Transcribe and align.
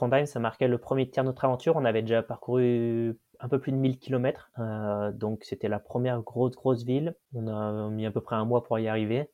Trondheim, 0.00 0.24
ça 0.24 0.40
marquait 0.40 0.66
le 0.66 0.78
premier 0.78 1.10
tiers 1.10 1.24
de 1.24 1.28
notre 1.28 1.44
aventure. 1.44 1.76
On 1.76 1.84
avait 1.84 2.00
déjà 2.00 2.22
parcouru 2.22 3.18
un 3.38 3.48
peu 3.50 3.58
plus 3.58 3.70
de 3.70 3.76
1000 3.76 3.98
km. 3.98 4.50
Euh, 4.58 5.12
donc 5.12 5.44
c'était 5.44 5.68
la 5.68 5.78
première 5.78 6.22
grosse, 6.22 6.56
grosse 6.56 6.84
ville. 6.84 7.14
On 7.34 7.46
a 7.48 7.90
mis 7.90 8.06
à 8.06 8.10
peu 8.10 8.22
près 8.22 8.34
un 8.34 8.46
mois 8.46 8.64
pour 8.64 8.78
y 8.78 8.88
arriver. 8.88 9.30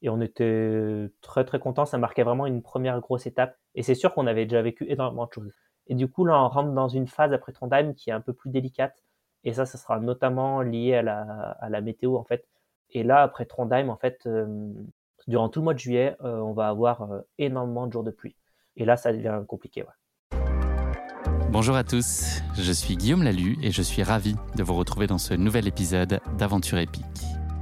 Et 0.00 0.08
on 0.08 0.22
était 0.22 1.10
très, 1.20 1.44
très 1.44 1.58
contents. 1.58 1.84
Ça 1.84 1.98
marquait 1.98 2.22
vraiment 2.22 2.46
une 2.46 2.62
première 2.62 2.98
grosse 3.00 3.26
étape. 3.26 3.58
Et 3.74 3.82
c'est 3.82 3.94
sûr 3.94 4.14
qu'on 4.14 4.26
avait 4.26 4.46
déjà 4.46 4.62
vécu 4.62 4.86
énormément 4.90 5.26
de 5.26 5.32
choses. 5.34 5.52
Et 5.86 5.94
du 5.94 6.10
coup, 6.10 6.24
là, 6.24 6.42
on 6.42 6.48
rentre 6.48 6.72
dans 6.72 6.88
une 6.88 7.08
phase 7.08 7.34
après 7.34 7.52
Trondheim 7.52 7.92
qui 7.92 8.08
est 8.08 8.14
un 8.14 8.22
peu 8.22 8.32
plus 8.32 8.48
délicate. 8.48 9.04
Et 9.44 9.52
ça, 9.52 9.66
ça 9.66 9.76
sera 9.76 10.00
notamment 10.00 10.62
lié 10.62 10.94
à 10.94 11.02
la, 11.02 11.80
météo, 11.82 12.16
en 12.16 12.24
fait. 12.24 12.48
Et 12.88 13.02
là, 13.02 13.20
après 13.22 13.44
Trondheim, 13.44 13.90
en 13.90 13.96
fait, 13.98 14.22
euh, 14.26 14.72
durant 15.28 15.50
tout 15.50 15.60
le 15.60 15.64
mois 15.64 15.74
de 15.74 15.78
juillet, 15.78 16.16
euh, 16.22 16.38
on 16.38 16.54
va 16.54 16.68
avoir 16.68 17.06
énormément 17.36 17.86
de 17.86 17.92
jours 17.92 18.04
de 18.04 18.10
pluie. 18.10 18.36
Et 18.76 18.86
là, 18.86 18.96
ça 18.96 19.12
devient 19.12 19.42
compliqué. 19.46 19.84
Bonjour 21.52 21.76
à 21.76 21.84
tous, 21.84 22.42
je 22.58 22.72
suis 22.72 22.96
Guillaume 22.96 23.22
Lalu 23.22 23.56
et 23.62 23.70
je 23.70 23.80
suis 23.80 24.02
ravi 24.02 24.34
de 24.56 24.62
vous 24.62 24.74
retrouver 24.74 25.06
dans 25.06 25.18
ce 25.18 25.32
nouvel 25.32 25.68
épisode 25.68 26.20
d'Aventure 26.36 26.78
épique. 26.78 27.04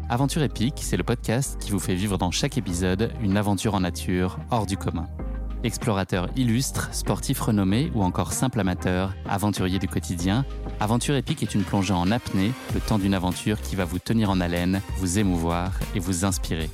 Aventure 0.08 0.42
épique, 0.42 0.78
c'est 0.80 0.96
le 0.96 1.04
podcast 1.04 1.58
qui 1.60 1.70
vous 1.70 1.78
fait 1.78 1.94
vivre 1.94 2.18
dans 2.18 2.30
chaque 2.30 2.58
épisode 2.58 3.12
une 3.22 3.36
aventure 3.36 3.74
en 3.74 3.80
nature 3.80 4.38
hors 4.50 4.66
du 4.66 4.76
commun. 4.76 5.06
Explorateur 5.62 6.28
illustre, 6.34 6.92
sportif 6.92 7.40
renommé 7.40 7.92
ou 7.94 8.02
encore 8.02 8.32
simple 8.32 8.60
amateur, 8.60 9.14
aventurier 9.28 9.78
du 9.78 9.88
quotidien, 9.88 10.44
Aventure 10.80 11.14
épique 11.14 11.42
est 11.42 11.54
une 11.54 11.62
plongée 11.62 11.94
en 11.94 12.10
apnée, 12.10 12.52
le 12.74 12.80
temps 12.80 12.98
d'une 12.98 13.14
aventure 13.14 13.60
qui 13.60 13.76
va 13.76 13.84
vous 13.84 13.98
tenir 13.98 14.28
en 14.30 14.40
haleine, 14.40 14.80
vous 14.96 15.18
émouvoir 15.18 15.72
et 15.94 16.00
vous 16.00 16.24
inspirer. 16.24 16.68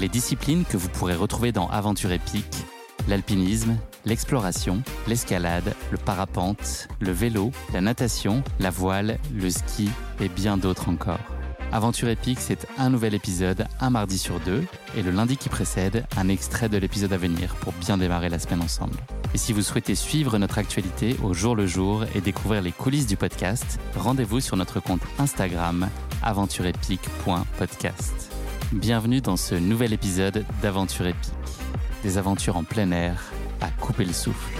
Les 0.00 0.08
disciplines 0.08 0.64
que 0.64 0.76
vous 0.76 0.88
pourrez 0.88 1.14
retrouver 1.14 1.52
dans 1.52 1.68
Aventure 1.68 2.10
épique, 2.10 2.64
l'alpinisme, 3.08 3.76
l'exploration, 4.04 4.82
l'escalade, 5.06 5.74
le 5.90 5.98
parapente, 5.98 6.88
le 7.00 7.12
vélo, 7.12 7.52
la 7.72 7.80
natation, 7.80 8.42
la 8.60 8.70
voile, 8.70 9.18
le 9.34 9.50
ski 9.50 9.90
et 10.20 10.28
bien 10.28 10.56
d'autres 10.56 10.88
encore. 10.88 11.18
Aventure 11.72 12.08
épique, 12.08 12.38
c'est 12.40 12.68
un 12.78 12.88
nouvel 12.88 13.14
épisode, 13.14 13.66
un 13.80 13.90
mardi 13.90 14.16
sur 14.16 14.38
deux, 14.40 14.64
et 14.96 15.02
le 15.02 15.10
lundi 15.10 15.36
qui 15.36 15.48
précède, 15.48 16.06
un 16.16 16.28
extrait 16.28 16.68
de 16.68 16.76
l'épisode 16.76 17.12
à 17.12 17.16
venir 17.16 17.56
pour 17.56 17.72
bien 17.72 17.98
démarrer 17.98 18.28
la 18.28 18.38
semaine 18.38 18.62
ensemble. 18.62 18.94
Et 19.34 19.38
si 19.38 19.52
vous 19.52 19.62
souhaitez 19.62 19.96
suivre 19.96 20.38
notre 20.38 20.58
actualité 20.58 21.16
au 21.24 21.34
jour 21.34 21.56
le 21.56 21.66
jour 21.66 22.04
et 22.14 22.20
découvrir 22.20 22.62
les 22.62 22.70
coulisses 22.70 23.08
du 23.08 23.16
podcast, 23.16 23.80
rendez-vous 23.96 24.38
sur 24.38 24.56
notre 24.56 24.78
compte 24.78 25.02
Instagram 25.18 25.88
aventureepique.podcast. 26.22 28.30
Bienvenue 28.72 29.20
dans 29.20 29.36
ce 29.36 29.56
nouvel 29.56 29.92
épisode 29.92 30.44
d'Aventure 30.62 31.08
épique. 31.08 31.63
Des 32.04 32.18
aventures 32.18 32.58
en 32.58 32.64
plein 32.64 32.90
air 32.90 33.32
à 33.62 33.70
couper 33.70 34.04
le 34.04 34.12
souffle. 34.12 34.54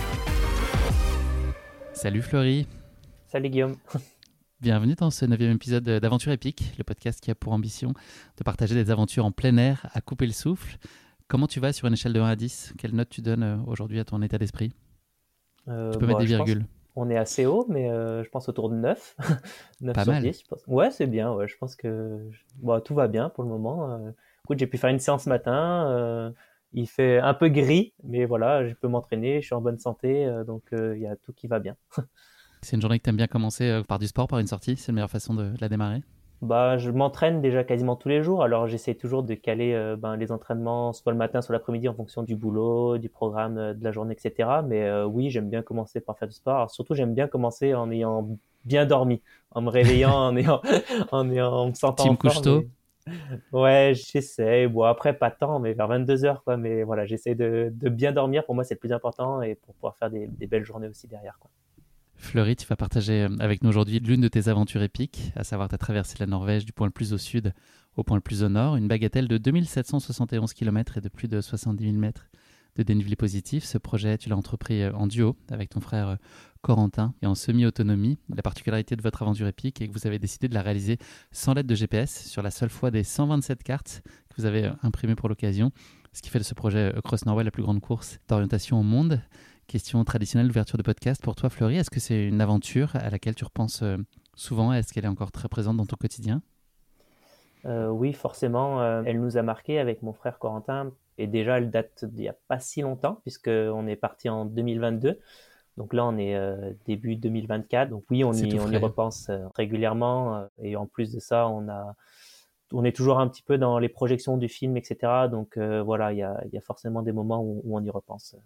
Salut 1.93 2.23
Florie. 2.23 2.67
Salut 3.27 3.51
Guillaume. 3.51 3.77
Bienvenue 4.63 4.95
dans 4.95 5.11
ce 5.11 5.27
neuvième 5.27 5.53
épisode 5.53 5.85
d'Aventure 5.85 6.33
épique, 6.33 6.73
le 6.79 6.85
podcast 6.85 7.21
qui 7.21 7.31
a 7.31 7.35
pour 7.35 7.53
ambition 7.53 7.93
de 8.39 8.45
partager 8.45 8.75
des 8.75 8.91
aventures 8.91 9.27
en 9.27 9.31
plein 9.31 9.59
air 9.59 9.91
à 9.93 10.01
couper 10.01 10.25
le 10.25 10.33
souffle. 10.33 10.79
Comment 11.29 11.47
tu 11.47 11.61
vas 11.61 11.75
sur 11.75 11.87
une 11.87 11.93
échelle 11.93 12.15
de 12.15 12.21
1 12.21 12.25
à 12.25 12.35
10 12.35 12.73
Quelle 12.79 12.95
note 12.95 13.11
tu 13.11 13.21
donnes 13.21 13.43
euh, 13.43 13.57
aujourd'hui 13.67 14.01
à 14.01 14.07
ton 14.07 14.23
état 14.23 14.39
d'esprit? 14.39 14.73
Euh, 15.69 15.93
Tu 15.93 15.99
peux 15.99 16.07
mettre 16.07 16.21
des 16.21 16.25
virgules. 16.25 16.65
On 16.97 17.11
est 17.11 17.19
assez 17.19 17.45
haut, 17.45 17.67
mais 17.69 17.91
euh, 17.91 18.25
je 18.25 18.31
pense 18.31 18.49
autour 18.49 18.71
de 18.71 18.77
9. 18.77 19.17
9 19.83 19.95
Pas 19.95 20.05
sur 20.05 20.13
mal. 20.15 20.23
10. 20.23 20.41
Je 20.41 20.47
pense. 20.49 20.63
Ouais, 20.67 20.91
c'est 20.91 21.07
bien. 21.07 21.31
Ouais. 21.35 21.47
Je 21.47 21.59
pense 21.59 21.77
que 21.77 22.27
bon, 22.57 22.81
tout 22.81 22.95
va 22.95 23.07
bien 23.07 23.29
pour 23.29 23.45
le 23.45 23.51
moment. 23.51 23.91
Euh, 23.91 24.11
écoute, 24.47 24.59
j'ai 24.59 24.67
pu 24.67 24.79
faire 24.79 24.89
une 24.89 24.99
séance 24.99 25.25
ce 25.25 25.29
matin. 25.29 26.33
Il 26.75 26.89
fait 26.89 27.19
un 27.19 27.35
peu 27.35 27.49
gris, 27.49 27.95
mais 28.05 28.27
voilà, 28.27 28.67
je 28.69 28.75
peux 28.75 28.89
m'entraîner. 28.89 29.41
Je 29.41 29.47
suis 29.47 29.55
en 29.55 29.61
bonne 29.63 29.79
santé, 29.79 30.27
euh, 30.27 30.45
donc 30.45 30.65
euh, 30.73 30.97
il 30.97 31.03
y 31.03 31.07
a 31.07 31.17
tout 31.17 31.33
qui 31.33 31.47
va 31.49 31.61
bien. 31.61 31.77
C'est 32.63 32.75
une 32.75 32.83
journée 32.83 32.99
que 32.99 33.05
tu 33.05 33.11
aimes 33.11 33.17
bien 33.17 33.29
commencer 33.29 33.63
euh, 33.69 33.85
par 33.85 34.01
du 34.01 34.09
sport, 34.09 34.27
par 34.27 34.41
une 34.41 34.49
sortie 34.49 34.77
C'est 34.77 34.89
la 34.89 34.95
meilleure 34.95 35.11
façon 35.11 35.35
de, 35.35 35.51
de 35.51 35.61
la 35.61 35.69
démarrer? 35.69 36.03
Bah, 36.43 36.77
je 36.77 36.91
m'entraîne 36.91 37.41
déjà 37.41 37.65
quasiment 37.65 37.97
tous 37.97 38.09
les 38.11 38.23
jours. 38.23 38.43
Alors, 38.43 38.69
j'essaie 38.69 38.95
toujours 38.95 39.23
de 39.23 39.33
caler 39.35 39.73
euh, 39.73 39.97
ben, 39.97 40.17
les 40.17 40.31
entraînements 40.31 40.93
soit 40.93 41.11
le 41.13 41.17
matin, 41.17 41.41
soit 41.41 41.55
l'après-midi 41.55 41.89
en 41.89 41.95
fonction 41.95 42.23
du 42.23 42.37
boulot, 42.37 42.99
du 42.99 43.09
programme 43.09 43.57
euh, 43.57 43.73
de 43.75 43.83
la 43.83 43.93
journée, 43.93 44.15
etc. 44.15 44.61
Mais 44.63 44.83
euh, 44.85 45.07
oui, 45.07 45.31
j'aime 45.31 45.49
bien 45.49 45.63
commencer 45.63 46.01
par 46.01 46.19
faire 46.19 46.29
du 46.29 46.35
sport. 46.35 46.57
Alors, 46.57 46.71
surtout, 46.71 46.95
j'aime 46.95 47.15
bien 47.15 47.29
commencer 47.29 47.73
en 47.75 47.91
ayant 47.91 48.29
bien 48.67 48.85
dormi, 48.85 49.23
en 49.53 49.63
me 49.63 49.71
réveillant, 49.71 50.13
en 50.13 50.37
ayant, 50.37 50.61
en 51.13 51.31
ayant, 51.31 51.51
en 51.53 51.69
me 51.71 51.75
sentant 51.75 52.15
Team 52.15 52.17
Et- 52.47 52.69
Ouais, 53.53 53.93
j'essaie. 53.95 54.67
Bon, 54.67 54.83
après, 54.83 55.17
pas 55.17 55.31
tant, 55.31 55.59
mais 55.59 55.75
vers 55.75 55.89
22 55.89 56.25
heures, 56.25 56.43
quoi. 56.43 56.57
Mais 56.57 56.83
voilà, 56.83 57.07
j'essaie 57.07 57.35
de, 57.35 57.73
bien 57.89 58.13
dormir. 58.13 58.45
Pour 58.45 58.55
moi, 58.55 58.65
c'est 58.65 58.75
le 58.75 58.81
plus 58.81 58.93
important 58.93 59.43
et 59.43 59.55
pour 59.55 59.75
pouvoir 59.75 59.97
faire 59.97 60.11
des, 60.11 60.47
belles 60.47 60.65
journées 60.65 60.89
aussi 60.89 61.07
derrière. 61.07 61.39
Fleury, 62.17 62.57
tu 62.57 62.67
vas 62.67 62.77
partager 62.77 63.25
euh, 63.25 63.29
avec 63.41 63.63
nous 63.63 63.69
aujourd'hui 63.69 63.99
l'une 63.99 64.21
de 64.21 64.29
tes 64.29 64.49
aventures 64.49 64.83
épiques, 64.83 65.33
à 65.37 65.45
savoir 65.45 65.69
ta 65.69 65.77
traversée 65.77 66.15
de 66.15 66.21
la 66.21 66.27
Norvège 66.27 66.65
du 66.65 66.73
point 66.73 66.87
le 66.87 66.93
plus 66.93 67.13
au 67.13 67.19
sud 67.19 67.53
au 67.97 68.03
point 68.03 68.17
le 68.17 68.23
plus 68.23 68.43
au 68.43 68.49
nord, 68.49 68.77
une 68.77 68.89
bagatelle 68.89 69.29
de 69.29 69.39
2771 69.39 70.53
km 70.53 70.99
et 70.99 71.01
de 71.01 71.09
plus 71.09 71.29
de 71.29 71.41
70 71.41 71.85
000 71.85 71.97
mètres 71.97 72.29
de 72.77 72.83
dénivelé 72.83 73.17
positif. 73.17 73.65
Ce 73.65 73.79
projet, 73.79 74.19
tu 74.19 74.29
l'as 74.29 74.37
entrepris 74.37 74.83
euh, 74.83 74.93
en 74.95 75.07
duo 75.07 75.37
avec 75.51 75.71
ton 75.71 75.81
frère 75.81 76.09
euh, 76.09 76.17
Corentin 76.63 77.15
et 77.23 77.27
en 77.27 77.35
semi-autonomie. 77.35 78.19
La 78.35 78.43
particularité 78.43 78.97
de 78.97 79.03
votre 79.03 79.23
aventure 79.23 79.47
épique 79.47 79.81
est 79.81 79.89
que 79.89 79.93
vous 79.93 80.07
avez 80.07 80.19
décidé 80.19 80.49
de 80.49 80.55
la 80.55 80.63
réaliser 80.63 80.99
sans 81.31 81.55
l'aide 81.55 81.67
de 81.67 81.75
GPS 81.75 82.27
sur 82.27 82.43
la 82.43 82.51
seule 82.51 82.71
fois 82.71 82.91
des 82.91 83.05
127 83.05 83.63
cartes 83.63 84.03
que 84.31 84.35
vous 84.39 84.47
avez 84.47 84.65
euh, 84.65 84.73
imprimées 84.83 85.15
pour 85.15 85.29
l'occasion, 85.29 85.71
ce 86.13 86.23
qui 86.23 86.31
fait 86.31 86.39
de 86.39 86.45
ce 86.45 86.55
projet 86.55 86.93
Cross 87.05 87.27
Norway 87.27 87.45
la 87.45 87.51
plus 87.51 87.63
grande 87.63 87.81
course 87.81 88.19
d'orientation 88.29 88.81
au 88.81 88.83
monde. 88.83 89.21
Question 89.67 90.05
traditionnelle 90.05 90.49
d'ouverture 90.49 90.77
de 90.77 90.83
podcast 90.83 91.23
pour 91.23 91.37
toi, 91.37 91.49
Fleury. 91.49 91.77
Est-ce 91.77 91.91
que 91.91 92.01
c'est 92.01 92.27
une 92.27 92.41
aventure 92.41 92.95
à 92.97 93.09
laquelle 93.09 93.35
tu 93.35 93.45
repenses 93.45 93.83
souvent? 94.35 94.75
Est-ce 94.75 94.93
qu'elle 94.93 95.07
est 95.07 95.09
encore 95.09 95.33
très 95.33 95.49
présente 95.49 95.79
dans 95.79 95.87
ton 95.87 95.97
quotidien? 95.97 96.43
Oui, 97.65 98.13
forcément, 98.13 99.03
elle 99.05 99.23
nous 99.23 99.39
a 99.39 99.43
marqué 99.43 99.79
avec 99.79 100.03
mon 100.03 100.13
frère 100.13 100.39
Corentin. 100.39 100.93
Et 101.19 101.27
déjà, 101.27 101.59
elle 101.59 101.71
date 101.71 102.05
d'il 102.05 102.23
n'y 102.23 102.29
a 102.29 102.37
pas 102.49 102.59
si 102.59 102.81
longtemps, 102.83 103.21
puisqu'on 103.23 103.87
est 103.87 103.97
parti 103.97 104.29
en 104.29 104.45
2022. 104.45 105.19
Donc 105.77 105.93
là, 105.93 106.05
on 106.05 106.17
est 106.19 106.37
euh, 106.37 106.73
début 106.87 107.17
2024. 107.17 107.91
Donc 107.91 108.05
oui, 108.11 108.25
on 108.25 108.33
y, 108.33 108.59
on 108.59 108.81
repense 108.81 109.29
euh, 109.29 109.47
régulièrement. 109.57 110.37
euh, 110.37 110.47
et 110.63 110.77
en 110.77 110.87
plus 110.87 111.13
de 111.13 111.21
ça, 111.21 111.49
on 111.49 111.69
a, 111.69 111.95
on 112.73 112.85
est 112.85 112.95
toujours 112.95 113.19
un 113.19 113.29
petit 113.29 113.43
peu 113.43 113.59
dans 113.59 113.79
les 113.79 113.89
projections 113.89 114.37
du 114.37 114.49
film, 114.49 114.77
etc. 114.77 115.29
Donc 115.31 115.57
euh, 115.57 115.83
voilà, 115.83 116.13
il 116.13 116.19
y 116.19 116.23
a, 116.23 116.41
il 116.47 116.55
y 116.55 116.59
a 116.59 116.61
forcément 116.61 117.03
des 117.03 117.13
moments 117.13 117.43
où, 117.43 117.61
où 117.65 117.77
on 117.77 117.83
y 117.83 117.91
repense. 117.91 118.37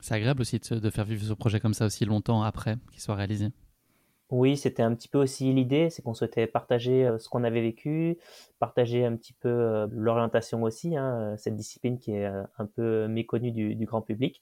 C'est 0.00 0.14
agréable 0.14 0.40
aussi 0.42 0.58
de 0.58 0.90
faire 0.90 1.04
vivre 1.04 1.24
ce 1.24 1.34
projet 1.34 1.60
comme 1.60 1.74
ça 1.74 1.86
aussi 1.86 2.04
longtemps 2.04 2.42
après 2.42 2.76
qu'il 2.90 3.00
soit 3.02 3.16
réalisé. 3.16 3.48
Oui, 4.30 4.56
c'était 4.56 4.82
un 4.82 4.94
petit 4.94 5.08
peu 5.08 5.18
aussi 5.18 5.52
l'idée, 5.52 5.90
c'est 5.90 6.02
qu'on 6.02 6.14
souhaitait 6.14 6.46
partager 6.46 7.10
ce 7.18 7.28
qu'on 7.28 7.42
avait 7.42 7.62
vécu, 7.62 8.16
partager 8.60 9.04
un 9.04 9.16
petit 9.16 9.32
peu 9.32 9.88
l'orientation 9.90 10.62
aussi, 10.62 10.96
hein, 10.96 11.34
cette 11.36 11.56
discipline 11.56 11.98
qui 11.98 12.12
est 12.12 12.26
un 12.26 12.66
peu 12.66 13.08
méconnue 13.08 13.50
du, 13.50 13.74
du 13.74 13.86
grand 13.86 14.02
public. 14.02 14.40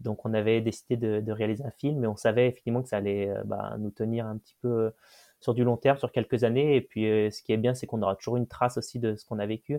Donc 0.00 0.26
on 0.26 0.34
avait 0.34 0.60
décidé 0.60 0.96
de, 0.98 1.20
de 1.20 1.32
réaliser 1.32 1.64
un 1.64 1.70
film, 1.70 2.00
mais 2.00 2.06
on 2.06 2.16
savait 2.16 2.48
effectivement 2.48 2.82
que 2.82 2.88
ça 2.90 2.98
allait 2.98 3.32
bah, 3.46 3.76
nous 3.78 3.90
tenir 3.90 4.26
un 4.26 4.36
petit 4.36 4.56
peu 4.60 4.92
sur 5.40 5.54
du 5.54 5.64
long 5.64 5.78
terme, 5.78 5.96
sur 5.96 6.12
quelques 6.12 6.44
années. 6.44 6.76
Et 6.76 6.82
puis 6.82 7.04
ce 7.32 7.42
qui 7.42 7.52
est 7.52 7.56
bien, 7.56 7.74
c'est 7.74 7.86
qu'on 7.86 8.02
aura 8.02 8.16
toujours 8.16 8.36
une 8.36 8.46
trace 8.46 8.76
aussi 8.76 8.98
de 8.98 9.16
ce 9.16 9.24
qu'on 9.24 9.38
a 9.38 9.46
vécu, 9.46 9.78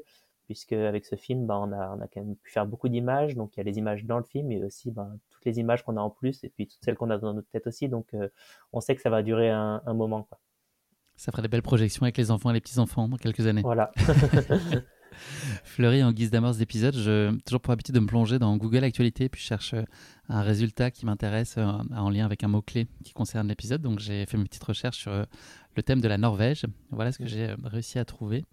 puisque 0.51 0.73
avec 0.73 1.05
ce 1.05 1.15
film, 1.15 1.45
bah, 1.45 1.57
on 1.59 1.71
a, 1.71 1.95
on 1.95 2.01
a 2.01 2.07
quand 2.07 2.21
même 2.21 2.35
pu 2.35 2.51
faire 2.51 2.65
beaucoup 2.65 2.89
d'images. 2.89 3.35
Donc 3.35 3.55
il 3.55 3.59
y 3.59 3.61
a 3.61 3.63
les 3.63 3.77
images 3.77 4.03
dans 4.03 4.17
le 4.17 4.23
film, 4.25 4.47
mais 4.47 4.61
aussi 4.61 4.91
bah, 4.91 5.09
toutes 5.29 5.45
les 5.45 5.59
images 5.59 5.83
qu'on 5.83 5.95
a 5.95 6.01
en 6.01 6.09
plus, 6.09 6.43
et 6.43 6.49
puis 6.49 6.67
toutes 6.67 6.83
celles 6.83 6.95
qu'on 6.95 7.09
a 7.09 7.17
dans 7.17 7.33
notre 7.33 7.49
tête 7.49 7.67
aussi. 7.67 7.87
Donc 7.87 8.13
euh, 8.13 8.27
on 8.73 8.81
sait 8.81 8.93
que 8.95 9.01
ça 9.01 9.09
va 9.09 9.23
durer 9.23 9.49
un, 9.49 9.81
un 9.85 9.93
moment. 9.93 10.23
Quoi. 10.23 10.39
Ça 11.15 11.31
ferait 11.31 11.41
des 11.41 11.47
belles 11.47 11.61
projections 11.61 12.03
avec 12.03 12.17
les 12.17 12.31
enfants 12.31 12.49
et 12.49 12.53
les 12.53 12.59
petits-enfants 12.59 13.07
dans 13.07 13.15
quelques 13.15 13.47
années. 13.47 13.61
Voilà. 13.61 13.91
Fleury, 15.63 16.03
en 16.03 16.11
guise 16.11 16.31
d'amorce 16.31 16.57
d'épisode, 16.57 16.95
j'ai 16.95 17.29
toujours 17.45 17.61
pour 17.61 17.71
habitude 17.71 17.95
de 17.95 17.99
me 18.01 18.07
plonger 18.07 18.39
dans 18.39 18.55
Google 18.57 18.83
Actualité, 18.83 19.29
puis 19.29 19.41
je 19.41 19.47
cherche 19.47 19.73
euh, 19.73 19.83
un 20.27 20.41
résultat 20.41 20.91
qui 20.91 21.05
m'intéresse 21.05 21.55
euh, 21.57 21.65
en 21.95 22.09
lien 22.09 22.25
avec 22.25 22.43
un 22.43 22.49
mot-clé 22.49 22.87
qui 23.05 23.13
concerne 23.13 23.47
l'épisode. 23.47 23.81
Donc 23.81 23.99
j'ai 23.99 24.25
fait 24.25 24.37
mes 24.37 24.43
petites 24.45 24.63
recherches 24.63 24.97
sur 24.97 25.11
le 25.75 25.83
thème 25.83 26.01
de 26.01 26.09
la 26.09 26.17
Norvège. 26.17 26.65
Voilà 26.89 27.13
ce 27.13 27.19
que 27.19 27.25
j'ai 27.25 27.55
réussi 27.63 27.99
à 27.99 28.05
trouver. 28.05 28.43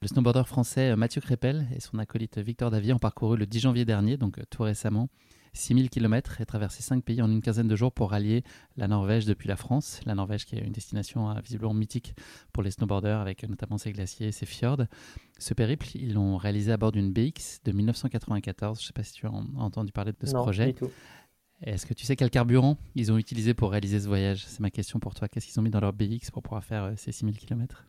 Le 0.00 0.06
snowboarder 0.08 0.44
français 0.46 0.90
euh, 0.90 0.96
Mathieu 0.96 1.20
Crépel 1.20 1.66
et 1.74 1.80
son 1.80 1.98
acolyte 1.98 2.38
Victor 2.38 2.70
Davier 2.70 2.92
ont 2.92 2.98
parcouru 2.98 3.36
le 3.36 3.46
10 3.46 3.60
janvier 3.60 3.84
dernier, 3.84 4.16
donc 4.16 4.38
euh, 4.38 4.42
tout 4.48 4.62
récemment, 4.62 5.08
6000 5.54 5.90
km 5.90 6.40
et 6.40 6.46
traversé 6.46 6.82
5 6.84 7.02
pays 7.02 7.20
en 7.20 7.28
une 7.30 7.40
quinzaine 7.40 7.66
de 7.66 7.74
jours 7.74 7.90
pour 7.92 8.10
rallier 8.10 8.44
la 8.76 8.86
Norvège 8.86 9.24
depuis 9.26 9.48
la 9.48 9.56
France. 9.56 10.00
La 10.06 10.14
Norvège 10.14 10.44
qui 10.44 10.54
est 10.54 10.60
une 10.60 10.72
destination 10.72 11.28
euh, 11.30 11.40
visiblement 11.40 11.74
mythique 11.74 12.14
pour 12.52 12.62
les 12.62 12.70
snowboarders 12.70 13.20
avec 13.20 13.42
euh, 13.42 13.48
notamment 13.48 13.76
ses 13.76 13.90
glaciers 13.90 14.28
et 14.28 14.32
ses 14.32 14.46
fjords. 14.46 14.84
Ce 15.40 15.52
périple, 15.52 15.88
ils 15.96 16.14
l'ont 16.14 16.36
réalisé 16.36 16.70
à 16.70 16.76
bord 16.76 16.92
d'une 16.92 17.12
BX 17.12 17.58
de 17.64 17.72
1994. 17.72 18.78
Je 18.78 18.84
ne 18.84 18.86
sais 18.86 18.92
pas 18.92 19.02
si 19.02 19.14
tu 19.14 19.26
as 19.26 19.32
en- 19.32 19.46
entendu 19.56 19.90
parler 19.90 20.12
de 20.12 20.26
ce 20.26 20.34
non, 20.34 20.42
projet. 20.42 20.76
Est-ce 21.60 21.86
que 21.86 21.94
tu 21.94 22.06
sais 22.06 22.14
quel 22.14 22.30
carburant 22.30 22.76
ils 22.94 23.10
ont 23.10 23.18
utilisé 23.18 23.52
pour 23.52 23.72
réaliser 23.72 23.98
ce 23.98 24.06
voyage? 24.06 24.44
C'est 24.46 24.60
ma 24.60 24.70
question 24.70 25.00
pour 25.00 25.14
toi. 25.14 25.26
Qu'est-ce 25.26 25.46
qu'ils 25.48 25.58
ont 25.58 25.62
mis 25.64 25.70
dans 25.70 25.80
leur 25.80 25.92
BX 25.92 26.30
pour 26.32 26.44
pouvoir 26.44 26.62
faire 26.62 26.84
euh, 26.84 26.92
ces 26.96 27.10
6000 27.10 27.36
km 27.36 27.84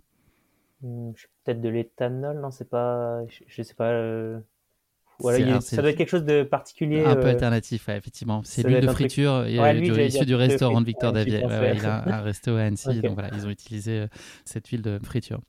Peut-être 0.81 1.61
de 1.61 1.69
l'éthanol, 1.69 2.39
non, 2.39 2.51
c'est 2.51 2.69
pas. 2.69 3.25
Je, 3.27 3.43
je 3.47 3.63
sais 3.63 3.73
pas. 3.73 3.89
euh, 3.91 4.39
Voilà, 5.19 5.59
ça 5.59 5.81
doit 5.81 5.91
être 5.91 5.97
quelque 5.97 6.09
chose 6.09 6.23
de 6.23 6.43
particulier. 6.43 7.03
Un 7.03 7.15
peu 7.15 7.27
alternatif, 7.27 7.89
effectivement. 7.89 8.41
C'est 8.45 8.63
l'huile 8.63 8.81
de 8.81 8.87
friture 8.87 9.45
issu 9.47 10.25
du 10.25 10.35
restaurant 10.35 10.81
de 10.81 10.85
Victor 10.85 11.11
Davier. 11.13 11.41
il 11.43 11.85
a 11.85 12.17
un 12.17 12.21
resto 12.21 12.55
à 12.55 12.61
Annecy, 12.61 13.01
donc 13.01 13.13
voilà, 13.13 13.29
ils 13.35 13.45
ont 13.45 13.49
utilisé 13.49 14.05
cette 14.45 14.67
huile 14.67 14.81
de 14.81 14.99
friture. 15.03 15.41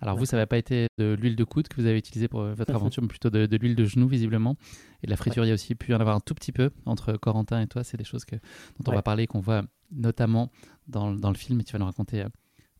Alors 0.00 0.18
vous, 0.18 0.26
ça 0.26 0.36
n'a 0.36 0.46
pas 0.46 0.58
été 0.58 0.88
de 0.98 1.16
l'huile 1.18 1.36
de 1.36 1.44
coude 1.44 1.68
que 1.68 1.80
vous 1.80 1.86
avez 1.86 1.98
utilisée 1.98 2.28
pour 2.28 2.42
votre 2.42 2.74
aventure, 2.74 3.02
mais 3.02 3.08
plutôt 3.08 3.30
de, 3.30 3.48
l'huile 3.56 3.76
de 3.76 3.84
genou 3.86 4.06
visiblement. 4.08 4.56
Et 5.02 5.06
de 5.06 5.10
la 5.10 5.16
friture, 5.16 5.44
il 5.44 5.48
y 5.48 5.50
a 5.50 5.54
aussi 5.54 5.74
pu 5.74 5.94
en 5.94 6.00
avoir 6.00 6.16
un 6.16 6.20
tout 6.20 6.34
petit 6.34 6.52
peu 6.52 6.70
entre 6.84 7.14
Corentin 7.14 7.60
et 7.60 7.66
toi. 7.66 7.82
C'est 7.82 7.96
des 7.96 8.04
choses 8.04 8.24
que, 8.24 8.36
dont 8.36 8.92
on 8.92 8.94
va 8.94 9.02
parler, 9.02 9.26
qu'on 9.26 9.40
voit 9.40 9.62
notamment 9.90 10.50
dans, 10.88 11.12
dans, 11.12 11.30
le 11.30 11.36
film, 11.36 11.60
et 11.60 11.64
tu 11.64 11.72
vas 11.72 11.78
nous 11.78 11.86
raconter 11.86 12.22
euh, 12.22 12.28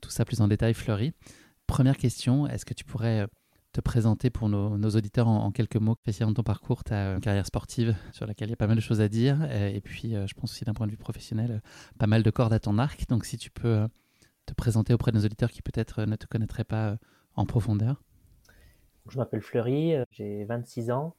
tout 0.01 0.11
ça 0.11 0.25
plus 0.25 0.41
en 0.41 0.49
détail, 0.49 0.75
Fleury. 0.75 1.13
Première 1.67 1.97
question, 1.97 2.47
est-ce 2.47 2.65
que 2.65 2.75
tu 2.75 2.85
pourrais 2.85 3.21
euh, 3.23 3.27
te 3.73 3.81
présenter 3.81 4.31
pour 4.31 4.49
nos, 4.49 4.91
auditeurs 4.91 5.29
en, 5.29 5.51
quelques 5.51 5.77
mots, 5.77 5.97
spécialement 6.01 6.33
ton 6.33 6.43
parcours, 6.43 6.85
ta 6.85 7.15
une 7.15 7.21
carrière 7.21 7.45
sportive 7.45 7.95
sur 8.13 8.27
laquelle 8.27 8.49
il 8.49 8.53
y 8.53 8.55
a 8.55 8.57
pas 8.57 8.69
mal 8.69 8.77
de 8.77 8.81
choses 8.81 9.01
à 9.01 9.09
dire, 9.09 9.43
et, 9.53 9.81
puis 9.83 10.13
je 10.13 10.35
pense 10.35 10.53
aussi 10.53 10.65
d'un 10.65 10.73
point 10.73 10.87
de 10.87 10.93
vue 10.93 10.97
professionnel, 10.97 11.61
pas 11.99 12.07
mal 12.07 12.23
de 12.23 12.31
cordes 12.31 12.55
à 12.55 12.61
ton 12.61 12.79
arc. 12.79 13.07
Donc 13.09 13.27
si 13.27 13.37
tu 13.37 13.51
peux 13.51 13.69
euh, 13.69 13.89
te 14.47 14.55
présenter 14.55 14.95
auprès 14.95 15.11
de 15.11 15.19
nos 15.19 15.25
auditeurs 15.25 15.51
qui 15.51 15.61
peut-être 15.61 16.05
ne 16.05 16.17
te 16.17 16.27
connaîtraient 16.27 16.65
pas 16.65 16.97
en 17.35 17.45
profondeur 17.45 18.03
Je 19.11 19.19
m'appelle 19.19 19.43
Fleury, 19.43 19.95
j'ai 20.11 20.45
26 20.45 20.91
ans. 20.91 21.15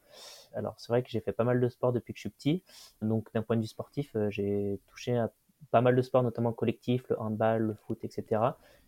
Alors 0.56 0.76
c'est 0.80 0.88
vrai 0.88 1.04
que 1.04 1.10
j'ai 1.10 1.20
fait 1.20 1.34
pas 1.34 1.44
mal 1.44 1.60
de 1.60 1.70
sport 1.70 1.94
depuis 1.94 2.14
que 2.14 2.18
je 2.18 2.22
suis 2.22 2.30
petit. 2.30 2.64
Donc 3.04 3.28
d'un 3.36 3.44
point 3.44 3.58
de 3.58 3.62
vue 3.62 3.68
sportif, 3.68 4.16
j'ai 4.30 4.80
touché 4.88 5.16
à 5.16 5.32
pas 5.72 5.82
mal 5.82 5.96
de 5.96 6.02
sports, 6.02 6.24
notamment 6.24 6.54
collectifs, 6.54 7.08
le 7.10 7.20
handball, 7.20 7.62
le 7.62 7.74
foot, 7.76 8.04
etc. 8.04 8.42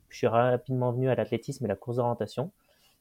Je 0.09 0.17
suis 0.17 0.27
rapidement 0.27 0.91
venu 0.91 1.09
à 1.09 1.15
l'athlétisme 1.15 1.65
et 1.65 1.67
la 1.67 1.75
course 1.75 1.97
d'orientation. 1.97 2.51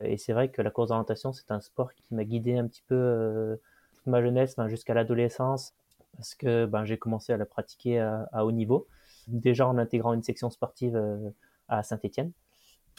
Et 0.01 0.17
c'est 0.17 0.33
vrai 0.33 0.49
que 0.51 0.63
la 0.63 0.71
course 0.71 0.89
d'orientation, 0.89 1.33
c'est 1.33 1.51
un 1.51 1.61
sport 1.61 1.93
qui 1.95 2.15
m'a 2.15 2.25
guidé 2.25 2.57
un 2.57 2.67
petit 2.69 2.83
peu 2.87 2.95
euh, 2.95 3.57
toute 3.95 4.07
ma 4.07 4.23
jeunesse, 4.23 4.57
jusqu'à 4.69 4.95
l'adolescence, 4.95 5.75
parce 6.17 6.35
que 6.35 6.67
ben, 6.67 6.85
j'ai 6.85 6.99
commencé 6.99 7.33
à 7.33 7.37
la 7.37 7.47
pratiquer 7.47 7.99
à, 7.99 8.45
haut 8.45 8.53
niveau. 8.53 8.87
Déjà 9.27 9.67
en 9.67 9.79
intégrant 9.79 10.13
une 10.13 10.23
section 10.23 10.51
sportive 10.51 10.97
euh, 10.97 11.31
à 11.69 11.83
Saint-Étienne. 11.83 12.33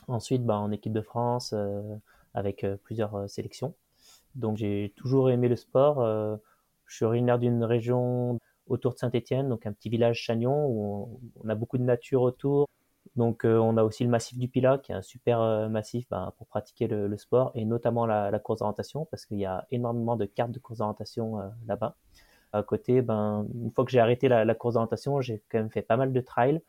Ensuite, 0.08 0.46
ben, 0.46 0.56
en 0.56 0.72
équipe 0.72 0.94
de 0.94 1.02
France, 1.02 1.54
euh, 1.56 1.82
avec 2.34 2.66
plusieurs 2.84 3.30
sélections. 3.30 3.74
Donc 4.36 4.58
j'ai 4.58 4.94
toujours 4.96 5.32
aimé 5.32 5.48
le 5.48 5.56
sport. 5.56 6.06
je 6.86 6.96
suis 6.96 7.04
originaire 7.04 7.40
d'une 7.40 7.64
région 7.64 8.40
autour 8.68 8.94
de 8.94 9.00
Saint-Étienne, 9.00 9.50
donc 9.50 9.66
un 9.66 9.74
petit 9.74 9.90
village 9.90 10.20
chagnon 10.22 10.68
où 10.68 11.20
on, 11.44 11.50
a 11.50 11.56
beaucoup 11.56 11.80
de 11.80 11.84
nature 11.84 12.22
autour. 12.22 12.70
Donc 13.16 13.46
euh, 13.46 13.58
on 13.58 13.78
a 13.78 13.84
aussi 13.84 14.04
le 14.04 14.10
massif 14.10 14.38
du 14.38 14.48
Pilat 14.48 14.78
qui 14.78 14.92
est 14.92 14.96
un 14.96 15.02
super 15.02 15.42
euh, 15.42 15.68
massif 15.68 16.08
ben, 16.10 16.32
pour 16.38 16.48
pratiquer 16.48 16.88
le, 16.88 17.18
sport 17.18 17.52
et 17.56 17.66
notamment 17.66 18.06
la, 18.06 18.40
course 18.40 18.60
d'orientation 18.60 19.06
parce 19.06 19.26
qu'il 19.26 19.40
y 19.40 19.46
a 19.46 19.66
énormément 19.72 20.16
de 20.16 20.26
cartes 20.26 20.52
de 20.52 20.60
course 20.60 20.80
d'orientation 20.80 21.40
euh, 21.40 21.48
là-bas. 21.68 21.96
À 22.54 22.64
côté, 22.64 23.02
ben, 23.02 23.46
une 23.54 23.72
fois 23.72 23.86
que 23.86 23.92
j'ai 23.92 24.00
arrêté 24.00 24.28
la, 24.28 24.56
course 24.56 24.76
d'orientation, 24.76 25.22
j'ai 25.22 25.44
quand 25.50 25.60
même 25.60 25.70
fait 25.70 25.82
pas 25.82 25.98
mal 25.98 26.14
de 26.14 26.22
trails. 26.22 26.62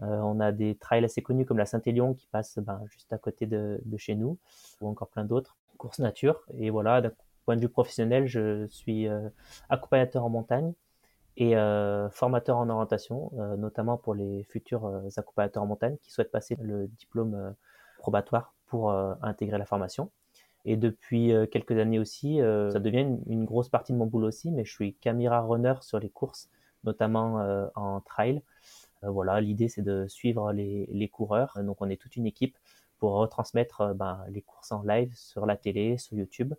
on 0.00 0.40
a 0.40 0.50
des 0.50 0.74
trails 0.74 1.04
assez 1.04 1.22
connus 1.22 1.46
comme 1.46 1.58
la 1.58 1.66
Saint-Élion 1.66 2.14
qui 2.14 2.26
passe 2.26 2.58
ben, 2.58 2.82
juste 2.88 3.12
à 3.12 3.18
côté 3.18 3.46
de, 3.46 3.80
de, 3.84 3.96
chez 3.96 4.16
nous 4.16 4.38
ou 4.80 4.88
encore 4.88 5.08
plein 5.08 5.24
d'autres. 5.24 5.56
Course 5.78 6.00
nature. 6.00 6.42
Et 6.58 6.70
voilà, 6.70 7.00
d'un 7.00 7.12
point 7.44 7.56
de 7.56 7.60
vue 7.60 7.68
professionnel, 7.68 8.26
je 8.26 8.66
suis 8.68 9.06
accompagnateur 9.68 10.24
en 10.24 10.30
montagne 10.30 10.72
et 11.36 11.56
euh, 11.56 12.10
formateur 12.10 12.58
en 12.58 12.68
orientation, 12.68 13.32
euh, 13.38 13.56
notamment 13.56 13.96
pour 13.96 14.14
les 14.14 14.44
futurs 14.44 14.86
euh, 14.86 15.08
accompagnateurs 15.16 15.62
en 15.62 15.66
montagne 15.66 15.96
qui 16.02 16.10
souhaitent 16.10 16.30
passer 16.30 16.56
le 16.60 16.88
diplôme 16.88 17.54
probatoire 17.98 18.54
pour 18.66 18.92
intégrer 18.92 19.58
la 19.58 19.66
formation. 19.66 20.10
Et 20.64 20.76
depuis 20.76 21.32
quelques 21.50 21.76
années 21.76 21.98
aussi, 21.98 22.38
ça 22.38 22.78
devient 22.78 23.18
une, 23.26 23.44
grosse 23.44 23.68
partie 23.68 23.92
de 23.92 23.98
mon 23.98 24.06
boulot 24.06 24.28
aussi, 24.28 24.52
mais 24.52 24.64
je 24.64 24.72
suis 24.72 24.94
caméra 24.94 25.40
runner 25.40 25.74
sur 25.80 25.98
les 25.98 26.08
courses, 26.08 26.48
notamment 26.84 27.70
en 27.74 28.00
trail. 28.00 28.42
voilà, 29.02 29.40
l'idée 29.40 29.68
c'est 29.68 29.82
de 29.82 30.06
suivre 30.06 30.52
les, 30.52 30.88
les, 30.92 31.08
coureurs. 31.08 31.58
Donc 31.62 31.78
on 31.80 31.90
est 31.90 32.00
toute 32.00 32.14
une 32.14 32.26
équipe 32.26 32.56
pour 32.98 33.14
retransmettre 33.14 33.92
ben, 33.94 34.24
les 34.28 34.42
courses 34.42 34.70
en 34.70 34.82
live 34.82 35.12
sur 35.16 35.46
la 35.46 35.56
télé, 35.56 35.98
sur 35.98 36.16
YouTube. 36.16 36.54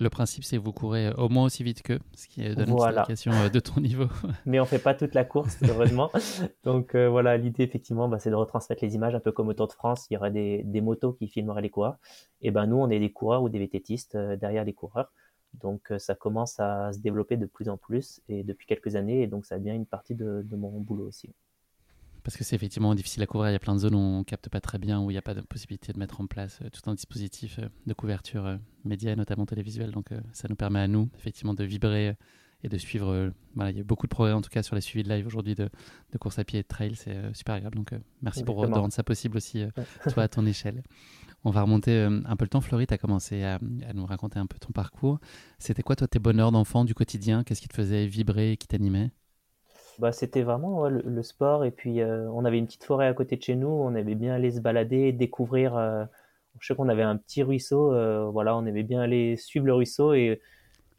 Le 0.00 0.08
principe, 0.08 0.44
c'est 0.44 0.56
que 0.56 0.62
vous 0.62 0.72
courez 0.72 1.10
au 1.18 1.28
moins 1.28 1.44
aussi 1.44 1.62
vite 1.62 1.82
qu'eux, 1.82 1.98
ce 2.14 2.26
qui 2.26 2.42
donne 2.54 2.70
une 2.70 2.80
indication 2.80 3.32
euh, 3.32 3.48
de 3.48 3.60
ton 3.60 3.80
niveau. 3.80 4.06
Mais 4.46 4.58
on 4.58 4.64
fait 4.64 4.78
pas 4.78 4.94
toute 4.94 5.14
la 5.14 5.24
course, 5.24 5.58
heureusement. 5.62 6.10
Donc 6.64 6.94
euh, 6.94 7.08
voilà, 7.08 7.36
l'idée, 7.36 7.62
effectivement, 7.62 8.08
bah, 8.08 8.18
c'est 8.18 8.30
de 8.30 8.34
retransmettre 8.34 8.82
les 8.84 8.94
images, 8.94 9.14
un 9.14 9.20
peu 9.20 9.32
comme 9.32 9.48
au 9.48 9.54
Tour 9.54 9.68
de 9.68 9.72
France, 9.72 10.06
il 10.10 10.14
y 10.14 10.16
aurait 10.16 10.30
des, 10.30 10.62
des 10.64 10.80
motos 10.80 11.12
qui 11.12 11.28
filmeraient 11.28 11.62
les 11.62 11.70
coureurs. 11.70 11.96
Et 12.40 12.50
ben 12.50 12.66
nous, 12.66 12.76
on 12.76 12.88
est 12.88 13.00
des 13.00 13.12
coureurs 13.12 13.42
ou 13.42 13.48
des 13.48 13.58
vététistes 13.58 14.14
euh, 14.14 14.36
derrière 14.36 14.64
les 14.64 14.72
coureurs. 14.72 15.12
Donc 15.60 15.92
ça 15.98 16.14
commence 16.14 16.58
à 16.60 16.94
se 16.94 17.00
développer 17.00 17.36
de 17.36 17.44
plus 17.44 17.68
en 17.68 17.76
plus 17.76 18.22
et 18.30 18.42
depuis 18.42 18.66
quelques 18.66 18.96
années, 18.96 19.20
et 19.20 19.26
donc 19.26 19.44
ça 19.44 19.58
devient 19.58 19.74
une 19.74 19.84
partie 19.84 20.14
de, 20.14 20.40
de 20.42 20.56
mon 20.56 20.80
boulot 20.80 21.06
aussi. 21.06 21.28
Parce 22.24 22.36
que 22.36 22.44
c'est 22.44 22.54
effectivement 22.54 22.94
difficile 22.94 23.22
à 23.22 23.26
couvrir. 23.26 23.50
Il 23.50 23.52
y 23.52 23.56
a 23.56 23.60
plein 23.60 23.74
de 23.74 23.80
zones 23.80 23.94
où 23.94 23.98
on 23.98 24.24
capte 24.24 24.48
pas 24.48 24.60
très 24.60 24.78
bien, 24.78 25.00
où 25.00 25.10
il 25.10 25.14
n'y 25.14 25.18
a 25.18 25.22
pas 25.22 25.34
de 25.34 25.40
possibilité 25.40 25.92
de 25.92 25.98
mettre 25.98 26.20
en 26.20 26.26
place 26.26 26.60
euh, 26.62 26.68
tout 26.70 26.88
un 26.88 26.94
dispositif 26.94 27.58
euh, 27.58 27.68
de 27.86 27.94
couverture 27.94 28.46
euh, 28.46 28.56
média, 28.84 29.14
notamment 29.16 29.44
télévisuel. 29.44 29.90
Donc 29.90 30.10
ça 30.32 30.46
nous 30.48 30.56
permet 30.56 30.80
à 30.80 30.88
nous, 30.88 31.08
effectivement, 31.18 31.54
de 31.54 31.64
vibrer 31.64 32.16
et 32.64 32.68
de 32.68 32.78
suivre. 32.78 33.32
voilà, 33.56 33.72
il 33.72 33.76
y 33.76 33.80
a 33.80 33.84
beaucoup 33.84 34.06
de 34.06 34.10
progrès, 34.10 34.32
en 34.32 34.40
tout 34.40 34.50
cas, 34.50 34.62
sur 34.62 34.76
les 34.76 34.80
suivis 34.80 35.02
de 35.02 35.08
live 35.08 35.26
aujourd'hui 35.26 35.56
de, 35.56 35.68
de 36.12 36.18
course 36.18 36.38
à 36.38 36.44
pied 36.44 36.60
et 36.60 36.62
de 36.62 36.68
trail. 36.68 36.94
C'est 36.94 37.34
super 37.34 37.56
agréable. 37.56 37.76
Donc 37.76 37.90
merci 38.22 38.44
pour 38.44 38.64
de 38.66 38.72
rendre 38.72 38.92
ça 38.92 39.02
possible 39.02 39.36
aussi, 39.36 39.64
toi, 40.12 40.22
à 40.22 40.28
ton 40.28 40.46
échelle. 40.46 40.82
On 41.44 41.50
va 41.50 41.62
remonter 41.62 42.02
un 42.02 42.36
peu 42.36 42.44
le 42.44 42.48
temps. 42.48 42.60
Florie, 42.60 42.86
tu 42.86 42.94
as 42.94 42.98
commencé 42.98 43.42
à, 43.42 43.56
à, 43.88 43.92
nous 43.94 44.06
raconter 44.06 44.38
un 44.38 44.46
peu 44.46 44.58
ton 44.60 44.70
parcours. 44.72 45.18
C'était 45.58 45.82
quoi, 45.82 45.96
toi, 45.96 46.06
tes 46.06 46.20
bonheurs 46.20 46.52
d'enfant 46.52 46.84
du 46.84 46.94
quotidien? 46.94 47.42
Qu'est-ce 47.42 47.60
qui 47.60 47.68
te 47.68 47.74
faisait 47.74 48.06
vibrer, 48.06 48.56
qui 48.56 48.68
t'animait? 48.68 49.10
Bah, 50.02 50.10
c'était 50.10 50.42
vraiment 50.42 50.88
le, 50.88 51.22
sport. 51.22 51.64
Et 51.64 51.70
puis, 51.70 52.00
euh, 52.00 52.28
on 52.32 52.44
avait 52.44 52.58
une 52.58 52.66
petite 52.66 52.82
forêt 52.82 53.06
à 53.06 53.14
côté 53.14 53.36
de 53.36 53.42
chez 53.42 53.54
nous. 53.54 53.68
On 53.68 53.94
aimait 53.94 54.16
bien 54.16 54.34
aller 54.34 54.50
se 54.50 54.58
balader, 54.58 55.12
découvrir. 55.12 55.76
Euh, 55.76 56.04
je 56.58 56.66
sais 56.66 56.74
qu'on 56.74 56.88
avait 56.88 57.04
un 57.04 57.16
petit 57.16 57.44
ruisseau. 57.44 57.92
Euh, 57.94 58.28
voilà, 58.28 58.56
on 58.56 58.66
aimait 58.66 58.82
bien 58.82 59.00
aller 59.00 59.36
suivre 59.36 59.64
le 59.64 59.74
ruisseau. 59.74 60.12
Et, 60.12 60.40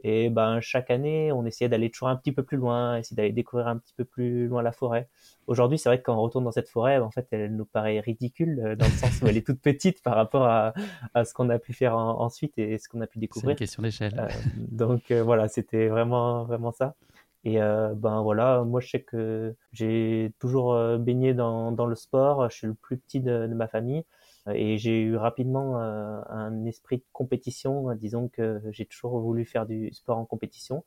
et 0.05 0.29
ben, 0.29 0.61
chaque 0.61 0.89
année, 0.89 1.33
on 1.33 1.45
essayait 1.45 1.67
d'aller 1.67 1.89
toujours 1.89 2.07
un 2.07 2.15
petit 2.15 2.31
peu 2.31 2.43
plus 2.43 2.55
loin, 2.55 2.95
essayer 2.95 3.17
d'aller 3.17 3.33
découvrir 3.33 3.67
un 3.67 3.75
petit 3.75 3.93
peu 3.93 4.05
plus 4.05 4.47
loin 4.47 4.61
la 4.61 4.71
forêt. 4.71 5.09
Aujourd'hui, 5.47 5.77
c'est 5.77 5.89
vrai 5.89 5.97
que 5.97 6.03
quand 6.03 6.17
on 6.17 6.21
retourne 6.21 6.45
dans 6.45 6.53
cette 6.53 6.69
forêt, 6.69 6.97
en 6.99 7.11
fait, 7.11 7.27
elle 7.31 7.53
nous 7.57 7.65
paraît 7.65 7.99
ridicule 7.99 8.77
dans 8.79 8.85
le 8.85 8.91
sens 8.91 9.21
où 9.21 9.27
elle 9.27 9.35
est 9.35 9.45
toute 9.45 9.59
petite 9.59 10.01
par 10.01 10.15
rapport 10.15 10.45
à, 10.45 10.73
à 11.13 11.25
ce 11.25 11.33
qu'on 11.33 11.49
a 11.49 11.59
pu 11.59 11.73
faire 11.73 11.97
ensuite 11.97 12.57
et 12.57 12.77
ce 12.77 12.87
qu'on 12.87 13.01
a 13.01 13.07
pu 13.07 13.19
découvrir. 13.19 13.49
C'est 13.49 13.51
une 13.51 13.67
question 13.67 13.83
d'échelle. 13.83 14.29
donc 14.55 15.11
voilà, 15.11 15.49
c'était 15.49 15.89
vraiment, 15.89 16.45
vraiment 16.45 16.71
ça. 16.71 16.95
Et 17.45 17.61
euh, 17.61 17.93
ben 17.95 18.21
voilà, 18.21 18.63
moi 18.63 18.79
je 18.79 18.89
sais 18.89 19.01
que 19.01 19.55
j'ai 19.73 20.33
toujours 20.39 20.73
euh, 20.73 20.97
baigné 20.97 21.33
dans, 21.33 21.71
dans, 21.71 21.85
le 21.85 21.95
sport. 21.95 22.49
Je 22.49 22.55
suis 22.55 22.67
le 22.67 22.73
plus 22.73 22.97
petit 22.97 23.19
de, 23.19 23.47
ma 23.47 23.67
famille 23.67 24.05
et 24.49 24.77
j'ai 24.77 25.01
eu 25.01 25.17
rapidement 25.17 25.79
euh, 25.81 26.21
un 26.29 26.65
esprit 26.65 26.97
de 26.97 27.05
compétition. 27.11 27.93
Disons 27.95 28.29
que 28.29 28.61
j'ai 28.71 28.85
toujours 28.85 29.19
voulu 29.19 29.45
faire 29.45 29.65
du 29.65 29.91
sport 29.93 30.17
en 30.17 30.25
compétition 30.25 30.85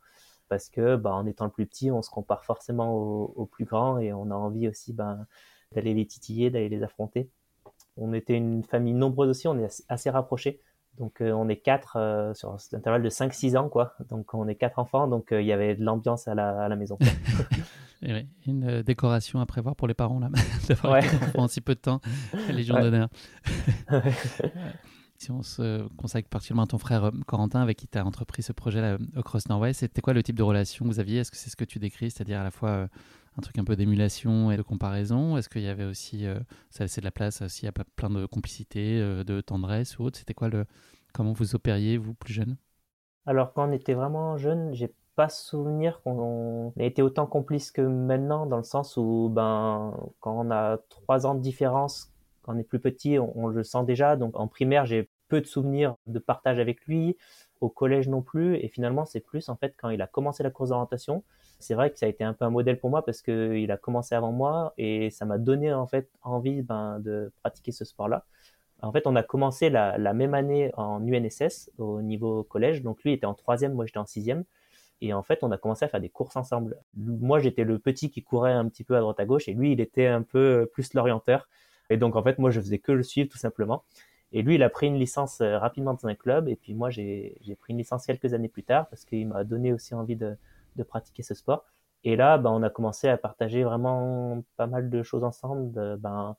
parce 0.48 0.70
que 0.70 0.96
ben, 0.96 1.12
en 1.12 1.26
étant 1.26 1.44
le 1.44 1.50
plus 1.50 1.66
petit, 1.66 1.90
on 1.90 2.02
se 2.02 2.10
compare 2.10 2.44
forcément 2.44 2.94
aux, 2.94 3.32
aux 3.36 3.46
plus 3.46 3.64
grands 3.66 3.98
et 3.98 4.12
on 4.12 4.30
a 4.30 4.34
envie 4.34 4.68
aussi 4.68 4.92
ben, 4.94 5.26
d'aller 5.72 5.92
les 5.94 6.06
titiller, 6.06 6.50
d'aller 6.50 6.70
les 6.70 6.82
affronter. 6.82 7.28
On 7.98 8.12
était 8.12 8.36
une 8.36 8.62
famille 8.62 8.94
nombreuse 8.94 9.30
aussi, 9.30 9.48
on 9.48 9.58
est 9.58 9.84
assez 9.88 10.10
rapprochés. 10.10 10.60
Donc 10.98 11.20
euh, 11.20 11.32
on 11.32 11.48
est 11.48 11.56
quatre 11.56 11.96
euh, 11.96 12.32
sur 12.34 12.58
cet 12.60 12.74
intervalle 12.74 13.02
de 13.02 13.10
5-6 13.10 13.56
ans, 13.56 13.68
quoi. 13.68 13.94
Donc 14.08 14.34
on 14.34 14.48
est 14.48 14.54
quatre 14.54 14.78
enfants, 14.78 15.08
donc 15.08 15.32
euh, 15.32 15.42
il 15.42 15.46
y 15.46 15.52
avait 15.52 15.74
de 15.74 15.84
l'ambiance 15.84 16.28
à 16.28 16.34
la, 16.34 16.62
à 16.62 16.68
la 16.68 16.76
maison. 16.76 16.98
une 18.46 18.82
décoration 18.82 19.40
à 19.40 19.46
prévoir 19.46 19.74
pour 19.74 19.88
les 19.88 19.94
parents 19.94 20.20
là, 20.20 20.28
d'avoir 20.68 20.94
ouais. 20.94 21.00
en 21.36 21.48
si 21.48 21.60
peu 21.60 21.74
de 21.74 21.80
temps, 21.80 22.00
Légion 22.50 22.78
d'honneur. 22.80 23.08
si 25.16 25.30
on 25.30 25.42
se 25.42 25.86
consacre 25.96 26.28
particulièrement 26.28 26.64
à 26.64 26.68
ton 26.68 26.78
frère 26.78 27.10
Corentin, 27.26 27.60
avec 27.60 27.78
qui 27.78 27.88
tu 27.88 27.98
as 27.98 28.04
entrepris 28.04 28.42
ce 28.42 28.52
projet-là 28.52 28.98
Cross 29.24 29.48
Norway, 29.48 29.72
c'était 29.72 30.02
quoi 30.02 30.12
le 30.12 30.22
type 30.22 30.36
de 30.36 30.42
relation 30.42 30.84
que 30.84 30.90
vous 30.90 31.00
aviez? 31.00 31.20
Est-ce 31.20 31.30
que 31.30 31.36
c'est 31.36 31.50
ce 31.50 31.56
que 31.56 31.64
tu 31.64 31.78
décris, 31.78 32.10
c'est-à-dire 32.10 32.40
à 32.40 32.44
la 32.44 32.50
fois 32.50 32.88
un 33.38 33.42
truc 33.42 33.58
un 33.58 33.64
peu 33.64 33.76
d'émulation 33.76 34.50
et 34.50 34.56
de 34.56 34.62
comparaison 34.62 35.36
Est-ce 35.36 35.48
qu'il 35.48 35.62
y 35.62 35.68
avait 35.68 35.84
aussi, 35.84 36.26
ça 36.70 36.84
laissait 36.84 37.00
de 37.00 37.06
la 37.06 37.10
place 37.10 37.42
aussi 37.42 37.66
à 37.66 37.72
plein 37.72 38.10
de 38.10 38.26
complicité, 38.26 39.00
de 39.00 39.40
tendresse 39.40 39.98
ou 39.98 40.04
autre? 40.04 40.18
C'était 40.18 40.34
quoi 40.34 40.48
le, 40.48 40.64
comment 41.12 41.32
vous 41.32 41.54
opériez 41.54 41.98
vous 41.98 42.14
plus 42.14 42.32
jeune? 42.32 42.56
Alors 43.26 43.52
quand 43.52 43.68
on 43.68 43.72
était 43.72 43.94
vraiment 43.94 44.36
jeune, 44.36 44.72
j'ai 44.74 44.94
pas 45.16 45.28
souvenir 45.28 46.00
qu'on 46.02 46.72
ait 46.78 46.86
été 46.86 47.02
autant 47.02 47.26
complice 47.26 47.72
que 47.72 47.80
maintenant, 47.80 48.46
dans 48.46 48.58
le 48.58 48.62
sens 48.62 48.96
où 48.96 49.30
ben 49.32 49.94
quand 50.20 50.38
on 50.38 50.50
a 50.50 50.78
trois 50.90 51.26
ans 51.26 51.34
de 51.34 51.40
différence, 51.40 52.12
quand 52.42 52.54
on 52.54 52.58
est 52.58 52.64
plus 52.64 52.78
petit, 52.78 53.18
on 53.18 53.48
le 53.48 53.64
sent 53.64 53.84
déjà. 53.84 54.16
Donc 54.16 54.38
en 54.38 54.46
primaire, 54.46 54.86
j'ai 54.86 55.08
peu 55.28 55.40
de 55.40 55.46
souvenirs 55.46 55.96
de 56.06 56.18
partage 56.18 56.58
avec 56.58 56.86
lui 56.86 57.16
au 57.60 57.68
collège 57.68 58.08
non 58.08 58.22
plus. 58.22 58.56
Et 58.56 58.68
finalement, 58.68 59.06
c'est 59.06 59.20
plus 59.20 59.48
en 59.48 59.56
fait 59.56 59.74
quand 59.76 59.88
il 59.88 60.00
a 60.02 60.06
commencé 60.06 60.42
la 60.42 60.50
course 60.50 60.68
d'orientation. 60.68 61.24
C'est 61.58 61.75
vrai 61.75 61.90
que 61.90 61.98
ça 61.98 62.06
a 62.06 62.08
été 62.08 62.25
un 62.25 62.32
peu 62.32 62.44
un 62.44 62.50
modèle 62.50 62.78
pour 62.78 62.90
moi 62.90 63.04
parce 63.04 63.22
qu'il 63.22 63.70
a 63.70 63.76
commencé 63.76 64.14
avant 64.14 64.32
moi 64.32 64.75
et 64.78 65.10
ça 65.10 65.25
m'a 65.25 65.38
donné 65.38 65.72
en 65.72 65.86
fait 65.86 66.10
envie 66.22 66.62
ben, 66.62 67.00
de 67.00 67.32
pratiquer 67.42 67.72
ce 67.72 67.84
sport-là. 67.84 68.25
En 68.82 68.92
fait, 68.92 69.06
on 69.06 69.16
a 69.16 69.22
commencé 69.22 69.70
la, 69.70 69.96
même 70.12 70.34
année 70.34 70.70
en 70.76 71.06
UNSS 71.06 71.70
au 71.78 72.02
niveau 72.02 72.42
collège. 72.44 72.82
Donc 72.82 73.02
lui 73.02 73.12
était 73.12 73.26
en 73.26 73.34
troisième, 73.34 73.72
moi 73.72 73.86
j'étais 73.86 73.98
en 73.98 74.06
sixième. 74.06 74.44
Et 75.00 75.12
en 75.12 75.22
fait, 75.22 75.40
on 75.42 75.50
a 75.50 75.58
commencé 75.58 75.84
à 75.84 75.88
faire 75.88 76.00
des 76.00 76.08
courses 76.08 76.36
ensemble. 76.36 76.78
Moi, 76.94 77.38
j'étais 77.38 77.64
le 77.64 77.78
petit 77.78 78.10
qui 78.10 78.22
courait 78.22 78.52
un 78.52 78.66
petit 78.68 78.82
peu 78.82 78.96
à 78.96 79.00
droite 79.00 79.20
à 79.20 79.26
gauche, 79.26 79.46
et 79.46 79.52
lui, 79.52 79.72
il 79.72 79.80
était 79.80 80.06
un 80.06 80.22
peu 80.22 80.70
plus 80.72 80.94
l'orienteur. 80.94 81.48
Et 81.90 81.98
donc, 81.98 82.16
en 82.16 82.22
fait, 82.22 82.38
moi, 82.38 82.50
je 82.50 82.60
faisais 82.60 82.78
que 82.78 82.92
le 82.92 83.02
suivre 83.02 83.28
tout 83.28 83.36
simplement. 83.36 83.84
Et 84.32 84.42
lui, 84.42 84.56
il 84.56 84.62
a 84.62 84.70
pris 84.70 84.86
une 84.86 84.98
licence 84.98 85.40
euh, 85.40 85.58
rapidement 85.58 85.94
dans 85.94 86.08
un 86.08 86.14
club. 86.14 86.48
Et 86.48 86.56
puis 86.56 86.75
moi, 86.75 86.90
j'ai 86.90 87.38
pris 87.60 87.72
une 87.72 87.78
licence 87.78 88.06
quelques 88.06 88.34
années 88.34 88.48
plus 88.48 88.64
tard 88.64 88.88
parce 88.88 89.04
qu'il 89.04 89.28
m'a 89.28 89.44
donné 89.44 89.72
aussi 89.72 89.94
envie 89.94 90.16
de, 90.16 90.36
de, 90.76 90.83
pratiquer 90.83 91.23
ce 91.23 91.35
sport. 91.35 91.64
Et 92.04 92.16
là, 92.16 92.38
ben, 92.38 92.50
on 92.50 92.62
a 92.62 92.71
commencé 92.71 93.09
à 93.09 93.16
partager 93.16 93.64
vraiment 93.64 94.45
pas 94.56 94.66
mal 94.66 94.90
de 94.90 95.02
choses 95.02 95.25
ensemble. 95.25 95.97
Ben, 95.99 96.37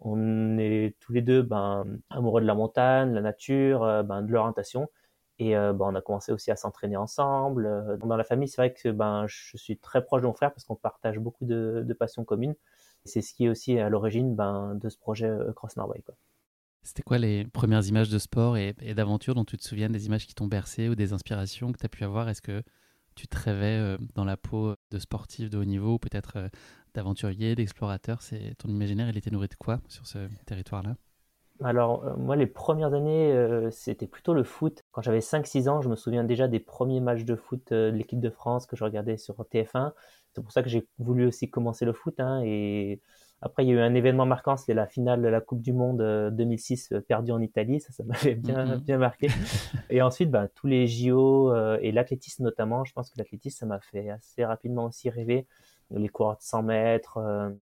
on 0.00 0.58
est 0.58 0.96
tous 1.00 1.12
les 1.12 1.22
deux 1.22 1.42
ben, 1.42 1.84
amoureux 2.10 2.40
de 2.42 2.46
la 2.46 2.54
montagne, 2.54 3.12
la 3.14 3.22
nature, 3.22 3.82
euh, 3.82 4.02
ben, 4.02 4.22
de 4.22 4.32
l'orientation. 4.32 4.88
Et 5.38 5.56
euh, 5.56 5.72
ben, 5.72 5.86
on 5.86 5.94
a 5.94 6.02
commencé 6.02 6.32
aussi 6.32 6.50
à 6.50 6.56
s'entraîner 6.56 6.96
ensemble. 6.96 7.98
Dans 7.98 8.16
la 8.16 8.24
famille, 8.24 8.48
c'est 8.48 8.60
vrai 8.60 8.72
que 8.74 8.90
ben, 8.90 9.26
je 9.26 9.56
suis 9.56 9.78
très 9.78 10.04
proche 10.04 10.22
de 10.22 10.26
mon 10.26 10.34
frère 10.34 10.52
parce 10.52 10.64
qu'on 10.64 10.76
partage 10.76 11.18
beaucoup 11.18 11.44
de, 11.46 11.82
de 11.86 11.94
passions 11.94 12.24
communes. 12.24 12.54
C'est 13.04 13.22
ce 13.22 13.32
qui 13.34 13.46
est 13.46 13.48
aussi 13.48 13.78
à 13.78 13.88
l'origine 13.88 14.34
ben, 14.34 14.74
de 14.74 14.88
ce 14.88 14.98
projet 14.98 15.30
Cross 15.54 15.76
Norway. 15.76 16.02
C'était 16.86 17.02
quoi 17.02 17.18
les 17.18 17.44
premières 17.44 17.84
images 17.88 18.10
de 18.10 18.18
sport 18.20 18.56
et, 18.56 18.72
d'aventure 18.72 19.34
dont 19.34 19.44
tu 19.44 19.56
te 19.56 19.64
souviens, 19.64 19.90
des 19.90 20.06
images 20.06 20.24
qui 20.24 20.36
t'ont 20.36 20.46
bercé 20.46 20.88
ou 20.88 20.94
des 20.94 21.12
inspirations 21.12 21.72
que 21.72 21.78
tu 21.78 21.84
as 21.84 21.88
pu 21.88 22.04
avoir? 22.04 22.28
Est-ce 22.28 22.40
que 22.40 22.62
tu 23.16 23.26
te 23.26 23.36
rêvais 23.36 23.78
euh, 23.78 23.98
dans 24.14 24.24
la 24.24 24.36
peau 24.36 24.74
de 24.92 24.98
sportif 24.98 25.50
de 25.50 25.58
haut 25.58 25.64
niveau 25.64 25.98
peut-être 25.98 26.34
euh, 26.36 26.48
d'aventurier, 26.94 27.56
d'explorateur 27.56 28.22
C'est 28.22 28.54
Ton 28.58 28.68
imaginaire, 28.68 29.08
il 29.08 29.16
était 29.16 29.30
nourri 29.30 29.48
de 29.48 29.54
quoi 29.54 29.80
sur 29.88 30.06
ce 30.06 30.28
territoire-là? 30.46 30.96
Alors, 31.64 32.04
euh, 32.04 32.14
moi, 32.16 32.36
les 32.36 32.46
premières 32.46 32.92
années, 32.92 33.34
c'était 33.70 34.06
plutôt 34.06 34.34
le 34.34 34.44
foot. 34.44 34.82
Quand 34.92 35.00
j'avais 35.02 35.20
5-6 35.20 35.68
ans, 35.68 35.80
je 35.80 35.88
me 35.88 35.96
souviens 35.96 36.22
déjà 36.22 36.46
des 36.46 36.60
premiers 36.60 37.00
matchs 37.00 37.24
de 37.24 37.34
foot 37.34 37.72
de 37.72 37.90
l'équipe 37.92 38.20
de 38.20 38.30
France 38.30 38.66
que 38.66 38.76
je 38.76 38.84
regardais 38.84 39.16
sur 39.16 39.34
TF1. 39.34 39.92
C'est 40.34 40.42
pour 40.42 40.52
ça 40.52 40.62
que 40.62 40.68
j'ai 40.68 40.86
voulu 40.98 41.26
aussi 41.26 41.48
commencer 41.50 41.86
le 41.86 41.94
foot. 41.94 42.20
Hein, 42.20 42.42
et 42.44 43.00
après, 43.42 43.64
il 43.64 43.68
y 43.68 43.72
a 43.72 43.74
eu 43.74 43.80
un 43.80 43.94
événement 43.94 44.24
marquant, 44.24 44.56
c'est 44.56 44.72
la 44.72 44.86
finale 44.86 45.20
de 45.20 45.28
la 45.28 45.40
Coupe 45.40 45.60
du 45.60 45.72
Monde 45.72 45.98
2006 46.32 46.92
euh, 46.92 46.96
euh, 46.96 47.00
perdue 47.02 47.32
en 47.32 47.40
Italie. 47.40 47.80
Ça, 47.80 47.92
ça 47.92 48.02
m'avait 48.04 48.34
bien, 48.34 48.64
mm-hmm. 48.64 48.80
bien 48.80 48.98
marqué. 48.98 49.28
et 49.90 50.00
ensuite, 50.00 50.30
bah, 50.30 50.48
tous 50.54 50.66
les 50.66 50.86
JO 50.86 51.52
euh, 51.52 51.78
et 51.82 51.92
l'athlétisme 51.92 52.44
notamment. 52.44 52.84
Je 52.84 52.92
pense 52.92 53.10
que 53.10 53.18
l'athlétisme, 53.18 53.58
ça 53.58 53.66
m'a 53.66 53.80
fait 53.80 54.08
assez 54.08 54.44
rapidement 54.44 54.86
aussi 54.86 55.10
rêver. 55.10 55.46
Les 55.90 56.08
coureurs 56.08 56.36
de 56.36 56.42
100 56.42 56.62
mètres. 56.62 57.18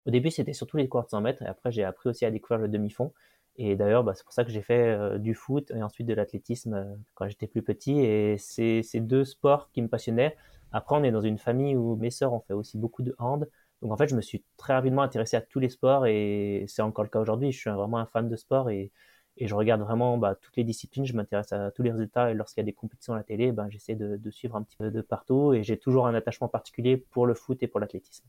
Au 0.08 0.10
début, 0.10 0.32
c'était 0.32 0.54
surtout 0.54 0.78
les 0.78 0.88
coureurs 0.88 1.06
de 1.06 1.12
100 1.12 1.22
mètres. 1.22 1.44
Et 1.44 1.46
après, 1.46 1.72
j'ai 1.72 1.84
appris 1.84 2.10
aussi 2.10 2.26
à 2.26 2.32
découvrir 2.32 2.60
le 2.60 2.68
demi-fond. 2.68 3.14
Et 3.58 3.76
d'ailleurs, 3.76 4.04
bah, 4.04 4.14
c'est 4.16 4.24
pour 4.24 4.34
ça 4.34 4.44
que 4.46 4.50
j'ai 4.50 4.64
fait 4.64 5.20
du 5.20 5.36
foot 5.36 5.70
et 5.76 5.84
ensuite 5.84 6.08
de 6.08 6.14
l'athlétisme 6.16 6.98
quand 7.14 7.28
j'étais 7.28 7.46
plus 7.46 7.62
petit. 7.62 8.00
Et 8.00 8.38
c'est 8.40 8.82
ces 8.82 9.02
deux 9.02 9.26
sports 9.26 9.70
qui 9.72 9.84
me 9.84 9.88
passionnaient. 9.88 10.36
Après, 10.72 10.96
on 10.96 11.04
est 11.04 11.12
dans 11.12 11.22
une 11.22 11.38
famille 11.38 11.76
où 11.76 11.96
mes 11.98 12.10
sœurs 12.10 12.34
ont 12.34 12.40
fait 12.40 12.54
aussi 12.54 12.80
beaucoup 12.80 13.04
de 13.04 13.14
hand. 13.20 13.48
Donc 13.82 13.92
en 13.92 13.98
fait, 13.98 14.08
je 14.08 14.16
me 14.16 14.22
suis 14.22 14.44
très 14.58 14.74
rapidement 14.74 15.02
intéressé 15.02 15.38
à 15.38 15.42
tous 15.42 15.60
les 15.60 15.70
sports 15.70 16.06
et 16.06 16.66
c'est 16.68 16.82
encore 16.82 17.04
le 17.04 17.10
cas 17.10 17.20
aujourd'hui. 17.20 17.52
Je 17.52 17.60
suis 17.60 17.70
vraiment 17.70 17.98
un 17.98 18.06
fan 18.06 18.28
de 18.28 18.36
sport 18.36 18.70
et, 18.70 18.92
et 19.38 19.48
je 19.48 19.56
regarde 19.56 19.82
vraiment 19.82 20.18
bah, 20.18 20.36
toutes 20.36 20.58
les 20.58 20.66
disciplines. 20.66 21.06
Je 21.06 21.14
m'intéresse 21.14 21.54
à 21.54 21.72
tous 21.72 21.82
les 21.82 21.92
résultats 21.92 22.30
et 22.30 22.34
lorsqu'il 22.34 22.62
y 22.62 22.64
a 22.64 22.66
des 22.66 22.74
compétitions 22.74 23.14
à 23.14 23.18
la 23.18 23.24
télé, 23.24 23.52
ben, 23.52 23.70
j'essaie 23.70 23.96
de, 23.96 24.18
de, 24.18 24.32
suivre 24.32 24.58
un 24.58 24.64
petit 24.64 24.76
peu 24.76 24.92
de 24.92 25.02
partout 25.02 25.54
et 25.54 25.64
j'ai 25.64 25.78
toujours 25.78 26.08
un 26.08 26.14
attachement 26.14 26.50
particulier 26.50 26.98
pour 26.98 27.26
le 27.26 27.34
foot 27.34 27.64
et 27.64 27.68
pour 27.68 27.80
l'athlétisme. 27.80 28.28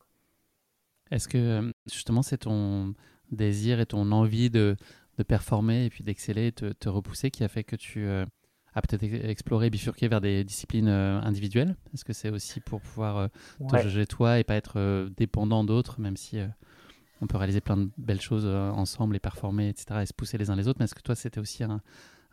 Est-ce 1.10 1.26
que 1.26 1.38
euh, 1.38 1.72
justement 1.90 2.22
c'est 2.22 2.38
ton 2.38 2.94
désir 3.32 3.80
et 3.80 3.86
ton 3.86 4.12
envie 4.12 4.50
de, 4.50 4.76
de 5.18 5.22
performer 5.24 5.86
et 5.86 5.90
puis 5.90 6.04
d'exceller, 6.04 6.52
te, 6.52 6.72
te 6.72 6.88
repousser 6.88 7.32
qui 7.32 7.42
a 7.42 7.48
fait 7.48 7.64
que 7.64 7.74
tu 7.74 8.06
euh, 8.06 8.24
à 8.74 8.82
peut-être 8.82 9.02
explorer, 9.02 9.70
bifurquer 9.70 10.08
vers 10.08 10.20
des 10.20 10.44
disciplines 10.44 10.88
euh, 10.88 11.20
individuelles 11.20 11.76
Est-ce 11.94 12.04
que 12.04 12.12
c'est 12.12 12.30
aussi 12.30 12.60
pour 12.60 12.80
pouvoir 12.80 13.16
euh, 13.16 13.28
te 13.68 13.78
juger 13.78 14.06
toi 14.06 14.38
et 14.38 14.44
pas 14.44 14.54
être 14.54 14.74
euh, 14.76 15.08
dépendant 15.16 15.64
d'autres, 15.64 16.00
même 16.00 16.16
si 16.16 16.38
on 17.20 17.26
peut 17.26 17.36
réaliser 17.36 17.60
plein 17.60 17.76
de 17.76 17.90
belles 17.98 18.20
choses 18.20 18.46
ensemble 18.46 19.16
et 19.16 19.20
performer, 19.20 19.68
etc., 19.68 20.00
et 20.02 20.06
se 20.06 20.14
pousser 20.14 20.38
les 20.38 20.50
uns 20.50 20.56
les 20.56 20.68
autres 20.68 20.78
Mais 20.78 20.84
est-ce 20.84 20.94
que 20.94 21.02
toi, 21.02 21.14
c'était 21.14 21.40
aussi 21.40 21.64
un, 21.64 21.80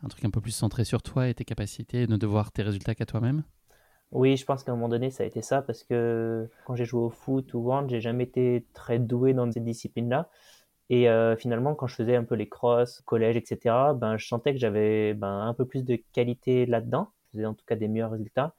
truc 0.09 0.23
un 0.23 0.29
peu 0.29 0.41
plus 0.41 0.51
centré 0.51 0.85
sur 0.85 1.01
toi 1.01 1.27
et 1.27 1.33
tes 1.33 1.45
capacités, 1.45 2.03
et 2.03 2.07
ne 2.07 2.17
de 2.17 2.27
voir 2.27 2.51
tes 2.51 2.61
résultats 2.61 2.95
qu'à 2.95 3.05
toi-même? 3.05 3.43
Oui, 4.11 4.37
je 4.37 4.45
pense 4.45 4.63
qu'à 4.63 4.71
un 4.71 4.75
moment 4.75 4.87
donné, 4.87 5.09
ça 5.09 5.23
a 5.23 5.25
été 5.25 5.41
ça 5.41 5.61
parce 5.61 5.83
que 5.83 6.49
quand 6.65 6.75
j'ai 6.75 6.85
joué 6.85 7.01
au 7.01 7.09
foot 7.09 7.53
ou 7.53 7.67
au 7.67 7.73
hand, 7.73 7.89
j'ai 7.89 7.99
jamais 7.99 8.23
été 8.23 8.65
très 8.73 8.99
doué 8.99 9.33
dans 9.33 9.51
ces 9.51 9.59
disciplines-là. 9.59 10.29
Et 10.89 11.09
euh, 11.09 11.35
finalement, 11.35 11.75
quand 11.75 11.87
je 11.87 11.95
faisais 11.95 12.15
un 12.15 12.23
peu 12.23 12.35
les 12.35 12.47
crosses, 12.47 13.01
collège, 13.01 13.35
etc., 13.35 13.93
ben, 13.95 14.17
je 14.17 14.27
sentais 14.27 14.53
que 14.53 14.59
j'avais 14.59 15.13
ben, 15.13 15.41
un 15.41 15.53
peu 15.53 15.65
plus 15.65 15.83
de 15.83 15.97
qualité 16.13 16.65
là-dedans. 16.65 17.09
Je 17.33 17.39
faisais 17.39 17.45
en 17.45 17.53
tout 17.53 17.65
cas 17.65 17.75
des 17.75 17.87
meilleurs 17.87 18.11
résultats. 18.11 18.55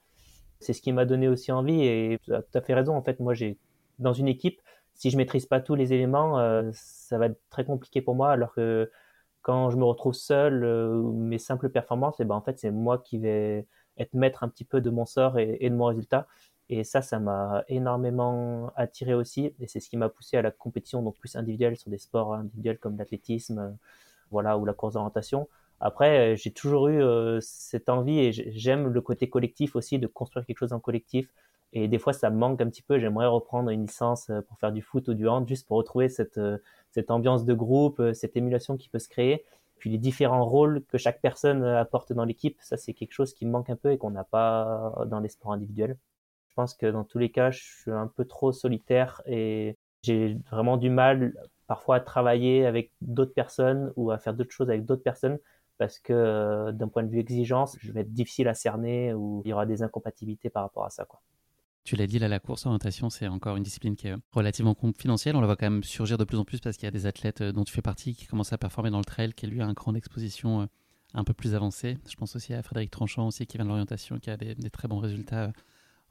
C'est 0.59 0.73
ce 0.73 0.81
qui 0.81 0.91
m'a 0.91 1.05
donné 1.05 1.27
aussi 1.27 1.51
envie 1.51 1.83
et 1.83 2.19
tu 2.23 2.33
as 2.33 2.41
tout 2.43 2.57
à 2.57 2.61
fait 2.61 2.73
raison. 2.73 2.95
En 2.95 3.01
fait, 3.01 3.19
moi, 3.19 3.33
j'ai 3.33 3.57
dans 3.97 4.13
une 4.13 4.27
équipe, 4.27 4.61
si 4.93 5.09
je 5.09 5.17
maîtrise 5.17 5.45
pas 5.45 5.59
tous 5.61 5.75
les 5.75 5.93
éléments, 5.93 6.39
euh, 6.39 6.69
ça 6.73 7.17
va 7.17 7.27
être 7.27 7.39
très 7.49 7.65
compliqué 7.65 8.01
pour 8.01 8.15
moi. 8.15 8.31
Alors 8.31 8.53
que 8.53 8.91
quand 9.41 9.69
je 9.71 9.77
me 9.77 9.85
retrouve 9.85 10.13
seul, 10.13 10.63
euh, 10.63 11.01
mes 11.13 11.39
simples 11.39 11.69
performances, 11.69 12.19
et 12.19 12.23
eh 12.23 12.25
ben 12.25 12.35
en 12.35 12.41
fait, 12.41 12.59
c'est 12.59 12.71
moi 12.71 12.99
qui 12.99 13.17
vais 13.19 13.65
être 13.97 14.13
maître 14.13 14.43
un 14.43 14.49
petit 14.49 14.65
peu 14.65 14.81
de 14.81 14.89
mon 14.89 15.05
sort 15.05 15.39
et, 15.39 15.57
et 15.61 15.69
de 15.69 15.75
mon 15.75 15.85
résultat. 15.85 16.27
Et 16.69 16.83
ça, 16.83 17.01
ça 17.01 17.19
m'a 17.19 17.63
énormément 17.67 18.71
attiré 18.75 19.13
aussi. 19.15 19.53
Et 19.59 19.67
c'est 19.67 19.79
ce 19.79 19.89
qui 19.89 19.97
m'a 19.97 20.09
poussé 20.09 20.37
à 20.37 20.41
la 20.43 20.51
compétition, 20.51 21.01
donc 21.01 21.17
plus 21.17 21.35
individuelle 21.35 21.75
sur 21.77 21.89
des 21.89 21.97
sports 21.97 22.35
individuels 22.35 22.77
comme 22.77 22.97
l'athlétisme, 22.97 23.59
euh, 23.59 23.71
voilà, 24.31 24.57
ou 24.57 24.65
la 24.65 24.73
course 24.73 24.93
d'orientation. 24.93 25.49
Après, 25.79 26.33
euh, 26.33 26.35
j'ai 26.35 26.51
toujours 26.51 26.89
eu 26.89 27.01
euh, 27.01 27.39
cette 27.41 27.89
envie 27.89 28.19
et 28.19 28.31
j'aime 28.31 28.87
le 28.87 29.01
côté 29.01 29.29
collectif 29.29 29.75
aussi, 29.75 29.97
de 29.99 30.07
construire 30.07 30.45
quelque 30.45 30.59
chose 30.59 30.73
en 30.73 30.79
collectif. 30.79 31.33
Et 31.73 31.87
des 31.87 31.99
fois, 31.99 32.13
ça 32.13 32.29
me 32.29 32.37
manque 32.37 32.61
un 32.61 32.69
petit 32.69 32.81
peu. 32.83 32.99
J'aimerais 32.99 33.27
reprendre 33.27 33.69
une 33.71 33.83
licence 33.83 34.31
pour 34.47 34.59
faire 34.59 34.71
du 34.71 34.81
foot 34.81 35.07
ou 35.07 35.13
du 35.13 35.27
hand, 35.27 35.47
juste 35.47 35.67
pour 35.67 35.77
retrouver 35.77 36.09
cette, 36.09 36.39
cette 36.91 37.11
ambiance 37.11 37.45
de 37.45 37.53
groupe, 37.53 38.01
cette 38.13 38.35
émulation 38.37 38.77
qui 38.77 38.89
peut 38.89 38.99
se 38.99 39.07
créer. 39.09 39.45
Puis 39.77 39.89
les 39.91 39.99
différents 39.99 40.45
rôles 40.45 40.83
que 40.85 40.97
chaque 40.97 41.21
personne 41.21 41.63
apporte 41.63 42.11
dans 42.11 42.25
l'équipe, 42.25 42.57
ça 42.61 42.75
c'est 42.77 42.93
quelque 42.93 43.13
chose 43.13 43.33
qui 43.33 43.45
me 43.45 43.51
manque 43.51 43.69
un 43.69 43.75
peu 43.75 43.91
et 43.91 43.97
qu'on 43.99 44.09
n'a 44.11 44.23
pas 44.23 45.05
dans 45.07 45.19
les 45.19 45.29
sports 45.29 45.53
individuels. 45.53 45.97
Je 46.49 46.53
pense 46.55 46.73
que 46.73 46.87
dans 46.87 47.03
tous 47.03 47.17
les 47.17 47.31
cas, 47.31 47.51
je 47.51 47.59
suis 47.63 47.91
un 47.91 48.07
peu 48.07 48.25
trop 48.25 48.51
solitaire 48.51 49.21
et 49.25 49.77
j'ai 50.03 50.37
vraiment 50.51 50.77
du 50.77 50.89
mal 50.89 51.33
parfois 51.67 51.97
à 51.97 51.99
travailler 51.99 52.65
avec 52.65 52.91
d'autres 53.01 53.33
personnes 53.33 53.93
ou 53.95 54.11
à 54.11 54.17
faire 54.17 54.33
d'autres 54.33 54.51
choses 54.51 54.69
avec 54.69 54.85
d'autres 54.85 55.03
personnes 55.03 55.37
parce 55.77 55.97
que 55.99 56.11
euh, 56.11 56.71
d'un 56.73 56.89
point 56.89 57.03
de 57.03 57.09
vue 57.09 57.19
exigence, 57.19 57.77
je 57.79 57.91
vais 57.91 58.01
être 58.01 58.13
difficile 58.13 58.47
à 58.49 58.53
cerner 58.53 59.13
ou 59.13 59.41
il 59.45 59.49
y 59.49 59.53
aura 59.53 59.65
des 59.65 59.81
incompatibilités 59.81 60.49
par 60.49 60.63
rapport 60.63 60.85
à 60.85 60.89
ça. 60.89 61.07
Tu 61.85 61.95
l'as 61.95 62.05
dit, 62.05 62.19
là, 62.19 62.27
la 62.27 62.39
course 62.39 62.65
orientation, 62.65 63.09
c'est 63.09 63.27
encore 63.27 63.55
une 63.55 63.63
discipline 63.63 63.95
qui 63.95 64.07
est 64.09 64.15
relativement 64.31 64.75
confidentielle. 64.75 65.35
On 65.35 65.41
la 65.41 65.47
voit 65.47 65.55
quand 65.55 65.69
même 65.69 65.83
surgir 65.83 66.17
de 66.17 66.23
plus 66.23 66.37
en 66.37 66.43
plus 66.43 66.59
parce 66.59 66.75
qu'il 66.75 66.85
y 66.85 66.87
a 66.87 66.91
des 66.91 67.05
athlètes 67.05 67.41
euh, 67.41 67.51
dont 67.51 67.63
tu 67.63 67.73
fais 67.73 67.81
partie 67.81 68.13
qui 68.13 68.27
commencent 68.27 68.53
à 68.53 68.57
performer 68.57 68.89
dans 68.91 68.99
le 68.99 69.05
trail, 69.05 69.33
qui 69.33 69.47
lui 69.47 69.61
a 69.61 69.65
un 69.65 69.73
cran 69.73 69.93
d'exposition 69.93 70.61
euh, 70.61 70.65
un 71.13 71.23
peu 71.23 71.33
plus 71.33 71.55
avancé. 71.55 71.97
Je 72.07 72.15
pense 72.15 72.35
aussi 72.35 72.53
à 72.53 72.61
Frédéric 72.61 72.91
Tranchant 72.91 73.27
aussi 73.27 73.47
qui 73.47 73.57
vient 73.57 73.65
de 73.65 73.69
l'orientation, 73.69 74.19
qui 74.19 74.29
a 74.29 74.37
des, 74.37 74.55
très 74.69 74.87
bons 74.87 74.99
résultats 74.99 75.51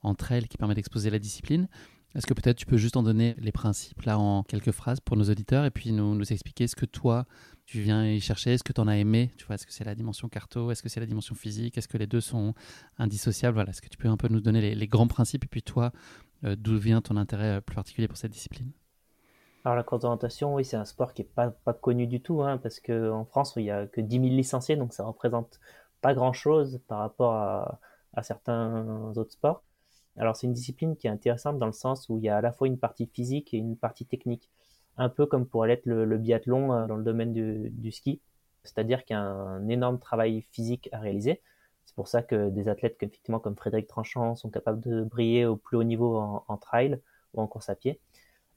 entre 0.02 0.32
elles 0.32 0.48
qui 0.48 0.56
permet 0.56 0.74
d'exposer 0.74 1.10
la 1.10 1.18
discipline. 1.18 1.68
Est-ce 2.14 2.26
que 2.26 2.32
peut-être 2.32 2.56
tu 2.56 2.64
peux 2.64 2.78
juste 2.78 2.96
en 2.96 3.02
donner 3.02 3.34
les 3.38 3.52
principes 3.52 4.02
là 4.02 4.18
en 4.18 4.42
quelques 4.42 4.72
phrases 4.72 4.98
pour 5.00 5.16
nos 5.16 5.24
auditeurs 5.24 5.66
et 5.66 5.70
puis 5.70 5.92
nous, 5.92 6.20
expliquer 6.32 6.66
ce 6.66 6.74
que 6.74 6.86
toi 6.86 7.26
tu 7.66 7.80
viens 7.80 8.06
y 8.06 8.18
chercher, 8.18 8.56
ce 8.56 8.64
que 8.64 8.72
tu 8.72 8.80
en 8.80 8.88
as 8.88 8.96
aimé, 8.96 9.30
tu 9.36 9.44
vois, 9.44 9.56
est-ce 9.56 9.66
que 9.66 9.74
c'est 9.74 9.84
la 9.84 9.94
dimension 9.94 10.30
carto, 10.30 10.70
est-ce 10.70 10.82
que 10.82 10.88
c'est 10.88 11.00
la 11.00 11.06
dimension 11.06 11.34
physique, 11.34 11.76
est-ce 11.76 11.86
que 11.86 11.98
les 11.98 12.06
deux 12.06 12.22
sont 12.22 12.54
indissociables, 12.96 13.56
voilà, 13.56 13.70
est-ce 13.70 13.82
que 13.82 13.90
tu 13.90 13.98
peux 13.98 14.08
un 14.08 14.16
peu 14.16 14.28
nous 14.28 14.40
donner 14.40 14.74
les, 14.74 14.86
grands 14.86 15.06
principes 15.06 15.44
et 15.44 15.48
puis 15.48 15.62
toi, 15.62 15.92
euh, 16.44 16.56
d'où 16.56 16.78
vient 16.78 17.02
ton 17.02 17.18
intérêt 17.18 17.58
euh, 17.58 17.60
plus 17.60 17.74
particulier 17.74 18.08
pour 18.08 18.16
cette 18.16 18.32
discipline? 18.32 18.72
Alors 19.66 19.76
la 19.76 19.82
course 19.82 20.00
d'orientation, 20.00 20.54
oui, 20.54 20.64
c'est 20.64 20.78
un 20.78 20.86
sport 20.86 21.12
qui 21.12 21.20
n'est 21.20 21.28
pas, 21.28 21.50
connu 21.74 22.06
du 22.06 22.22
tout, 22.22 22.42
hein, 22.42 22.56
parce 22.56 22.80
qu'en 22.80 23.26
France, 23.26 23.52
il 23.56 23.64
n'y 23.64 23.70
a 23.70 23.86
que 23.86 24.00
10 24.00 24.16
000 24.16 24.28
licenciés, 24.28 24.76
donc 24.76 24.94
ça 24.94 25.04
représente 25.04 25.60
pas 26.00 26.14
grand-chose 26.14 26.80
par 26.88 27.00
rapport 27.00 27.34
à 27.34 28.22
certains 28.22 29.12
autres 29.14 29.32
sports. 29.32 29.62
Alors 30.18 30.36
c'est 30.36 30.46
une 30.46 30.52
discipline 30.52 30.96
qui 30.96 31.06
est 31.06 31.10
intéressante 31.10 31.58
dans 31.58 31.66
le 31.66 31.72
sens 31.72 32.08
où 32.08 32.18
il 32.18 32.24
y 32.24 32.28
a 32.28 32.36
à 32.36 32.40
la 32.40 32.52
fois 32.52 32.66
une 32.66 32.78
partie 32.78 33.06
physique 33.06 33.54
et 33.54 33.58
une 33.58 33.76
partie 33.76 34.04
technique, 34.04 34.50
un 34.96 35.08
peu 35.08 35.26
comme 35.26 35.46
pourrait 35.46 35.68
l'être 35.68 35.86
le, 35.86 36.18
biathlon 36.18 36.72
euh, 36.72 36.86
dans 36.86 36.96
le 36.96 37.04
domaine 37.04 37.32
du, 37.32 37.92
ski, 37.92 38.20
c'est-à-dire 38.64 39.04
qu'il 39.04 39.14
y 39.14 39.16
a 39.16 39.22
un 39.22 39.68
énorme 39.68 39.98
travail 39.98 40.42
physique 40.50 40.88
à 40.92 40.98
réaliser. 40.98 41.40
C'est 41.84 41.94
pour 41.94 42.08
ça 42.08 42.22
que 42.22 42.50
des 42.50 42.68
athlètes 42.68 42.98
comme 43.42 43.56
Frédéric 43.56 43.86
Tranchant 43.86 44.34
sont 44.34 44.50
capables 44.50 44.80
de 44.80 45.04
briller 45.04 45.46
au 45.46 45.56
plus 45.56 45.76
haut 45.76 45.84
niveau 45.84 46.16
en, 46.18 46.56
trail 46.58 47.00
ou 47.34 47.40
en 47.40 47.46
course 47.46 47.70
à 47.70 47.76
pied. 47.76 48.00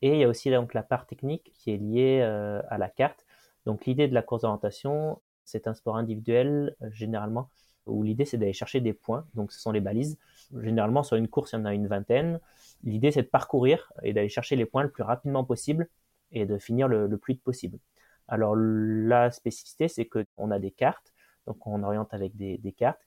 Et 0.01 0.13
il 0.13 0.19
y 0.19 0.23
a 0.23 0.27
aussi 0.27 0.49
donc 0.51 0.73
la 0.73 0.83
part 0.83 1.05
technique 1.05 1.51
qui 1.53 1.71
est 1.71 1.77
liée 1.77 2.19
euh, 2.21 2.61
à 2.69 2.77
la 2.77 2.89
carte. 2.89 3.25
Donc 3.65 3.85
l'idée 3.85 4.07
de 4.07 4.13
la 4.13 4.21
course 4.21 4.41
d'orientation, 4.41 5.21
c'est 5.45 5.67
un 5.67 5.73
sport 5.73 5.95
individuel 5.95 6.75
euh, 6.81 6.89
généralement 6.91 7.49
où 7.85 8.03
l'idée 8.03 8.25
c'est 8.25 8.37
d'aller 8.37 8.53
chercher 8.53 8.81
des 8.81 8.93
points. 8.93 9.25
Donc 9.33 9.51
ce 9.51 9.59
sont 9.59 9.71
les 9.71 9.81
balises 9.81 10.17
généralement 10.59 11.03
sur 11.03 11.17
une 11.17 11.27
course, 11.27 11.53
il 11.53 11.55
y 11.55 11.59
en 11.59 11.65
a 11.65 11.73
une 11.73 11.87
vingtaine. 11.87 12.39
L'idée, 12.83 13.11
c'est 13.11 13.23
de 13.23 13.27
parcourir 13.27 13.91
et 14.03 14.13
d'aller 14.13 14.29
chercher 14.29 14.55
les 14.55 14.65
points 14.65 14.83
le 14.83 14.89
plus 14.89 15.03
rapidement 15.03 15.43
possible 15.43 15.87
et 16.31 16.45
de 16.45 16.57
finir 16.57 16.87
le, 16.87 17.09
plus 17.17 17.33
vite 17.33 17.43
possible. 17.43 17.79
Alors 18.27 18.55
la 18.55 19.31
spécificité, 19.31 19.87
c'est 19.87 20.05
qu'on 20.07 20.51
a 20.51 20.59
des 20.59 20.71
cartes, 20.71 21.13
donc 21.47 21.65
on 21.67 21.83
oriente 21.83 22.13
avec 22.13 22.35
des, 22.35 22.75
cartes. 22.77 23.01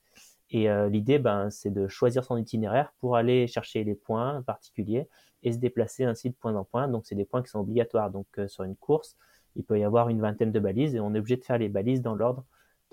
Et 0.50 0.70
euh, 0.70 0.88
l'idée, 0.88 1.18
ben, 1.18 1.50
c'est 1.50 1.70
de 1.70 1.88
choisir 1.88 2.24
son 2.24 2.36
itinéraire 2.36 2.92
pour 3.00 3.16
aller 3.16 3.46
chercher 3.46 3.84
les 3.84 3.94
points 3.94 4.42
particuliers 4.42 5.08
et 5.42 5.52
se 5.52 5.58
déplacer 5.58 6.04
ainsi 6.04 6.30
de 6.30 6.34
point 6.34 6.54
en 6.54 6.64
point. 6.64 6.88
Donc 6.88 7.06
c'est 7.06 7.14
des 7.14 7.24
points 7.24 7.42
qui 7.42 7.48
sont 7.48 7.60
obligatoires. 7.60 8.10
Donc 8.10 8.26
euh, 8.38 8.48
sur 8.48 8.64
une 8.64 8.76
course, 8.76 9.16
il 9.56 9.64
peut 9.64 9.78
y 9.78 9.84
avoir 9.84 10.08
une 10.10 10.20
vingtaine 10.20 10.52
de 10.52 10.60
balises 10.60 10.94
et 10.94 11.00
on 11.00 11.14
est 11.14 11.18
obligé 11.18 11.36
de 11.36 11.44
faire 11.44 11.58
les 11.58 11.68
balises 11.68 12.02
dans 12.02 12.14
l'ordre. 12.14 12.44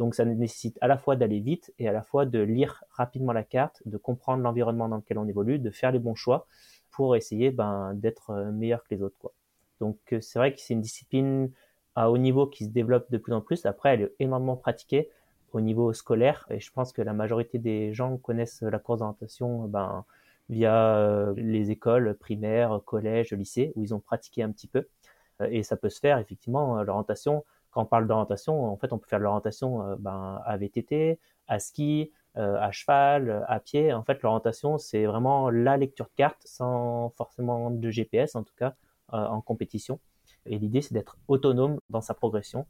Donc 0.01 0.15
ça 0.15 0.25
nécessite 0.25 0.79
à 0.81 0.87
la 0.87 0.97
fois 0.97 1.15
d'aller 1.15 1.39
vite 1.39 1.71
et 1.77 1.87
à 1.87 1.91
la 1.91 2.01
fois 2.01 2.25
de 2.25 2.39
lire 2.39 2.83
rapidement 2.89 3.33
la 3.33 3.43
carte, 3.43 3.83
de 3.85 3.97
comprendre 3.97 4.41
l'environnement 4.41 4.89
dans 4.89 4.95
lequel 4.95 5.19
on 5.19 5.27
évolue, 5.27 5.59
de 5.59 5.69
faire 5.69 5.91
les 5.91 5.99
bons 5.99 6.15
choix 6.15 6.47
pour 6.89 7.15
essayer 7.15 7.51
ben, 7.51 7.93
d'être 7.93 8.31
euh, 8.31 8.51
meilleur 8.51 8.83
que 8.83 8.95
les 8.95 9.03
autres. 9.03 9.31
Donc 9.79 9.99
euh, 10.11 10.19
c'est 10.19 10.39
vrai 10.39 10.55
que 10.55 10.59
c'est 10.59 10.73
une 10.73 10.81
discipline 10.81 11.51
à 11.93 12.09
haut 12.09 12.17
niveau 12.17 12.47
qui 12.47 12.65
se 12.65 12.69
développe 12.71 13.11
de 13.11 13.19
plus 13.19 13.31
en 13.31 13.41
plus. 13.41 13.67
Après, 13.67 13.93
elle 13.93 14.01
est 14.01 14.15
énormément 14.17 14.57
pratiquée 14.57 15.11
au 15.53 15.61
niveau 15.61 15.93
scolaire 15.93 16.47
et 16.49 16.59
je 16.59 16.71
pense 16.71 16.91
que 16.93 17.03
la 17.03 17.13
majorité 17.13 17.59
des 17.59 17.93
gens 17.93 18.17
connaissent 18.17 18.63
la 18.63 18.79
course 18.79 19.01
d'orientation 19.01 19.67
ben, 19.67 20.03
via 20.49 20.97
euh, 20.97 21.31
les 21.37 21.69
écoles 21.69 22.15
primaires, 22.15 22.81
collèges, 22.85 23.33
lycées 23.33 23.71
où 23.75 23.83
ils 23.83 23.93
ont 23.93 23.99
pratiqué 23.99 24.41
un 24.41 24.51
petit 24.51 24.67
peu. 24.67 24.87
Et 25.47 25.61
ça 25.61 25.77
peut 25.77 25.89
se 25.89 25.99
faire 25.99 26.17
effectivement 26.17 26.81
l'orientation. 26.81 27.45
Quand 27.71 27.83
on 27.83 27.85
parle 27.85 28.07
d'orientation, 28.07 28.65
en 28.65 28.77
fait, 28.77 28.93
on 28.93 28.97
peut 28.97 29.07
faire 29.07 29.19
de 29.19 29.23
l'orientation 29.23 29.95
ben, 29.99 30.41
à 30.45 30.57
VTT, 30.57 31.19
à 31.47 31.59
ski, 31.59 32.11
euh, 32.37 32.57
à 32.61 32.71
cheval, 32.71 33.43
à 33.49 33.59
pied. 33.59 33.91
En 33.91 34.03
fait, 34.03 34.21
l'orientation, 34.21 34.77
c'est 34.77 35.05
vraiment 35.05 35.49
la 35.49 35.75
lecture 35.75 36.05
de 36.05 36.15
carte 36.15 36.41
sans 36.45 37.09
forcément 37.17 37.71
de 37.71 37.91
GPS, 37.91 38.35
en 38.35 38.43
tout 38.43 38.53
cas, 38.55 38.73
euh, 39.13 39.17
en 39.17 39.41
compétition. 39.41 39.99
Et 40.45 40.57
l'idée, 40.57 40.81
c'est 40.81 40.93
d'être 40.93 41.17
autonome 41.27 41.77
dans 41.89 41.99
sa 41.99 42.13
progression 42.13 42.65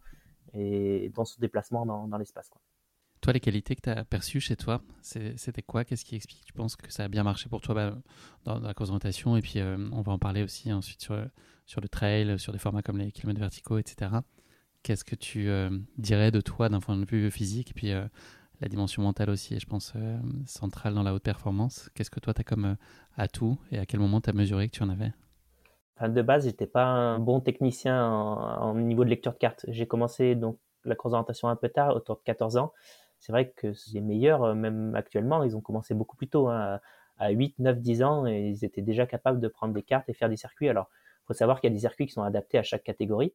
et 0.55 1.12
dans 1.13 1.25
son 1.25 1.39
déplacement 1.39 1.86
dans, 1.86 2.17
l'espace. 2.17 2.50
Toi, 3.22 3.34
les 3.34 3.39
qualités 3.39 3.75
que 3.75 3.81
tu 3.81 3.89
as 3.91 4.03
perçues 4.03 4.39
chez 4.39 4.55
toi, 4.55 4.81
c'était 5.01 5.62
quoi? 5.62 5.86
Qu'est-ce 5.86 6.05
qui 6.05 6.15
explique? 6.15 6.43
Tu 6.43 6.53
penses 6.53 6.75
que 6.75 6.91
ça 6.91 7.03
a 7.03 7.08
bien 7.08 7.22
marché 7.22 7.48
pour 7.48 7.62
toi 7.62 7.75
bah, 7.75 7.96
dans, 8.46 8.60
la 8.60 8.74
course 8.74 8.89
d'orientation? 8.89 9.38
Et 9.38 9.43
puis, 9.43 9.60
euh, 9.60 9.77
on 9.91 10.01
va 10.01 10.12
en 10.12 10.17
parler 10.17 10.41
aussi 10.41 10.74
ensuite 10.74 11.03
sur, 11.03 11.24
sur 11.67 11.81
le 11.81 11.88
trail, 11.88 12.39
sur 12.39 12.51
des 12.51 12.60
formats 12.60 12.81
comme 12.81 12.98
les 12.98 13.12
kilomètres 13.12 13.39
verticaux, 13.39 13.77
etc. 13.77 14.10
Qu'est-ce 14.83 15.03
que 15.03 15.15
tu 15.15 15.50
dirais 15.97 16.31
de 16.31 16.41
toi 16.41 16.69
d'un 16.69 16.79
point 16.79 16.97
de 16.97 17.05
vue 17.05 17.29
physique 17.31 17.71
et 17.71 17.73
puis 17.73 17.93
la 18.61 18.67
dimension 18.67 19.01
mentale 19.01 19.31
aussi 19.31 19.55
est, 19.55 19.59
je 19.59 19.65
pense, 19.65 19.93
euh, 19.95 20.17
centrale 20.45 20.93
dans 20.93 21.01
la 21.01 21.15
haute 21.15 21.23
performance. 21.23 21.89
Qu'est-ce 21.95 22.11
que 22.11 22.19
toi, 22.19 22.33
tu 22.33 22.41
as 22.41 22.43
comme 22.43 22.65
euh, 22.65 22.75
atout 23.17 23.57
et 23.71 23.79
à 23.79 23.88
quel 23.88 24.00
moment 24.00 24.21
tu 24.21 24.29
as 24.29 24.33
mesuré 24.33 24.67
que 24.67 24.73
tu 24.73 24.83
en 24.83 24.89
avais? 24.89 25.11
De 26.07 26.21
base, 26.21 26.45
j'étais 26.45 26.67
pas 26.67 26.85
un 26.85 27.19
bon 27.19 27.41
technicien 27.41 28.07
en, 28.07 28.75
niveau 28.75 29.03
de 29.03 29.09
lecture 29.09 29.33
de 29.33 29.38
cartes. 29.38 29.65
J'ai 29.67 29.88
commencé 29.88 30.35
donc 30.35 30.59
la 30.83 30.95
course 30.95 31.11
d'orientation 31.11 31.47
un 31.47 31.55
peu 31.55 31.69
tard, 31.69 31.95
autour 31.95 32.17
de 32.17 32.21
14 32.23 32.57
ans. 32.57 32.71
C'est 33.19 33.31
vrai 33.31 33.51
que 33.51 33.73
les 33.93 34.01
meilleurs, 34.01 34.43
euh, 34.43 34.53
même 34.53 34.95
actuellement, 34.95 35.43
ils 35.43 35.55
ont 35.55 35.61
commencé 35.61 35.95
beaucoup 35.95 36.15
plus 36.15 36.27
tôt, 36.27 36.47
hein, 36.47 36.79
à 37.17 37.29
8, 37.29 37.57
9, 37.59 37.79
10 37.79 38.03
ans, 38.03 38.27
et 38.27 38.47
ils 38.50 38.63
étaient 38.63 38.81
déjà 38.81 39.07
capables 39.07 39.39
de 39.39 39.47
prendre 39.47 39.73
des 39.73 39.83
cartes 39.83 40.07
et 40.09 40.13
faire 40.13 40.29
des 40.29 40.38
circuits. 40.38 40.69
Alors, 40.69 40.88
il 41.23 41.27
faut 41.27 41.33
savoir 41.33 41.61
qu'il 41.61 41.69
y 41.69 41.73
a 41.73 41.75
des 41.75 41.81
circuits 41.81 42.05
qui 42.05 42.13
sont 42.13 42.23
adaptés 42.23 42.59
à 42.59 42.63
chaque 42.63 42.83
catégorie. 42.83 43.33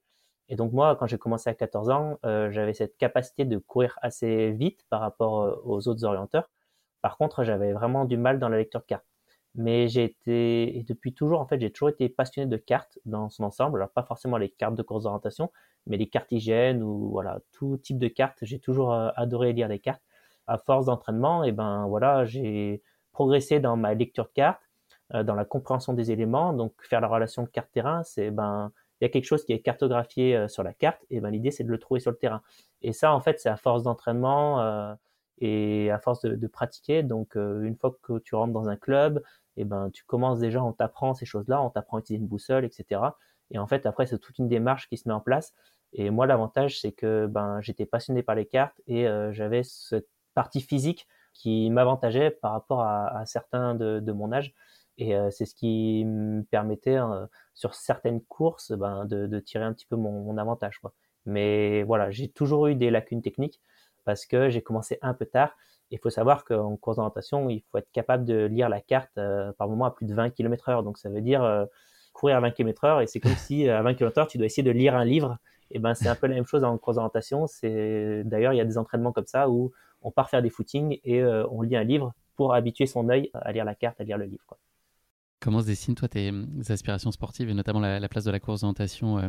Et 0.48 0.56
donc 0.56 0.72
moi, 0.72 0.96
quand 0.96 1.06
j'ai 1.06 1.18
commencé 1.18 1.50
à 1.50 1.54
14 1.54 1.90
ans, 1.90 2.18
euh, 2.24 2.50
j'avais 2.50 2.72
cette 2.72 2.96
capacité 2.96 3.44
de 3.44 3.58
courir 3.58 3.98
assez 4.02 4.52
vite 4.52 4.84
par 4.90 5.00
rapport 5.00 5.42
euh, 5.42 5.60
aux 5.64 5.88
autres 5.88 6.04
orienteurs. 6.04 6.50
Par 7.02 7.16
contre, 7.16 7.44
j'avais 7.44 7.72
vraiment 7.72 8.04
du 8.04 8.16
mal 8.16 8.38
dans 8.38 8.48
la 8.48 8.58
lecture 8.58 8.80
de 8.80 8.86
cartes. 8.86 9.06
Mais 9.56 9.88
j'ai 9.88 10.04
été, 10.04 10.78
et 10.78 10.82
depuis 10.84 11.14
toujours, 11.14 11.40
en 11.40 11.46
fait, 11.46 11.60
j'ai 11.60 11.70
toujours 11.70 11.88
été 11.88 12.08
passionné 12.08 12.46
de 12.48 12.56
cartes 12.58 12.98
dans 13.06 13.30
son 13.30 13.44
ensemble. 13.44 13.78
Alors 13.78 13.90
pas 13.90 14.02
forcément 14.02 14.36
les 14.36 14.50
cartes 14.50 14.74
de 14.74 14.82
course 14.82 15.04
d'orientation, 15.04 15.50
mais 15.86 15.96
les 15.96 16.08
cartes 16.08 16.30
hygiène 16.30 16.82
ou 16.82 17.10
voilà 17.10 17.40
tout 17.52 17.78
type 17.78 17.98
de 17.98 18.08
cartes. 18.08 18.38
J'ai 18.42 18.58
toujours 18.60 18.92
euh, 18.92 19.10
adoré 19.16 19.52
lire 19.52 19.68
des 19.68 19.78
cartes. 19.78 20.02
À 20.48 20.58
force 20.58 20.86
d'entraînement, 20.86 21.42
et 21.42 21.50
ben 21.52 21.86
voilà, 21.88 22.24
j'ai 22.24 22.80
progressé 23.12 23.58
dans 23.58 23.76
ma 23.76 23.94
lecture 23.94 24.26
de 24.26 24.30
cartes, 24.32 24.62
dans 25.12 25.34
la 25.34 25.44
compréhension 25.44 25.92
des 25.92 26.12
éléments. 26.12 26.52
Donc 26.52 26.72
faire 26.82 27.00
la 27.00 27.08
relation 27.08 27.46
carte-terrain, 27.46 28.04
c'est 28.04 28.30
ben 28.30 28.70
il 29.00 29.04
y 29.04 29.06
a 29.06 29.10
quelque 29.10 29.24
chose 29.24 29.44
qui 29.44 29.52
est 29.52 29.60
cartographié 29.60 30.36
euh, 30.36 30.48
sur 30.48 30.62
la 30.62 30.72
carte, 30.72 31.04
et 31.10 31.20
ben 31.20 31.30
l'idée 31.30 31.50
c'est 31.50 31.64
de 31.64 31.70
le 31.70 31.78
trouver 31.78 32.00
sur 32.00 32.10
le 32.10 32.16
terrain. 32.16 32.42
Et 32.82 32.92
ça, 32.92 33.12
en 33.12 33.20
fait, 33.20 33.40
c'est 33.40 33.48
à 33.48 33.56
force 33.56 33.82
d'entraînement 33.82 34.60
euh, 34.60 34.94
et 35.38 35.90
à 35.90 35.98
force 35.98 36.22
de, 36.22 36.46
pratiquer. 36.46 37.02
Donc, 37.02 37.36
euh, 37.36 37.62
une 37.62 37.76
fois 37.76 37.96
que 38.02 38.18
tu 38.18 38.34
rentres 38.34 38.52
dans 38.52 38.68
un 38.68 38.76
club, 38.76 39.22
et 39.56 39.64
ben 39.64 39.90
tu 39.90 40.04
commences 40.04 40.38
déjà, 40.38 40.62
on 40.62 40.72
t'apprend 40.72 41.14
ces 41.14 41.26
choses-là, 41.26 41.62
on 41.62 41.70
t'apprend 41.70 41.98
à 41.98 42.00
utiliser 42.00 42.22
une 42.22 42.28
boussole, 42.28 42.64
etc. 42.64 43.00
Et 43.50 43.58
en 43.58 43.66
fait, 43.66 43.86
après, 43.86 44.06
c'est 44.06 44.18
toute 44.18 44.38
une 44.38 44.48
démarche 44.48 44.88
qui 44.88 44.96
se 44.96 45.08
met 45.08 45.14
en 45.14 45.20
place. 45.20 45.54
Et 45.92 46.10
moi, 46.10 46.26
l'avantage, 46.26 46.80
c'est 46.80 46.92
que 46.92 47.26
ben 47.26 47.60
j'étais 47.62 47.86
passionné 47.86 48.22
par 48.22 48.34
les 48.34 48.46
cartes 48.46 48.80
et 48.86 49.06
j'avais 49.30 49.62
cette 49.62 50.08
partie 50.34 50.60
physique 50.60 51.06
qui 51.32 51.70
m'avantageait 51.70 52.30
par 52.30 52.52
rapport 52.52 52.82
à, 52.82 53.24
certains 53.24 53.74
de, 53.74 54.00
de, 54.00 54.12
mon 54.12 54.32
âge. 54.32 54.54
Et 54.98 55.14
c'est 55.30 55.44
ce 55.44 55.54
qui 55.54 56.04
me 56.06 56.42
permettait 56.42 56.98
sur 57.54 57.74
certaines 57.74 58.22
courses 58.22 58.72
ben, 58.72 59.04
de, 59.04 59.38
tirer 59.40 59.64
un 59.64 59.72
petit 59.72 59.86
peu 59.86 59.96
mon, 59.96 60.36
avantage. 60.38 60.78
Quoi. 60.78 60.92
Mais 61.26 61.82
voilà, 61.82 62.10
j'ai 62.10 62.28
toujours 62.28 62.68
eu 62.68 62.74
des 62.74 62.90
lacunes 62.90 63.22
techniques 63.22 63.60
parce 64.04 64.24
que 64.24 64.48
j'ai 64.48 64.62
commencé 64.62 64.98
un 65.02 65.14
peu 65.14 65.26
tard. 65.26 65.54
Il 65.90 65.98
faut 65.98 66.10
savoir 66.10 66.44
qu'en 66.44 66.76
course 66.76 66.96
d'orientation, 66.96 67.48
il 67.50 67.62
faut 67.70 67.78
être 67.78 67.90
capable 67.92 68.24
de 68.24 68.46
lire 68.46 68.68
la 68.68 68.80
carte 68.80 69.20
par 69.58 69.68
moment 69.68 69.84
à 69.84 69.90
plus 69.90 70.06
de 70.06 70.14
20 70.14 70.30
km 70.30 70.68
heure. 70.70 70.82
Donc 70.82 70.98
ça 70.98 71.10
veut 71.10 71.20
dire 71.20 71.66
courir 72.12 72.36
à 72.36 72.40
20 72.40 72.52
km 72.52 72.84
heure 72.84 73.00
et 73.02 73.06
c'est 73.06 73.20
comme 73.20 73.36
si 73.36 73.68
à 73.68 73.82
20 73.82 73.94
km 73.94 74.18
heure, 74.18 74.26
tu 74.26 74.38
dois 74.38 74.46
essayer 74.46 74.62
de 74.62 74.70
lire 74.70 74.96
un 74.96 75.04
livre. 75.04 75.36
Et 75.72 75.78
ben 75.78 75.94
c'est 75.94 76.08
un 76.08 76.14
peu 76.14 76.28
la 76.28 76.36
même 76.36 76.46
chose 76.46 76.64
en 76.64 76.78
course 76.78 76.96
d'orientation. 76.96 77.46
C'est 77.46 78.22
d'ailleurs 78.24 78.52
il 78.52 78.56
y 78.56 78.60
a 78.60 78.64
des 78.64 78.78
entraînements 78.78 79.12
comme 79.12 79.26
ça 79.26 79.50
où 79.50 79.72
on 80.00 80.10
part 80.10 80.30
faire 80.30 80.40
des 80.40 80.50
footings 80.50 81.00
et 81.04 81.22
on 81.24 81.60
lit 81.62 81.76
un 81.76 81.84
livre 81.84 82.14
pour 82.36 82.54
habituer 82.54 82.86
son 82.86 83.08
œil 83.08 83.30
à 83.34 83.52
lire 83.52 83.64
la 83.64 83.74
carte, 83.74 84.00
à 84.00 84.04
lire 84.04 84.18
le 84.18 84.26
livre. 84.26 84.44
Quoi. 84.46 84.58
Comment 85.46 85.60
se 85.60 85.66
dessinent, 85.66 85.94
toi, 85.94 86.08
tes 86.08 86.32
aspirations 86.70 87.12
sportives 87.12 87.48
et 87.48 87.54
notamment 87.54 87.78
la, 87.78 88.08
place 88.08 88.24
de 88.24 88.32
la 88.32 88.40
course 88.40 88.62
d'orientation 88.62 89.18
euh, 89.18 89.28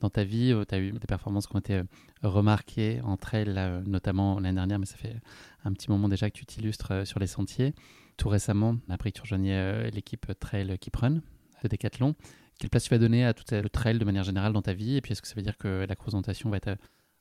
dans 0.00 0.10
ta 0.10 0.22
vie 0.22 0.54
Tu 0.68 0.74
as 0.74 0.78
eu 0.78 0.92
des 0.92 1.06
performances 1.06 1.46
qui 1.46 1.56
ont 1.56 1.60
été 1.60 1.76
euh, 1.76 1.84
remarquées 2.22 3.00
entre 3.02 3.32
elles, 3.32 3.82
notamment 3.86 4.38
l'année 4.38 4.56
dernière, 4.56 4.78
mais 4.78 4.84
ça 4.84 4.98
fait 4.98 5.16
un 5.64 5.72
petit 5.72 5.90
moment 5.90 6.10
déjà 6.10 6.28
que 6.28 6.36
tu 6.36 6.44
t'illustres 6.44 6.92
euh, 6.92 7.04
sur 7.06 7.20
les 7.20 7.26
sentiers. 7.26 7.74
Tout 8.18 8.28
récemment, 8.28 8.76
après 8.90 9.12
que 9.12 9.16
tu 9.16 9.22
rejoignais 9.22 9.90
l'équipe 9.92 10.30
Trail 10.38 10.78
Keep 10.78 10.96
Run 10.96 11.22
de 11.62 11.68
Decathlon, 11.70 12.14
quelle 12.58 12.68
place 12.68 12.84
tu 12.84 12.90
vas 12.90 12.98
donner 12.98 13.24
à 13.24 13.32
tout 13.32 13.44
le 13.50 13.70
trail 13.70 13.98
de 13.98 14.04
manière 14.04 14.24
générale 14.24 14.52
dans 14.52 14.60
ta 14.60 14.74
vie? 14.74 14.96
Et 14.96 15.00
puis, 15.00 15.12
est-ce 15.12 15.22
que 15.22 15.28
ça 15.28 15.36
veut 15.36 15.42
dire 15.42 15.56
que 15.56 15.86
la 15.88 15.96
course 15.96 16.10
d'orientation 16.10 16.50
va 16.50 16.58
être 16.58 16.76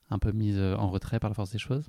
un 0.10 0.19
peu 0.19 0.34
mise 0.34 0.60
en 0.60 0.89
retrait 0.89 1.21
par 1.21 1.30
la 1.30 1.36
force 1.36 1.52
des 1.52 1.58
choses? 1.58 1.88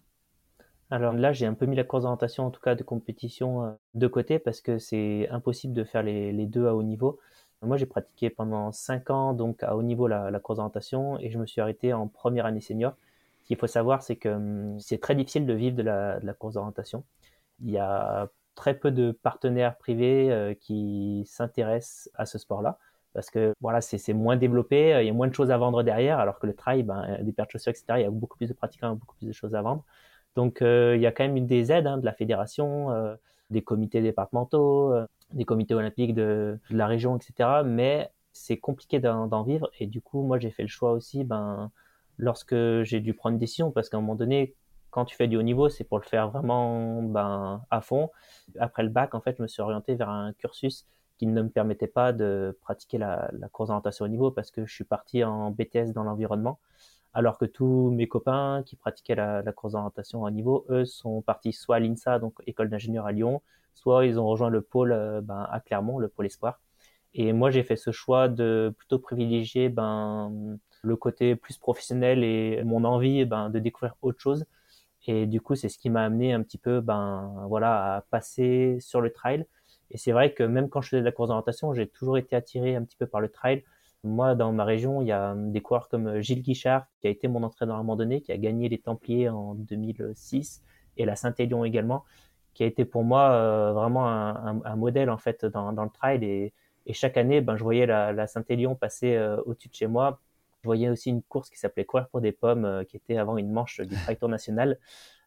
Alors 0.90 1.12
là, 1.14 1.32
j'ai 1.32 1.46
un 1.46 1.54
peu 1.54 1.66
mis 1.66 1.76
la 1.76 1.84
course 1.84 2.02
d'orientation, 2.04 2.46
en 2.46 2.50
tout 2.50 2.60
cas 2.60 2.74
de 2.74 2.82
compétition, 2.84 3.64
euh, 3.64 3.70
de 3.94 4.06
côté 4.06 4.38
parce 4.38 4.60
que 4.60 4.78
c'est 4.78 5.28
impossible 5.30 5.74
de 5.74 5.84
faire 5.84 6.02
les, 6.02 6.46
deux 6.46 6.66
à 6.66 6.74
haut 6.74 6.82
niveau. 6.82 7.18
Moi, 7.62 7.76
j'ai 7.76 7.86
pratiqué 7.86 8.30
pendant 8.30 8.70
5 8.70 9.10
ans 9.10 9.32
donc 9.32 9.62
à 9.62 9.76
haut 9.76 9.82
niveau 9.82 10.06
la, 10.06 10.30
course 10.40 10.58
d'orientation 10.58 11.18
et 11.18 11.30
je 11.30 11.38
me 11.38 11.46
suis 11.46 11.60
arrêté 11.60 11.92
en 11.92 12.06
première 12.06 12.46
année 12.46 12.60
senior. 12.60 12.94
Ce 13.40 13.46
qu'il 13.46 13.56
faut 13.56 13.66
savoir, 13.66 14.02
c'est 14.02 14.16
que 14.16 14.28
hum, 14.28 14.78
c'est 14.80 14.98
très 14.98 15.14
difficile 15.14 15.46
de 15.46 15.54
vivre 15.54 15.76
de 15.76 15.82
la, 15.82 16.34
course 16.38 16.54
d'orientation. 16.54 17.04
Il 17.60 17.70
y 17.70 17.78
a 17.78 18.28
très 18.54 18.74
peu 18.74 18.90
de 18.90 19.12
partenaires 19.12 19.76
privés 19.78 20.30
euh, 20.30 20.54
qui 20.54 21.24
s'intéressent 21.26 22.10
à 22.14 22.26
ce 22.26 22.38
sport-là 22.38 22.78
parce 23.12 23.30
que 23.30 23.54
voilà, 23.62 23.80
c'est 23.80 24.12
moins 24.12 24.36
développé, 24.36 24.98
il 25.00 25.06
y 25.06 25.08
a 25.08 25.12
moins 25.14 25.26
de 25.26 25.34
choses 25.34 25.50
à 25.50 25.56
vendre 25.56 25.82
derrière, 25.82 26.18
alors 26.18 26.38
que 26.38 26.46
le 26.46 26.54
trail, 26.54 26.82
ben, 26.82 27.18
des 27.22 27.32
paires 27.32 27.46
de 27.46 27.50
chaussures, 27.50 27.70
etc., 27.70 27.84
il 27.96 28.02
y 28.02 28.04
a 28.04 28.10
beaucoup 28.10 28.36
plus 28.36 28.46
de 28.46 28.52
pratiquants, 28.52 28.94
beaucoup 28.94 29.16
plus 29.16 29.26
de 29.26 29.32
choses 29.32 29.54
à 29.54 29.62
vendre. 29.62 29.84
Donc 30.36 30.60
euh, 30.60 30.94
il 30.96 31.02
y 31.02 31.06
a 31.06 31.12
quand 31.12 31.24
même 31.24 31.46
des 31.46 31.72
aides 31.72 31.86
hein, 31.86 31.98
de 31.98 32.04
la 32.04 32.12
fédération, 32.12 32.90
euh, 32.92 33.16
des 33.50 33.62
comités 33.62 34.02
départementaux, 34.02 34.92
euh, 34.92 35.06
des 35.32 35.44
comités 35.44 35.74
olympiques 35.74 36.14
de, 36.14 36.60
la 36.70 36.86
région, 36.86 37.16
etc. 37.16 37.62
Mais 37.64 38.10
c'est 38.32 38.58
compliqué 38.58 39.00
d'en 39.00 39.42
vivre. 39.42 39.70
Et 39.80 39.86
du 39.86 40.02
coup 40.02 40.22
moi 40.22 40.38
j'ai 40.38 40.50
fait 40.50 40.62
le 40.62 40.68
choix 40.68 40.92
aussi 40.92 41.24
ben 41.24 41.70
lorsque 42.18 42.54
j'ai 42.82 43.00
dû 43.00 43.14
prendre 43.14 43.32
une 43.34 43.38
décision. 43.40 43.72
Parce 43.72 43.88
qu'à 43.88 43.96
un 43.96 44.00
moment 44.00 44.14
donné 44.14 44.54
quand 44.90 45.06
tu 45.06 45.16
fais 45.16 45.26
du 45.26 45.36
haut 45.36 45.42
niveau 45.42 45.70
c'est 45.70 45.84
pour 45.84 45.98
le 45.98 46.04
faire 46.04 46.28
vraiment 46.30 47.02
ben 47.02 47.62
à 47.70 47.80
fond. 47.80 48.10
Après 48.60 48.82
le 48.82 48.90
bac 48.90 49.14
en 49.14 49.20
fait 49.22 49.36
je 49.38 49.42
me 49.42 49.48
suis 49.48 49.62
orienté 49.62 49.94
vers 49.94 50.10
un 50.10 50.34
cursus 50.34 50.86
qui 51.16 51.26
ne 51.26 51.42
me 51.42 51.48
permettait 51.48 51.86
pas 51.86 52.12
de 52.12 52.58
pratiquer 52.60 52.98
la, 52.98 53.30
la 53.32 53.48
course 53.48 53.68
d'orientation 53.68 54.04
au 54.04 54.08
niveau 54.08 54.30
parce 54.30 54.50
que 54.50 54.66
je 54.66 54.74
suis 54.74 54.84
parti 54.84 55.24
en 55.24 55.50
BTS 55.50 55.92
dans 55.94 56.04
l'environnement 56.04 56.58
alors 57.16 57.38
que 57.38 57.46
tous 57.46 57.90
mes 57.92 58.08
copains 58.08 58.62
qui 58.66 58.76
pratiquaient 58.76 59.14
la, 59.14 59.42
course 59.52 59.72
d'orientation 59.72 60.26
à 60.26 60.30
niveau, 60.30 60.66
eux, 60.68 60.84
sont 60.84 61.22
partis 61.22 61.54
soit 61.54 61.76
à 61.76 61.80
l'INSA, 61.80 62.18
donc 62.18 62.34
école 62.46 62.68
d'ingénieur 62.68 63.06
à 63.06 63.12
Lyon, 63.12 63.40
soit 63.72 64.04
ils 64.04 64.20
ont 64.20 64.26
rejoint 64.26 64.50
le 64.50 64.60
pôle 64.60 64.92
euh, 64.92 65.22
ben, 65.22 65.48
à 65.50 65.60
Clermont, 65.60 65.98
le 65.98 66.08
pôle 66.08 66.26
Espoir. 66.26 66.60
Et 67.14 67.32
moi, 67.32 67.50
j'ai 67.50 67.62
fait 67.62 67.76
ce 67.76 67.90
choix 67.90 68.28
de 68.28 68.74
plutôt 68.76 68.98
privilégier 68.98 69.70
ben, 69.70 70.58
le 70.82 70.96
côté 70.96 71.36
plus 71.36 71.56
professionnel 71.56 72.22
et 72.22 72.62
mon 72.64 72.84
envie 72.84 73.24
ben, 73.24 73.48
de 73.48 73.60
découvrir 73.60 73.94
autre 74.02 74.20
chose. 74.20 74.44
Et 75.06 75.24
du 75.24 75.40
coup, 75.40 75.54
c'est 75.54 75.70
ce 75.70 75.78
qui 75.78 75.88
m'a 75.88 76.04
amené 76.04 76.34
un 76.34 76.42
petit 76.42 76.58
peu 76.58 76.82
ben, 76.82 77.46
voilà, 77.48 77.94
à 77.94 78.00
passer 78.02 78.76
sur 78.80 79.00
le 79.00 79.10
trail. 79.10 79.46
Et 79.90 79.96
c'est 79.96 80.12
vrai 80.12 80.34
que 80.34 80.42
même 80.42 80.68
quand 80.68 80.82
je 80.82 80.90
faisais 80.90 81.00
de 81.00 81.06
la 81.06 81.12
course 81.12 81.28
d'orientation, 81.28 81.72
j'ai 81.72 81.88
toujours 81.88 82.18
été 82.18 82.36
attiré 82.36 82.76
un 82.76 82.84
petit 82.84 82.96
peu 82.98 83.06
par 83.06 83.22
le 83.22 83.30
trail 83.30 83.64
Moi, 84.06 84.34
dans 84.34 84.52
ma 84.52 84.64
région, 84.64 85.02
il 85.02 85.08
y 85.08 85.12
a 85.12 85.34
des 85.36 85.60
coureurs 85.60 85.88
comme 85.88 86.20
Gilles 86.20 86.42
Guichard, 86.42 86.86
qui 87.00 87.08
a 87.08 87.10
été 87.10 87.28
mon 87.28 87.42
entraîneur 87.42 87.76
à 87.76 87.80
un 87.80 87.82
moment 87.82 87.96
donné, 87.96 88.20
qui 88.20 88.32
a 88.32 88.38
gagné 88.38 88.68
les 88.68 88.78
Templiers 88.78 89.28
en 89.28 89.54
2006, 89.54 90.62
et 90.96 91.04
la 91.04 91.16
Saint-Élion 91.16 91.64
également, 91.64 92.04
qui 92.54 92.62
a 92.62 92.66
été 92.66 92.84
pour 92.84 93.04
moi 93.04 93.32
euh, 93.32 93.72
vraiment 93.72 94.06
un, 94.06 94.76
modèle 94.76 95.10
en 95.10 95.18
fait 95.18 95.44
dans, 95.44 95.70
le 95.70 95.90
trail. 95.90 96.24
Et, 96.24 96.52
chaque 96.92 97.16
année, 97.16 97.40
ben, 97.40 97.56
je 97.56 97.64
voyais 97.64 97.84
la, 97.84 98.26
Saint-Élion 98.26 98.76
passer 98.76 99.16
euh, 99.16 99.42
au-dessus 99.44 99.68
de 99.68 99.74
chez 99.74 99.86
moi. 99.88 100.20
Je 100.62 100.68
voyais 100.68 100.88
aussi 100.88 101.10
une 101.10 101.22
course 101.22 101.50
qui 101.50 101.58
s'appelait 101.58 101.84
Courir 101.84 102.08
pour 102.08 102.20
des 102.20 102.32
pommes, 102.32 102.64
euh, 102.64 102.84
qui 102.84 102.96
était 102.96 103.18
avant 103.18 103.36
une 103.36 103.50
manche 103.50 103.80
du 103.80 103.94
Trail 103.94 104.16
Tour 104.16 104.28
National. 104.28 104.78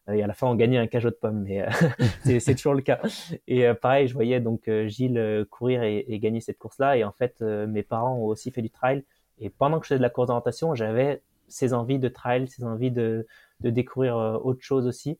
Et 0.08 0.22
à 0.22 0.26
la 0.26 0.34
fin, 0.34 0.46
on 0.46 0.54
gagnait 0.54 0.78
un 0.78 0.86
cajot 0.86 1.10
de 1.10 1.14
pommes, 1.14 1.42
mais 1.42 1.64
c'est 2.40 2.54
toujours 2.54 2.74
le 2.74 2.82
cas. 2.82 3.00
Et 3.46 3.72
pareil, 3.74 4.08
je 4.08 4.14
voyais 4.14 4.40
donc 4.40 4.68
Gilles 4.86 5.46
courir 5.50 5.82
et, 5.82 6.18
gagner 6.18 6.40
cette 6.40 6.58
course-là. 6.58 6.96
Et 6.96 7.04
en 7.04 7.12
fait, 7.12 7.40
mes 7.42 7.82
parents 7.82 8.16
ont 8.16 8.24
aussi 8.24 8.50
fait 8.50 8.62
du 8.62 8.70
trail. 8.70 9.04
Et 9.38 9.50
pendant 9.50 9.78
que 9.78 9.84
je 9.84 9.90
faisais 9.90 9.98
de 9.98 10.02
la 10.02 10.10
course 10.10 10.28
d'orientation, 10.28 10.74
j'avais 10.74 11.22
ces 11.48 11.74
envies 11.74 11.98
de 11.98 12.08
trail, 12.08 12.48
ces 12.48 12.64
envies 12.64 12.90
de, 12.90 13.26
découvrir 13.60 14.16
autre 14.16 14.62
chose 14.62 14.86
aussi. 14.86 15.18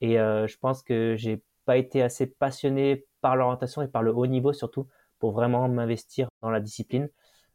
Et 0.00 0.14
je 0.14 0.58
pense 0.58 0.82
que 0.82 1.14
j'ai 1.16 1.42
pas 1.64 1.76
été 1.76 2.02
assez 2.02 2.26
passionné 2.26 3.04
par 3.20 3.36
l'orientation 3.36 3.82
et 3.82 3.88
par 3.88 4.02
le 4.02 4.12
haut 4.12 4.26
niveau 4.26 4.52
surtout 4.52 4.86
pour 5.18 5.30
vraiment 5.30 5.68
m'investir 5.68 6.28
dans 6.42 6.50
la 6.50 6.60
discipline. 6.60 7.08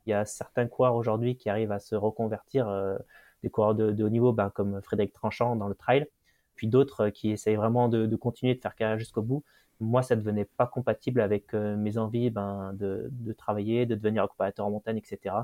Il 0.06 0.12
y 0.12 0.14
a 0.14 0.24
certains 0.26 0.68
coureurs 0.68 0.96
aujourd'hui 0.96 1.36
qui 1.36 1.50
arrivent 1.50 1.74
à 1.74 1.80
se 1.80 1.96
reconvertir, 1.96 2.70
euh, 2.70 2.98
des 3.44 3.50
coureurs 3.50 3.76
de, 3.76 4.04
haut 4.04 4.10
niveau 4.10 4.32
ben, 4.32 4.50
comme 4.50 4.82
Frédéric 4.82 5.14
Tranchant 5.14 5.58
dans 5.58 5.68
le 5.68 5.76
trail, 5.76 6.08
puis 6.58 6.68
d'autres 6.68 7.10
qui 7.10 7.30
essayent 7.32 7.56
vraiment 7.56 7.88
de, 7.88 8.14
continuer 8.18 8.56
de 8.56 8.62
faire 8.62 8.76
carrière 8.76 9.00
jusqu'au 9.00 9.22
bout. 9.22 9.44
Moi, 9.80 10.02
ça 10.02 10.16
ne 10.16 10.22
devenait 10.22 10.46
pas 10.46 10.68
compatible 10.68 11.22
avec 11.22 11.54
euh, 11.54 11.78
mes 11.78 11.98
envies 11.98 12.30
ben, 12.30 12.74
de, 12.74 13.10
travailler, 13.38 13.86
de 13.86 13.96
devenir 13.96 14.24
accompagnateur 14.24 14.66
en 14.66 14.72
montagne, 14.72 14.98
etc. 14.98 15.36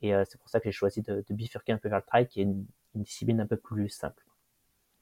Et 0.00 0.14
euh, 0.14 0.24
c'est 0.26 0.38
pour 0.38 0.48
ça 0.48 0.60
que 0.60 0.64
j'ai 0.64 0.72
choisi 0.72 1.02
de, 1.02 1.24
bifurquer 1.30 1.72
un 1.72 1.78
peu 1.78 1.88
vers 1.88 1.98
le 1.98 2.04
trail, 2.04 2.28
qui 2.28 2.40
est 2.40 2.44
une 2.44 2.66
discipline 2.94 3.40
un 3.40 3.46
peu 3.46 3.56
plus 3.56 3.88
simple. 3.90 4.24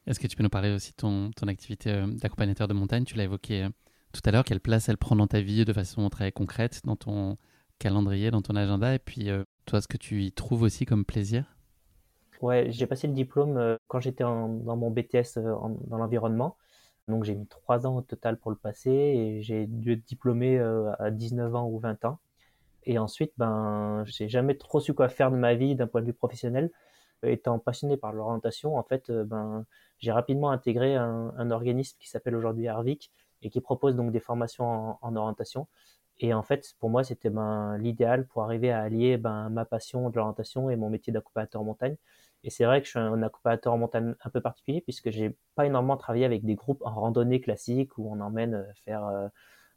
Est-ce 0.07 0.19
que 0.19 0.27
tu 0.27 0.37
peux 0.37 0.43
nous 0.43 0.49
parler 0.49 0.73
aussi 0.73 0.93
de 0.93 0.97
ton, 0.97 1.31
ton 1.31 1.47
activité 1.49 1.91
euh, 1.91 2.07
d'accompagnateur 2.07 2.69
de 2.69 2.75
montagne? 2.75 3.05
Tu 3.05 3.17
l'as 3.17 3.25
évoqué 3.25 3.65
euh, 3.65 3.69
tout 4.13 4.23
à 4.25 4.31
l'heure. 4.31 4.45
Quelle 4.45 4.61
place 4.61 4.89
elle 4.89 4.97
prend 4.97 5.17
dans 5.17 5.27
ta 5.27 5.41
vie 5.41 5.65
de 5.65 5.73
façon 5.73 6.09
très 6.09 6.33
concrète, 6.33 6.81
dans 6.85 6.97
ton 6.97 7.37
calendrier, 7.79 8.31
dans 8.31 8.43
ton 8.43 8.57
agenda? 8.57 8.95
Et 8.95 8.99
puis, 8.99 9.31
euh, 9.31 9.45
toi, 9.67 9.81
ce 9.81 9.89
que 9.89 9.99
tu 9.99 10.25
y 10.25 10.33
trouves 10.33 10.63
aussi 10.63 10.87
comme 10.87 11.05
plaisir? 11.05 11.45
Ouais, 12.41 12.67
j'ai 12.71 12.87
passé 12.87 13.07
le 13.07 13.13
diplôme 13.13 13.77
quand 13.87 14.01
j'étais 14.01 14.25
dans 14.25 14.49
mon 14.49 14.91
BTS 14.91 15.39
dans 15.39 15.99
l'environnement. 15.99 16.57
Donc, 17.09 17.25
j'ai 17.25 17.35
mis 17.35 17.47
trois 17.47 17.87
ans 17.87 17.97
au 17.97 18.03
total 18.03 18.39
pour 18.39 18.51
le 18.51 18.57
passer 18.57 18.91
et 18.91 19.43
j'ai 19.43 19.67
dû 19.67 19.93
être 19.95 20.05
diplômé 20.05 20.59
à 20.99 21.11
19 21.11 21.55
ans 21.55 21.69
ou 21.69 21.79
20 21.79 22.05
ans. 22.05 22.19
Et 22.85 22.99
ensuite, 22.99 23.33
ben, 23.37 24.05
j'ai 24.07 24.29
jamais 24.29 24.57
trop 24.57 24.81
su 24.81 24.95
quoi 24.95 25.09
faire 25.09 25.31
de 25.31 25.37
ma 25.37 25.55
vie 25.55 25.75
d'un 25.75 25.87
point 25.87 26.01
de 26.01 26.07
vue 26.07 26.15
professionnel. 26.15 26.71
Étant 27.23 27.59
passionné 27.59 27.97
par 27.99 28.13
l'orientation, 28.13 28.77
en 28.77 28.83
fait, 28.83 29.11
ben, 29.11 29.67
j'ai 29.99 30.13
rapidement 30.13 30.51
intégré 30.51 30.97
un, 30.97 31.51
organisme 31.51 31.97
qui 32.01 32.09
s'appelle 32.09 32.35
aujourd'hui 32.37 32.69
Arvik 32.69 33.13
et 33.43 33.51
qui 33.51 33.61
propose 33.61 33.97
donc 33.97 34.13
des 34.13 34.21
formations 34.21 34.97
en, 35.03 35.17
orientation. 35.17 35.69
Et 36.21 36.35
en 36.35 36.43
fait, 36.43 36.75
pour 36.79 36.91
moi, 36.91 37.05
c'était 37.05 37.31
ben, 37.31 37.77
l'idéal 37.79 38.27
pour 38.27 38.43
arriver 38.43 38.71
à 38.71 38.83
allier 38.83 39.19
ben, 39.19 39.51
ma 39.51 39.65
passion 39.65 40.11
de 40.11 40.17
l'orientation 40.17 40.71
et 40.71 40.77
mon 40.77 40.91
métier 40.91 41.13
d'accompagnateur 41.13 41.63
en 41.63 41.65
montagne. 41.65 41.97
Et 42.45 42.51
c'est 42.51 42.65
vrai 42.65 42.81
que 42.81 42.87
je 42.87 42.91
suis 42.91 42.99
un 42.99 43.23
accompagnateur 43.23 43.77
montagne 43.77 44.15
un 44.25 44.31
peu 44.31 44.41
particulier 44.41 44.81
puisque 44.81 45.11
j'ai 45.11 45.37
pas 45.55 45.67
énormément 45.67 45.97
travaillé 45.97 46.25
avec 46.25 46.45
des 46.45 46.55
groupes 46.55 46.83
en 46.85 46.95
randonnée 46.95 47.41
classique 47.41 47.99
où 47.99 48.11
on 48.11 48.21
emmène 48.21 48.55
euh, 48.55 48.73
faire 48.85 49.05
euh, 49.07 49.29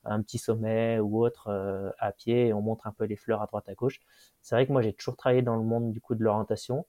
un 0.05 0.21
petit 0.21 0.37
sommet 0.37 0.99
ou 0.99 1.23
autre 1.23 1.47
euh, 1.49 1.89
à 1.99 2.11
pied 2.11 2.47
et 2.47 2.53
on 2.53 2.61
montre 2.61 2.87
un 2.87 2.91
peu 2.91 3.05
les 3.05 3.15
fleurs 3.15 3.41
à 3.41 3.47
droite 3.47 3.67
à 3.69 3.73
gauche. 3.73 3.99
C'est 4.41 4.55
vrai 4.55 4.65
que 4.65 4.71
moi 4.71 4.81
j'ai 4.81 4.93
toujours 4.93 5.17
travaillé 5.17 5.41
dans 5.41 5.55
le 5.55 5.63
monde 5.63 5.91
du 5.91 6.01
coup 6.01 6.15
de 6.15 6.23
l'orientation 6.23 6.85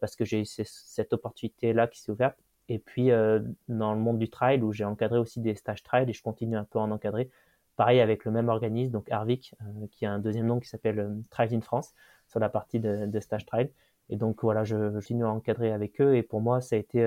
parce 0.00 0.14
que 0.14 0.24
j'ai 0.24 0.42
eu 0.42 0.44
cette 0.44 1.12
opportunité 1.12 1.72
là 1.72 1.88
qui 1.88 2.00
s'est 2.00 2.12
ouverte 2.12 2.36
et 2.68 2.78
puis, 2.78 3.08
dans 3.08 3.94
le 3.94 3.98
monde 3.98 4.18
du 4.20 4.30
trail, 4.30 4.62
où 4.62 4.72
j'ai 4.72 4.84
encadré 4.84 5.18
aussi 5.18 5.40
des 5.40 5.56
stages 5.56 5.82
trail 5.82 6.08
et 6.08 6.12
je 6.12 6.22
continue 6.22 6.56
un 6.56 6.62
peu 6.62 6.78
à 6.78 6.82
en 6.82 6.92
encadrer, 6.92 7.30
pareil 7.76 8.00
avec 8.00 8.24
le 8.24 8.30
même 8.30 8.48
organisme, 8.48 8.92
donc 8.92 9.10
Arvik, 9.10 9.54
euh, 9.62 9.86
qui 9.90 10.06
a 10.06 10.12
un 10.12 10.18
deuxième 10.18 10.46
nom 10.46 10.60
qui 10.60 10.68
s'appelle 10.68 11.10
Trail 11.30 11.54
in 11.54 11.60
France, 11.60 11.94
sur 12.28 12.40
la 12.40 12.48
partie 12.48 12.80
de, 12.80 13.06
de 13.06 13.20
stage 13.20 13.44
trail. 13.46 13.70
Et 14.12 14.16
donc, 14.16 14.42
voilà, 14.42 14.64
je, 14.64 14.76
je, 14.76 14.94
continue 14.94 15.24
à 15.24 15.30
encadrer 15.30 15.72
avec 15.72 16.00
eux. 16.00 16.16
Et 16.16 16.22
pour 16.22 16.40
moi, 16.40 16.60
ça 16.60 16.76
a 16.76 16.78
été. 16.78 17.00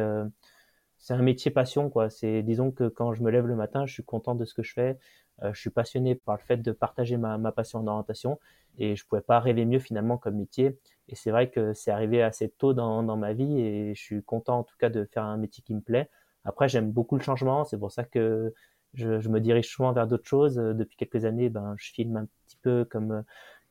c'est 0.98 1.14
un 1.14 1.22
métier 1.22 1.52
passion, 1.52 1.90
quoi. 1.90 2.10
C'est, 2.10 2.44
disons 2.44 2.72
que 2.72 2.88
quand 2.90 3.14
je 3.14 3.24
me 3.24 3.32
lève 3.32 3.48
le 3.48 3.56
matin, 3.56 3.86
je 3.86 3.94
suis 3.94 4.04
content 4.04 4.36
de 4.36 4.46
ce 4.46 4.54
que 4.54 4.64
je 4.64 4.74
fais. 4.74 4.98
je 5.44 5.60
suis 5.60 5.70
passionné 5.70 6.16
par 6.16 6.38
le 6.38 6.42
fait 6.42 6.58
de 6.58 6.72
partager 6.72 7.18
ma, 7.18 7.38
ma 7.38 7.52
passion 7.52 7.80
en 7.80 7.88
orientation. 7.88 8.40
Et 8.78 8.96
je 8.96 9.06
pouvais 9.06 9.22
pas 9.22 9.40
rêver 9.40 9.66
mieux 9.66 9.80
finalement 9.80 10.18
comme 10.18 10.36
métier. 10.36 10.78
Et 11.08 11.16
c'est 11.16 11.32
vrai 11.32 11.50
que 11.50 11.74
c'est 11.74 11.92
arrivé 11.92 12.22
assez 12.22 12.50
tôt 12.50 12.74
dans, 12.74 13.04
dans, 13.04 13.18
ma 13.18 13.34
vie 13.34 13.60
et 13.60 13.96
je 13.96 14.02
suis 14.02 14.24
content 14.24 14.60
en 14.60 14.64
tout 14.64 14.76
cas 14.80 14.90
de 14.90 15.06
faire 15.06 15.24
un 15.24 15.38
métier 15.38 15.64
qui 15.64 15.74
me 15.74 15.82
plaît. 15.82 16.10
Après, 16.44 16.68
j'aime 16.70 16.92
beaucoup 16.92 17.16
le 17.16 17.22
changement, 17.24 17.66
c'est 17.66 17.78
pour 17.78 17.92
ça 17.92 18.04
que 18.04 18.54
je, 18.94 19.20
je, 19.20 19.30
me 19.30 19.40
dirige 19.40 19.68
souvent 19.68 19.92
vers 19.94 20.08
d'autres 20.08 20.28
choses. 20.28 20.56
Depuis 20.56 20.96
quelques 20.98 21.26
années, 21.26 21.50
ben, 21.50 21.76
je 21.78 21.92
filme 21.92 22.18
un 22.18 22.28
petit 22.46 22.58
peu 22.62 22.86
comme 22.86 23.12
euh, 23.12 23.22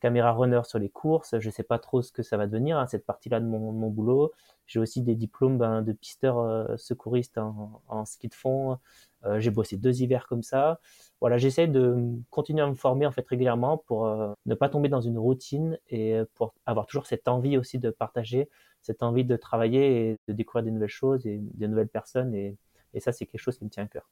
caméra 0.05 0.33
runner 0.33 0.61
sur 0.65 0.77
les 0.77 0.89
courses. 0.89 1.33
Je 1.39 1.49
sais 1.49 1.63
pas 1.63 1.79
trop 1.79 2.03
ce 2.03 2.11
que 2.11 2.21
ça 2.21 2.37
va 2.37 2.45
devenir, 2.45 2.77
hein, 2.77 2.85
cette 2.85 3.07
partie-là 3.07 3.39
de 3.39 3.47
mon, 3.47 3.89
boulot. 3.89 4.31
J'ai 4.67 4.79
aussi 4.79 5.01
des 5.01 5.15
diplômes 5.15 5.57
ben, 5.57 5.81
de 5.81 5.93
pisteur 5.93 6.37
euh, 6.37 6.77
secouriste 6.77 7.39
en, 7.39 7.81
en, 7.87 8.05
ski 8.05 8.27
de 8.27 8.35
fond. 8.35 8.77
Euh, 9.25 9.39
j'ai 9.39 9.49
bossé 9.49 9.77
deux 9.77 10.03
hivers 10.03 10.27
comme 10.27 10.43
ça 10.43 10.79
voilà, 11.21 11.37
j'essaie 11.39 11.67
de 11.67 11.95
continuer 12.29 12.61
à 12.61 12.67
me 12.67 12.75
former 12.75 13.07
en 13.07 13.11
fait 13.11 13.27
régulièrement 13.27 13.79
pour 13.79 14.05
euh, 14.05 14.31
ne 14.45 14.53
pas 14.53 14.69
tomber 14.69 14.89
dans 14.89 15.01
une 15.01 15.17
routine 15.17 15.79
et 15.89 16.19
pour 16.35 16.53
avoir 16.67 16.85
toujours 16.85 17.07
cette 17.07 17.27
envie 17.27 17.57
aussi 17.57 17.79
de 17.79 17.89
partager, 17.89 18.47
cette 18.81 19.01
envie 19.01 19.25
de 19.25 19.35
travailler 19.35 20.11
et 20.11 20.17
de 20.27 20.33
découvrir 20.33 20.63
des 20.65 20.71
nouvelles 20.71 20.89
choses 20.89 21.25
et 21.25 21.39
des 21.39 21.67
nouvelles 21.67 21.87
personnes. 21.87 22.35
Et, 22.35 22.57
et 22.93 22.99
ça, 22.99 23.11
c'est 23.11 23.25
quelque 23.25 23.41
chose 23.41 23.57
qui 23.57 23.65
me 23.65 23.69
tient 23.71 23.85
à 23.85 23.87
cœur. 23.87 24.07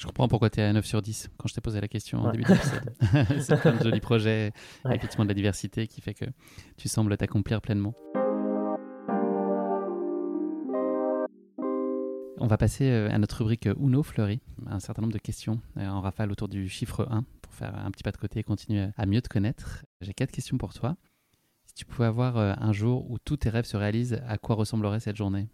Je 0.00 0.06
comprends 0.06 0.28
pourquoi 0.28 0.48
tu 0.48 0.60
es 0.60 0.62
à 0.62 0.72
9 0.72 0.82
sur 0.86 1.02
10 1.02 1.28
quand 1.36 1.46
je 1.46 1.52
t'ai 1.52 1.60
posé 1.60 1.78
la 1.78 1.86
question 1.86 2.22
en 2.22 2.32
début 2.32 2.44
d'épisode. 2.44 2.94
c'est 3.42 3.66
un 3.66 3.78
joli 3.82 4.00
projet, 4.00 4.50
effectivement, 4.90 5.26
de 5.26 5.28
la 5.28 5.34
diversité 5.34 5.86
qui 5.86 6.00
fait 6.00 6.14
que 6.14 6.24
tu 6.78 6.88
sembles 6.88 7.14
t'accomplir 7.18 7.60
pleinement. 7.60 7.94
On 12.38 12.46
va 12.46 12.56
passer 12.56 12.84
euh, 12.84 13.10
à 13.10 13.18
notre 13.18 13.40
rubrique 13.40 13.66
euh, 13.66 13.74
Uno 13.78 14.02
Fleury, 14.02 14.40
un 14.66 14.80
certain 14.80 15.02
nombre 15.02 15.12
de 15.12 15.18
questions 15.18 15.60
euh, 15.76 15.86
en 15.86 16.00
rafale 16.00 16.32
autour 16.32 16.48
du 16.48 16.70
chiffre 16.70 17.06
1 17.10 17.22
pour 17.42 17.52
faire 17.52 17.76
un 17.76 17.90
petit 17.90 18.02
pas 18.02 18.12
de 18.12 18.16
côté 18.16 18.40
et 18.40 18.42
continuer 18.42 18.88
à 18.96 19.04
mieux 19.04 19.20
te 19.20 19.28
connaître. 19.28 19.84
J'ai 20.00 20.14
quatre 20.14 20.32
questions 20.32 20.56
pour 20.56 20.72
toi. 20.72 20.96
Si 21.66 21.74
tu 21.74 21.84
pouvais 21.84 22.06
avoir 22.06 22.38
un 22.38 22.72
jour 22.72 23.10
où 23.10 23.18
tous 23.18 23.36
tes 23.36 23.50
rêves 23.50 23.66
se 23.66 23.76
réalisent, 23.76 24.22
à 24.26 24.38
quoi 24.38 24.56
ressemblerait 24.56 25.00
cette 25.00 25.16
journée? 25.16 25.50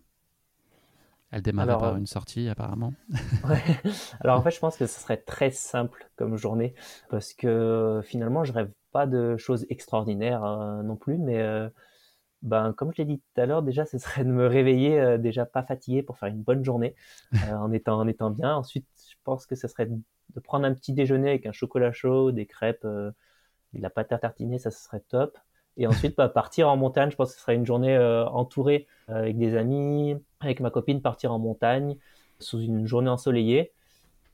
Elle 1.37 1.42
démarre 1.42 1.79
par 1.79 1.96
une 1.96 2.07
sortie 2.07 2.49
apparemment. 2.49 2.94
Alors 4.20 4.38
en 4.38 4.42
fait, 4.42 4.53
je 4.53 4.59
pense 4.59 4.79
que 4.79 4.87
ce 4.87 4.99
serait 4.99 5.18
très 5.18 5.51
simple 5.51 6.09
comme 6.16 6.37
journée 6.37 6.75
parce 7.11 7.35
que 7.35 8.01
finalement, 8.03 8.42
je 8.42 8.55
rêve 8.55 8.70
pas 8.90 9.07
de 9.07 9.37
choses 9.37 9.66
extraordinaires 9.68 10.40
non 10.83 10.96
plus, 10.96 11.18
mais 11.18 11.70
ben, 12.46 12.72
comme 12.72 12.92
je 12.92 12.99
l'ai 12.99 13.05
dit 13.07 13.18
tout 13.18 13.40
à 13.40 13.46
l'heure, 13.46 13.62
déjà, 13.62 13.85
ce 13.85 13.99
serait 13.99 14.25
de 14.25 14.31
me 14.31 14.46
réveiller 14.46 15.01
euh, 15.01 15.18
déjà 15.18 15.46
pas 15.46 15.62
fatigué 15.62 16.03
pour 16.03 16.16
faire 16.16 16.29
une 16.29 16.42
bonne 16.42 16.64
journée 16.64 16.94
euh, 17.35 17.55
en, 17.55 17.72
étant, 17.72 17.99
en 17.99 18.07
étant 18.07 18.31
bien. 18.31 18.55
Ensuite, 18.55 18.87
je 19.11 19.16
pense 19.25 19.46
que 19.46 19.57
ce 19.57 19.68
serait 19.68 19.87
de 19.87 20.40
prendre 20.40 20.64
un 20.64 20.75
petit 20.75 20.92
déjeuner 20.92 21.31
avec 21.31 21.46
un 21.46 21.53
chocolat 21.53 21.92
chaud, 21.92 22.33
des 22.33 22.46
crêpes, 22.46 22.85
euh, 22.85 23.11
de 23.72 23.83
la 23.83 23.90
pâte 23.90 24.12
à 24.12 24.18
tartiner, 24.18 24.59
ça 24.59 24.70
ce 24.70 24.83
serait 24.83 25.03
top. 25.09 25.37
Et 25.77 25.87
ensuite, 25.87 26.16
bah, 26.16 26.29
partir 26.29 26.68
en 26.68 26.77
montagne, 26.77 27.11
je 27.11 27.16
pense 27.16 27.31
que 27.31 27.35
ce 27.37 27.42
serait 27.42 27.57
une 27.57 27.66
journée 27.66 27.99
entourée 27.99 28.87
avec 29.09 29.37
des 29.37 29.57
amis, 29.57 30.16
avec 30.40 30.61
ma 30.61 30.70
copine, 30.70 31.01
partir 31.01 31.33
en 31.33 31.38
montagne 31.38 31.96
sous 32.38 32.61
une 32.61 32.87
journée 32.87 33.11
ensoleillée. 33.11 33.72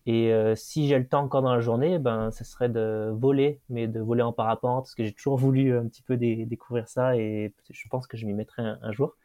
Et 0.07 0.33
euh, 0.33 0.57
si 0.57 0.89
j'ai 0.89 0.99
le 0.99 1.07
temps 1.07 1.21
encore 1.23 1.43
dans 1.43 1.55
la 1.55 1.61
journée, 1.61 1.99
ben, 1.99 2.31
ce 2.33 2.43
serait 2.45 2.69
de 2.69 3.11
voler, 3.15 3.61
mais 3.69 3.87
de 3.87 4.01
voler 4.01 4.23
en 4.23 4.33
parapente, 4.33 4.85
parce 4.85 4.95
que 4.95 5.05
j'ai 5.05 5.13
toujours 5.13 5.37
voulu 5.39 5.77
un 5.77 5.87
petit 5.87 6.03
peu 6.03 6.17
découvrir 6.17 6.89
ça 6.89 7.17
et 7.17 7.55
je 7.71 7.89
pense 7.89 8.07
que 8.07 8.17
je 8.17 8.27
m'y 8.27 8.35
mettrai 8.35 8.63
un, 8.63 8.93
jour. 8.93 9.17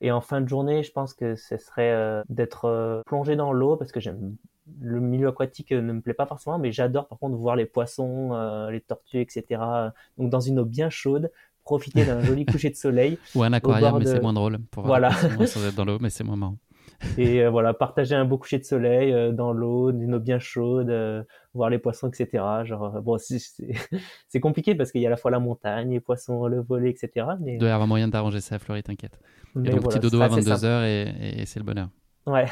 Et 0.00 0.10
en 0.10 0.20
fin 0.20 0.40
de 0.40 0.48
journée, 0.48 0.82
je 0.82 0.92
pense 0.92 1.14
que 1.14 1.34
ce 1.36 1.56
serait 1.56 1.92
euh, 1.92 2.22
d'être 2.28 2.66
euh, 2.66 3.02
plongé 3.06 3.36
dans 3.36 3.52
l'eau, 3.52 3.76
parce 3.76 3.92
que 3.92 4.00
j'aime 4.00 4.36
le 4.80 4.98
milieu 4.98 5.28
aquatique 5.28 5.72
ne 5.72 5.92
me 5.92 6.00
plaît 6.00 6.14
pas 6.14 6.24
forcément, 6.24 6.58
mais 6.58 6.72
j'adore 6.72 7.06
par 7.06 7.18
contre 7.18 7.36
voir 7.36 7.54
les 7.54 7.66
poissons, 7.66 8.32
les 8.70 8.80
tortues, 8.80 9.20
etc. 9.20 9.92
Donc 10.16 10.30
dans 10.30 10.40
une 10.40 10.58
eau 10.58 10.64
bien 10.64 10.88
chaude, 10.88 11.30
profiter 11.64 12.04
d'un 12.04 12.22
joli 12.22 12.44
coucher 12.46 12.70
de 12.70 12.76
soleil. 12.76 13.18
Ou 13.34 13.42
un 13.42 13.52
aquarium, 13.52 13.98
mais 13.98 14.06
c'est 14.06 14.20
moins 14.20 14.32
drôle 14.32 14.58
pour 14.70 14.86
voilà. 14.86 15.10
sans 15.46 15.66
être 15.66 15.74
dans 15.74 15.84
l'eau, 15.84 15.98
mais 16.00 16.10
c'est 16.10 16.24
moins 16.24 16.36
marrant 16.36 16.58
et 17.18 17.42
euh, 17.42 17.50
voilà, 17.50 17.74
partager 17.74 18.14
un 18.14 18.24
beau 18.24 18.38
coucher 18.38 18.58
de 18.58 18.64
soleil 18.64 19.12
euh, 19.12 19.32
dans 19.32 19.52
l'eau, 19.52 19.92
d'une 19.92 20.14
eau 20.14 20.20
bien 20.20 20.38
chaude, 20.38 20.90
euh, 20.90 21.22
voir 21.52 21.70
les 21.70 21.78
poissons, 21.78 22.08
etc. 22.08 22.42
Genre, 22.64 23.02
bon, 23.02 23.18
c'est 24.28 24.40
compliqué 24.40 24.74
parce 24.74 24.92
qu'il 24.92 25.00
y 25.00 25.06
a 25.06 25.08
à 25.08 25.10
la 25.10 25.16
fois 25.16 25.30
la 25.30 25.38
montagne, 25.38 25.90
les 25.90 26.00
poissons, 26.00 26.46
le 26.46 26.60
volet, 26.60 26.90
etc. 26.90 27.26
Mais... 27.40 27.54
Il 27.54 27.58
doit 27.58 27.68
y 27.68 27.72
avoir 27.72 27.88
moyen 27.88 28.08
d'arranger 28.08 28.40
ça 28.40 28.56
à 28.56 28.58
Fleury, 28.58 28.82
t'inquiète. 28.82 29.18
Et 29.56 29.70
donc, 29.70 29.84
petit 29.84 30.00
dodo 30.00 30.20
à 30.20 30.28
22h 30.28 30.84
et, 30.84 31.42
et 31.42 31.46
c'est 31.46 31.60
le 31.60 31.64
bonheur. 31.64 31.88
Ouais. 32.26 32.46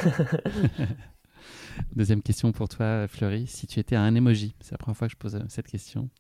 Deuxième 1.96 2.22
question 2.22 2.53
pour 2.53 2.68
toi, 2.68 3.09
Fleury. 3.09 3.46
Si 3.46 3.66
tu 3.66 3.81
étais 3.81 3.96
un 3.96 4.14
emoji, 4.14 4.55
c'est 4.61 4.72
la 4.72 4.79
première 4.79 4.96
fois 4.96 5.09
que 5.09 5.12
je 5.12 5.16
pose 5.16 5.42
cette 5.48 5.66
question. 5.66 6.11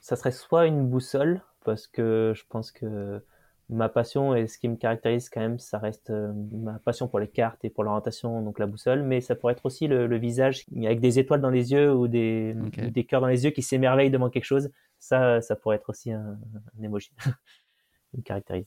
Ça 0.00 0.16
serait 0.16 0.32
soit 0.32 0.66
une 0.66 0.86
boussole 0.86 1.40
parce 1.64 1.86
que 1.86 2.32
je 2.36 2.44
pense 2.48 2.72
que 2.72 3.22
ma 3.68 3.88
passion 3.88 4.34
et 4.34 4.46
ce 4.46 4.58
qui 4.58 4.68
me 4.68 4.76
caractérise 4.76 5.28
quand 5.28 5.40
même, 5.40 5.58
ça 5.58 5.78
reste 5.78 6.10
euh, 6.10 6.32
ma 6.52 6.78
passion 6.78 7.08
pour 7.08 7.18
les 7.18 7.28
cartes 7.28 7.64
et 7.64 7.70
pour 7.70 7.84
l'orientation, 7.84 8.42
donc 8.42 8.58
la 8.58 8.66
boussole, 8.66 9.02
mais 9.02 9.20
ça 9.20 9.34
pourrait 9.34 9.54
être 9.54 9.64
aussi 9.64 9.86
le, 9.86 10.18
visage 10.18 10.64
avec 10.76 11.00
des 11.00 11.18
étoiles 11.18 11.40
dans 11.40 11.50
les 11.50 11.72
yeux 11.72 11.92
ou 11.92 12.06
des, 12.06 12.54
des 12.54 13.04
cœurs 13.04 13.20
dans 13.20 13.26
les 13.26 13.44
yeux 13.44 13.50
qui 13.50 13.62
s'émerveillent 13.62 14.10
devant 14.10 14.30
quelque 14.30 14.44
chose. 14.44 14.70
Ça, 14.98 15.40
ça 15.40 15.56
pourrait 15.56 15.76
être 15.76 15.88
aussi 15.88 16.12
un, 16.12 16.38
un 16.78 16.82
emoji 16.82 17.10
qui 17.20 17.28
me 18.18 18.22
caractérise. 18.22 18.66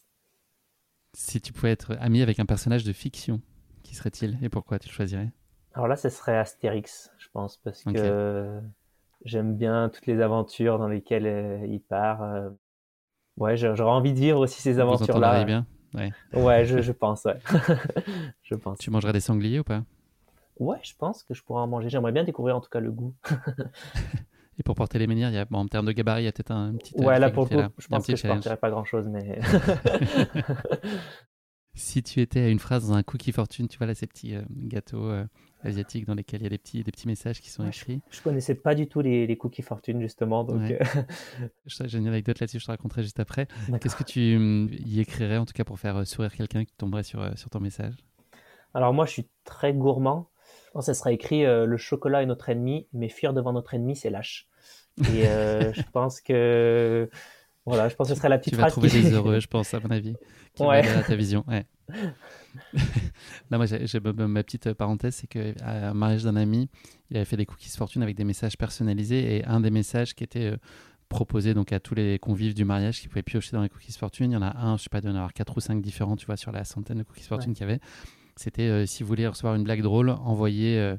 Si 1.13 1.41
tu 1.41 1.53
pouvais 1.53 1.71
être 1.71 1.95
ami 1.99 2.21
avec 2.21 2.39
un 2.39 2.45
personnage 2.45 2.83
de 2.83 2.93
fiction, 2.93 3.41
qui 3.83 3.95
serait-il 3.95 4.37
et 4.43 4.49
pourquoi 4.49 4.79
tu 4.79 4.89
le 4.89 4.93
choisirais? 4.93 5.31
Alors 5.73 5.87
là, 5.87 5.95
ce 5.95 6.09
serait 6.09 6.37
Astérix, 6.37 7.11
je 7.19 7.27
pense, 7.31 7.57
parce 7.57 7.83
que 7.83 8.59
j'aime 9.23 9.55
bien 9.55 9.89
toutes 9.89 10.07
les 10.07 10.21
aventures 10.21 10.79
dans 10.79 10.87
lesquelles 10.87 11.27
euh, 11.27 11.65
il 11.67 11.81
part. 11.81 12.23
Ouais, 13.37 13.55
j'aurais 13.55 13.83
envie 13.83 14.13
de 14.13 14.19
vivre 14.19 14.39
aussi 14.39 14.61
ces 14.61 14.79
aventures-là. 14.79 15.43
bien 15.43 15.65
Ouais, 15.93 16.11
ouais 16.33 16.65
je, 16.65 16.81
je 16.81 16.91
pense, 16.91 17.23
ouais. 17.25 17.37
je 18.43 18.55
pense. 18.55 18.79
Tu 18.79 18.91
mangerais 18.91 19.13
des 19.13 19.19
sangliers 19.19 19.59
ou 19.59 19.63
pas? 19.63 19.83
Ouais, 20.59 20.77
je 20.83 20.93
pense 20.97 21.23
que 21.23 21.33
je 21.33 21.43
pourrais 21.43 21.61
en 21.61 21.67
manger. 21.67 21.89
J'aimerais 21.89 22.11
bien 22.11 22.23
découvrir 22.23 22.55
en 22.55 22.61
tout 22.61 22.69
cas 22.69 22.79
le 22.79 22.91
goût. 22.91 23.13
Et 24.59 24.63
pour 24.63 24.73
porter 24.73 24.97
les 24.97 25.05
menhirs, 25.05 25.29
il 25.29 25.35
y 25.35 25.37
a, 25.37 25.45
bon, 25.45 25.59
en 25.59 25.67
termes 25.67 25.85
de 25.85 25.91
gabarit, 25.91 26.23
il 26.23 26.25
y 26.25 26.27
a 26.27 26.31
peut-être 26.31 26.51
un, 26.51 26.75
petit. 26.75 26.95
Ouais, 26.97 27.19
là 27.19 27.29
pour 27.29 27.43
le 27.43 27.49
coup, 27.49 27.73
je 27.77 27.87
pense 27.87 28.07
que 28.07 28.15
je 28.15 28.27
ne 28.27 28.33
porterais 28.33 28.57
pas 28.57 28.71
grand-chose, 28.71 29.07
mais. 29.07 29.39
si 31.77 32.03
tu 32.03 32.21
étais 32.21 32.41
à 32.41 32.49
une 32.49 32.59
phrase 32.59 32.87
dans 32.87 32.95
un 32.95 33.03
cookie 33.03 33.31
fortune, 33.31 33.67
tu 33.67 33.77
vois 33.77 33.87
là 33.87 33.95
ces 33.95 34.07
petits 34.07 34.35
gâteaux 34.49 35.11
asiatiques 35.63 36.05
dans 36.05 36.13
lesquels 36.13 36.41
il 36.41 36.43
y 36.43 36.47
a 36.47 36.49
des 36.49 36.57
petits, 36.57 36.83
des 36.83 36.91
petits 36.91 37.07
messages 37.07 37.41
qui 37.41 37.49
sont 37.49 37.65
écrits. 37.65 38.01
Je, 38.09 38.19
ne 38.19 38.23
connaissais 38.23 38.55
pas 38.55 38.75
du 38.75 38.87
tout 38.87 39.01
les, 39.01 39.27
les 39.27 39.37
cookies 39.37 39.61
fortune 39.61 40.01
justement. 40.01 40.43
Donc 40.43 40.61
ouais. 40.61 40.79
Euh, 41.41 41.47
J'ai 41.65 41.97
une 41.97 42.07
anecdote 42.07 42.39
là-dessus, 42.39 42.59
je 42.59 42.65
te 42.65 42.71
raconterai 42.71 43.03
juste 43.03 43.19
après. 43.19 43.47
Qu'est-ce 43.81 43.95
que 43.95 44.03
tu 44.03 44.35
hum, 44.35 44.69
y 44.71 44.99
écrirais 44.99 45.37
en 45.37 45.45
tout 45.45 45.53
cas 45.53 45.63
pour 45.63 45.79
faire 45.79 45.97
euh, 45.97 46.05
sourire 46.05 46.33
quelqu'un 46.33 46.65
qui 46.65 46.73
tomberait 46.75 47.03
sur, 47.03 47.21
euh, 47.21 47.31
sur 47.35 47.49
ton 47.49 47.59
message? 47.59 47.95
Alors 48.73 48.93
moi 48.93 49.05
je 49.05 49.11
suis 49.11 49.29
très 49.43 49.73
gourmand. 49.73 50.29
ça 50.79 50.93
sera 50.93 51.11
écrit 51.11 51.43
le 51.43 51.77
chocolat 51.77 52.21
est 52.21 52.25
notre 52.25 52.49
ennemi, 52.49 52.87
mais 52.93 53.09
fuir 53.09 53.33
devant 53.33 53.53
notre 53.53 53.73
ennemi 53.73 53.95
c'est 53.95 54.09
lâche. 54.09 54.47
Et 54.99 55.23
je 55.23 55.81
pense 55.91 56.21
que 56.21 57.09
voilà, 57.67 57.89
je 57.89 57.95
pense 57.95 58.07
que 58.07 58.13
ce 58.13 58.17
serait 58.17 58.29
la 58.29 58.37
petite 58.37 58.53
tu 58.53 58.59
vas 58.59 58.69
trouver 58.69 58.89
des 58.89 59.11
heureux, 59.13 59.41
je 59.41 59.47
pense, 59.47 59.73
à 59.73 59.81
mon 59.81 59.91
avis, 59.91 60.15
qui 60.55 60.63
ouais. 60.63 60.87
à 60.87 61.03
ta 61.03 61.15
vision. 61.15 61.43
Ouais. 61.47 61.65
Là, 63.51 63.57
moi, 63.57 63.65
j'ai 63.65 63.99
ma 63.99 64.43
petite 64.43 64.73
parenthèse, 64.73 65.15
c'est 65.15 65.27
qu'à 65.27 65.89
un 65.89 65.93
mariage 65.93 66.23
d'un 66.23 66.37
ami, 66.37 66.69
il 67.09 67.17
avait 67.17 67.25
fait 67.25 67.35
des 67.35 67.45
cookies 67.45 67.69
fortune 67.69 68.03
avec 68.03 68.15
des 68.15 68.23
messages 68.23 68.57
personnalisés 68.57 69.35
et 69.35 69.45
un 69.45 69.59
des 69.59 69.69
messages 69.69 70.15
qui 70.15 70.23
était 70.23 70.45
euh, 70.45 70.57
proposé 71.09 71.53
donc 71.53 71.73
à 71.73 71.81
tous 71.81 71.93
les 71.93 72.19
convives 72.19 72.53
du 72.53 72.63
mariage 72.63 73.01
qui 73.01 73.09
pouvaient 73.09 73.23
piocher 73.23 73.51
dans 73.51 73.61
les 73.61 73.69
cookies 73.69 73.91
fortune, 73.91 74.31
il 74.31 74.35
y 74.35 74.37
en 74.37 74.41
a 74.41 74.57
un, 74.57 74.77
je 74.77 74.83
sais 74.83 74.89
pas, 74.89 75.01
d'en 75.01 75.15
avoir 75.15 75.33
quatre 75.33 75.57
ou 75.57 75.59
cinq 75.59 75.81
différents, 75.81 76.15
tu 76.15 76.25
vois, 76.25 76.37
sur 76.37 76.53
la 76.53 76.63
centaine 76.63 76.99
de 76.99 77.03
cookies 77.03 77.25
fortune 77.25 77.53
qu'il 77.53 77.67
y 77.67 77.69
avait. 77.69 77.81
C'était 78.37 78.69
euh, 78.69 78.85
si 78.85 79.03
vous 79.03 79.07
voulez 79.07 79.27
recevoir 79.27 79.55
une 79.55 79.63
blague 79.63 79.81
drôle, 79.81 80.09
envoyez 80.09 80.79
euh, 80.79 80.95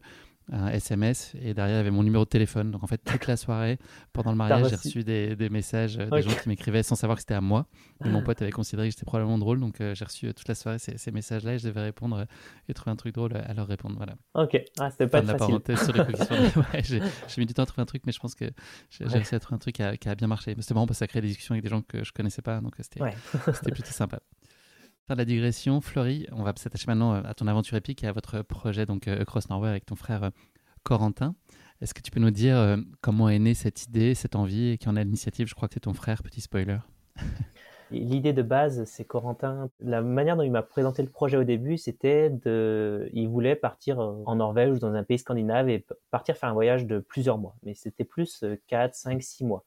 un 0.51 0.69
SMS 0.69 1.35
et 1.41 1.55
derrière 1.55 1.77
il 1.77 1.79
y 1.79 1.81
avait 1.81 1.91
mon 1.91 2.03
numéro 2.03 2.25
de 2.25 2.29
téléphone. 2.29 2.71
Donc 2.71 2.83
en 2.83 2.87
fait 2.87 2.99
toute 2.99 3.27
la 3.27 3.37
soirée 3.37 3.79
pendant 4.13 4.31
le 4.31 4.37
mariage 4.37 4.69
j'ai 4.69 4.77
reçu 4.77 5.05
des, 5.05 5.37
des 5.37 5.49
messages 5.49 5.99
euh, 5.99 6.09
des 6.09 6.23
gens 6.23 6.35
qui 6.35 6.49
m'écrivaient 6.49 6.83
sans 6.83 6.95
savoir 6.95 7.17
que 7.17 7.23
c'était 7.23 7.35
à 7.35 7.41
moi. 7.41 7.67
Et 8.05 8.09
mon 8.09 8.23
pote 8.23 8.41
avait 8.43 8.51
considéré 8.51 8.89
que 8.89 8.95
j'étais 8.95 9.05
probablement 9.05 9.39
drôle 9.39 9.61
donc 9.61 9.81
euh, 9.81 9.95
j'ai 9.95 10.05
reçu 10.05 10.27
euh, 10.27 10.33
toute 10.33 10.49
la 10.49 10.55
soirée 10.55 10.79
ces, 10.79 10.97
ces 10.97 11.11
messages-là 11.11 11.55
et 11.55 11.59
je 11.59 11.69
devais 11.69 11.83
répondre 11.83 12.27
et 12.69 12.75
trouver 12.75 12.93
un 12.93 12.97
truc 12.97 13.15
drôle 13.15 13.37
à 13.37 13.53
leur 13.55 13.67
répondre. 13.67 13.97
Voilà. 13.97 14.15
Ok, 14.35 14.61
ah, 14.79 14.91
c'était 14.91 15.07
pas 15.07 15.23
facile. 15.23 15.59
Sur 15.77 15.93
les 15.93 16.01
ouais, 16.57 16.83
j'ai 16.83 17.01
mis 17.39 17.47
du 17.47 17.55
temps 17.55 17.63
à 17.63 17.67
trouver 17.67 17.83
un 17.83 17.87
truc 17.87 18.03
mais 18.07 18.13
je 18.13 18.21
pense 18.21 18.35
que 18.35 18.47
j'ai 18.91 19.05
réussi 19.05 19.35
à 19.35 19.41
trouver 19.41 19.57
un 19.57 19.59
truc 19.59 19.75
qui 19.75 19.83
a, 19.83 19.97
qui 19.97 20.09
a 20.09 20.15
bien 20.15 20.29
marché. 20.29 20.55
C'était 20.59 20.75
marrant 20.75 20.87
parce 20.87 20.99
que 20.99 21.05
ça 21.05 21.07
crée 21.09 21.21
des 21.21 21.29
discussions 21.29 21.55
avec 21.55 21.65
des 21.65 21.71
gens 21.71 21.83
que 21.83 22.05
je 22.05 22.13
connaissais 22.13 22.43
pas 22.43 22.61
donc 22.61 22.75
c'était 22.79 23.01
plutôt 23.71 23.91
sympa 23.91 24.21
la 25.15 25.25
digression, 25.25 25.81
Florie, 25.81 26.27
on 26.33 26.43
va 26.43 26.53
s'attacher 26.57 26.85
maintenant 26.87 27.15
euh, 27.15 27.23
à 27.25 27.35
ton 27.35 27.47
aventure 27.47 27.77
épique 27.77 28.05
et 28.05 28.07
à 28.07 28.13
votre 28.13 28.43
projet 28.43 28.87
donc 28.87 29.09
euh, 29.09 29.25
Cross 29.25 29.49
Norway 29.49 29.69
avec 29.69 29.87
ton 29.87 29.97
frère 29.97 30.25
euh, 30.25 30.31
Corentin. 30.83 31.35
Est-ce 31.81 31.95
que 31.95 32.03
tu 32.03 32.11
peux 32.11 32.21
nous 32.21 32.31
dire 32.31 32.77
comment 33.01 33.29
est 33.29 33.39
née 33.39 33.55
cette 33.55 33.85
idée, 33.85 34.17
cette 34.17 34.35
envie 34.35 34.71
et 34.71 34.79
qui 34.79 34.89
en 34.89 34.97
a 34.97 35.05
l'initiative? 35.05 35.47
Je 35.47 35.55
crois 35.55 35.69
que 35.69 35.75
c'est 35.75 35.81
ton 35.81 35.93
frère, 35.93 36.25
petit 36.25 36.41
spoiler. 36.41 36.79
L'idée 37.93 38.33
de 38.33 38.43
base, 38.43 38.85
c'est 38.85 39.05
Corentin. 39.05 39.71
La 39.79 40.03
manière 40.03 40.37
dont 40.37 40.43
il 40.43 40.51
m'a 40.51 40.63
présenté 40.63 41.03
le 41.03 41.09
projet 41.09 41.37
au 41.37 41.45
début, 41.45 41.79
c'était 41.79 42.31
de, 42.31 43.09
il 43.13 43.29
voulait 43.29 43.55
partir 43.55 44.01
en 44.01 44.35
Norvège 44.35 44.73
ou 44.73 44.79
dans 44.81 44.93
un 44.93 45.05
pays 45.05 45.21
scandinave 45.21 45.69
et 45.69 45.87
partir 46.11 46.37
faire 46.37 46.49
un 46.49 46.53
voyage 46.53 46.85
de 46.85 46.99
plusieurs 46.99 47.39
mois. 47.39 47.55
Mais 47.63 47.75
c'était 47.75 48.05
plus 48.05 48.45
4, 48.67 48.97
5, 48.97 49.23
6 49.23 49.45
mois. 49.45 49.65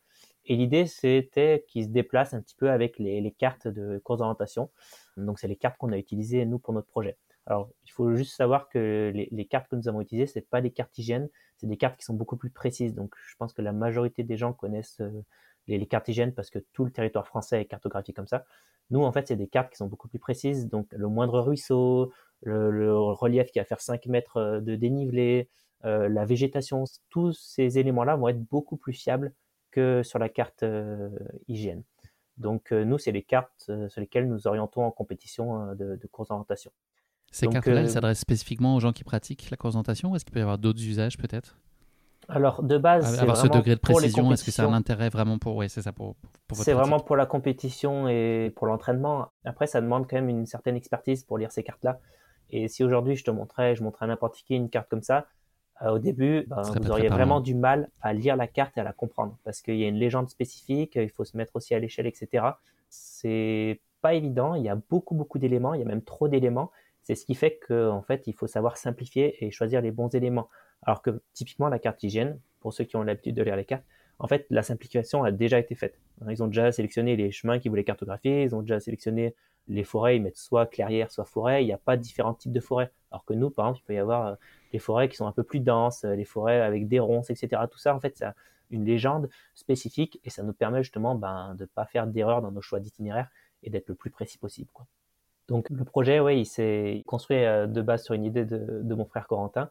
Et 0.52 0.58
l'idée, 0.58 0.86
c'était 0.86 1.64
qu'il 1.66 1.86
se 1.86 1.88
déplace 1.88 2.34
un 2.34 2.42
petit 2.42 2.58
peu 2.58 2.70
avec 2.70 3.00
les, 3.00 3.32
cartes 3.32 3.70
de 3.70 4.00
course 4.00 4.20
d'orientation. 4.20 4.70
Donc, 5.16 5.40
c'est 5.40 5.48
les 5.48 5.56
cartes 5.56 5.78
qu'on 5.78 5.94
a 5.94 5.98
utilisées, 5.98 6.46
nous, 6.46 6.60
pour 6.60 6.74
notre 6.74 6.90
projet. 6.90 7.18
Alors, 7.46 7.70
il 7.86 7.92
faut 7.92 8.14
juste 8.16 8.36
savoir 8.36 8.68
que 8.68 9.14
les, 9.16 9.46
cartes 9.46 9.70
que 9.70 9.78
nous 9.78 9.88
avons 9.88 10.02
utilisées, 10.02 10.28
c'est 10.28 10.42
pas 10.50 10.60
des 10.60 10.72
cartes 10.72 10.98
hygiènes, 10.98 11.30
c'est 11.56 11.68
des 11.68 11.78
cartes 11.78 11.98
qui 11.98 12.04
sont 12.04 12.16
beaucoup 12.16 12.36
plus 12.36 12.50
précises. 12.50 12.94
Donc, 12.94 13.16
je 13.30 13.34
pense 13.38 13.54
que 13.54 13.62
la 13.62 13.72
majorité 13.72 14.24
des 14.24 14.36
gens 14.36 14.52
connaissent 14.52 15.00
euh, 15.00 15.24
les, 15.68 15.88
cartes 15.88 16.10
hygiènes 16.10 16.34
parce 16.34 16.50
que 16.50 16.60
tout 16.74 16.84
le 16.84 16.92
territoire 16.92 17.28
français 17.28 17.62
est 17.62 17.66
cartographié 17.66 18.14
comme 18.14 18.28
ça. 18.28 18.44
Nous, 18.90 19.02
en 19.02 19.14
fait, 19.14 19.30
c'est 19.30 19.38
des 19.38 19.48
cartes 19.48 19.72
qui 19.72 19.78
sont 19.78 19.88
beaucoup 19.88 20.10
plus 20.10 20.20
précises. 20.20 20.68
Donc, 20.68 20.88
le 20.92 21.08
moindre 21.08 21.40
ruisseau, 21.40 22.12
le, 22.42 22.72
le 22.72 22.94
relief 22.94 23.52
qui 23.52 23.60
va 23.60 23.64
faire 23.64 23.80
5 23.80 24.06
mètres 24.08 24.36
euh, 24.36 24.60
de 24.60 24.76
dénivelé, 24.76 25.48
euh, 25.86 26.10
la 26.10 26.26
végétation, 26.26 26.84
tous 27.10 27.32
ces 27.32 27.80
éléments-là 27.80 28.18
vont 28.18 28.28
être 28.28 28.44
beaucoup 28.44 28.76
plus 28.76 28.92
fiables 28.92 29.34
que 29.71 30.03
sur 30.03 30.19
la 30.19 30.29
carte 30.29 30.63
euh, 30.63 31.10
hygiène. 31.47 31.84
Donc 32.38 32.71
euh, 32.71 32.84
nous, 32.84 32.97
c'est 32.97 33.12
les 33.12 33.23
cartes 33.23 33.65
euh, 33.69 33.89
sur 33.89 34.01
lesquelles 34.01 34.27
nous 34.27 34.47
orientons 34.47 34.84
en 34.84 34.91
compétition 34.91 35.73
de, 35.75 35.95
de 35.95 36.07
course 36.07 36.29
d'orientation. 36.29 36.71
Ces 37.31 37.47
cartes-là, 37.47 37.81
elles 37.81 37.89
s'adressent 37.89 38.19
spécifiquement 38.19 38.75
aux 38.75 38.79
gens 38.79 38.91
qui 38.91 39.03
pratiquent 39.03 39.49
la 39.49 39.57
course 39.57 39.73
d'orientation 39.73 40.12
ou 40.12 40.15
est-ce 40.15 40.25
qu'il 40.25 40.34
peut 40.34 40.39
y 40.39 40.43
avoir 40.43 40.57
d'autres 40.57 40.84
usages 40.84 41.17
peut-être? 41.17 41.57
Alors 42.27 42.62
de 42.62 42.77
base, 42.77 43.19
avoir 43.19 43.36
ce 43.36 43.47
degré 43.47 43.75
de 43.75 43.79
précision, 43.79 44.31
est-ce 44.31 44.43
que 44.43 44.51
c'est 44.51 44.62
un 44.62 44.73
intérêt 44.73 45.10
vraiment 45.10 45.38
pour, 45.38 45.55
oui, 45.55 45.69
c'est 45.69 45.81
ça 45.81 45.91
pour, 45.91 46.15
pour 46.47 46.57
C'est 46.57 46.73
vraiment 46.73 46.99
pour 46.99 47.15
la 47.15 47.25
compétition 47.25 48.07
et 48.07 48.53
pour 48.55 48.67
l'entraînement. 48.67 49.29
Après, 49.43 49.67
ça 49.67 49.81
demande 49.81 50.07
quand 50.07 50.17
même 50.17 50.29
une 50.29 50.45
certaine 50.45 50.75
expertise 50.75 51.23
pour 51.23 51.38
lire 51.38 51.51
ces 51.51 51.63
cartes-là. 51.63 51.99
Et 52.49 52.67
si 52.67 52.84
aujourd'hui 52.84 53.15
je 53.15 53.23
te 53.23 53.31
montrais, 53.31 53.75
je 53.75 53.84
montrais 53.84 54.05
à 54.05 54.07
n'importe 54.07 54.36
qui 54.36 54.55
une 54.55 54.69
carte 54.69 54.89
comme 54.89 55.01
ça, 55.01 55.27
au 55.89 56.00
début, 56.00 56.46
ben, 56.48 56.62
vous 56.62 56.91
auriez 56.91 57.10
vraiment 57.10 57.41
du 57.41 57.56
mal 57.56 57.89
à 58.02 58.13
lire 58.13 58.36
la 58.36 58.48
carte 58.48 58.78
et 58.78 58.82
à 58.82 58.84
la 58.84 58.94
comprendre 58.94 59.38
parce 59.44 59.62
qu'il 59.62 59.78
y 59.78 59.84
a 59.84 59.88
une 59.88 59.96
légende 59.96 60.30
spécifique, 60.30 60.96
il 60.96 61.10
faut 61.10 61.26
se 61.26 61.36
mettre 61.36 61.56
aussi 61.56 61.74
à 61.74 61.80
l'échelle, 61.80 62.06
etc. 62.06 62.46
C'est 62.89 63.80
pas 64.02 64.13
évident. 64.13 64.56
Il 64.56 64.63
y 64.63 64.70
a 64.70 64.76
beaucoup, 64.76 65.15
beaucoup 65.15 65.39
d'éléments. 65.39 65.74
Il 65.74 65.80
y 65.80 65.84
a 65.84 65.88
même 65.88 66.04
trop 66.04 66.28
d'éléments. 66.28 66.72
C'est 67.04 67.15
ce 67.15 67.26
qui 67.26 67.36
fait 67.36 67.60
qu'en 67.67 68.02
fait, 68.02 68.28
il 68.28 68.34
faut 68.34 68.48
savoir 68.48 68.78
simplifier 68.78 69.44
et 69.44 69.52
choisir 69.52 69.82
les 69.82 69.91
bons 69.91 70.13
éléments. 70.13 70.50
Alors 70.84 71.02
que 71.02 71.22
typiquement, 71.34 71.67
la 71.67 71.80
carte 71.80 72.04
hygiène, 72.04 72.39
pour 72.60 72.74
ceux 72.74 72.84
qui 72.84 72.96
ont 72.96 73.04
l'habitude 73.04 73.36
de 73.36 73.44
lire 73.44 73.56
les 73.56 73.65
cartes, 73.65 73.86
en 74.19 74.28
fait, 74.28 74.45
la 74.50 74.63
simplification 74.63 75.24
a 75.24 75.32
déjà 75.32 75.60
été 75.60 75.76
faite. 75.76 76.00
Ils 76.30 76.43
ont 76.43 76.47
déjà 76.47 76.71
sélectionné 76.71 77.15
les 77.15 77.32
chemins 77.32 77.60
qu'ils 77.60 77.71
voulaient 77.71 77.84
cartographier, 77.84 78.43
ils 78.43 78.56
ont 78.56 78.62
déjà 78.62 78.80
sélectionné 78.80 79.36
les 79.67 79.84
forêts, 79.84 80.17
ils 80.17 80.21
mettent 80.21 80.38
soit 80.38 80.65
clairière, 80.65 81.12
soit 81.12 81.26
forêt. 81.26 81.63
Il 81.63 81.67
n'y 81.67 81.74
a 81.74 81.78
pas 81.78 81.97
différents 81.97 82.34
types 82.34 82.52
de 82.52 82.60
forêts. 82.60 82.91
Alors 83.12 83.26
que 83.26 83.34
nous, 83.34 83.50
par 83.50 83.67
exemple, 83.67 83.80
il 83.84 83.86
peut 83.88 83.93
y 83.93 83.97
avoir 83.97 84.28
euh, 84.28 84.36
les 84.74 84.80
forêts 84.80 85.10
qui 85.10 85.15
sont 85.15 85.28
un 85.28 85.32
peu 85.32 85.43
plus 85.43 85.60
denses, 85.60 86.04
euh, 86.04 86.15
les 86.15 86.26
forêts 86.26 86.62
avec 86.62 86.88
des 86.88 87.00
ronces, 87.00 87.30
etc. 87.30 87.62
Tout 87.69 87.80
ça, 87.80 87.95
en 87.95 88.00
fait, 88.00 88.17
c'est 88.17 88.26
une 88.69 88.86
légende 88.86 89.30
spécifique 89.54 90.19
et 90.24 90.30
ça 90.30 90.43
nous 90.43 90.54
permet 90.54 90.84
justement 90.84 91.15
ben, 91.15 91.56
de 91.56 91.63
ne 91.63 91.67
pas 91.67 91.86
faire 91.86 92.08
d'erreur 92.08 92.41
dans 92.41 92.52
nos 92.52 92.62
choix 92.62 92.80
d'itinéraire 92.80 93.30
et 93.63 93.69
d'être 93.69 93.89
le 93.89 93.95
plus 93.95 94.10
précis 94.10 94.38
possible. 94.38 94.69
Donc 95.47 95.69
le 95.69 95.84
projet, 95.84 96.19
oui, 96.19 96.41
il 96.41 96.45
s'est 96.45 97.04
construit 97.06 97.43
euh, 97.43 97.67
de 97.67 97.82
base 97.82 98.04
sur 98.04 98.13
une 98.13 98.24
idée 98.24 98.45
de, 98.45 98.93
mon 98.93 99.06
frère 99.06 99.28
Corentin. 99.28 99.69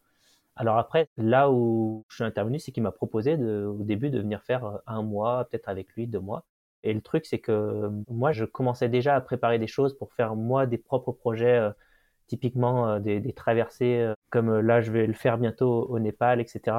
Alors 0.60 0.78
après, 0.78 1.08
là 1.16 1.50
où 1.50 2.04
je 2.08 2.16
suis 2.16 2.24
intervenu, 2.24 2.58
c'est 2.58 2.72
qu'il 2.72 2.82
m'a 2.82 2.92
proposé 2.92 3.36
de, 3.36 3.64
au 3.64 3.82
début 3.82 4.10
de 4.10 4.20
venir 4.20 4.42
faire 4.42 4.64
euh, 4.64 4.78
un 4.86 5.02
mois, 5.02 5.46
peut-être 5.50 5.68
avec 5.68 5.88
lui 5.94 6.06
deux 6.06 6.20
mois. 6.20 6.44
Et 6.82 6.92
le 6.94 7.00
truc, 7.00 7.26
c'est 7.26 7.38
que 7.38 7.90
moi, 8.08 8.32
je 8.32 8.44
commençais 8.44 8.88
déjà 8.88 9.14
à 9.14 9.20
préparer 9.20 9.58
des 9.58 9.66
choses 9.66 9.96
pour 9.96 10.12
faire 10.12 10.36
moi 10.36 10.66
des 10.66 10.78
propres 10.78 11.12
projets 11.12 11.70
typiquement 12.30 12.88
euh, 12.88 12.98
des, 13.00 13.32
traversées 13.32 13.98
euh, 13.98 14.14
comme 14.30 14.50
euh, 14.50 14.62
là 14.62 14.80
je 14.80 14.92
vais 14.92 15.06
le 15.06 15.12
faire 15.14 15.36
bientôt 15.36 15.86
au 15.90 15.98
Népal, 15.98 16.40
etc. 16.40 16.76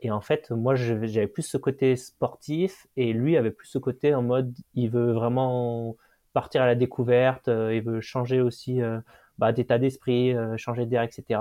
Et 0.00 0.10
en 0.10 0.20
fait, 0.20 0.50
moi 0.50 0.76
j'avais 0.76 1.26
plus 1.26 1.42
ce 1.42 1.56
côté 1.58 1.96
sportif 1.96 2.86
et 2.96 3.12
lui 3.12 3.36
avait 3.36 3.50
plus 3.50 3.66
ce 3.66 3.78
côté 3.78 4.14
en 4.14 4.22
mode 4.22 4.54
il 4.74 4.90
veut 4.90 5.12
vraiment 5.12 5.96
partir 6.32 6.62
à 6.62 6.66
la 6.66 6.74
découverte, 6.74 7.48
il 7.48 7.82
veut 7.82 8.00
changer 8.00 8.40
aussi 8.42 8.80
bah, 9.38 9.52
d'état 9.52 9.78
d'esprit, 9.78 10.34
changer 10.58 10.84
d'air, 10.84 11.02
etc. 11.02 11.40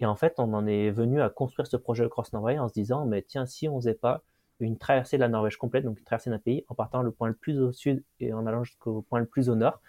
Et 0.00 0.06
en 0.06 0.16
fait, 0.16 0.34
on 0.38 0.52
en 0.54 0.66
est 0.66 0.90
venu 0.90 1.20
à 1.20 1.28
construire 1.28 1.66
ce 1.66 1.76
projet 1.76 2.08
Cross 2.08 2.32
Norway 2.32 2.58
en 2.58 2.68
se 2.68 2.74
disant 2.74 3.06
mais 3.06 3.22
tiens 3.22 3.46
si 3.46 3.68
on 3.68 3.76
faisait 3.80 3.94
pas 3.94 4.22
une 4.58 4.76
traversée 4.76 5.16
de 5.16 5.22
la 5.22 5.28
Norvège 5.28 5.56
complète, 5.56 5.84
donc 5.84 5.98
une 5.98 6.04
traversée 6.04 6.30
d'un 6.30 6.38
pays 6.38 6.64
en 6.68 6.74
partant 6.74 7.02
le 7.02 7.10
point 7.10 7.28
le 7.28 7.34
plus 7.34 7.60
au 7.60 7.72
sud 7.72 8.04
et 8.18 8.32
en 8.32 8.46
allant 8.46 8.64
jusqu'au 8.64 9.02
point 9.02 9.18
le 9.18 9.26
plus 9.26 9.48
au 9.48 9.54
nord, 9.54 9.80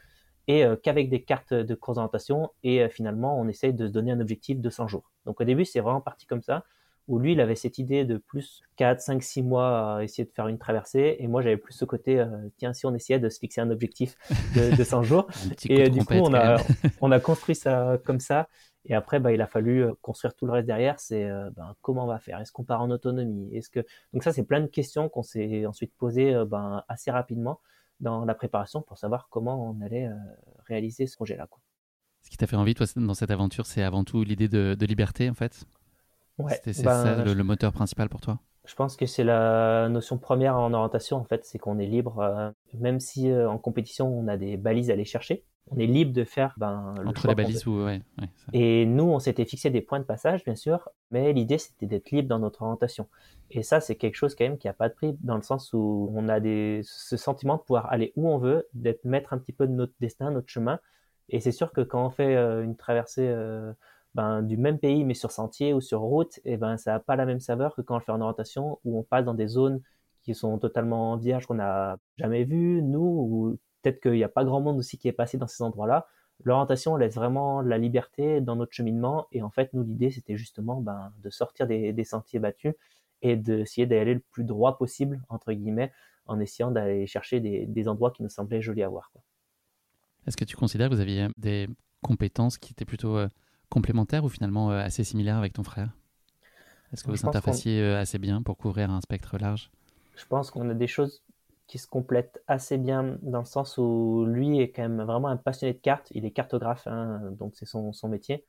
et 0.47 0.65
euh, 0.65 0.75
qu'avec 0.75 1.09
des 1.09 1.23
cartes 1.23 1.53
de 1.53 1.75
présentation 1.75 2.51
et 2.63 2.81
euh, 2.81 2.89
finalement 2.89 3.39
on 3.39 3.47
essaye 3.47 3.73
de 3.73 3.87
se 3.87 3.91
donner 3.91 4.11
un 4.11 4.19
objectif 4.21 4.59
de 4.59 4.69
100 4.69 4.87
jours. 4.87 5.11
Donc 5.25 5.41
au 5.41 5.43
début 5.43 5.65
c'est 5.65 5.81
vraiment 5.81 6.01
parti 6.01 6.25
comme 6.25 6.41
ça 6.41 6.63
où 7.07 7.19
lui, 7.19 7.33
il 7.33 7.41
avait 7.41 7.55
cette 7.55 7.77
idée 7.77 8.05
de 8.05 8.17
plus 8.17 8.61
4, 8.77 9.01
5, 9.01 9.23
6 9.23 9.43
mois 9.43 9.97
à 9.97 10.03
essayer 10.03 10.23
de 10.23 10.31
faire 10.31 10.47
une 10.47 10.57
traversée, 10.57 11.17
et 11.19 11.27
moi, 11.27 11.41
j'avais 11.41 11.57
plus 11.57 11.73
ce 11.73 11.83
côté, 11.83 12.19
euh, 12.19 12.27
tiens, 12.57 12.73
si 12.73 12.85
on 12.85 12.93
essayait 12.93 13.19
de 13.19 13.27
se 13.29 13.39
fixer 13.39 13.59
un 13.59 13.69
objectif 13.69 14.15
de, 14.55 14.75
de 14.75 14.83
100 14.83 15.03
jours. 15.03 15.27
et 15.67 15.89
du 15.89 16.05
coup, 16.05 16.13
on 16.13 16.33
a, 16.33 16.57
on 17.01 17.11
a 17.11 17.19
construit 17.19 17.55
ça 17.55 17.97
comme 18.05 18.19
ça. 18.19 18.47
Et 18.85 18.95
après, 18.95 19.19
bah, 19.19 19.31
il 19.31 19.41
a 19.41 19.47
fallu 19.47 19.83
euh, 19.83 19.93
construire 20.01 20.33
tout 20.33 20.45
le 20.45 20.51
reste 20.51 20.67
derrière. 20.67 20.99
C'est 20.99 21.29
ben, 21.55 21.75
comment 21.81 22.05
on 22.05 22.07
va 22.07 22.19
faire? 22.19 22.39
Est-ce 22.39 22.51
qu'on 22.51 22.63
part 22.63 22.81
en 22.81 22.89
autonomie? 22.89 23.55
Est-ce 23.55 23.69
que 23.69 23.85
donc 24.13 24.23
ça, 24.23 24.31
c'est 24.31 24.43
plein 24.43 24.61
de 24.61 24.67
questions 24.67 25.09
qu'on 25.09 25.23
s'est 25.23 25.65
ensuite 25.65 25.93
posées 25.97 26.33
ben, 26.45 26.83
assez 26.87 27.11
rapidement 27.11 27.59
dans 27.99 28.25
la 28.25 28.33
préparation 28.33 28.81
pour 28.81 28.97
savoir 28.97 29.27
comment 29.29 29.69
on 29.69 29.81
allait 29.81 30.09
réaliser 30.65 31.05
ce 31.05 31.15
projet-là. 31.15 31.47
Ce 32.23 32.29
qui 32.29 32.37
t'a 32.37 32.47
fait 32.47 32.55
envie, 32.55 32.73
toi, 32.73 32.85
dans 32.95 33.13
cette 33.13 33.31
aventure, 33.31 33.65
c'est 33.65 33.83
avant 33.83 34.03
tout 34.03 34.23
l'idée 34.23 34.47
de, 34.47 34.75
de, 34.77 34.85
liberté, 34.85 35.29
en 35.29 35.33
fait? 35.33 35.65
C'est 36.63 36.83
ben, 36.83 37.03
ça 37.03 37.23
le, 37.23 37.43
moteur 37.43 37.71
principal 37.71 38.09
pour 38.09 38.21
toi? 38.21 38.39
Je 38.65 38.75
pense 38.75 38.95
que 38.95 39.05
c'est 39.05 39.23
la 39.23 39.89
notion 39.89 40.17
première 40.17 40.57
en 40.57 40.73
orientation, 40.73 41.17
en 41.17 41.23
fait, 41.23 41.45
c'est 41.45 41.57
qu'on 41.57 41.79
est 41.79 41.85
libre, 41.85 42.19
euh, 42.19 42.51
même 42.79 42.99
si 42.99 43.29
euh, 43.29 43.49
en 43.49 43.57
compétition 43.57 44.07
on 44.07 44.27
a 44.27 44.37
des 44.37 44.57
balises 44.57 44.89
à 44.89 44.93
aller 44.93 45.05
chercher, 45.05 45.43
on 45.69 45.77
est 45.77 45.85
libre 45.85 46.11
de 46.11 46.23
faire 46.23 46.53
ben, 46.57 46.95
entre 47.05 47.27
les 47.27 47.35
balises 47.35 47.65
ou 47.65 47.85
ouais, 47.85 48.01
Et 48.51 48.85
nous, 48.85 49.05
on 49.05 49.19
s'était 49.19 49.45
fixé 49.45 49.69
des 49.69 49.81
points 49.81 49.99
de 49.99 50.05
passage, 50.05 50.43
bien 50.43 50.55
sûr, 50.55 50.89
mais 51.11 51.31
l'idée 51.33 51.57
c'était 51.57 51.85
d'être 51.85 52.11
libre 52.11 52.27
dans 52.27 52.39
notre 52.39 52.63
orientation. 52.63 53.07
Et 53.51 53.63
ça, 53.63 53.79
c'est 53.79 53.95
quelque 53.95 54.15
chose 54.15 54.35
quand 54.35 54.43
même 54.43 54.57
qui 54.57 54.67
a 54.67 54.73
pas 54.73 54.89
de 54.89 54.93
prix, 54.93 55.15
dans 55.21 55.35
le 55.35 55.43
sens 55.43 55.71
où 55.73 56.11
on 56.13 56.27
a 56.27 56.39
des, 56.39 56.81
ce 56.83 57.15
sentiment 57.15 57.57
de 57.57 57.61
pouvoir 57.61 57.91
aller 57.91 58.11
où 58.15 58.29
on 58.29 58.37
veut, 58.37 58.67
d'être 58.73 59.05
maître 59.05 59.33
un 59.33 59.37
petit 59.37 59.53
peu 59.53 59.67
de 59.67 59.73
notre 59.73 59.93
destin, 59.99 60.31
notre 60.31 60.49
chemin. 60.49 60.79
Et 61.29 61.39
c'est 61.39 61.51
sûr 61.51 61.71
que 61.71 61.81
quand 61.81 62.05
on 62.05 62.09
fait 62.09 62.35
euh, 62.35 62.63
une 62.63 62.75
traversée 62.75 63.33
ben, 64.13 64.41
du 64.41 64.57
même 64.57 64.79
pays 64.79 65.05
mais 65.05 65.13
sur 65.13 65.31
sentier 65.31 65.73
ou 65.73 65.79
sur 65.79 66.01
route, 66.01 66.37
et 66.39 66.53
eh 66.53 66.57
ben 66.57 66.77
ça 66.77 66.93
n'a 66.93 66.99
pas 66.99 67.15
la 67.15 67.25
même 67.25 67.39
saveur 67.39 67.75
que 67.75 67.81
quand 67.81 67.95
on 67.95 67.97
le 67.99 68.03
fait 68.03 68.11
en 68.11 68.19
orientation 68.19 68.79
où 68.83 68.99
on 68.99 69.03
passe 69.03 69.23
dans 69.23 69.33
des 69.33 69.47
zones 69.47 69.81
qui 70.23 70.35
sont 70.35 70.57
totalement 70.59 71.15
vierges 71.17 71.47
qu'on 71.47 71.55
n'a 71.55 71.97
jamais 72.17 72.43
vues, 72.43 72.81
nous, 72.83 72.99
ou 72.99 73.57
peut-être 73.81 74.01
qu'il 74.01 74.13
n'y 74.13 74.23
a 74.23 74.29
pas 74.29 74.43
grand 74.43 74.61
monde 74.61 74.77
aussi 74.77 74.97
qui 74.97 75.07
est 75.07 75.13
passé 75.13 75.37
dans 75.37 75.47
ces 75.47 75.63
endroits-là. 75.63 76.07
L'orientation 76.43 76.95
laisse 76.95 77.15
vraiment 77.15 77.61
la 77.61 77.77
liberté 77.77 78.41
dans 78.41 78.55
notre 78.55 78.73
cheminement 78.73 79.27
et 79.31 79.41
en 79.43 79.51
fait 79.51 79.73
nous 79.73 79.83
l'idée 79.83 80.09
c'était 80.09 80.37
justement 80.37 80.81
ben, 80.81 81.13
de 81.21 81.29
sortir 81.29 81.67
des, 81.67 81.93
des 81.93 82.03
sentiers 82.03 82.39
battus 82.39 82.73
et 83.21 83.35
d'essayer 83.35 83.85
d'aller 83.85 84.15
le 84.15 84.23
plus 84.31 84.43
droit 84.43 84.77
possible 84.77 85.21
entre 85.29 85.53
guillemets 85.53 85.91
en 86.25 86.39
essayant 86.39 86.71
d'aller 86.71 87.05
chercher 87.07 87.39
des, 87.39 87.65
des, 87.65 87.87
endroits 87.87 88.11
qui 88.11 88.23
nous 88.23 88.29
semblaient 88.29 88.61
jolis 88.61 88.83
à 88.83 88.89
voir. 88.89 89.11
Est-ce 90.25 90.37
que 90.37 90.45
tu 90.45 90.55
considères 90.55 90.89
que 90.89 90.95
vous 90.95 91.01
aviez 91.01 91.27
des 91.37 91.67
compétences 92.01 92.57
qui 92.57 92.71
étaient 92.71 92.85
plutôt 92.85 93.17
euh, 93.17 93.27
complémentaire 93.69 94.23
ou 94.23 94.29
finalement 94.29 94.71
euh, 94.71 94.79
assez 94.79 95.03
similaire 95.03 95.37
avec 95.37 95.53
ton 95.53 95.63
frère? 95.63 95.89
Est-ce 96.93 97.03
que 97.03 97.11
vous 97.11 97.25
interfaciez 97.25 97.81
euh, 97.81 97.99
assez 97.99 98.19
bien 98.19 98.41
pour 98.41 98.57
couvrir 98.57 98.91
un 98.91 99.01
spectre 99.01 99.37
large? 99.37 99.71
Je 100.15 100.25
pense 100.25 100.51
qu'on 100.51 100.69
a 100.69 100.73
des 100.73 100.87
choses 100.87 101.23
qui 101.71 101.77
se 101.77 101.87
complètent 101.87 102.43
assez 102.47 102.77
bien 102.77 103.17
dans 103.21 103.39
le 103.39 103.45
sens 103.45 103.77
où 103.77 104.25
lui 104.27 104.59
est 104.59 104.71
quand 104.71 104.81
même 104.81 105.01
vraiment 105.03 105.29
un 105.29 105.37
passionné 105.37 105.71
de 105.71 105.79
cartes. 105.79 106.09
Il 106.11 106.25
est 106.25 106.31
cartographe, 106.31 106.85
hein, 106.85 107.21
donc 107.39 107.53
c'est 107.55 107.65
son, 107.65 107.93
son, 107.93 108.09
métier. 108.09 108.43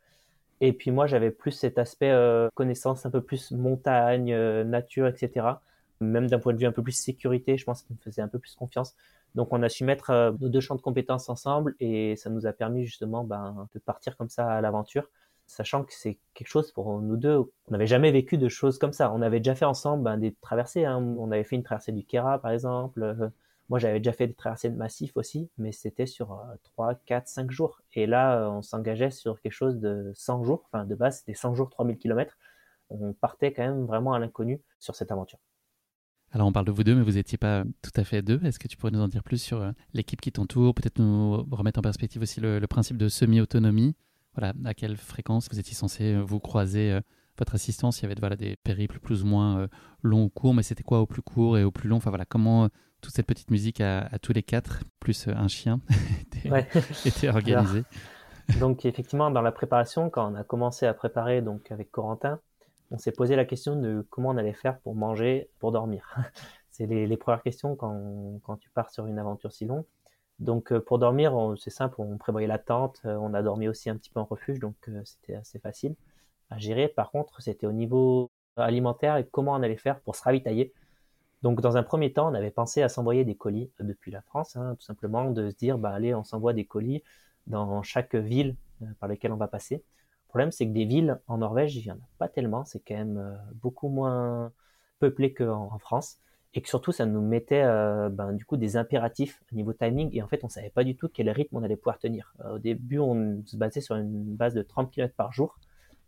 Et 0.61 0.73
puis 0.73 0.91
moi, 0.91 1.07
j'avais 1.07 1.31
plus 1.31 1.53
cet 1.53 1.79
aspect 1.79 2.11
euh, 2.11 2.49
connaissance 2.55 3.07
un 3.07 3.11
peu 3.11 3.21
plus 3.23 3.53
montagne, 3.53 4.35
nature, 4.65 5.07
etc. 5.07 5.47
Même 6.01 6.27
d'un 6.27 6.41
point 6.41 6.53
de 6.53 6.59
vue 6.59 6.67
un 6.67 6.73
peu 6.73 6.83
plus 6.83 6.91
sécurité, 6.91 7.57
je 7.57 7.65
pense 7.65 7.83
qu'il 7.83 7.95
me 7.95 8.01
faisait 8.01 8.23
un 8.23 8.29
peu 8.29 8.41
plus 8.41 8.57
confiance. 8.57 8.97
Donc 9.37 9.53
on 9.53 9.63
a 9.63 9.69
su 9.69 9.85
mettre 9.85 10.11
euh, 10.11 10.33
nos 10.41 10.49
deux 10.49 10.61
champs 10.61 10.75
de 10.75 10.81
compétences 10.81 11.29
ensemble 11.29 11.77
et 11.79 12.17
ça 12.17 12.29
nous 12.29 12.45
a 12.45 12.53
permis 12.53 12.85
justement 12.87 13.23
ben, 13.23 13.69
de 13.73 13.79
partir 13.79 14.17
comme 14.17 14.31
ça 14.31 14.49
à 14.51 14.61
l'aventure, 14.61 15.09
sachant 15.47 15.85
que 15.85 15.93
c'est 15.93 16.19
quelque 16.35 16.49
chose 16.49 16.73
pour 16.73 17.01
nous 17.01 17.17
deux. 17.17 17.37
On 17.37 17.51
n'avait 17.71 17.87
jamais 17.87 18.11
vécu 18.11 18.39
de 18.39 18.49
choses 18.49 18.79
comme 18.79 18.93
ça. 18.93 19.13
On 19.13 19.23
avait 19.23 19.41
déjà 19.41 19.55
fait 19.55 19.65
ensemble 19.65 20.05
ben, 20.05 20.17
des 20.19 20.35
traversées. 20.41 20.85
Hein. 20.85 20.99
On 21.19 21.31
avait 21.31 21.45
fait 21.45 21.57
une 21.57 21.63
traversée 21.63 21.93
du 21.93 22.05
Kera 22.05 22.39
par 22.41 22.51
exemple. 22.51 23.03
Euh, 23.03 23.29
moi 23.69 23.79
j'avais 23.79 24.01
déjà 24.01 24.13
fait 24.13 24.27
des 24.27 24.35
traversées 24.35 24.71
de 24.71 24.77
massif 24.77 25.13
aussi, 25.17 25.49
mais 25.59 25.73
c'était 25.73 26.07
sur 26.07 26.39
3, 26.63 26.95
4, 27.07 27.29
5 27.29 27.51
jours. 27.51 27.83
Et 27.95 28.07
là 28.07 28.39
euh, 28.41 28.49
on 28.49 28.63
s'engageait 28.63 29.11
sur 29.11 29.41
quelque 29.41 29.53
chose 29.53 29.79
de 29.79 30.13
100 30.15 30.45
jours. 30.45 30.65
Enfin 30.67 30.85
de 30.85 30.95
base 30.95 31.19
c'était 31.19 31.35
100 31.35 31.55
jours, 31.55 31.71
3000 31.71 31.99
km. 31.99 32.37
On 32.91 33.13
partait 33.13 33.53
quand 33.53 33.63
même 33.63 33.87
vraiment 33.87 34.13
à 34.13 34.19
l'inconnu 34.19 34.61
sur 34.79 34.95
cette 34.95 35.13
aventure. 35.13 35.39
Alors 36.33 36.47
on 36.47 36.53
parle 36.53 36.67
de 36.67 36.73
vous 36.73 36.83
deux, 36.83 36.95
mais 36.95 37.03
vous 37.03 37.13
n'étiez 37.13 37.37
pas 37.37 37.65
tout 37.83 37.91
à 37.95 38.05
fait 38.05 38.23
deux. 38.23 38.41
Est-ce 38.43 38.59
que 38.59 38.67
tu 38.67 38.77
pourrais 38.79 38.91
nous 38.91 39.01
en 39.01 39.09
dire 39.09 39.23
plus 39.23 39.41
sur 39.41 39.61
euh, 39.61 39.73
l'équipe 39.93 40.21
qui 40.21 40.33
t'entoure 40.33 40.75
Peut-être 40.75 40.99
nous 40.99 41.45
remettre 41.51 41.79
en 41.79 41.83
perspective 41.83 42.23
aussi 42.23 42.41
le, 42.41 42.67
principe 42.67 42.97
de 42.97 43.09
semi-autonomie? 43.09 43.95
Voilà, 44.35 44.55
à 44.65 44.75
quelle 44.75 44.97
fréquence 44.97 45.49
vous 45.51 45.59
étiez 45.59 45.75
censé 45.75 46.15
euh, 46.15 46.21
vous 46.21 46.41
croiser 46.41 46.93
euh, 46.93 47.01
votre 47.39 47.55
assistance? 47.55 48.01
Il 48.01 48.03
y 48.03 48.07
avait 48.07 48.15
voilà, 48.19 48.37
des 48.37 48.57
périples 48.57 48.99
plus 48.99 49.23
ou 49.23 49.27
moins 49.27 49.69
longs 50.03 50.25
ou 50.25 50.29
courts, 50.29 50.55
mais 50.55 50.63
c'était 50.63 50.83
quoi 50.83 51.01
au 51.01 51.07
plus 51.07 51.23
court 51.23 51.59
et 51.59 51.65
au 51.65 51.71
plus 51.71 51.89
long? 51.89 51.97
Enfin 51.97 52.11
voilà, 52.11 52.25
comment 52.25 52.69
toute 53.01 53.15
cette 53.15 53.27
petite 53.27 53.51
musique 53.51 53.81
à, 53.81 54.09
tous 54.21 54.33
les 54.33 54.43
quatre, 54.43 54.85
plus 55.01 55.27
un 55.29 55.49
chien, 55.49 55.81
était, 57.05 57.29
organisée? 57.29 57.83
Donc 58.61 58.85
effectivement, 58.85 59.31
dans 59.31 59.43
la 59.43 59.53
préparation, 59.53 60.11
quand 60.11 60.33
on 60.33 60.35
a 60.35 60.45
commencé 60.45 60.87
à 60.87 60.95
préparer 60.95 61.43
donc 61.43 61.71
avec 61.71 61.91
Corentin, 61.91 62.41
on 62.93 62.99
s'est 62.99 63.13
posé 63.13 63.37
la 63.37 63.45
question 63.45 63.81
de 63.81 64.07
comment 64.11 64.31
on 64.31 64.37
allait 64.37 64.53
faire 64.53 64.79
pour 64.81 64.95
manger, 64.95 65.49
pour 65.59 65.73
dormir. 65.73 66.15
c'est 66.71 66.87
les, 66.87 67.17
premières 67.17 67.43
questions 67.43 67.75
quand, 67.77 68.57
tu 68.61 68.71
pars 68.71 68.91
sur 68.91 69.07
une 69.07 69.19
aventure 69.19 69.53
si 69.53 69.65
longue. 69.65 69.85
Donc 70.43 70.73
euh, 70.73 70.81
pour 70.81 70.99
dormir, 70.99 71.55
c'est 71.57 71.71
simple, 71.71 71.95
on 72.01 72.19
prévoyait 72.19 72.49
la 72.49 72.59
tente, 72.59 73.01
euh, 73.05 73.17
on 73.17 73.33
a 73.33 73.43
dormi 73.43 73.69
aussi 73.69 73.89
un 73.91 73.97
petit 73.97 74.11
peu 74.11 74.19
en 74.19 74.25
refuge, 74.25 74.59
donc 74.59 74.75
euh, 74.89 75.01
c'était 75.05 75.37
assez 75.37 75.61
facile 75.61 75.95
à 76.51 76.59
gérer. 76.59 76.89
Par 76.89 77.13
contre, 77.13 77.41
c'était 77.41 77.67
au 77.67 77.73
niveau 77.73 78.31
alimentaire 78.57 79.17
et 79.17 79.25
comment 79.25 79.53
on 79.53 79.63
allait 79.63 79.77
faire 79.77 80.01
pour 80.01 80.17
se 80.17 80.23
ravitailler. 80.25 80.73
Donc 81.43 81.61
dans 81.61 81.77
un 81.77 81.85
premier 81.85 82.13
temps, 82.13 82.29
on 82.31 82.35
avait 82.35 82.51
pensé 82.51 82.83
à 82.83 82.89
s'envoyer 82.89 83.25
des 83.25 83.37
colis 83.37 83.71
depuis 83.79 84.11
la 84.11 84.21
France, 84.23 84.57
hein, 84.57 84.75
tout 84.79 84.85
simplement 84.85 85.31
de 85.31 85.49
se 85.51 85.57
dire, 85.57 85.79
bah 85.79 85.91
allez, 85.91 86.13
on 86.15 86.25
s'envoie 86.25 86.53
des 86.53 86.65
colis 86.65 87.03
dans 87.47 87.83
chaque 87.83 88.15
ville 88.17 88.57
par 89.01 89.09
laquelle 89.09 89.33
on 89.33 89.37
va 89.37 89.49
passer. 89.49 89.77
Le 89.77 90.29
problème, 90.29 90.51
c'est 90.51 90.67
que 90.67 90.73
des 90.73 90.87
villes 90.87 91.21
en 91.29 91.39
Norvège, 91.39 91.77
il 91.77 91.85
n'y 91.85 91.91
en 91.93 91.97
a 91.97 92.09
pas 92.19 92.29
tellement. 92.29 92.65
C'est 92.65 92.81
quand 92.81 92.95
même 92.95 93.39
beaucoup 93.55 93.89
moins 93.89 94.53
peuplé 94.99 95.33
qu'en 95.35 95.73
en 95.73 95.79
France. 95.79 96.19
Et 96.55 96.61
que 96.61 96.69
surtout, 96.69 96.93
ça 96.93 97.07
nous 97.07 97.23
mettait 97.23 97.63
euh, 97.63 98.11
ben, 98.11 98.33
du 98.33 98.45
coup 98.45 98.57
des 98.57 98.77
impératifs 98.77 99.43
au 99.53 99.57
niveau 99.57 99.73
timing. 99.73 100.11
Et 100.13 100.23
en 100.23 100.29
fait, 100.29 100.45
on 100.45 100.49
savait 100.49 100.71
pas 100.71 100.85
du 100.85 100.97
tout 100.97 101.09
quel 101.09 101.31
rythme 101.31 101.57
on 101.57 101.63
allait 101.63 101.77
pouvoir 101.77 101.99
tenir. 101.99 102.35
Euh, 102.45 102.57
au 102.57 102.59
début, 102.59 102.99
on 102.99 103.43
se 103.47 103.57
basait 103.57 103.81
sur 103.81 103.97
une 103.97 104.37
base 104.37 104.55
de 104.55 104.63
30 104.63 104.91
km 104.91 105.15
par 105.15 105.33
jour. 105.33 105.59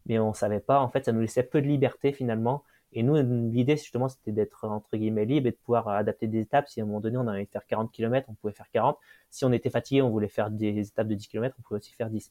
Mais 0.06 0.18
on 0.18 0.34
savait 0.34 0.60
pas. 0.60 0.80
En 0.80 0.88
fait, 0.90 1.06
ça 1.06 1.12
nous 1.12 1.20
laissait 1.20 1.42
peu 1.42 1.62
de 1.62 1.66
liberté 1.66 2.12
finalement. 2.12 2.62
Et 2.92 3.02
nous, 3.02 3.16
l'idée, 3.50 3.76
justement, 3.76 4.08
c'était 4.08 4.32
d'être 4.32 4.66
entre 4.68 4.96
guillemets 4.96 5.24
libre 5.24 5.48
et 5.48 5.50
de 5.50 5.56
pouvoir 5.56 5.88
adapter 5.88 6.28
des 6.28 6.40
étapes. 6.40 6.68
Si 6.68 6.80
à 6.80 6.84
un 6.84 6.86
moment 6.86 7.00
donné, 7.00 7.16
on 7.16 7.24
de 7.24 7.46
faire 7.50 7.66
40 7.66 7.90
km, 7.90 8.28
on 8.30 8.34
pouvait 8.34 8.52
faire 8.52 8.70
40. 8.70 8.98
Si 9.30 9.44
on 9.44 9.52
était 9.52 9.70
fatigué, 9.70 10.02
on 10.02 10.10
voulait 10.10 10.28
faire 10.28 10.50
des 10.50 10.86
étapes 10.86 11.08
de 11.08 11.14
10 11.14 11.26
km, 11.26 11.56
on 11.58 11.62
pouvait 11.62 11.80
aussi 11.80 11.92
faire 11.92 12.10
10. 12.10 12.30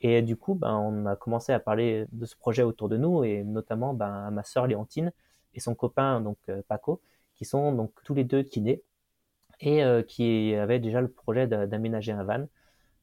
Et 0.00 0.22
du 0.22 0.36
coup, 0.36 0.54
ben, 0.54 0.74
on 0.76 1.06
a 1.06 1.16
commencé 1.16 1.52
à 1.52 1.60
parler 1.60 2.06
de 2.12 2.24
ce 2.24 2.36
projet 2.36 2.62
autour 2.62 2.88
de 2.88 2.96
nous, 2.96 3.24
et 3.24 3.42
notamment 3.44 3.94
ben, 3.94 4.30
ma 4.30 4.44
sœur 4.44 4.66
Léontine 4.66 5.12
et 5.54 5.60
son 5.60 5.74
copain 5.74 6.20
donc 6.20 6.38
euh, 6.48 6.62
Paco, 6.68 7.00
qui 7.38 7.44
sont 7.44 7.72
donc 7.72 7.92
tous 8.04 8.14
les 8.14 8.24
deux 8.24 8.42
kinés 8.42 8.82
et 9.60 9.82
euh, 9.84 10.02
qui 10.02 10.54
avaient 10.54 10.80
déjà 10.80 11.00
le 11.00 11.08
projet 11.08 11.46
d'aménager 11.46 12.12
un 12.12 12.24
van. 12.24 12.46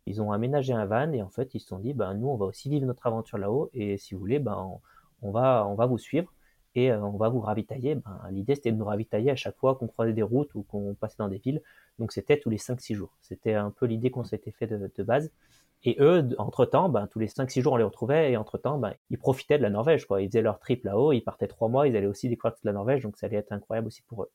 Ils 0.05 0.21
ont 0.21 0.31
aménagé 0.31 0.73
un 0.73 0.85
van 0.85 1.11
et 1.13 1.23
en 1.23 1.29
fait 1.29 1.55
ils 1.55 1.59
se 1.59 1.67
sont 1.67 1.79
dit 1.79 1.93
ben 1.93 2.13
nous 2.13 2.27
on 2.27 2.35
va 2.35 2.45
aussi 2.45 2.69
vivre 2.69 2.85
notre 2.85 3.07
aventure 3.07 3.37
là-haut 3.37 3.71
et 3.73 3.97
si 3.97 4.13
vous 4.13 4.19
voulez 4.19 4.39
ben 4.39 4.79
on, 5.21 5.31
va 5.31 5.65
on 5.67 5.73
va 5.73 5.87
vous 5.87 5.97
suivre 5.97 6.31
et 6.75 6.91
euh, 6.91 7.01
on 7.01 7.17
va 7.17 7.29
vous 7.29 7.39
ravitailler. 7.39 7.95
Ben, 7.95 8.21
l'idée 8.29 8.55
c'était 8.55 8.71
de 8.71 8.77
nous 8.77 8.85
ravitailler 8.85 9.31
à 9.31 9.35
chaque 9.35 9.57
fois 9.57 9.75
qu'on 9.75 9.87
croisait 9.87 10.13
des 10.13 10.21
routes 10.21 10.53
ou 10.53 10.63
qu'on 10.63 10.93
passait 10.93 11.15
dans 11.17 11.29
des 11.29 11.39
villes. 11.39 11.61
Donc 11.97 12.11
c'était 12.11 12.37
tous 12.37 12.49
les 12.49 12.57
5-6 12.57 12.93
jours. 12.93 13.15
C'était 13.21 13.53
un 13.53 13.71
peu 13.71 13.85
l'idée 13.85 14.11
qu'on 14.11 14.25
s'était 14.25 14.51
fait 14.51 14.67
de, 14.67 14.91
de 14.93 15.03
base. 15.03 15.31
Et 15.85 15.97
eux, 15.99 16.27
entre-temps, 16.39 16.89
ben, 16.89 17.05
tous 17.05 17.19
les 17.19 17.27
5-6 17.27 17.61
jours, 17.61 17.73
on 17.73 17.77
les 17.77 17.83
retrouvait, 17.83 18.31
et 18.31 18.37
entre-temps, 18.37 18.79
ben, 18.79 18.93
ils 19.11 19.19
profitaient 19.19 19.59
de 19.59 19.63
la 19.63 19.69
Norvège. 19.69 20.05
Quoi. 20.05 20.21
Ils 20.23 20.27
faisaient 20.27 20.41
leur 20.41 20.59
trip 20.59 20.83
là-haut, 20.83 21.13
ils 21.13 21.21
partaient 21.21 21.47
trois 21.47 21.69
mois, 21.69 21.87
ils 21.87 21.95
allaient 21.95 22.07
aussi 22.07 22.27
découvrir 22.27 22.55
toute 22.55 22.65
la 22.65 22.73
Norvège, 22.73 23.03
donc 23.03 23.17
ça 23.17 23.27
allait 23.27 23.37
être 23.37 23.51
incroyable 23.51 23.87
aussi 23.87 24.01
pour 24.01 24.23
eux. 24.23 24.31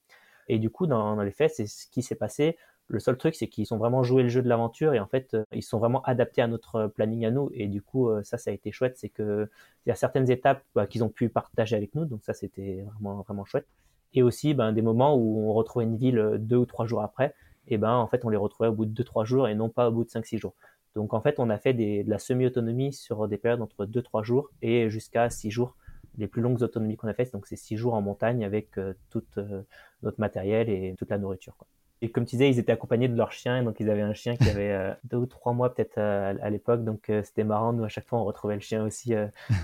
Et 0.47 0.61
du 0.61 0.71
coup, 0.71 0.87
dans, 0.87 1.17
dans 1.17 1.23
les 1.23 1.33
faits, 1.33 1.53
c'est 1.57 1.67
ce 1.67 1.89
qui 1.89 2.03
s'est 2.03 2.15
passé. 2.15 2.57
Le 2.87 3.01
seul 3.01 3.17
truc, 3.17 3.35
c'est 3.35 3.49
qu'ils 3.49 3.73
ont 3.75 3.79
vraiment 3.79 4.05
joué 4.05 4.23
le 4.23 4.29
jeu 4.29 4.43
de 4.43 4.49
l'aventure, 4.49 4.95
et 4.95 5.01
en 5.01 5.09
fait, 5.09 5.35
euh, 5.35 5.45
ils 5.53 5.63
sont 5.63 5.81
vraiment 5.81 6.03
adaptés 6.03 6.41
à 6.41 6.47
notre 6.47 6.87
planning 6.87 7.25
à 7.27 7.33
nous. 7.33 7.51
Et 7.53 7.67
du 7.67 7.83
coup, 7.83 8.09
euh, 8.09 8.23
ça, 8.23 8.39
ça 8.39 8.51
a 8.51 8.55
été 8.55 8.71
chouette, 8.71 8.97
c'est 8.97 9.09
que 9.09 9.49
il 9.87 9.89
y 9.89 9.93
a 9.93 9.97
certaines 9.97 10.31
étapes 10.31 10.63
bah, 10.77 10.87
qu'ils 10.87 11.03
ont 11.03 11.09
pu 11.09 11.29
partager 11.31 11.75
avec 11.75 11.97
nous, 11.97 12.05
donc 12.05 12.23
ça, 12.23 12.33
c'était 12.33 12.85
vraiment, 12.93 13.22
vraiment 13.22 13.45
chouette. 13.45 13.66
Et 14.14 14.22
aussi, 14.22 14.55
ben, 14.55 14.72
des 14.72 14.83
moments 14.83 15.16
où 15.16 15.51
on 15.51 15.53
retrouvait 15.53 15.85
une 15.85 15.97
ville 15.97 16.18
euh, 16.18 16.39
deux 16.39 16.57
ou 16.57 16.66
trois 16.66 16.87
jours 16.87 17.03
après, 17.03 17.35
et 17.66 17.77
ben, 17.77 17.95
en 17.95 18.07
fait, 18.07 18.24
on 18.24 18.29
les 18.29 18.37
retrouvait 18.37 18.68
au 18.68 18.72
bout 18.72 18.87
de 18.87 18.93
deux, 18.93 19.05
trois 19.05 19.24
jours, 19.24 19.49
et 19.49 19.55
non 19.57 19.68
pas 19.68 19.89
au 19.89 19.93
bout 19.93 20.05
de 20.05 20.11
cinq, 20.11 20.27
six 20.27 20.39
jours. 20.39 20.55
Donc 20.95 21.14
en 21.14 21.20
fait, 21.20 21.38
on 21.38 21.51
a 21.51 21.59
fait 21.59 21.72
des, 21.72 22.05
de 22.05 22.11
la 22.11 22.18
semi-autonomie 22.18 22.93
sur 22.93 23.28
des 23.28 23.38
périodes 23.38 23.62
entre 23.62 23.86
2-3 23.86 24.24
jours 24.24 24.51
et 24.62 24.91
jusqu'à 24.91 25.30
6 25.30 25.51
jours. 25.51 25.76
Les 26.18 26.26
plus 26.26 26.43
longues 26.43 26.62
autonomies 26.62 26.97
qu'on 26.97 27.09
a 27.09 27.14
faites, 27.14 27.32
donc 27.32 27.47
c'est 27.47 27.57
6 27.57 27.76
jours 27.76 27.95
en 27.95 28.03
montagne 28.03 28.45
avec 28.45 28.76
euh, 28.78 28.95
tout 29.11 29.22
euh, 29.38 29.62
notre 30.03 30.20
matériel 30.20 30.68
et 30.68 30.95
toute 30.99 31.11
la 31.11 31.18
nourriture. 31.18 31.57
Quoi. 31.57 31.68
Et 32.03 32.11
comme 32.11 32.24
tu 32.24 32.36
disais, 32.36 32.51
ils 32.51 32.59
étaient 32.59 32.72
accompagnés 32.72 33.09
de 33.09 33.16
leur 33.16 33.30
chien, 33.30 33.62
donc 33.62 33.78
ils 33.78 33.88
avaient 33.91 34.01
un 34.03 34.14
chien 34.14 34.36
qui 34.36 34.49
avait 34.49 34.72
euh, 34.72 34.93
deux 35.05 35.18
ou 35.18 35.26
trois 35.26 35.53
mois 35.53 35.72
peut-être 35.72 35.99
à, 35.99 36.51
l'époque, 36.51 36.82
donc 36.84 37.12
c'était 37.22 37.45
marrant. 37.45 37.72
Nous 37.72 37.84
à 37.84 37.88
chaque 37.88 38.09
fois, 38.09 38.18
on 38.18 38.24
retrouvait 38.24 38.55
le 38.55 38.61
chien 38.61 38.84
aussi 38.84 39.12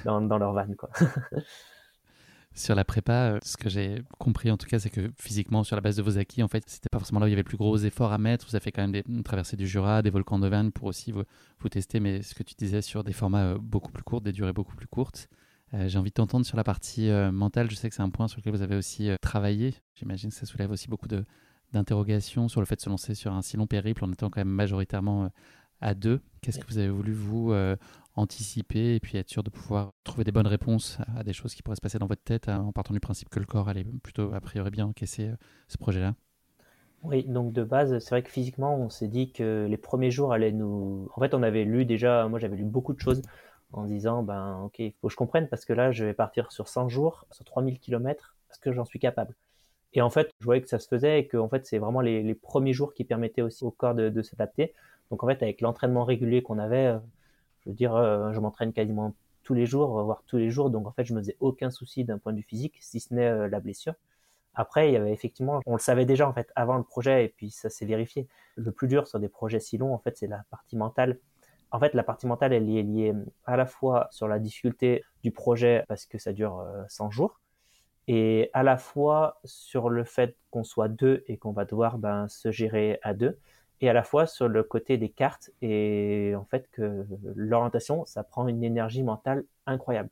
dans, 0.04 0.20
dans, 0.20 0.38
leur 0.38 0.52
van. 0.52 0.66
Quoi. 0.76 0.90
Sur 2.56 2.74
la 2.74 2.84
prépa, 2.84 3.12
euh, 3.12 3.38
ce 3.42 3.58
que 3.58 3.68
j'ai 3.68 4.02
compris 4.18 4.50
en 4.50 4.56
tout 4.56 4.66
cas, 4.66 4.78
c'est 4.78 4.88
que 4.88 5.12
physiquement, 5.18 5.62
sur 5.62 5.76
la 5.76 5.82
base 5.82 5.96
de 5.96 6.02
vos 6.02 6.16
acquis, 6.16 6.42
en 6.42 6.48
fait, 6.48 6.64
c'était 6.66 6.88
pas 6.90 6.98
forcément 6.98 7.20
là 7.20 7.26
où 7.26 7.28
il 7.28 7.32
y 7.32 7.34
avait 7.34 7.42
le 7.42 7.46
plus 7.46 7.58
gros 7.58 7.76
efforts 7.76 8.12
à 8.12 8.18
mettre. 8.18 8.46
Vous 8.46 8.56
avez 8.56 8.62
fait 8.62 8.72
quand 8.72 8.80
même 8.80 8.92
des 8.92 9.04
traversées 9.22 9.58
du 9.58 9.68
Jura, 9.68 10.00
des 10.00 10.08
volcans 10.08 10.38
d'Auvergne 10.38 10.70
pour 10.70 10.88
aussi 10.88 11.12
vous, 11.12 11.24
vous, 11.58 11.68
tester, 11.68 12.00
mais 12.00 12.22
ce 12.22 12.34
que 12.34 12.42
tu 12.42 12.54
disais 12.54 12.80
sur 12.80 13.04
des 13.04 13.12
formats 13.12 13.44
euh, 13.44 13.58
beaucoup 13.60 13.92
plus 13.92 14.02
courts, 14.02 14.22
des 14.22 14.32
durées 14.32 14.54
beaucoup 14.54 14.74
plus 14.74 14.86
courtes. 14.86 15.28
Euh, 15.74 15.86
j'ai 15.86 15.98
envie 15.98 16.08
de 16.08 16.14
t'entendre 16.14 16.46
sur 16.46 16.56
la 16.56 16.64
partie 16.64 17.10
mentale. 17.10 17.70
Je 17.70 17.74
sais 17.74 17.90
que 17.90 17.94
c'est 17.94 18.02
un 18.02 18.08
point 18.08 18.26
sur 18.26 18.40
lequel 18.40 18.54
vous 18.54 18.62
avez 18.62 18.76
aussi 18.76 19.10
travaillé. 19.20 19.74
J'imagine 19.94 20.30
que 20.30 20.36
ça 20.36 20.46
soulève 20.46 20.70
aussi 20.70 20.88
beaucoup 20.88 21.08
d'interrogations 21.74 22.48
sur 22.48 22.62
le 22.62 22.66
fait 22.66 22.76
de 22.76 22.80
se 22.80 22.88
lancer 22.88 23.14
sur 23.14 23.34
un 23.34 23.42
si 23.42 23.58
long 23.58 23.66
périple 23.66 24.02
en 24.02 24.10
étant 24.10 24.30
quand 24.30 24.40
même 24.40 24.48
majoritairement 24.48 25.30
à 25.82 25.92
deux. 25.92 26.22
Qu'est-ce 26.40 26.58
que 26.58 26.66
vous 26.66 26.78
avez 26.78 26.88
voulu, 26.88 27.12
vous, 27.12 27.52
anticiper 28.16 28.94
et 28.94 29.00
puis 29.00 29.18
être 29.18 29.28
sûr 29.28 29.42
de 29.42 29.50
pouvoir 29.50 29.92
trouver 30.04 30.24
des 30.24 30.32
bonnes 30.32 30.46
réponses 30.46 30.98
à 31.16 31.22
des 31.22 31.32
choses 31.32 31.54
qui 31.54 31.62
pourraient 31.62 31.76
se 31.76 31.80
passer 31.80 31.98
dans 31.98 32.06
votre 32.06 32.22
tête 32.22 32.48
hein, 32.48 32.60
en 32.60 32.72
partant 32.72 32.94
du 32.94 33.00
principe 33.00 33.28
que 33.28 33.38
le 33.38 33.46
corps 33.46 33.68
allait 33.68 33.84
plutôt 34.02 34.32
a 34.34 34.40
priori 34.40 34.70
bien 34.70 34.86
encaisser 34.86 35.28
euh, 35.28 35.36
ce 35.68 35.78
projet-là 35.78 36.14
Oui, 37.02 37.24
donc 37.24 37.52
de 37.52 37.62
base, 37.62 37.98
c'est 37.98 38.10
vrai 38.10 38.22
que 38.22 38.30
physiquement, 38.30 38.76
on 38.76 38.88
s'est 38.88 39.08
dit 39.08 39.32
que 39.32 39.66
les 39.68 39.76
premiers 39.76 40.10
jours 40.10 40.32
allaient 40.32 40.52
nous... 40.52 41.08
En 41.14 41.20
fait, 41.20 41.34
on 41.34 41.42
avait 41.42 41.64
lu 41.64 41.84
déjà, 41.84 42.26
moi 42.28 42.38
j'avais 42.38 42.56
lu 42.56 42.64
beaucoup 42.64 42.94
de 42.94 43.00
choses 43.00 43.22
en 43.72 43.84
disant, 43.84 44.22
ben 44.22 44.60
ok, 44.64 44.78
il 44.78 44.92
faut 45.00 45.08
que 45.08 45.12
je 45.12 45.16
comprenne 45.16 45.48
parce 45.48 45.64
que 45.64 45.72
là, 45.72 45.92
je 45.92 46.04
vais 46.04 46.14
partir 46.14 46.52
sur 46.52 46.68
100 46.68 46.88
jours, 46.88 47.26
sur 47.30 47.44
3000 47.44 47.78
km, 47.78 48.36
est-ce 48.50 48.58
que 48.58 48.72
j'en 48.72 48.84
suis 48.84 48.98
capable 48.98 49.34
et 49.92 50.02
en 50.02 50.10
fait, 50.10 50.30
je 50.40 50.44
voyais 50.44 50.60
que 50.60 50.68
ça 50.68 50.78
se 50.78 50.88
faisait 50.88 51.20
et 51.20 51.26
que 51.26 51.38
en 51.38 51.48
fait, 51.48 51.64
c'est 51.64 51.78
vraiment 51.78 52.02
les, 52.02 52.34
premiers 52.34 52.74
jours 52.74 52.92
qui 52.92 53.04
permettaient 53.04 53.40
aussi 53.40 53.64
au 53.64 53.70
corps 53.70 53.94
de, 53.94 54.10
de 54.10 54.22
s'adapter. 54.22 54.74
Donc 55.10 55.24
en 55.24 55.26
fait, 55.26 55.42
avec 55.42 55.62
l'entraînement 55.62 56.04
régulier 56.04 56.42
qu'on 56.42 56.58
avait, 56.58 56.86
euh, 56.86 56.98
je 57.66 57.70
veux 57.70 57.76
dire, 57.76 57.94
euh, 57.96 58.32
je 58.32 58.38
m'entraîne 58.38 58.72
quasiment 58.72 59.12
tous 59.42 59.54
les 59.54 59.66
jours, 59.66 60.02
voire 60.04 60.22
tous 60.26 60.36
les 60.36 60.50
jours, 60.50 60.70
donc 60.70 60.86
en 60.86 60.92
fait, 60.92 61.04
je 61.04 61.12
me 61.14 61.20
faisais 61.20 61.36
aucun 61.40 61.70
souci 61.70 62.04
d'un 62.04 62.18
point 62.18 62.32
de 62.32 62.38
vue 62.38 62.44
physique, 62.44 62.76
si 62.80 63.00
ce 63.00 63.12
n'est 63.12 63.26
euh, 63.26 63.48
la 63.48 63.60
blessure. 63.60 63.94
Après, 64.54 64.88
il 64.88 64.94
y 64.94 64.96
avait 64.96 65.12
effectivement, 65.12 65.60
on 65.66 65.74
le 65.74 65.80
savait 65.80 66.06
déjà 66.06 66.28
en 66.28 66.32
fait 66.32 66.50
avant 66.54 66.76
le 66.76 66.84
projet, 66.84 67.24
et 67.24 67.28
puis 67.28 67.50
ça 67.50 67.68
s'est 67.68 67.84
vérifié. 67.84 68.28
Le 68.54 68.70
plus 68.70 68.88
dur 68.88 69.06
sur 69.06 69.18
des 69.20 69.28
projets 69.28 69.60
si 69.60 69.78
longs, 69.78 69.92
en 69.92 69.98
fait, 69.98 70.16
c'est 70.16 70.28
la 70.28 70.44
partie 70.50 70.76
mentale. 70.76 71.18
En 71.72 71.80
fait, 71.80 71.92
la 71.94 72.04
partie 72.04 72.26
mentale, 72.26 72.52
elle 72.52 72.70
est 72.70 72.82
liée 72.82 73.12
à 73.44 73.56
la 73.56 73.66
fois 73.66 74.08
sur 74.12 74.28
la 74.28 74.38
difficulté 74.38 75.04
du 75.24 75.32
projet 75.32 75.84
parce 75.88 76.06
que 76.06 76.18
ça 76.18 76.32
dure 76.32 76.64
100 76.88 77.06
euh, 77.06 77.10
jours, 77.10 77.40
et 78.06 78.50
à 78.52 78.62
la 78.62 78.76
fois 78.78 79.40
sur 79.44 79.90
le 79.90 80.04
fait 80.04 80.36
qu'on 80.50 80.64
soit 80.64 80.88
deux 80.88 81.24
et 81.26 81.36
qu'on 81.36 81.52
va 81.52 81.64
devoir 81.64 81.98
ben, 81.98 82.28
se 82.28 82.52
gérer 82.52 83.00
à 83.02 83.14
deux 83.14 83.38
et 83.80 83.88
à 83.88 83.92
la 83.92 84.02
fois 84.02 84.26
sur 84.26 84.48
le 84.48 84.62
côté 84.62 84.96
des 84.98 85.08
cartes 85.08 85.50
et 85.62 86.34
en 86.36 86.44
fait 86.44 86.68
que 86.72 87.04
l'orientation 87.34 88.04
ça 88.06 88.22
prend 88.24 88.48
une 88.48 88.64
énergie 88.64 89.02
mentale 89.02 89.44
incroyable. 89.66 90.10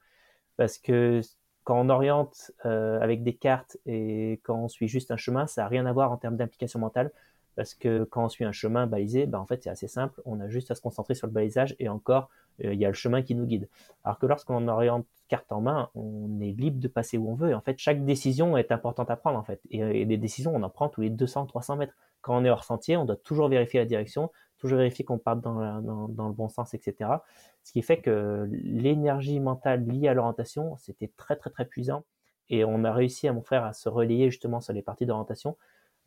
Parce 0.57 0.79
que 0.79 1.21
quand 1.65 1.81
on 1.81 1.89
oriente 1.89 2.53
euh, 2.67 3.01
avec 3.01 3.23
des 3.23 3.35
cartes 3.35 3.79
et 3.87 4.41
quand 4.45 4.57
on 4.57 4.69
suit 4.69 4.89
juste 4.89 5.11
un 5.11 5.17
chemin 5.17 5.47
ça 5.47 5.63
n'a 5.63 5.69
rien 5.69 5.87
à 5.87 5.93
voir 5.93 6.13
en 6.13 6.17
termes 6.17 6.37
d'implication 6.37 6.79
mentale. 6.79 7.11
Parce 7.57 7.75
que 7.75 8.05
quand 8.05 8.25
on 8.25 8.29
suit 8.29 8.45
un 8.45 8.53
chemin 8.53 8.87
balisé 8.87 9.27
ben 9.27 9.39
en 9.39 9.47
fait 9.47 9.63
c'est 9.63 9.71
assez 9.71 9.89
simple. 9.89 10.21
On 10.25 10.41
a 10.41 10.49
juste 10.49 10.71
à 10.71 10.75
se 10.75 10.81
concentrer 10.81 11.15
sur 11.15 11.27
le 11.27 11.33
balisage 11.33 11.75
et 11.79 11.89
encore 11.89 12.31
il 12.59 12.75
y 12.75 12.85
a 12.85 12.89
le 12.89 12.95
chemin 12.95 13.23
qui 13.23 13.35
nous 13.35 13.47
guide 13.47 13.69
alors 14.05 14.19
que 14.19 14.27
lorsqu'on 14.27 14.69
oriente 14.69 15.07
carte 15.29 15.51
en 15.51 15.61
main 15.61 15.91
on 15.95 16.41
est 16.41 16.53
libre 16.53 16.81
de 16.81 16.89
passer 16.89 17.19
où 17.19 17.31
on 17.31 17.35
veut 17.35 17.51
et 17.51 17.55
en 17.55 17.61
fait 17.61 17.79
chaque 17.79 18.05
décision 18.05 18.57
est 18.57 18.71
importante 18.73 19.11
à 19.11 19.17
prendre 19.17 19.39
en 19.39 19.43
fait 19.43 19.61
et, 19.71 20.03
et 20.03 20.05
des 20.07 20.17
décisions 20.17 20.53
on 20.55 20.63
en 20.63 20.71
prend 20.71 20.89
tous 20.89 21.01
les 21.01 21.11
200 21.11 21.47
300 21.47 21.77
mètres 21.77 21.95
quand 22.25 22.37
on 22.37 22.45
est 22.45 22.51
hors 22.51 22.65
sentier, 22.65 22.97
on 22.97 23.05
doit 23.05 23.17
toujours 23.17 23.49
vérifier 23.49 23.79
la 23.79 23.87
direction, 23.87 24.33
toujours 24.57 24.79
vérifier 24.79 25.05
qu'on 25.05 25.19
part 25.19 25.37
dans, 25.37 25.77
le 26.09 26.33
bon 26.33 26.49
sens, 26.49 26.73
etc. 26.73 27.11
Ce 27.63 27.71
qui 27.71 27.83
fait 27.83 28.01
que 28.01 28.49
l'énergie 28.51 29.39
mentale 29.41 29.85
liée 29.87 30.09
à 30.09 30.15
l'orientation, 30.15 30.75
c'était 30.79 31.13
très 31.19 31.37
très 31.37 31.51
très 31.51 31.67
puissant. 31.67 32.05
Et 32.49 32.65
on 32.65 32.83
a 32.85 32.93
réussi 32.93 33.29
à 33.29 33.35
mon 33.35 33.43
frère 33.43 33.65
à 33.65 33.75
se 33.75 33.91
relayer 33.91 34.31
justement 34.31 34.63
sur 34.63 34.73
les 34.73 34.81
parties 34.81 35.05
d'orientation. 35.05 35.57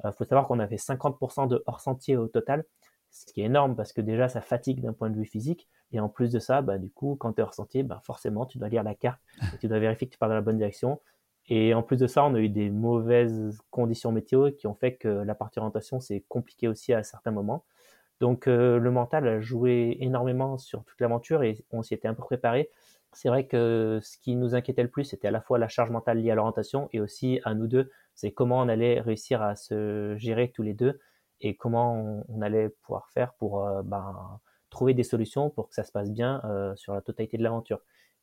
Il 0.03 0.07
euh, 0.07 0.11
faut 0.11 0.25
savoir 0.25 0.47
qu'on 0.47 0.59
avait 0.59 0.77
50% 0.77 1.47
de 1.47 1.63
hors 1.67 1.81
sentier 1.81 2.17
au 2.17 2.27
total, 2.27 2.65
ce 3.11 3.25
qui 3.25 3.41
est 3.41 3.45
énorme 3.45 3.75
parce 3.75 3.93
que 3.93 4.01
déjà 4.01 4.29
ça 4.29 4.41
fatigue 4.41 4.81
d'un 4.81 4.93
point 4.93 5.09
de 5.09 5.15
vue 5.15 5.25
physique. 5.25 5.67
Et 5.91 5.99
en 5.99 6.09
plus 6.09 6.31
de 6.31 6.39
ça, 6.39 6.61
bah, 6.61 6.77
du 6.77 6.91
coup, 6.91 7.15
quand 7.15 7.33
tu 7.33 7.39
es 7.41 7.43
hors 7.43 7.53
sentier, 7.53 7.83
bah, 7.83 8.01
forcément 8.03 8.45
tu 8.45 8.57
dois 8.57 8.69
lire 8.69 8.83
la 8.83 8.95
carte 8.95 9.21
et 9.53 9.57
tu 9.57 9.67
dois 9.67 9.79
vérifier 9.79 10.07
que 10.07 10.13
tu 10.13 10.17
pars 10.19 10.29
dans 10.29 10.35
la 10.35 10.41
bonne 10.41 10.57
direction. 10.57 10.99
Et 11.49 11.73
en 11.73 11.81
plus 11.81 11.97
de 11.97 12.07
ça, 12.07 12.25
on 12.25 12.35
a 12.35 12.39
eu 12.39 12.49
des 12.49 12.69
mauvaises 12.69 13.57
conditions 13.71 14.11
météo 14.11 14.51
qui 14.51 14.67
ont 14.67 14.75
fait 14.75 14.95
que 14.95 15.07
la 15.07 15.33
partie 15.33 15.59
orientation 15.59 15.99
s'est 15.99 16.25
compliquée 16.27 16.67
aussi 16.67 16.93
à 16.93 17.03
certains 17.03 17.31
moments. 17.31 17.63
Donc 18.19 18.47
euh, 18.47 18.79
le 18.79 18.91
mental 18.91 19.27
a 19.27 19.39
joué 19.39 19.97
énormément 20.01 20.57
sur 20.57 20.83
toute 20.83 20.99
l'aventure 20.99 21.43
et 21.43 21.63
on 21.71 21.83
s'y 21.83 21.93
était 21.93 22.07
un 22.07 22.13
peu 22.13 22.23
préparé. 22.23 22.69
C'est 23.13 23.29
vrai 23.29 23.47
que 23.47 23.99
ce 24.03 24.17
qui 24.17 24.35
nous 24.35 24.55
inquiétait 24.55 24.83
le 24.83 24.89
plus, 24.89 25.05
c'était 25.05 25.29
à 25.29 25.31
la 25.31 25.41
fois 25.41 25.57
la 25.57 25.69
charge 25.69 25.91
mentale 25.91 26.19
liée 26.19 26.31
à 26.31 26.35
l'orientation 26.35 26.89
et 26.91 26.99
aussi 26.99 27.39
à 27.45 27.53
nous 27.53 27.67
deux, 27.67 27.89
c'est 28.15 28.31
comment 28.31 28.59
on 28.59 28.67
allait 28.67 28.99
réussir 28.99 29.41
à 29.41 29.55
se 29.55 30.15
gérer 30.17 30.51
tous 30.51 30.63
les 30.63 30.73
deux 30.73 30.99
et 31.41 31.55
comment 31.55 32.23
on, 32.29 32.41
allait 32.41 32.69
pouvoir 32.69 33.09
faire 33.09 33.33
pour 33.33 33.65
euh, 33.65 33.81
ben, 33.83 34.39
trouver 34.69 34.93
des 34.93 35.03
solutions 35.03 35.49
pour 35.49 35.69
que 35.69 35.75
ça 35.75 35.83
se 35.83 35.91
passe 35.91 36.11
bien 36.11 36.41
euh, 36.45 36.75
sur 36.75 36.93
la 36.93 37.01
totalité 37.01 37.37
de 37.37 37.43
l'aventure. 37.43 37.79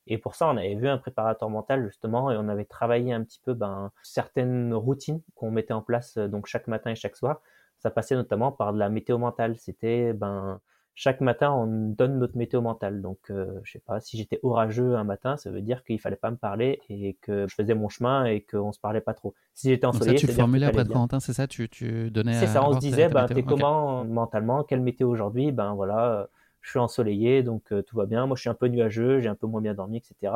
Et 0.07 0.17
pour 0.17 0.35
ça, 0.35 0.47
on 0.47 0.57
avait 0.57 0.75
vu 0.75 0.87
un 0.87 0.97
préparateur 0.97 1.49
mental 1.49 1.85
justement 1.85 2.31
et 2.31 2.37
on 2.37 2.47
avait 2.47 2.65
travaillé 2.65 3.13
un 3.13 3.23
petit 3.23 3.39
peu 3.43 3.53
ben, 3.53 3.91
certaines 4.03 4.73
routines 4.73 5.21
qu'on 5.35 5.51
mettait 5.51 5.73
en 5.73 5.81
place 5.81 6.17
euh, 6.17 6.27
donc 6.27 6.45
chaque 6.45 6.67
matin 6.67 6.91
et 6.91 6.95
chaque 6.95 7.15
soir. 7.15 7.41
Ça 7.79 7.89
passait 7.91 8.15
notamment 8.15 8.51
par 8.51 8.73
de 8.73 8.79
la 8.79 8.89
météo 8.89 9.17
mentale. 9.17 9.57
C'était 9.57 10.13
ben 10.13 10.59
chaque 10.95 11.21
matin 11.21 11.51
on 11.51 11.67
donne 11.67 12.17
notre 12.17 12.37
météo 12.37 12.61
mentale. 12.61 13.01
Donc 13.01 13.19
euh, 13.29 13.59
je 13.63 13.73
sais 13.73 13.81
pas 13.85 13.99
si 13.99 14.17
j'étais 14.17 14.39
orageux 14.41 14.95
un 14.95 15.03
matin, 15.03 15.37
ça 15.37 15.51
veut 15.51 15.61
dire 15.61 15.83
qu'il 15.83 15.99
fallait 15.99 16.15
pas 16.15 16.31
me 16.31 16.37
parler 16.37 16.81
et 16.89 17.17
que 17.21 17.47
je 17.47 17.53
faisais 17.53 17.75
mon 17.75 17.89
chemin 17.89 18.25
et 18.25 18.41
qu'on 18.41 18.71
se 18.71 18.79
parlait 18.79 19.01
pas 19.01 19.13
trop. 19.13 19.35
Si 19.53 19.69
j'étais 19.69 19.85
ensoleillé, 19.85 20.17
ça 20.17 20.27
tu 20.27 20.33
formulais 20.33 20.65
après 20.65 20.85
Corentin, 20.85 21.19
c'est 21.19 21.33
ça? 21.33 21.47
Tu, 21.47 21.69
tu 21.69 22.09
donnais. 22.09 22.33
C'est 22.33 22.47
ça, 22.47 22.67
on 22.67 22.73
se 22.73 22.79
disait 22.79 23.09
ben 23.09 23.27
t'es 23.27 23.43
comment 23.43 24.03
mentalement, 24.05 24.63
quelle 24.63 24.81
météo 24.81 25.09
aujourd'hui, 25.09 25.51
ben 25.51 25.73
voilà 25.75 26.27
je 26.65 26.71
suis 26.71 26.79
ensoleillé, 26.79 27.43
donc 27.43 27.71
euh, 27.71 27.83
tout 27.83 27.95
va 27.95 28.07
bien. 28.07 28.25
Moi, 28.25 28.35
je 28.35 28.41
suis 28.41 28.49
un 28.49 28.55
peu 28.55 28.67
nuageux, 28.67 29.19
j'ai 29.19 29.29
un 29.29 29.35
peu 29.35 29.45
moins 29.45 29.61
bien 29.61 29.75
dormi, 29.75 29.97
etc. 29.97 30.33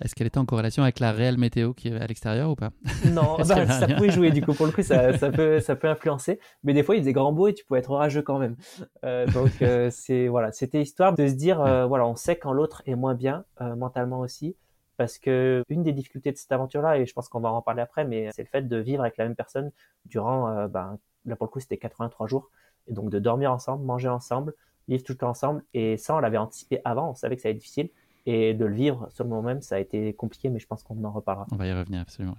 Est-ce 0.00 0.14
qu'elle 0.14 0.26
était 0.26 0.38
en 0.38 0.44
corrélation 0.44 0.82
avec 0.82 1.00
la 1.00 1.12
réelle 1.12 1.38
météo 1.38 1.72
qui 1.72 1.88
est 1.88 2.00
à 2.00 2.06
l'extérieur 2.06 2.50
ou 2.50 2.54
pas? 2.54 2.70
Non, 3.12 3.36
bah, 3.38 3.44
ça 3.44 3.86
pouvait 3.88 4.10
jouer 4.10 4.30
du 4.30 4.42
coup. 4.42 4.52
Pour 4.54 4.66
le 4.66 4.72
coup, 4.72 4.82
ça, 4.82 5.12
peut, 5.30 5.60
ça 5.60 5.76
peut 5.76 5.88
influencer. 5.88 6.38
Mais 6.62 6.72
des 6.72 6.82
fois, 6.82 6.96
il 6.96 7.00
faisait 7.00 7.12
grand 7.12 7.32
beau 7.32 7.48
et 7.48 7.54
tu 7.54 7.64
pouvais 7.64 7.80
être 7.80 7.90
orageux 7.90 8.22
quand 8.22 8.38
même. 8.38 8.56
Euh, 9.04 9.26
donc 9.26 9.62
euh, 9.62 9.90
c'est 9.92 10.28
voilà, 10.28 10.52
c'était 10.52 10.80
histoire 10.80 11.14
de 11.14 11.26
se 11.26 11.34
dire 11.34 11.58
voilà, 11.88 12.06
on 12.06 12.16
sait 12.16 12.36
quand 12.36 12.52
l'autre 12.52 12.82
est 12.86 12.94
moins 12.94 13.14
bien 13.14 13.44
mentalement 13.76 14.20
aussi, 14.20 14.56
parce 14.96 15.18
que 15.18 15.62
une 15.68 15.82
des 15.82 15.92
difficultés 15.92 16.32
de 16.32 16.36
cette 16.36 16.52
aventure-là, 16.52 16.98
et 16.98 17.06
je 17.06 17.12
pense 17.12 17.28
qu'on 17.28 17.40
va 17.40 17.50
en 17.50 17.62
parler 17.62 17.82
après, 17.82 18.04
mais 18.04 18.30
c'est 18.32 18.42
le 18.42 18.48
fait 18.48 18.68
de 18.68 18.76
vivre 18.76 19.02
avec 19.02 19.16
la 19.16 19.24
même 19.24 19.36
personne 19.36 19.70
durant, 20.04 20.66
ben, 20.68 20.98
là 21.24 21.36
pour 21.36 21.46
le 21.46 21.50
coup, 21.50 21.60
c'était 21.60 21.78
83 21.78 22.26
jours, 22.26 22.50
et 22.86 22.92
donc 22.92 23.10
de 23.10 23.18
dormir 23.18 23.52
ensemble, 23.52 23.84
manger 23.84 24.08
ensemble, 24.08 24.54
vivre 24.88 25.02
tout 25.02 25.12
le 25.12 25.18
temps 25.18 25.30
ensemble. 25.30 25.62
Et 25.74 25.96
ça, 25.96 26.14
on 26.14 26.18
l'avait 26.18 26.38
anticipé 26.38 26.80
avant, 26.84 27.10
on 27.10 27.14
savait 27.14 27.36
que 27.36 27.42
ça 27.42 27.48
allait 27.48 27.56
être 27.56 27.60
difficile. 27.60 27.90
Et 28.30 28.52
de 28.52 28.66
le 28.66 28.74
vivre 28.74 29.08
sur 29.10 29.24
le 29.24 29.30
moment 29.30 29.42
même, 29.42 29.62
ça 29.62 29.76
a 29.76 29.78
été 29.78 30.12
compliqué, 30.12 30.50
mais 30.50 30.58
je 30.58 30.66
pense 30.66 30.82
qu'on 30.82 31.02
en 31.02 31.10
reparlera. 31.10 31.46
On 31.50 31.56
va 31.56 31.66
y 31.66 31.72
revenir, 31.72 32.02
absolument. 32.02 32.36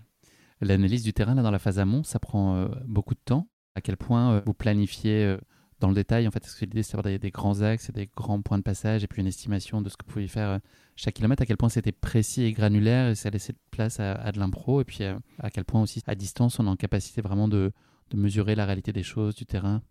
L'analyse 0.62 1.02
du 1.02 1.14
terrain, 1.14 1.34
là, 1.34 1.42
dans 1.42 1.50
la 1.50 1.58
phase 1.58 1.80
amont, 1.80 2.04
ça 2.04 2.20
prend 2.20 2.58
euh, 2.58 2.68
beaucoup 2.86 3.16
de 3.16 3.20
temps. 3.26 3.48
À 3.74 3.82
quel 3.82 3.98
point 3.98 4.34
euh, 4.34 4.42
vous 4.46 4.54
planifiez 4.54 5.26
euh, 5.26 5.40
dans 5.80 5.88
le 5.88 5.96
détail 5.96 6.28
En 6.28 6.32
fait, 6.32 6.42
que 6.42 6.66
l'idée, 6.66 6.84
c'est 6.84 6.96
d'avoir 6.96 7.18
des, 7.18 7.32
grands 7.32 7.62
axes 7.62 7.90
et 7.90 7.92
des 7.92 8.08
grands 8.16 8.40
points 8.40 8.60
de 8.60 8.64
passage 8.64 9.04
et 9.04 9.08
puis 9.08 9.20
une 9.20 9.28
estimation 9.28 9.82
de 9.82 9.90
ce 9.90 9.98
que 9.98 10.06
vous 10.06 10.12
pouvez 10.12 10.28
faire 10.28 10.60
chaque 10.96 11.16
kilomètre 11.16 11.42
À 11.42 11.48
quel 11.48 11.58
point 11.58 11.70
c'était 11.70 11.92
précis 11.92 12.44
et 12.44 12.52
granulaire 12.52 13.10
et 13.10 13.16
ça 13.16 13.32
laissait 13.32 13.54
de 13.54 13.60
place 13.72 14.00
à, 14.00 14.32
de 14.32 14.38
l'impro 14.38 14.82
Et 14.82 14.84
puis 14.84 15.04
à 15.04 15.50
quel 15.50 15.66
point 15.66 15.82
aussi, 15.82 16.04
à 16.06 16.14
distance, 16.14 16.60
on 16.60 16.68
est 16.68 16.70
en 16.70 16.76
capacité 16.76 17.22
vraiment 17.22 17.48
de 17.48 17.74
mesurer 18.14 18.54
la 18.54 18.66
réalité 18.66 18.94
des 18.94 19.02
choses, 19.02 19.34
du 19.34 19.48
terrain? 19.48 19.82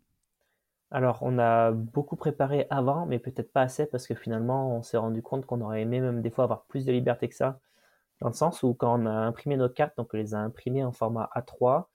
Alors, 0.91 1.18
on 1.22 1.39
a 1.39 1.70
beaucoup 1.72 2.16
préparé 2.16 2.66
avant, 2.70 3.05
mais 3.07 3.18
peut-être 3.18 3.53
pas 3.53 3.62
assez 3.62 3.86
parce 3.86 4.07
que 4.07 4.14
finalement, 4.14 4.74
on 4.76 4.82
s'est 4.82 4.97
rendu 4.97 5.22
compte 5.22 5.45
qu'on 5.45 5.61
aurait 5.61 5.82
aimé 5.82 6.01
même 6.01 6.22
des 6.22 6.30
fois 6.30 6.45
avoir 6.45 6.64
plus 6.64 6.86
de 6.86 6.93
liberté 6.93 7.28
que 7.28 7.34
ça. 7.34 7.61
Dans 8.20 8.28
le 8.28 8.34
sens 8.34 8.62
où 8.62 8.74
quand 8.74 9.01
on 9.01 9.07
a 9.07 9.11
imprimé 9.11 9.57
nos 9.57 9.68
cartes, 9.68 9.97
donc 9.99 10.11
on 10.14 10.16
les 10.16 10.34
a 10.34 10.39
imprimées 10.39 10.84
en 10.84 10.93
format 10.93 11.30
A3 11.36 11.86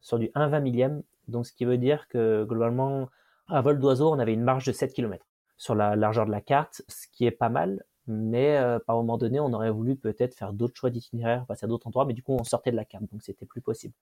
sur 0.00 0.18
du 0.18 0.26
1,20 0.34 0.60
millième. 0.62 1.02
Donc, 1.28 1.46
ce 1.46 1.52
qui 1.52 1.64
veut 1.64 1.78
dire 1.78 2.08
que 2.08 2.44
globalement, 2.44 3.08
à 3.48 3.60
vol 3.62 3.78
d'oiseau, 3.78 4.10
on 4.12 4.18
avait 4.18 4.34
une 4.34 4.42
marge 4.42 4.66
de 4.66 4.72
7 4.72 4.92
km 4.94 5.24
sur 5.56 5.74
la 5.74 5.96
largeur 5.96 6.26
de 6.26 6.32
la 6.32 6.40
carte, 6.40 6.82
ce 6.88 7.06
qui 7.12 7.26
est 7.26 7.30
pas 7.30 7.50
mal. 7.50 7.84
Mais 8.08 8.58
euh, 8.58 8.80
par 8.80 8.96
moment 8.96 9.18
donné, 9.18 9.38
on 9.40 9.52
aurait 9.52 9.70
voulu 9.70 9.96
peut-être 9.96 10.34
faire 10.34 10.52
d'autres 10.52 10.76
choix 10.76 10.90
d'itinéraire, 10.90 11.46
passer 11.46 11.66
à 11.66 11.68
d'autres 11.68 11.86
endroits, 11.86 12.04
mais 12.04 12.14
du 12.14 12.22
coup, 12.22 12.32
on 12.38 12.44
sortait 12.44 12.72
de 12.72 12.76
la 12.76 12.84
carte, 12.84 13.04
donc 13.12 13.22
c'était 13.22 13.46
plus 13.46 13.60
possible. 13.60 13.94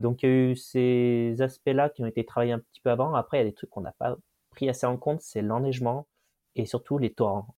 Donc 0.00 0.22
il 0.22 0.28
y 0.28 0.32
a 0.32 0.34
eu 0.34 0.56
ces 0.56 1.36
aspects-là 1.40 1.90
qui 1.90 2.02
ont 2.02 2.06
été 2.06 2.24
travaillés 2.24 2.52
un 2.52 2.60
petit 2.60 2.80
peu 2.80 2.90
avant. 2.90 3.14
Après, 3.14 3.38
il 3.38 3.40
y 3.40 3.46
a 3.46 3.48
des 3.48 3.54
trucs 3.54 3.70
qu'on 3.70 3.80
n'a 3.80 3.92
pas 3.92 4.16
pris 4.50 4.68
assez 4.68 4.86
en 4.86 4.96
compte, 4.96 5.20
c'est 5.20 5.42
l'enneigement 5.42 6.06
et 6.56 6.66
surtout 6.66 6.98
les 6.98 7.12
torrents. 7.12 7.54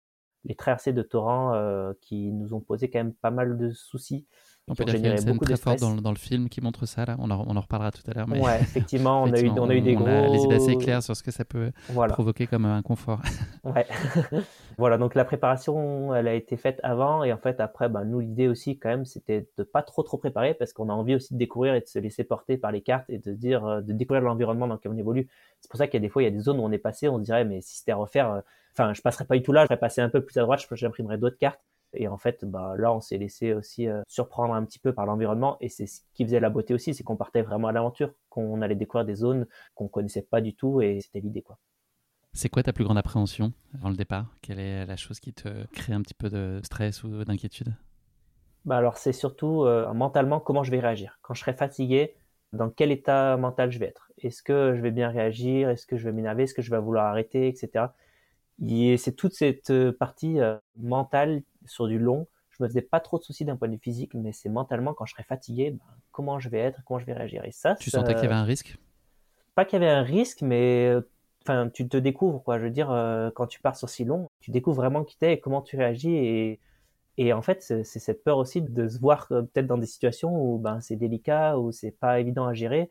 Les 0.46 0.56
traversées 0.56 0.94
de 0.94 1.02
torrents 1.02 1.54
euh, 1.54 1.94
qui 2.02 2.32
nous 2.32 2.54
ont 2.54 2.62
posé 2.62 2.90
quand 2.90 3.00
même 3.00 3.14
pas 3.14 3.32
mal 3.32 3.58
de 3.58 3.72
soucis. 3.72 4.26
On 4.70 4.76
peut 4.76 4.86
dire 4.86 4.96
qu'il 4.96 5.06
y 5.06 5.08
a 5.08 5.12
une 5.14 5.18
scène 5.18 5.40
très 5.40 5.58
forte 5.58 5.80
dans, 5.80 5.96
dans, 5.96 6.12
le 6.12 6.18
film 6.18 6.48
qui 6.48 6.62
montre 6.62 6.86
ça, 6.86 7.06
là. 7.06 7.16
On 7.20 7.32
en, 7.32 7.44
on 7.48 7.56
en 7.56 7.62
reparlera 7.62 7.92
tout 7.92 8.04
à 8.10 8.14
l'heure. 8.14 8.28
Mais... 8.28 8.40
Ouais, 8.40 8.60
effectivement, 8.62 9.24
on, 9.24 9.34
a 9.34 9.40
eu, 9.40 9.50
on 9.58 9.70
a 9.70 9.74
eu 9.74 9.82
des 9.82 9.96
on 9.96 10.02
gros. 10.02 10.08
A 10.08 10.28
les 10.28 10.44
idées 10.44 10.56
assez 10.56 10.78
claires 10.78 11.02
sur 11.02 11.16
ce 11.16 11.24
que 11.24 11.32
ça 11.32 11.44
peut 11.44 11.72
voilà. 11.90 12.14
provoquer 12.14 12.46
comme 12.46 12.66
un 12.66 12.82
confort. 12.82 13.20
ouais. 13.64 13.88
voilà, 14.78 14.98
donc 14.98 15.16
la 15.16 15.26
préparation, 15.26 16.14
elle 16.14 16.28
a 16.28 16.34
été 16.36 16.56
faite 16.56 16.80
avant. 16.84 17.24
Et 17.24 17.34
en 17.34 17.38
fait, 17.38 17.60
après, 17.60 17.90
ben, 17.90 18.06
nous, 18.06 18.20
l'idée 18.20 18.48
aussi, 18.48 18.78
quand 18.78 18.90
même, 18.90 19.06
c'était 19.06 19.48
de 19.58 19.64
pas 19.64 19.82
trop, 19.82 20.04
trop 20.04 20.18
préparer 20.18 20.54
parce 20.54 20.72
qu'on 20.72 20.90
a 20.90 20.94
envie 20.94 21.16
aussi 21.16 21.34
de 21.34 21.40
découvrir 21.40 21.74
et 21.74 21.82
de 21.82 21.88
se 21.88 21.98
laisser 22.00 22.24
porter 22.24 22.58
par 22.58 22.72
les 22.72 22.82
cartes 22.82 23.10
et 23.10 23.18
de 23.18 23.34
dire, 23.34 23.66
euh, 23.66 23.82
de 23.82 23.94
découvrir 23.94 24.22
l'environnement 24.22 24.68
dans 24.68 24.76
lequel 24.76 24.92
on 24.92 24.98
évolue. 24.98 25.28
C'est 25.62 25.70
pour 25.70 25.78
ça 25.78 25.88
qu'il 25.88 25.96
y 25.96 26.04
a 26.04 26.06
des 26.06 26.10
fois, 26.10 26.22
il 26.22 26.26
y 26.26 26.28
a 26.28 26.32
des 26.32 26.40
zones 26.40 26.60
où 26.60 26.64
on 26.64 26.72
est 26.72 26.78
passé, 26.78 27.10
on 27.10 27.18
se 27.18 27.24
dirait, 27.24 27.46
mais 27.46 27.62
si 27.62 27.78
c'était 27.78 27.92
à 27.92 27.96
refaire, 27.96 28.32
euh, 28.32 28.42
enfin, 28.74 28.94
je 28.94 29.02
passerais 29.02 29.26
pas 29.26 29.36
du 29.36 29.42
tout 29.42 29.52
là, 29.52 29.66
je 29.70 29.76
passé 29.76 30.02
un 30.02 30.10
peu 30.10 30.22
plus 30.22 30.38
à 30.38 30.42
droite, 30.42 30.66
j'imprimerais 30.72 31.18
d'autres 31.18 31.38
cartes. 31.38 31.60
Et 31.94 32.08
en 32.08 32.18
fait, 32.18 32.46
bah, 32.46 32.76
là, 32.78 32.94
on 32.94 33.02
s'est 33.02 33.18
laissé 33.18 33.54
aussi 33.54 33.88
euh, 33.88 34.02
surprendre 34.08 34.54
un 34.54 34.64
petit 34.66 34.80
peu 34.80 34.94
par 34.94 35.06
l'environnement. 35.06 35.58
Et 35.62 35.70
c'est 35.70 35.88
ce 35.88 36.02
qui 36.14 36.24
faisait 36.24 36.40
la 36.40 36.50
beauté 36.50 36.74
aussi, 36.74 36.94
c'est 36.94 37.04
qu'on 37.04 37.16
partait 37.16 37.42
vraiment 37.42 37.68
à 37.68 37.72
l'aventure, 37.72 38.14
qu'on 38.30 38.62
allait 38.62 38.76
découvrir 38.76 39.06
des 39.06 39.16
zones 39.16 39.48
qu'on 39.76 39.88
connaissait 39.88 40.22
pas 40.22 40.42
du 40.42 40.56
tout. 40.56 40.82
Et 40.82 41.02
c'était 41.02 41.20
l'idée, 41.20 41.42
quoi. 41.42 41.58
C'est 42.34 42.50
quoi 42.50 42.62
ta 42.62 42.74
plus 42.74 42.84
grande 42.84 42.98
appréhension 42.98 43.54
avant 43.76 43.90
le 43.90 43.96
départ? 43.96 44.28
Quelle 44.42 44.60
est 44.60 44.86
la 44.86 44.96
chose 44.96 45.20
qui 45.20 45.34
te 45.34 45.66
crée 45.74 45.94
un 45.94 46.02
petit 46.02 46.14
peu 46.14 46.30
de 46.30 46.60
stress 46.64 47.04
ou 47.04 47.24
d'inquiétude? 47.26 47.74
Bah 48.66 48.78
alors 48.78 48.98
c'est 48.98 49.14
surtout 49.14 49.64
euh, 49.64 49.92
mentalement 49.94 50.40
comment 50.40 50.64
je 50.64 50.72
vais 50.72 50.80
réagir. 50.80 51.18
Quand 51.22 51.34
je 51.34 51.42
serai 51.42 51.54
fatigué, 51.54 52.16
dans 52.54 52.70
quel 52.70 52.92
état 52.92 53.38
mental 53.38 53.72
je 53.72 53.80
vais 53.80 53.88
être? 53.88 54.12
Est-ce 54.18 54.44
que 54.44 54.76
je 54.76 54.82
vais 54.82 54.92
bien 54.92 55.10
réagir? 55.10 55.70
Est-ce 55.70 55.86
que 55.86 55.98
je 55.98 56.04
vais 56.06 56.12
m'énerver? 56.12 56.44
Est-ce 56.44 56.54
que 56.54 56.62
je 56.62 56.70
vais 56.72 56.80
vouloir 56.80 57.06
arrêter, 57.06 57.48
etc. 57.48 57.86
C'est 58.97 59.16
toute 59.16 59.34
cette 59.34 59.70
euh, 59.70 59.91
partie 59.91 60.39
euh, 60.39 60.57
mentale 60.78 61.41
sur 61.66 61.88
du 61.88 61.99
long. 61.99 62.28
Je 62.49 62.64
me 62.64 62.68
faisais 62.68 62.82
pas 62.82 62.99
trop 62.99 63.18
de 63.18 63.24
soucis 63.24 63.45
d'un 63.45 63.55
point 63.55 63.68
de 63.68 63.74
vue 63.74 63.80
physique, 63.80 64.14
mais 64.14 64.34
c'est 64.34 64.49
mentalement 64.49 64.93
quand 64.93 65.05
je 65.05 65.14
serai 65.14 65.24
fatigué, 65.24 65.72
ben, 65.72 65.86
comment 66.12 66.39
je 66.39 66.49
vais 66.49 66.60
être, 66.60 66.82
comment 66.86 66.99
je 66.99 67.05
vais 67.05 67.14
réagir. 67.14 67.45
Et 67.45 67.51
ça, 67.51 67.76
tu 67.76 67.89
sentais 67.89 68.14
qu'il 68.14 68.24
y 68.24 68.28
avait 68.28 68.36
un 68.36 68.43
risque? 68.43 68.78
Pas 69.55 69.66
qu'il 69.66 69.82
y 69.82 69.84
avait 69.84 69.91
un 69.91 70.03
risque, 70.03 70.41
mais 70.41 70.93
enfin, 71.43 71.70
tu 71.70 71.88
te 71.88 71.95
découvres 71.95 72.43
quoi. 72.43 72.57
Je 72.60 72.66
veux 72.66 72.70
dire, 72.70 72.88
quand 73.36 73.47
tu 73.47 73.62
pars 73.62 73.78
sur 73.78 73.89
si 73.89 74.03
long, 74.03 74.30
tu 74.41 74.51
découvres 74.51 74.78
vraiment 74.78 75.03
qui 75.05 75.18
t'es 75.18 75.34
et 75.34 75.39
comment 75.39 75.62
tu 75.62 75.78
réagis 75.78 76.16
et 76.16 76.60
et 77.22 77.34
en 77.34 77.41
fait, 77.41 77.62
c'est 77.62 77.84
cette 77.84 78.24
peur 78.24 78.38
aussi 78.38 78.62
de 78.62 78.88
se 78.88 78.97
voir 78.97 79.28
peut-être 79.28 79.68
dans 79.68 79.78
des 79.78 79.86
situations 79.86 80.41
où 80.41 80.57
ben, 80.57 80.80
c'est 80.80 80.95
délicat, 80.95 81.60
où 81.60 81.74
c'est 81.74 81.91
pas 81.91 82.22
évident 82.22 82.45
à 82.45 82.53
gérer, 82.53 82.89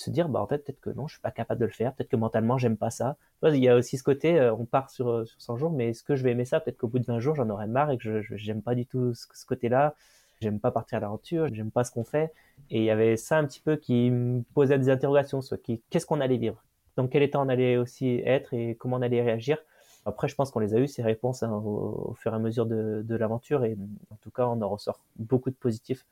se 0.00 0.10
dire 0.10 0.28
bah 0.28 0.40
en 0.40 0.46
fait 0.46 0.58
peut-être 0.64 0.80
que 0.80 0.90
non, 0.90 1.06
je 1.06 1.14
suis 1.14 1.20
pas 1.20 1.30
capable 1.30 1.60
de 1.60 1.66
le 1.66 1.72
faire, 1.72 1.94
peut-être 1.94 2.08
que 2.08 2.16
mentalement 2.16 2.58
j'aime 2.58 2.76
pas 2.76 2.90
ça. 2.90 3.16
Il 3.42 3.56
y 3.56 3.68
a 3.68 3.76
aussi 3.76 3.98
ce 3.98 4.02
côté, 4.02 4.38
euh, 4.38 4.54
on 4.54 4.64
part 4.64 4.90
sur, 4.90 5.10
euh, 5.10 5.24
sur 5.26 5.40
100 5.40 5.56
jours, 5.58 5.70
mais 5.72 5.90
est-ce 5.90 6.02
que 6.02 6.16
je 6.16 6.22
vais 6.24 6.32
aimer 6.32 6.44
ça? 6.44 6.60
Peut-être 6.60 6.78
qu'au 6.78 6.88
bout 6.88 6.98
de 6.98 7.06
20 7.06 7.20
jours, 7.20 7.34
j'en 7.36 7.48
aurai 7.50 7.66
marre 7.66 7.90
et 7.90 7.98
que 7.98 8.22
je 8.22 8.36
j'aime 8.36 8.62
pas 8.62 8.74
du 8.74 8.86
tout 8.86 9.14
ce, 9.14 9.46
côté-là. 9.46 9.94
J'aime 10.40 10.58
pas 10.58 10.70
partir 10.70 10.98
à 10.98 11.00
l'aventure, 11.00 11.48
j'aime 11.52 11.70
pas 11.70 11.84
ce 11.84 11.92
qu'on 11.92 12.04
fait. 12.04 12.32
Et 12.70 12.78
il 12.78 12.84
y 12.84 12.90
avait 12.90 13.16
ça 13.16 13.38
un 13.38 13.46
petit 13.46 13.60
peu 13.60 13.76
qui 13.76 14.10
me 14.10 14.42
posait 14.54 14.78
des 14.78 14.88
interrogations 14.88 15.42
sur 15.42 15.60
qui, 15.60 15.82
qu'est-ce 15.90 16.06
qu'on 16.06 16.20
allait 16.20 16.38
vivre, 16.38 16.62
dans 16.96 17.06
quel 17.08 17.22
état 17.22 17.38
on 17.40 17.48
allait 17.48 17.76
aussi 17.76 18.22
être 18.24 18.54
et 18.54 18.74
comment 18.76 18.96
on 18.96 19.02
allait 19.02 19.22
réagir? 19.22 19.58
Après, 20.06 20.28
je 20.28 20.34
pense 20.34 20.50
qu'on 20.50 20.60
les 20.60 20.74
a 20.74 20.78
eu 20.78 20.88
ces 20.88 21.02
réponses 21.02 21.42
hein, 21.42 21.52
au, 21.52 22.14
fur 22.18 22.32
et 22.32 22.36
à 22.36 22.38
mesure 22.38 22.64
de, 22.66 23.02
de 23.04 23.16
l'aventure, 23.16 23.64
et 23.64 23.76
en 24.10 24.16
tout 24.22 24.30
cas, 24.30 24.46
on 24.46 24.62
en 24.62 24.68
ressort 24.68 25.00
beaucoup 25.16 25.50
de 25.50 25.56
positifs. 25.56 26.06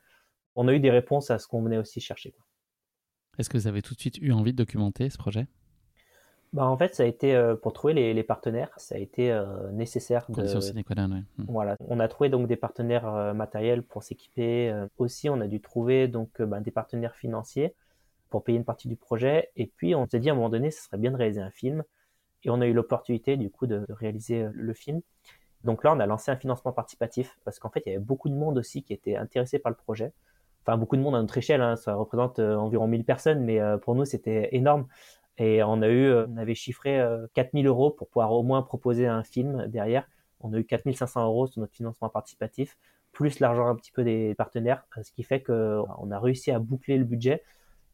On 0.55 0.67
a 0.67 0.73
eu 0.73 0.79
des 0.79 0.91
réponses 0.91 1.31
à 1.31 1.39
ce 1.39 1.47
qu'on 1.47 1.63
venait 1.63 1.77
aussi 1.77 1.99
chercher. 1.99 2.33
Est-ce 3.39 3.49
que 3.49 3.57
vous 3.57 3.67
avez 3.67 3.81
tout 3.81 3.95
de 3.95 3.99
suite 3.99 4.17
eu 4.19 4.31
envie 4.31 4.51
de 4.51 4.57
documenter 4.57 5.09
ce 5.09 5.17
projet? 5.17 5.47
Bah, 6.53 6.67
en 6.67 6.77
fait, 6.77 6.93
ça 6.93 7.03
a 7.03 7.05
été 7.05 7.35
euh, 7.35 7.55
pour 7.55 7.73
trouver 7.73 7.93
les, 7.93 8.13
les, 8.13 8.23
partenaires, 8.23 8.71
ça 8.77 8.95
a 8.95 8.97
été 8.97 9.31
euh, 9.31 9.71
nécessaire. 9.71 10.25
De... 10.29 10.41
ouais. 10.41 11.23
Hmm. 11.37 11.45
Voilà, 11.47 11.77
on 11.87 11.99
a 11.99 12.07
trouvé 12.07 12.29
donc 12.29 12.47
des 12.47 12.55
partenaires 12.55 13.07
euh, 13.07 13.33
matériels 13.33 13.83
pour 13.83 14.03
s'équiper. 14.03 14.73
aussi, 14.97 15.29
on 15.29 15.41
a 15.41 15.47
dû 15.47 15.61
trouver 15.61 16.07
donc 16.07 16.41
bah, 16.41 16.59
des 16.59 16.71
partenaires 16.71 17.15
financiers 17.15 17.73
pour 18.29 18.43
payer 18.43 18.57
une 18.57 18.65
partie 18.65 18.87
du 18.87 18.95
projet. 18.95 19.49
Et 19.55 19.67
puis, 19.67 19.95
on 19.95 20.07
s'est 20.07 20.19
dit 20.19 20.29
à 20.29 20.33
un 20.33 20.35
moment 20.35 20.49
donné, 20.49 20.71
ce 20.71 20.83
serait 20.83 20.97
bien 20.97 21.11
de 21.11 21.17
réaliser 21.17 21.41
un 21.41 21.51
film. 21.51 21.83
Et 22.43 22.49
on 22.49 22.61
a 22.61 22.67
eu 22.67 22.73
l'opportunité 22.73 23.37
du 23.37 23.49
coup 23.49 23.67
de, 23.67 23.85
réaliser 23.89 24.43
euh, 24.43 24.51
le 24.53 24.73
film. 24.73 25.01
Donc 25.63 25.83
là, 25.83 25.93
on 25.93 25.99
a 25.99 26.05
lancé 26.05 26.31
un 26.31 26.37
financement 26.37 26.71
participatif 26.71 27.37
parce 27.43 27.59
qu'en 27.59 27.69
fait, 27.69 27.83
il 27.85 27.89
y 27.89 27.95
avait 27.95 28.03
beaucoup 28.03 28.29
de 28.29 28.35
monde 28.35 28.57
aussi 28.57 28.81
qui 28.81 28.93
était 28.93 29.17
intéressé 29.17 29.59
par 29.59 29.71
le 29.71 29.75
projet. 29.75 30.13
Beaucoup 30.77 30.97
de 30.97 31.01
monde 31.01 31.15
à 31.15 31.21
notre 31.21 31.37
échelle, 31.37 31.61
hein, 31.61 31.75
ça 31.75 31.95
représente 31.95 32.39
euh, 32.39 32.55
environ 32.55 32.87
1000 32.87 33.03
personnes, 33.05 33.43
mais 33.43 33.59
euh, 33.59 33.77
pour 33.77 33.95
nous, 33.95 34.05
c'était 34.05 34.49
énorme. 34.51 34.87
Et 35.37 35.63
on 35.63 35.81
a 35.81 35.87
eu, 35.87 36.13
on 36.13 36.35
avait 36.37 36.55
chiffré 36.55 37.01
4000 37.33 37.65
euros 37.65 37.91
pour 37.91 38.09
pouvoir 38.09 38.33
au 38.33 38.43
moins 38.43 38.61
proposer 38.61 39.07
un 39.07 39.23
film 39.23 39.67
derrière. 39.67 40.05
On 40.41 40.51
a 40.53 40.57
eu 40.57 40.65
4500 40.65 41.25
euros 41.25 41.47
sur 41.47 41.61
notre 41.61 41.73
financement 41.73 42.09
participatif, 42.09 42.77
plus 43.13 43.39
l'argent 43.39 43.67
un 43.67 43.75
petit 43.75 43.93
peu 43.93 44.03
des 44.03 44.35
partenaires, 44.35 44.85
ce 45.01 45.13
qui 45.13 45.23
fait 45.23 45.41
qu'on 45.41 46.11
a 46.11 46.19
réussi 46.19 46.51
à 46.51 46.59
boucler 46.59 46.97
le 46.97 47.05
budget 47.05 47.41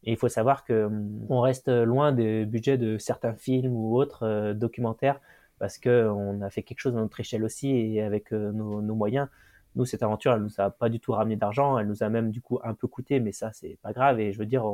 et 0.06 0.12
il 0.12 0.18
faut 0.18 0.30
savoir 0.30 0.64
que 0.64 0.86
hum, 0.86 1.26
on 1.30 1.42
reste 1.42 1.68
loin 1.70 2.12
des 2.12 2.46
budgets 2.46 2.78
de 2.78 2.98
certains 2.98 3.34
films 3.34 3.76
ou 3.76 3.98
autres 3.98 4.24
euh, 4.24 4.54
documentaires 4.54 5.20
parce 5.60 5.78
que 5.78 6.10
on 6.10 6.42
a 6.42 6.50
fait 6.50 6.64
quelque 6.64 6.80
chose 6.80 6.96
à 6.96 7.00
notre 7.00 7.20
échelle 7.20 7.44
aussi 7.44 7.70
et 7.72 8.02
avec 8.02 8.34
euh, 8.34 8.52
nos, 8.52 8.82
moyens. 8.96 9.28
Nous, 9.76 9.86
cette 9.86 10.04
aventure, 10.04 10.34
elle 10.34 10.42
nous 10.42 10.60
a 10.60 10.70
pas 10.70 10.90
du 10.90 11.00
tout 11.00 11.12
ramené 11.12 11.36
d'argent, 11.36 11.78
elle 11.78 11.88
nous 11.88 12.04
a 12.04 12.10
même 12.10 12.32
du 12.32 12.42
coup 12.42 12.60
un 12.64 12.74
peu 12.74 12.88
coûté, 12.88 13.20
mais 13.20 13.32
ça, 13.32 13.52
c'est 13.54 13.78
pas 13.82 13.94
grave. 13.94 14.20
Et 14.20 14.32
je 14.32 14.40
veux 14.40 14.46
dire, 14.46 14.66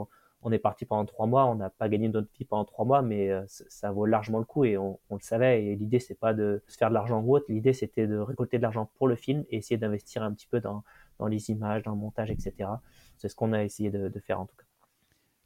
on, 0.43 0.51
est 0.51 0.59
parti 0.59 0.85
pendant 0.85 1.05
trois 1.05 1.27
mois, 1.27 1.45
on 1.45 1.55
n'a 1.55 1.69
pas 1.69 1.89
gagné 1.89 2.07
notre 2.09 2.29
vie 2.37 2.45
pendant 2.45 2.65
trois 2.65 2.85
mois, 2.85 3.01
mais 3.01 3.31
euh, 3.31 3.43
ça 3.47 3.91
vaut 3.91 4.05
largement 4.05 4.39
le 4.39 4.45
coup 4.45 4.65
et 4.65 4.77
on, 4.77 4.99
le 5.09 5.19
savait. 5.19 5.65
Et 5.65 5.75
l'idée, 5.75 5.99
c'est 5.99 6.19
pas 6.19 6.33
de 6.33 6.63
se 6.67 6.77
faire 6.77 6.89
de 6.89 6.93
l'argent 6.93 7.21
ou 7.21 7.35
autre, 7.35 7.45
l'idée, 7.49 7.73
c'était 7.73 8.07
de 8.07 8.17
récolter 8.17 8.57
de 8.57 8.63
l'argent 8.63 8.89
pour 8.97 9.07
le 9.07 9.15
film 9.15 9.43
et 9.49 9.57
essayer 9.57 9.77
d'investir 9.77 10.23
un 10.23 10.33
petit 10.33 10.47
peu 10.47 10.59
dans, 10.59 10.83
les 11.27 11.49
images, 11.49 11.83
dans 11.83 11.91
le 11.91 11.97
montage, 11.97 12.31
etc. 12.31 12.69
C'est 13.17 13.27
ce 13.27 13.35
qu'on 13.35 13.53
a 13.53 13.63
essayé 13.63 13.91
de, 13.91 14.09
de 14.09 14.19
faire 14.19 14.39
en 14.39 14.45
tout 14.45 14.55
cas. 14.55 14.65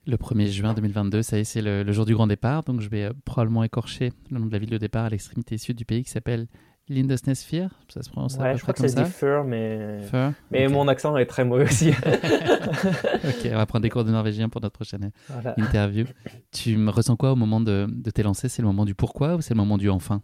Le 0.07 0.17
1er 0.17 0.47
juin 0.51 0.75
2022, 0.75 1.23
ça 1.23 1.37
y 1.37 1.41
est, 1.41 1.43
c'est 1.45 1.63
le, 1.63 1.91
jour 1.91 2.05
du 2.05 2.13
grand 2.13 2.27
départ. 2.27 2.61
Donc, 2.61 2.79
je 2.79 2.89
vais 2.89 3.05
euh, 3.05 3.13
probablement 3.25 3.63
écorcher 3.63 4.11
le 4.29 4.37
nom 4.37 4.45
de 4.45 4.51
la 4.51 4.59
ville 4.59 4.69
de 4.69 4.77
départ 4.77 5.05
à 5.05 5.09
l'extrémité 5.09 5.57
sud 5.57 5.75
du 5.75 5.83
pays 5.83 6.03
qui 6.03 6.11
s'appelle 6.11 6.45
Lindesnesfjord. 6.89 7.69
Ça 7.89 8.03
se 8.03 8.09
prononce 8.09 8.37
Ouais, 8.37 8.55
je 8.55 8.61
crois 8.61 8.73
que 8.73 8.81
ça 8.81 8.87
se 8.87 8.95
dit 8.95 9.09
Fur, 9.09 9.43
mais, 9.43 10.01
mais 10.51 10.67
mon 10.67 10.87
accent 10.87 11.17
est 11.17 11.25
très 11.25 11.43
mauvais 11.43 11.65
aussi. 11.65 11.89
ok, 11.89 13.49
on 13.51 13.55
va 13.55 13.65
prendre 13.65 13.83
des 13.83 13.89
cours 13.89 14.03
de 14.03 14.11
norvégien 14.11 14.49
pour 14.49 14.61
notre 14.61 14.75
prochaine 14.75 15.11
interview. 15.57 16.05
Tu 16.51 16.77
me 16.77 16.91
ressens 16.91 17.15
quoi 17.15 17.31
au 17.31 17.35
moment 17.35 17.59
de, 17.59 17.87
de 17.89 18.11
t'es 18.11 18.23
C'est 18.33 18.61
le 18.61 18.67
moment 18.67 18.85
du 18.85 18.95
pourquoi 18.95 19.35
ou 19.35 19.41
c'est 19.41 19.53
le 19.53 19.59
moment 19.59 19.77
du 19.77 19.89
enfin? 19.89 20.21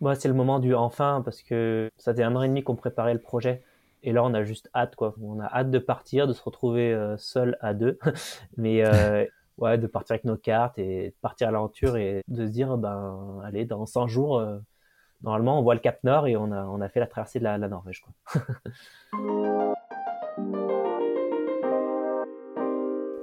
Moi, 0.00 0.14
c'est 0.14 0.28
le 0.28 0.34
moment 0.34 0.60
du 0.60 0.74
enfin 0.74 1.22
parce 1.24 1.42
que 1.42 1.90
ça 1.96 2.14
fait 2.14 2.22
un 2.22 2.36
an 2.36 2.42
et 2.42 2.48
demi 2.48 2.62
qu'on 2.62 2.76
préparait 2.76 3.14
le 3.14 3.20
projet. 3.20 3.62
Et 4.02 4.12
là, 4.12 4.22
on 4.24 4.32
a 4.32 4.44
juste 4.44 4.70
hâte, 4.74 4.94
quoi. 4.94 5.14
On 5.20 5.40
a 5.40 5.46
hâte 5.46 5.70
de 5.70 5.78
partir, 5.78 6.28
de 6.28 6.32
se 6.32 6.42
retrouver 6.42 6.92
euh, 6.92 7.16
seul 7.16 7.56
à 7.60 7.74
deux, 7.74 7.98
mais 8.56 8.84
euh, 8.84 9.24
ouais, 9.58 9.76
de 9.76 9.86
partir 9.86 10.14
avec 10.14 10.24
nos 10.24 10.36
cartes 10.36 10.78
et 10.78 11.08
de 11.08 11.14
partir 11.20 11.48
à 11.48 11.50
l'aventure 11.50 11.96
et 11.96 12.22
de 12.28 12.46
se 12.46 12.50
dire, 12.50 12.76
ben, 12.78 13.40
allez, 13.44 13.64
dans 13.64 13.86
100 13.86 14.06
jours, 14.06 14.38
euh, 14.38 14.58
normalement, 15.22 15.58
on 15.58 15.62
voit 15.62 15.74
le 15.74 15.80
Cap 15.80 16.02
Nord 16.04 16.26
et 16.26 16.36
on 16.36 16.52
a, 16.52 16.64
on 16.64 16.80
a 16.80 16.88
fait 16.88 17.00
la 17.00 17.06
traversée 17.06 17.38
de 17.38 17.44
la, 17.44 17.58
Norvège, 17.58 18.02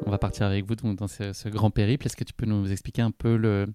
on 0.06 0.12
va 0.12 0.18
partir 0.18 0.46
avec 0.46 0.66
vous 0.66 0.76
dans 0.76 1.08
ce, 1.08 1.50
grand 1.50 1.72
périple. 1.72 2.06
Est-ce 2.06 2.18
que 2.18 2.24
tu 2.24 2.34
peux 2.34 2.46
nous 2.46 2.72
expliquer 2.72 3.02
un 3.02 3.12
peu 3.12 3.66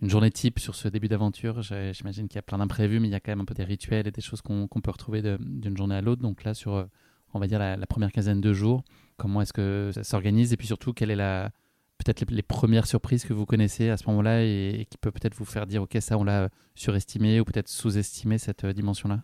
une 0.00 0.10
journée 0.10 0.30
type 0.30 0.58
sur 0.58 0.74
ce 0.74 0.88
début 0.88 1.08
d'aventure? 1.08 1.62
J'imagine 1.62 2.28
qu'il 2.28 2.36
y 2.36 2.38
a 2.38 2.42
plein 2.42 2.58
d'imprévus, 2.58 3.00
mais 3.00 3.08
il 3.08 3.12
y 3.12 3.14
a 3.14 3.20
quand 3.20 3.32
même 3.32 3.40
un 3.40 3.46
peu 3.46 3.54
des 3.54 3.64
rituels 3.64 4.06
et 4.06 4.10
des 4.10 4.20
choses 4.20 4.42
qu'on 4.42 4.68
peut 4.68 4.90
retrouver 4.90 5.22
d'une 5.22 5.76
journée 5.76 5.94
à 5.94 6.02
l'autre. 6.02 6.20
Donc 6.20 6.44
là, 6.44 6.54
sur, 6.54 6.86
on 7.32 7.38
va 7.38 7.46
dire, 7.46 7.58
la, 7.58 7.86
première 7.86 8.12
quinzaine 8.12 8.40
de 8.40 8.52
jours, 8.52 8.82
comment 9.16 9.40
est-ce 9.40 9.52
que 9.52 9.90
ça 9.94 10.04
s'organise? 10.04 10.52
Et 10.52 10.56
puis 10.56 10.66
surtout, 10.66 10.92
quelle 10.92 11.10
est 11.10 11.16
la 11.16 11.50
peut-être 11.98 12.30
les, 12.30 12.42
premières 12.42 12.86
surprises 12.86 13.24
que 13.24 13.32
vous 13.32 13.46
connaissez 13.46 13.90
à 13.90 13.96
ce 13.96 14.06
moment-là 14.08 14.42
et, 14.42 14.86
qui 14.90 14.98
peut 14.98 15.10
peut-être 15.10 15.34
vous 15.34 15.44
faire 15.44 15.66
dire, 15.66 15.82
OK, 15.82 15.96
ça, 16.00 16.16
on 16.16 16.24
l'a 16.24 16.48
surestimé 16.74 17.40
ou 17.40 17.44
peut-être 17.44 17.68
sous-estimé 17.68 18.38
cette 18.38 18.64
euh, 18.64 18.72
dimension-là? 18.72 19.20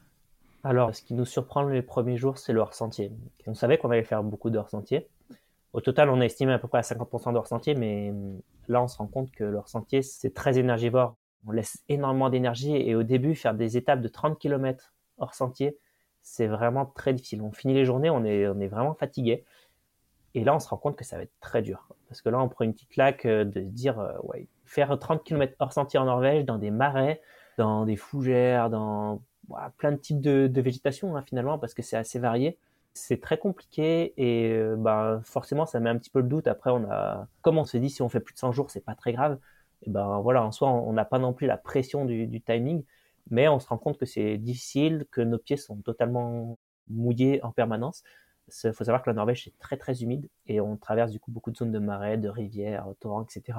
Alors, 0.64 0.94
ce 0.94 1.02
qui 1.02 1.14
nous 1.14 1.24
surprend 1.24 1.62
les 1.64 1.82
premiers 1.82 2.16
jours, 2.16 2.38
c'est 2.38 2.52
le 2.52 2.60
hors-sentier. 2.60 3.12
On 3.46 3.54
savait 3.54 3.78
qu'on 3.78 3.90
allait 3.90 4.02
faire 4.02 4.22
beaucoup 4.22 4.50
de 4.50 4.58
hors-sentier. 4.58 5.08
Au 5.72 5.80
total, 5.80 6.08
on 6.08 6.20
a 6.20 6.24
estimé 6.24 6.52
à 6.52 6.58
peu 6.58 6.68
près 6.68 6.78
à 6.78 6.82
50% 6.82 7.32
de 7.32 7.38
hors-sentier, 7.38 7.74
mais 7.74 8.10
hum, 8.10 8.40
là, 8.68 8.82
on 8.82 8.88
se 8.88 8.96
rend 8.96 9.06
compte 9.06 9.30
que 9.30 9.44
le 9.44 9.56
hors-sentier, 9.56 10.02
c'est 10.02 10.32
très 10.32 10.58
énergivore. 10.58 11.16
On 11.46 11.52
laisse 11.52 11.82
énormément 11.88 12.30
d'énergie 12.30 12.74
et 12.76 12.94
au 12.94 13.02
début, 13.02 13.34
faire 13.34 13.54
des 13.54 13.76
étapes 13.76 14.00
de 14.00 14.08
30 14.08 14.38
km 14.38 14.94
hors 15.18 15.34
sentier, 15.34 15.76
c'est 16.22 16.46
vraiment 16.46 16.86
très 16.86 17.12
difficile. 17.12 17.42
On 17.42 17.52
finit 17.52 17.74
les 17.74 17.84
journées, 17.84 18.10
on 18.10 18.24
est, 18.24 18.48
on 18.48 18.58
est 18.60 18.68
vraiment 18.68 18.94
fatigué. 18.94 19.44
Et 20.34 20.42
là, 20.42 20.54
on 20.54 20.58
se 20.58 20.68
rend 20.68 20.78
compte 20.78 20.96
que 20.96 21.04
ça 21.04 21.16
va 21.16 21.22
être 21.22 21.38
très 21.40 21.62
dur. 21.62 21.88
Parce 22.14 22.22
que 22.22 22.28
là, 22.28 22.40
on 22.40 22.48
prend 22.48 22.64
une 22.64 22.72
petite 22.72 22.90
claque 22.90 23.26
euh, 23.26 23.44
de 23.44 23.60
dire, 23.60 23.98
euh, 23.98 24.12
ouais, 24.22 24.46
faire 24.64 24.96
30 24.96 25.24
km 25.24 25.54
hors 25.58 25.72
sentier 25.72 25.98
en 25.98 26.04
Norvège, 26.04 26.44
dans 26.44 26.58
des 26.58 26.70
marais, 26.70 27.20
dans 27.58 27.84
des 27.84 27.96
fougères, 27.96 28.70
dans 28.70 29.20
plein 29.78 29.90
de 29.90 29.96
types 29.96 30.20
de, 30.20 30.60
végétation, 30.60 31.16
hein, 31.16 31.24
finalement, 31.26 31.58
parce 31.58 31.74
que 31.74 31.82
c'est 31.82 31.96
assez 31.96 32.18
varié 32.18 32.56
c'est 32.96 33.20
très 33.20 33.38
compliqué 33.38 34.14
et 34.16 34.52
euh, 34.52 34.76
bah, 34.78 35.20
forcément 35.24 35.66
ça 35.66 35.80
met 35.80 35.90
un 35.90 35.98
petit 35.98 36.10
peu 36.10 36.20
le 36.20 36.28
doute. 36.28 36.46
Après, 36.46 36.70
on 36.70 36.88
a, 36.88 37.26
comme 37.42 37.58
on 37.58 37.64
se 37.64 37.76
dit, 37.76 37.90
si 37.90 38.02
on 38.02 38.08
fait 38.08 38.20
plus 38.20 38.34
de 38.34 38.38
100 38.38 38.52
jours, 38.52 38.70
c'est 38.70 38.84
pas 38.84 38.94
très 38.94 39.12
grave. 39.12 39.40
Et 39.82 39.90
ben 39.90 40.20
voilà, 40.20 40.44
en 40.44 40.52
soi, 40.52 40.70
on 40.70 40.92
n'a 40.92 41.04
pas 41.04 41.18
non 41.18 41.32
plus 41.32 41.48
la 41.48 41.56
pression 41.56 42.04
du, 42.04 42.40
timing, 42.40 42.84
mais 43.30 43.48
on 43.48 43.58
se 43.58 43.66
rend 43.66 43.78
compte 43.78 43.98
que 43.98 44.06
c'est 44.06 44.38
difficile, 44.38 45.06
que 45.10 45.20
nos 45.20 45.38
pieds 45.38 45.56
sont 45.56 45.76
totalement 45.82 46.56
mouillés 46.88 47.42
en 47.42 47.50
permanence. 47.50 48.04
Il 48.48 48.72
faut 48.72 48.84
savoir 48.84 49.02
que 49.02 49.10
la 49.10 49.14
Norvège 49.14 49.44
c'est 49.44 49.58
très 49.58 49.76
très 49.76 50.02
humide 50.02 50.28
et 50.46 50.60
on 50.60 50.76
traverse 50.76 51.10
du 51.10 51.20
coup 51.20 51.30
beaucoup 51.30 51.50
de 51.50 51.56
zones 51.56 51.72
de 51.72 51.78
marais, 51.78 52.18
de 52.18 52.28
rivières, 52.28 52.86
torrents, 53.00 53.22
etc. 53.24 53.58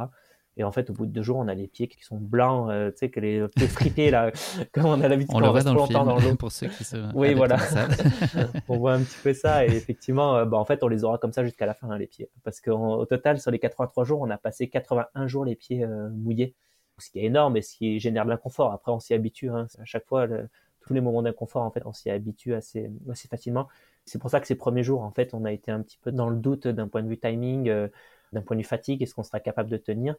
Et 0.57 0.63
en 0.63 0.71
fait, 0.71 0.89
au 0.89 0.93
bout 0.93 1.05
de 1.05 1.11
deux 1.11 1.21
jours, 1.21 1.37
on 1.37 1.47
a 1.49 1.53
les 1.53 1.67
pieds 1.67 1.87
qui 1.87 2.01
sont 2.01 2.17
blancs, 2.17 2.69
euh, 2.69 2.89
tu 2.91 2.99
sais, 2.99 3.09
que 3.09 3.19
les 3.19 3.45
pieds 3.49 3.67
frités, 3.67 4.09
là, 4.09 4.31
comme 4.71 4.85
on 4.85 5.01
a 5.01 5.07
l'habitude 5.07 5.35
on 5.35 5.39
le 5.39 5.49
voit 5.49 5.63
dans 5.63 5.73
le 5.73 5.85
film, 5.85 6.05
dans 6.05 6.17
l'eau. 6.17 6.35
pour 6.39 6.51
ceux 6.51 6.67
qui 6.67 6.85
se. 6.85 6.97
Oui, 7.13 7.33
voilà. 7.33 7.57
on 8.69 8.77
voit 8.77 8.93
un 8.93 9.01
petit 9.01 9.17
peu 9.21 9.33
ça. 9.33 9.65
Et 9.65 9.71
effectivement, 9.71 10.37
euh, 10.37 10.45
bah, 10.45 10.57
en 10.57 10.63
fait, 10.63 10.81
on 10.83 10.87
les 10.87 11.03
aura 11.03 11.17
comme 11.17 11.33
ça 11.33 11.43
jusqu'à 11.43 11.65
la 11.65 11.73
fin, 11.73 11.89
hein, 11.89 11.97
les 11.97 12.07
pieds. 12.07 12.29
Parce 12.43 12.61
qu'au 12.61 13.05
total, 13.05 13.39
sur 13.39 13.51
les 13.51 13.59
83 13.59 14.05
jours, 14.05 14.21
on 14.21 14.29
a 14.29 14.37
passé 14.37 14.69
81 14.69 15.27
jours 15.27 15.43
les 15.43 15.55
pieds 15.55 15.83
euh, 15.83 16.09
mouillés. 16.09 16.55
Ce 16.99 17.09
qui 17.09 17.19
est 17.19 17.23
énorme 17.23 17.57
et 17.57 17.61
ce 17.61 17.75
qui 17.75 17.99
génère 17.99 18.23
de 18.23 18.29
l'inconfort. 18.29 18.71
Après, 18.71 18.93
on 18.93 19.01
s'y 19.01 19.13
habitue. 19.13 19.49
Hein. 19.49 19.67
À 19.79 19.83
chaque 19.83 20.05
fois, 20.05 20.25
tous 20.79 20.93
les 20.93 21.01
moments 21.01 21.21
d'inconfort, 21.21 21.63
en 21.63 21.71
fait, 21.71 21.81
on 21.85 21.91
s'y 21.91 22.09
habitue 22.09 22.53
assez, 22.53 22.89
assez 23.11 23.27
facilement. 23.27 23.67
C'est 24.05 24.19
pour 24.19 24.29
ça 24.29 24.39
que 24.39 24.47
ces 24.47 24.55
premiers 24.55 24.83
jours, 24.83 25.01
en 25.01 25.11
fait, 25.11 25.33
on 25.33 25.45
a 25.45 25.51
été 25.51 25.71
un 25.71 25.81
petit 25.81 25.97
peu 25.97 26.11
dans 26.11 26.29
le 26.29 26.37
doute 26.37 26.67
d'un 26.67 26.87
point 26.87 27.03
de 27.03 27.09
vue 27.09 27.19
timing, 27.19 27.65
d'un 28.33 28.41
point 28.41 28.55
de 28.55 28.61
vue 28.61 28.67
fatigue, 28.67 29.01
est-ce 29.01 29.15
qu'on 29.15 29.23
sera 29.23 29.39
capable 29.39 29.69
de 29.69 29.77
tenir 29.77 30.15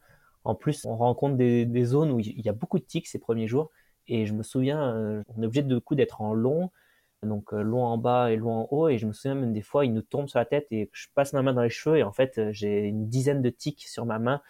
en 0.47 0.55
plus, 0.55 0.85
on 0.85 0.97
rencontre 0.97 1.37
des, 1.37 1.85
zones 1.85 2.13
où 2.13 2.21
il 2.21 2.41
y 2.41 2.49
a 2.49 2.53
beaucoup 2.53 2.79
de 2.79 2.85
tics 2.85 3.09
ces 3.09 3.19
premiers 3.19 3.49
jours. 3.49 3.71
Et 4.07 4.27
je 4.27 4.33
me 4.33 4.45
souviens, 4.45 4.95
euh, 4.95 5.23
on 5.37 5.43
est 5.43 5.47
obligé 5.47 5.63
de 5.63 5.79
coup 5.81 5.97
d'être 5.97 6.21
en 6.21 6.35
long, 6.35 6.71
donc 7.25 7.53
euh, 7.53 7.63
long 7.63 7.85
en 7.85 7.99
bas 7.99 8.31
et 8.31 8.37
long 8.37 8.53
en 8.53 8.69
haut. 8.71 8.89
Et 8.89 8.99
je 8.99 9.07
me 9.07 9.13
souviens 9.13 9.35
même 9.35 9.53
des 9.53 9.63
fois, 9.63 9.85
ils 9.85 9.93
nous 9.93 10.03
tombent 10.03 10.29
sur 10.29 10.39
la 10.39 10.45
tête 10.45 10.69
et 10.71 10.89
je 10.93 11.09
passe 11.17 11.33
ma 11.33 11.43
main 11.43 11.53
dans 11.53 11.63
les 11.63 11.71
cheveux 11.71 11.97
et 11.99 12.05
en 12.05 12.13
fait, 12.13 12.39
euh, 12.39 12.53
j'ai 12.53 12.87
une 12.87 13.09
dizaine 13.09 13.43
de 13.43 13.51
tics 13.51 13.83
sur 13.89 14.07
ma 14.07 14.21
main. 14.21 14.41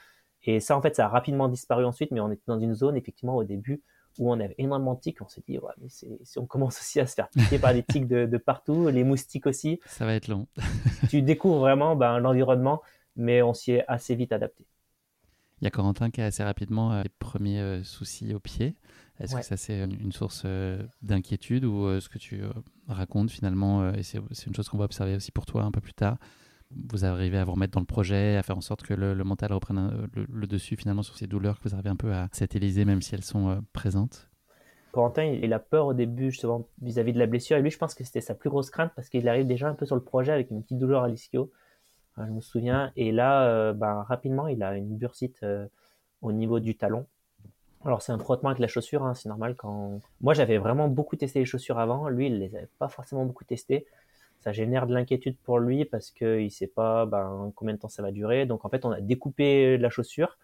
Et 0.42 0.60
ça, 0.60 0.76
en 0.76 0.82
fait, 0.82 0.94
ça 0.96 1.06
a 1.06 1.08
rapidement 1.08 1.48
disparu 1.48 1.86
ensuite, 1.86 2.10
mais 2.10 2.20
on 2.20 2.30
était 2.30 2.44
dans 2.46 2.60
une 2.60 2.74
zone, 2.74 2.96
effectivement, 2.96 3.36
au 3.36 3.44
début, 3.44 3.82
où 4.18 4.30
on 4.30 4.40
avait 4.40 4.54
énormément 4.58 4.94
de 4.94 5.00
tics. 5.00 5.20
On 5.22 5.28
s'est 5.28 5.42
dit, 5.46 5.58
ouais, 5.58 5.72
mais 5.80 5.88
si 5.88 6.38
on 6.38 6.46
commence 6.46 6.78
aussi 6.78 7.00
à 7.00 7.06
se 7.06 7.14
faire 7.14 7.28
piquer 7.28 7.58
par 7.58 7.72
les 7.72 7.82
tics 7.88 8.06
de, 8.06 8.36
partout, 8.38 8.88
les 8.88 9.04
moustiques 9.04 9.46
aussi. 9.46 9.80
Ça 9.86 10.06
va 10.06 10.14
être 10.14 10.28
long. 10.28 10.46
tu 11.10 11.22
découvres 11.22 11.58
vraiment 11.58 11.96
ben, 11.96 12.18
l'environnement, 12.18 12.82
mais 13.16 13.42
on 13.42 13.54
s'y 13.54 13.72
est 13.72 13.84
assez 13.88 14.14
vite 14.14 14.32
adapté. 14.32 14.66
Il 15.60 15.64
y 15.64 15.68
a 15.68 15.70
Corentin 15.70 16.10
qui 16.10 16.20
a 16.20 16.26
assez 16.26 16.42
rapidement 16.42 16.92
euh, 16.92 17.02
les 17.02 17.08
premiers 17.18 17.60
euh, 17.60 17.82
soucis 17.82 18.34
au 18.34 18.40
pied. 18.40 18.76
Est-ce 19.18 19.34
que 19.34 19.42
ça 19.42 19.56
c'est 19.56 19.78
une 19.78 20.12
source 20.12 20.42
euh, 20.44 20.82
d'inquiétude 21.00 21.64
ou 21.64 21.98
ce 22.00 22.10
que 22.10 22.18
tu 22.18 22.42
racontes 22.86 23.30
finalement, 23.30 23.90
et 23.94 24.02
c'est 24.02 24.18
une 24.46 24.54
chose 24.54 24.68
qu'on 24.68 24.76
va 24.76 24.84
observer 24.84 25.16
aussi 25.16 25.32
pour 25.32 25.46
toi 25.46 25.62
un 25.62 25.70
peu 25.70 25.80
plus 25.80 25.94
tard, 25.94 26.18
vous 26.70 27.04
arrivez 27.04 27.38
à 27.38 27.44
vous 27.44 27.52
remettre 27.52 27.72
dans 27.72 27.80
le 27.80 27.86
projet, 27.86 28.36
à 28.36 28.42
faire 28.42 28.56
en 28.56 28.60
sorte 28.60 28.82
que 28.82 28.94
le, 28.94 29.14
mental 29.24 29.52
reprenne 29.52 30.08
le, 30.14 30.46
dessus 30.46 30.76
finalement 30.76 31.02
sur 31.02 31.16
ces 31.16 31.26
douleurs 31.26 31.58
que 31.60 31.68
vous 31.68 31.74
arrivez 31.74 31.90
un 31.90 31.96
peu 31.96 32.12
à 32.12 32.28
satelliser 32.32 32.84
même 32.84 33.02
si 33.02 33.14
elles 33.14 33.24
sont 33.24 33.62
présentes 33.72 34.28
Corentin, 34.92 35.24
il 35.24 35.52
a 35.52 35.58
peur 35.58 35.86
au 35.86 35.94
début 35.94 36.30
justement 36.30 36.66
vis-à-vis 36.80 37.12
de 37.12 37.18
la 37.18 37.26
blessure 37.26 37.56
et 37.56 37.62
lui 37.62 37.70
je 37.70 37.78
pense 37.78 37.94
que 37.94 38.02
c'était 38.02 38.20
sa 38.20 38.34
plus 38.34 38.50
grosse 38.50 38.70
crainte 38.70 38.92
parce 38.96 39.08
qu'il 39.08 39.28
arrive 39.28 39.46
déjà 39.46 39.68
un 39.68 39.74
peu 39.74 39.86
sur 39.86 39.94
le 39.94 40.02
projet 40.02 40.32
avec 40.32 40.50
une 40.50 40.62
petite 40.62 40.78
douleur 40.78 41.02
à 41.02 41.08
l'ischio 41.08 41.50
je 42.24 42.30
me 42.32 42.40
souviens. 42.40 42.92
Et 42.96 43.12
là, 43.12 43.46
euh, 43.48 43.72
ben, 43.72 44.02
rapidement, 44.02 44.48
il 44.48 44.62
a 44.62 44.76
une 44.76 44.96
bursite 44.96 45.42
euh, 45.42 45.66
au 46.22 46.32
niveau 46.32 46.60
du 46.60 46.76
talon. 46.76 47.06
Alors 47.84 48.02
c'est 48.02 48.10
un 48.10 48.18
frottement 48.18 48.48
avec 48.50 48.58
la 48.58 48.66
chaussure, 48.66 49.04
hein, 49.04 49.14
c'est 49.14 49.28
normal 49.28 49.54
quand. 49.54 50.00
Moi 50.20 50.34
j'avais 50.34 50.58
vraiment 50.58 50.88
beaucoup 50.88 51.14
testé 51.14 51.38
les 51.38 51.44
chaussures 51.44 51.78
avant, 51.78 52.08
lui 52.08 52.26
il 52.26 52.40
les 52.40 52.56
avait 52.56 52.68
pas 52.80 52.88
forcément 52.88 53.24
beaucoup 53.24 53.44
testées. 53.44 53.86
Ça 54.46 54.52
génère 54.52 54.86
de 54.86 54.94
l'inquiétude 54.94 55.36
pour 55.42 55.58
lui 55.58 55.84
parce 55.84 56.12
qu'il 56.12 56.44
ne 56.44 56.48
sait 56.48 56.68
pas 56.68 57.04
ben, 57.04 57.50
combien 57.56 57.74
de 57.74 57.80
temps 57.80 57.88
ça 57.88 58.00
va 58.00 58.12
durer. 58.12 58.46
Donc 58.46 58.64
en 58.64 58.68
fait 58.68 58.84
on 58.84 58.92
a 58.92 59.00
découpé 59.00 59.76
la 59.76 59.90
chaussure 59.90 60.38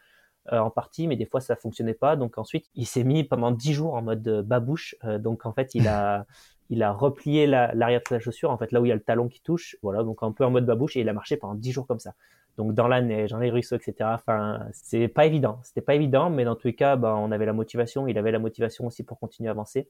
euh, 0.53 0.59
en 0.59 0.71
partie, 0.71 1.07
mais 1.07 1.15
des 1.15 1.25
fois 1.25 1.41
ça 1.41 1.55
fonctionnait 1.55 1.95
pas. 1.95 2.17
Donc 2.17 2.37
ensuite 2.37 2.67
il 2.75 2.87
s'est 2.87 3.05
mis 3.05 3.23
pendant 3.23 3.53
10 3.53 3.73
jours 3.73 3.95
en 3.95 4.03
mode 4.03 4.43
babouche. 4.45 4.97
donc 5.21 5.47
en 5.47 5.53
fait 5.53 5.77
il 5.77 5.87
a 5.87 6.27
il 6.71 6.83
a 6.83 6.91
replié 6.91 7.47
l'arrière 7.47 8.01
de 8.01 8.09
sa 8.09 8.19
chaussure, 8.19 8.51
en 8.51 8.57
fait, 8.57 8.73
là 8.73 8.81
où 8.81 8.87
il 8.87 8.89
y 8.89 8.93
a 8.93 8.95
le 8.95 9.03
talon 9.03 9.29
qui 9.29 9.43
touche, 9.43 9.77
voilà, 9.83 10.03
donc 10.03 10.23
un 10.23 10.33
peu 10.33 10.43
en 10.43 10.51
mode 10.51 10.65
babouche, 10.65 10.97
et 10.97 11.01
il 11.01 11.09
a 11.09 11.13
marché 11.13 11.37
pendant 11.37 11.55
10 11.55 11.71
jours 11.71 11.87
comme 11.87 11.99
ça. 11.99 12.15
Donc 12.57 12.73
dans 12.75 12.89
la 12.89 13.03
neige, 13.03 13.31
dans 13.31 13.39
les 13.39 13.51
ruisseaux, 13.51 13.77
etc. 13.77 13.95
Enfin, 14.15 14.67
c'est 14.73 15.09
pas 15.09 15.27
évident. 15.27 15.61
C'était 15.65 15.83
pas 15.83 15.95
évident, 15.95 16.31
mais 16.31 16.45
dans 16.45 16.57
tous 16.57 16.69
les 16.69 16.75
cas, 16.75 16.97
bah, 16.97 17.15
on 17.17 17.31
avait 17.31 17.47
la 17.47 17.53
motivation. 17.53 18.07
Il 18.07 18.17
avait 18.17 18.33
la 18.33 18.39
motivation 18.39 18.87
aussi 18.87 19.05
pour 19.05 19.19
continuer 19.19 19.49
à 19.49 19.53
avancer. 19.53 19.89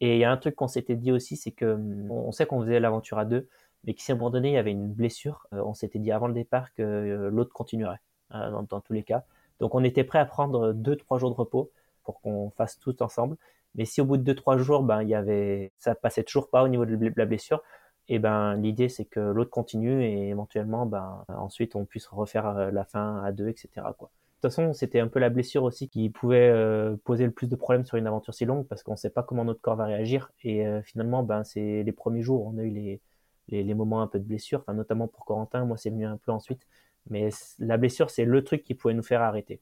Et 0.00 0.14
il 0.16 0.18
y 0.18 0.24
a 0.24 0.32
un 0.32 0.36
truc 0.36 0.54
qu'on 0.56 0.68
s'était 0.68 0.96
dit 0.96 1.12
aussi, 1.12 1.36
c'est 1.36 1.50
que 1.52 1.78
on 2.10 2.32
sait 2.32 2.46
qu'on 2.46 2.62
faisait 2.62 2.80
l'aventure 2.80 3.18
à 3.18 3.24
deux, 3.24 3.48
mais 3.84 3.94
que 3.94 4.02
si 4.02 4.12
à 4.12 4.14
un 4.14 4.18
moment 4.18 4.30
donné 4.30 4.50
il 4.50 4.54
y 4.54 4.58
avait 4.58 4.72
une 4.72 4.92
blessure, 4.92 5.46
euh, 5.52 5.62
on 5.64 5.74
s'était 5.74 5.98
dit 5.98 6.12
avant 6.12 6.28
le 6.28 6.34
départ 6.34 6.72
que 6.74 6.82
euh, 6.82 7.30
l'autre 7.30 7.52
continuerait 7.52 8.00
euh, 8.34 8.50
dans, 8.50 8.62
dans, 8.64 8.80
tous 8.80 8.92
les 8.92 9.02
cas. 9.02 9.24
Donc 9.60 9.74
on 9.74 9.84
était 9.84 10.04
prêt 10.04 10.18
à 10.18 10.24
prendre 10.24 10.72
deux 10.72 10.96
trois 10.96 11.18
jours 11.18 11.30
de 11.30 11.36
repos 11.36 11.70
pour 12.04 12.20
qu'on 12.20 12.50
fasse 12.50 12.78
tout 12.78 13.02
ensemble. 13.02 13.36
Mais 13.74 13.84
si 13.84 14.00
au 14.00 14.04
bout 14.04 14.16
de 14.16 14.32
2-3 14.32 14.58
jours, 14.58 14.82
ben, 14.82 15.02
il 15.02 15.08
y 15.08 15.14
avait, 15.14 15.72
ça 15.78 15.94
passait 15.94 16.24
toujours 16.24 16.50
pas 16.50 16.62
au 16.64 16.68
niveau 16.68 16.86
de 16.86 17.12
la 17.16 17.24
blessure, 17.26 17.62
et 18.08 18.18
ben, 18.18 18.56
l'idée 18.56 18.88
c'est 18.88 19.04
que 19.04 19.20
l'autre 19.20 19.50
continue 19.50 20.02
et 20.04 20.28
éventuellement, 20.30 20.86
ben, 20.86 21.24
ensuite 21.28 21.76
on 21.76 21.84
puisse 21.84 22.06
refaire 22.08 22.46
euh, 22.48 22.70
la 22.72 22.84
fin 22.84 23.22
à 23.22 23.32
deux, 23.32 23.48
etc. 23.48 23.68
Quoi. 23.96 24.10
De 24.40 24.48
toute 24.48 24.56
façon, 24.56 24.72
c'était 24.72 25.00
un 25.00 25.08
peu 25.08 25.18
la 25.18 25.28
blessure 25.28 25.64
aussi 25.64 25.90
qui 25.90 26.08
pouvait 26.08 26.48
euh, 26.48 26.96
poser 27.04 27.26
le 27.26 27.30
plus 27.30 27.50
de 27.50 27.56
problèmes 27.56 27.84
sur 27.84 27.98
une 27.98 28.06
aventure 28.06 28.32
si 28.32 28.46
longue 28.46 28.66
parce 28.66 28.82
qu'on 28.82 28.92
ne 28.92 28.96
sait 28.96 29.10
pas 29.10 29.22
comment 29.22 29.44
notre 29.44 29.60
corps 29.60 29.76
va 29.76 29.84
réagir. 29.84 30.32
Et 30.44 30.66
euh, 30.66 30.80
finalement, 30.80 31.22
ben, 31.22 31.44
c'est 31.44 31.82
les 31.82 31.92
premiers 31.92 32.22
jours, 32.22 32.46
on 32.46 32.56
a 32.56 32.62
eu 32.62 32.70
les, 32.70 33.02
les, 33.50 33.74
moments 33.74 34.00
un 34.00 34.06
peu 34.06 34.18
de 34.18 34.24
blessure, 34.24 34.60
enfin, 34.60 34.72
notamment 34.72 35.08
pour 35.08 35.26
Corentin. 35.26 35.66
Moi, 35.66 35.76
c'est 35.76 35.90
venu 35.90 36.06
un 36.06 36.16
peu 36.16 36.32
ensuite. 36.32 36.66
Mais 37.10 37.28
la 37.58 37.76
blessure, 37.76 38.08
c'est 38.08 38.24
le 38.24 38.42
truc 38.42 38.62
qui 38.62 38.72
pouvait 38.72 38.94
nous 38.94 39.02
faire 39.02 39.20
arrêter. 39.20 39.60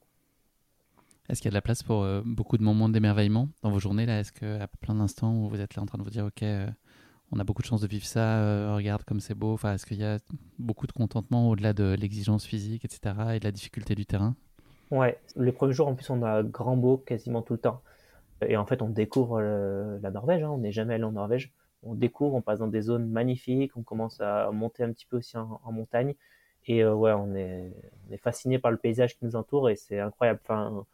Est-ce 1.27 1.41
qu'il 1.41 1.47
y 1.47 1.49
a 1.49 1.51
de 1.51 1.55
la 1.55 1.61
place 1.61 1.83
pour 1.83 2.03
euh, 2.03 2.21
beaucoup 2.25 2.57
de 2.57 2.63
moments 2.63 2.87
d'émerveillement 2.87 3.49
dans 3.61 3.71
vos 3.71 3.79
journées 3.79 4.05
là? 4.05 4.21
Est-ce 4.21 4.31
qu'à 4.31 4.67
plein 4.79 4.95
d'instants 4.95 5.35
où 5.43 5.49
vous 5.49 5.59
êtes 5.59 5.75
là 5.75 5.83
en 5.83 5.87
train 5.87 5.97
de 5.97 6.03
vous 6.03 6.09
dire 6.09 6.23
ok, 6.23 6.41
on 7.33 7.39
a 7.39 7.43
beaucoup 7.43 7.63
de 7.63 7.67
chance 7.67 7.81
de 7.81 7.87
vivre 7.87 8.05
ça, 8.05 8.73
regarde 8.73 9.03
comme 9.03 9.19
c'est 9.19 9.35
beau. 9.35 9.51
Enfin, 9.51 9.73
est-ce 9.73 9.85
qu'il 9.85 9.97
y 9.97 10.05
a 10.05 10.19
beaucoup 10.57 10.87
de 10.87 10.93
contentement 10.93 11.49
au-delà 11.49 11.73
de 11.73 11.97
l'exigence 11.99 12.45
physique, 12.45 12.85
etc. 12.85 13.13
et 13.33 13.39
de 13.39 13.43
la 13.43 13.51
difficulté 13.51 13.93
du 13.93 14.05
terrain? 14.05 14.37
Ouais, 14.91 15.19
les 15.35 15.51
premiers 15.51 15.73
jours 15.73 15.87
en 15.87 15.95
plus 15.95 16.09
on 16.09 16.23
a 16.23 16.41
grand 16.43 16.75
beau 16.75 16.97
quasiment 16.97 17.41
tout 17.41 17.53
le 17.53 17.59
temps. 17.59 17.81
Et 18.41 18.57
en 18.57 18.65
fait 18.65 18.81
on 18.81 18.89
découvre 18.89 19.41
la 19.41 20.11
Norvège, 20.11 20.43
hein. 20.43 20.49
on 20.51 20.59
n'est 20.59 20.71
jamais 20.71 20.95
allé 20.95 21.03
en 21.03 21.11
Norvège. 21.11 21.51
On 21.83 21.93
découvre, 21.95 22.35
on 22.35 22.41
passe 22.41 22.59
dans 22.59 22.67
des 22.67 22.81
zones 22.81 23.09
magnifiques, 23.09 23.77
on 23.77 23.83
commence 23.83 24.19
à 24.19 24.51
monter 24.51 24.83
un 24.83 24.91
petit 24.91 25.05
peu 25.05 25.17
aussi 25.17 25.37
en, 25.37 25.71
montagne. 25.71 26.15
Et 26.65 26.85
ouais, 26.85 27.13
on 27.13 27.35
est, 27.35 27.71
on 28.09 28.13
est 28.13 28.17
fasciné 28.17 28.59
par 28.59 28.71
le 28.71 28.77
paysage 28.77 29.17
qui 29.17 29.25
nous 29.25 29.35
entoure 29.35 29.69
et 29.69 29.75
c'est 29.75 29.99
incroyable. 29.99 30.39
Enfin, 30.43 30.85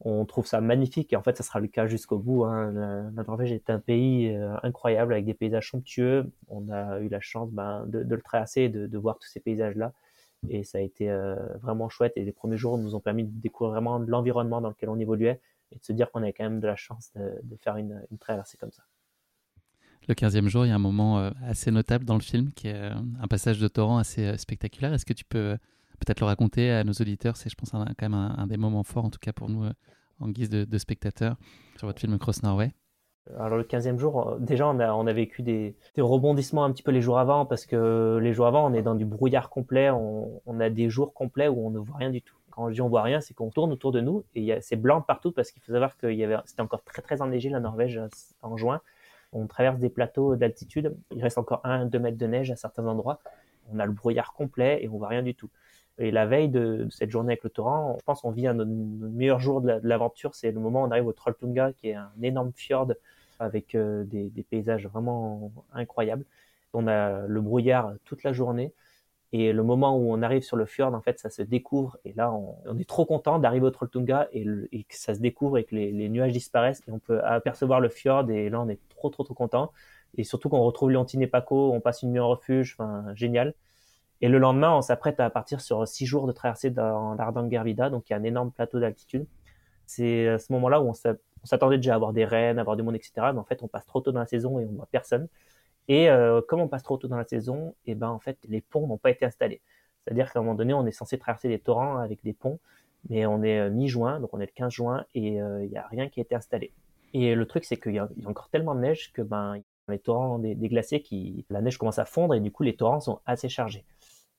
on 0.00 0.24
trouve 0.24 0.46
ça 0.46 0.60
magnifique 0.60 1.12
et 1.12 1.16
en 1.16 1.22
fait 1.22 1.36
ça 1.36 1.42
sera 1.42 1.60
le 1.60 1.68
cas 1.68 1.86
jusqu'au 1.86 2.18
bout. 2.18 2.44
Hein. 2.44 2.72
La, 3.16 3.24
Norvège 3.24 3.52
est 3.52 3.70
un 3.70 3.78
pays 3.78 4.34
euh, 4.34 4.54
incroyable 4.62 5.12
avec 5.12 5.24
des 5.24 5.34
paysages 5.34 5.70
somptueux. 5.70 6.30
On 6.48 6.70
a 6.70 7.00
eu 7.00 7.08
la 7.08 7.20
chance 7.20 7.50
ben, 7.50 7.86
de, 7.86 7.98
le 8.00 8.22
traverser 8.22 8.62
et 8.62 8.68
de, 8.68 8.98
voir 8.98 9.18
tous 9.18 9.28
ces 9.28 9.40
paysages-là 9.40 9.92
et 10.48 10.64
ça 10.64 10.78
a 10.78 10.80
été 10.80 11.10
euh, 11.10 11.36
vraiment 11.62 11.88
chouette 11.88 12.12
et 12.16 12.24
les 12.24 12.32
premiers 12.32 12.56
jours 12.56 12.78
nous 12.78 12.94
ont 12.94 13.00
permis 13.00 13.24
de 13.24 13.30
découvrir 13.40 13.72
vraiment 13.72 13.98
l'environnement 13.98 14.60
dans 14.60 14.68
lequel 14.68 14.88
on 14.88 14.98
évoluait 14.98 15.40
et 15.72 15.78
de 15.78 15.84
se 15.84 15.92
dire 15.92 16.10
qu'on 16.10 16.22
avait 16.22 16.32
quand 16.32 16.44
même 16.44 16.60
de 16.60 16.66
la 16.66 16.76
chance 16.76 17.12
de, 17.14 17.56
faire 17.56 17.76
une, 17.76 18.02
traversée 18.20 18.56
comme 18.56 18.72
ça. 18.72 18.84
Le 20.06 20.14
15e 20.14 20.48
jour, 20.48 20.66
il 20.66 20.68
y 20.68 20.72
a 20.72 20.74
un 20.74 20.78
moment 20.78 21.18
euh, 21.18 21.30
assez 21.42 21.70
notable 21.70 22.04
dans 22.04 22.14
le 22.14 22.20
film 22.20 22.52
qui 22.52 22.68
est 22.68 22.76
un 22.76 23.26
passage 23.28 23.58
de 23.58 23.68
torrent 23.68 23.98
assez 23.98 24.36
spectaculaire. 24.36 24.92
Est-ce 24.92 25.06
que 25.06 25.14
tu 25.14 25.24
peux 25.24 25.56
peut-être 25.98 26.20
le 26.20 26.26
raconter 26.26 26.70
à 26.70 26.84
nos 26.84 26.92
auditeurs? 26.92 27.36
C'est, 27.36 27.48
je 27.48 27.54
pense, 27.54 27.70
quand 27.70 28.02
même 28.02 28.14
un, 28.14 28.46
des 28.46 28.56
moments 28.56 28.82
forts, 28.82 29.04
en 29.04 29.10
tout 29.10 29.18
cas 29.18 29.32
pour 29.32 29.48
nous, 29.48 29.64
euh, 29.64 29.72
en 30.20 30.28
guise 30.28 30.50
de, 30.50 30.78
spectateurs, 30.78 31.36
sur 31.76 31.86
votre 31.86 32.00
film 32.00 32.18
Cross 32.18 32.42
Norway. 32.42 32.72
Alors 33.32 33.56
le 33.56 33.64
15e 33.64 33.98
jour, 33.98 34.28
euh, 34.28 34.38
déjà 34.38 34.68
on 34.68 34.78
a, 34.80 34.92
on 34.92 35.06
a 35.06 35.12
vécu 35.12 35.42
des, 35.42 35.74
rebondissements 35.96 36.64
un 36.64 36.72
petit 36.72 36.82
peu 36.82 36.90
les 36.90 37.00
jours 37.00 37.18
avant 37.18 37.46
parce 37.46 37.64
que 37.64 38.18
les 38.20 38.34
jours 38.34 38.46
avant 38.46 38.70
on 38.70 38.74
est 38.74 38.82
dans 38.82 38.94
du 38.94 39.06
brouillard 39.06 39.48
complet, 39.48 39.90
on, 39.90 40.60
a 40.60 40.68
des 40.68 40.90
jours 40.90 41.14
complets 41.14 41.48
où 41.48 41.66
on 41.66 41.70
ne 41.70 41.78
voit 41.78 41.96
rien 41.96 42.10
du 42.10 42.20
tout. 42.20 42.36
Quand 42.50 42.68
je 42.68 42.74
dis 42.74 42.82
on 42.82 42.88
voit 42.88 43.02
rien, 43.02 43.20
c'est 43.20 43.32
qu'on 43.32 43.50
tourne 43.50 43.72
autour 43.72 43.92
de 43.92 44.00
nous 44.00 44.24
et 44.34 44.54
c'est 44.60 44.76
blanc 44.76 45.00
partout 45.00 45.32
parce 45.32 45.50
qu'il 45.50 45.62
faut 45.62 45.72
savoir 45.72 45.96
que 45.96 46.06
c'était 46.44 46.60
encore 46.60 46.84
très 46.84 47.00
très 47.00 47.22
enneigé 47.22 47.48
la 47.48 47.60
Norvège 47.60 47.96
euh, 47.96 48.08
en 48.42 48.58
juin. 48.58 48.82
On 49.32 49.46
traverse 49.46 49.78
des 49.78 49.88
plateaux 49.88 50.36
d'altitude, 50.36 50.94
il 51.10 51.22
reste 51.22 51.38
encore 51.38 51.62
1-2 51.64 51.98
mètres 51.98 52.18
de 52.18 52.26
neige 52.26 52.50
à 52.50 52.56
certains 52.56 52.86
endroits. 52.86 53.20
On 53.72 53.78
a 53.78 53.86
le 53.86 53.92
brouillard 53.92 54.34
complet 54.34 54.80
et 54.82 54.88
on 54.88 54.98
voit 54.98 55.08
rien 55.08 55.22
du 55.22 55.34
tout. 55.34 55.48
Et 55.98 56.10
la 56.10 56.26
veille 56.26 56.48
de 56.48 56.86
cette 56.90 57.10
journée 57.10 57.32
avec 57.32 57.44
le 57.44 57.50
torrent, 57.50 57.96
je 57.98 58.04
pense 58.04 58.20
qu'on 58.20 58.32
vit 58.32 58.46
un 58.46 58.54
de 58.54 58.64
nos 58.64 59.08
meilleurs 59.08 59.40
jours 59.40 59.60
de 59.60 59.80
l'aventure. 59.82 60.34
C'est 60.34 60.50
le 60.50 60.60
moment 60.60 60.82
où 60.82 60.86
on 60.86 60.90
arrive 60.90 61.06
au 61.06 61.12
Trolltunga, 61.12 61.72
qui 61.72 61.88
est 61.88 61.94
un 61.94 62.10
énorme 62.20 62.52
fjord 62.52 62.92
avec 63.38 63.74
euh, 63.74 64.04
des, 64.04 64.30
paysages 64.48 64.86
vraiment 64.86 65.52
incroyables. 65.72 66.24
On 66.72 66.86
a 66.88 67.26
le 67.26 67.40
brouillard 67.40 67.94
toute 68.04 68.22
la 68.24 68.32
journée. 68.32 68.72
Et 69.32 69.52
le 69.52 69.62
moment 69.64 69.96
où 69.96 70.12
on 70.12 70.22
arrive 70.22 70.42
sur 70.42 70.56
le 70.56 70.64
fjord, 70.64 70.94
en 70.94 71.00
fait, 71.00 71.18
ça 71.18 71.28
se 71.28 71.42
découvre. 71.42 71.98
Et 72.04 72.12
là, 72.12 72.32
on, 72.32 72.78
est 72.78 72.88
trop 72.88 73.04
content 73.04 73.38
d'arriver 73.40 73.66
au 73.66 73.70
Trolltunga 73.70 74.28
et, 74.32 74.44
que 74.44 74.96
ça 74.96 75.14
se 75.14 75.20
découvre 75.20 75.58
et 75.58 75.64
que 75.64 75.74
les, 75.74 76.08
nuages 76.08 76.32
disparaissent 76.32 76.82
et 76.86 76.92
on 76.92 77.00
peut 77.00 77.22
apercevoir 77.24 77.80
le 77.80 77.88
fjord. 77.88 78.30
Et 78.30 78.48
là, 78.48 78.60
on 78.60 78.68
est 78.68 78.78
trop, 78.90 79.10
trop, 79.10 79.24
trop 79.24 79.34
content. 79.34 79.72
Et 80.16 80.22
surtout 80.24 80.48
qu'on 80.48 80.62
retrouve 80.62 80.92
et 80.92 81.26
Paco, 81.26 81.72
on 81.72 81.80
passe 81.80 82.02
une 82.02 82.12
nuit 82.12 82.20
en 82.20 82.28
refuge. 82.28 82.76
Enfin, 82.78 83.12
génial. 83.14 83.54
Et 84.20 84.28
le 84.28 84.38
lendemain, 84.38 84.74
on 84.74 84.80
s'apprête 84.80 85.20
à 85.20 85.28
partir 85.30 85.60
sur 85.60 85.86
six 85.86 86.06
jours 86.06 86.26
de 86.26 86.32
traversée 86.32 86.70
dans 86.70 87.14
l'Ardangervida, 87.14 87.90
donc 87.90 88.08
il 88.08 88.12
y 88.12 88.16
a 88.16 88.18
un 88.18 88.22
énorme 88.22 88.52
plateau 88.52 88.80
d'altitude. 88.80 89.26
C'est 89.86 90.28
à 90.28 90.38
ce 90.38 90.52
moment-là 90.54 90.80
où 90.80 90.88
on 90.88 90.94
s'attendait 91.46 91.76
déjà 91.76 91.92
à 91.92 91.96
avoir 91.96 92.12
des 92.12 92.24
rennes, 92.24 92.58
à 92.58 92.62
avoir 92.62 92.76
du 92.76 92.82
monde, 92.82 92.96
etc. 92.96 93.12
Mais 93.32 93.38
en 93.38 93.44
fait, 93.44 93.62
on 93.62 93.68
passe 93.68 93.86
trop 93.86 94.00
tôt 94.00 94.12
dans 94.12 94.20
la 94.20 94.26
saison 94.26 94.58
et 94.60 94.64
on 94.64 94.72
voit 94.72 94.88
personne. 94.90 95.28
Et 95.88 96.08
euh, 96.10 96.40
comme 96.46 96.60
on 96.60 96.68
passe 96.68 96.82
trop 96.82 96.96
tôt 96.96 97.08
dans 97.08 97.16
la 97.16 97.24
saison, 97.24 97.74
et 97.86 97.94
ben 97.94 98.08
en 98.08 98.18
fait 98.18 98.38
les 98.48 98.62
ponts 98.62 98.86
n'ont 98.86 98.98
pas 98.98 99.10
été 99.10 99.24
installés. 99.24 99.60
C'est-à-dire 100.04 100.32
qu'à 100.32 100.38
un 100.38 100.42
moment 100.42 100.54
donné, 100.54 100.74
on 100.74 100.86
est 100.86 100.92
censé 100.92 101.18
traverser 101.18 101.48
des 101.48 101.58
torrents 101.58 101.98
avec 101.98 102.22
des 102.24 102.32
ponts, 102.32 102.58
mais 103.10 103.26
on 103.26 103.42
est 103.42 103.70
mi-juin, 103.70 104.20
donc 104.20 104.30
on 104.32 104.40
est 104.40 104.46
le 104.46 104.52
15 104.54 104.72
juin, 104.72 105.04
et 105.14 105.34
il 105.34 105.68
n'y 105.68 105.76
a 105.76 105.86
rien 105.88 106.08
qui 106.08 106.20
a 106.20 106.22
été 106.22 106.34
installé. 106.34 106.72
Et 107.12 107.34
le 107.34 107.46
truc, 107.46 107.64
c'est 107.64 107.76
qu'il 107.76 107.94
y, 107.94 107.98
a 107.98 108.08
encore 108.26 108.48
tellement 108.48 108.74
de 108.74 108.80
neige 108.80 109.12
que 109.12 109.22
ben 109.22 109.60
les 109.88 109.98
torrents 109.98 110.38
des, 110.38 110.54
des, 110.54 110.68
glaciers 110.68 111.02
qui 111.02 111.44
la 111.50 111.60
neige 111.60 111.76
commence 111.78 111.98
à 111.98 112.06
fondre 112.06 112.34
et 112.34 112.40
du 112.40 112.50
coup 112.50 112.62
les 112.62 112.74
torrents 112.74 113.00
sont 113.00 113.20
assez 113.26 113.48
chargés. 113.48 113.84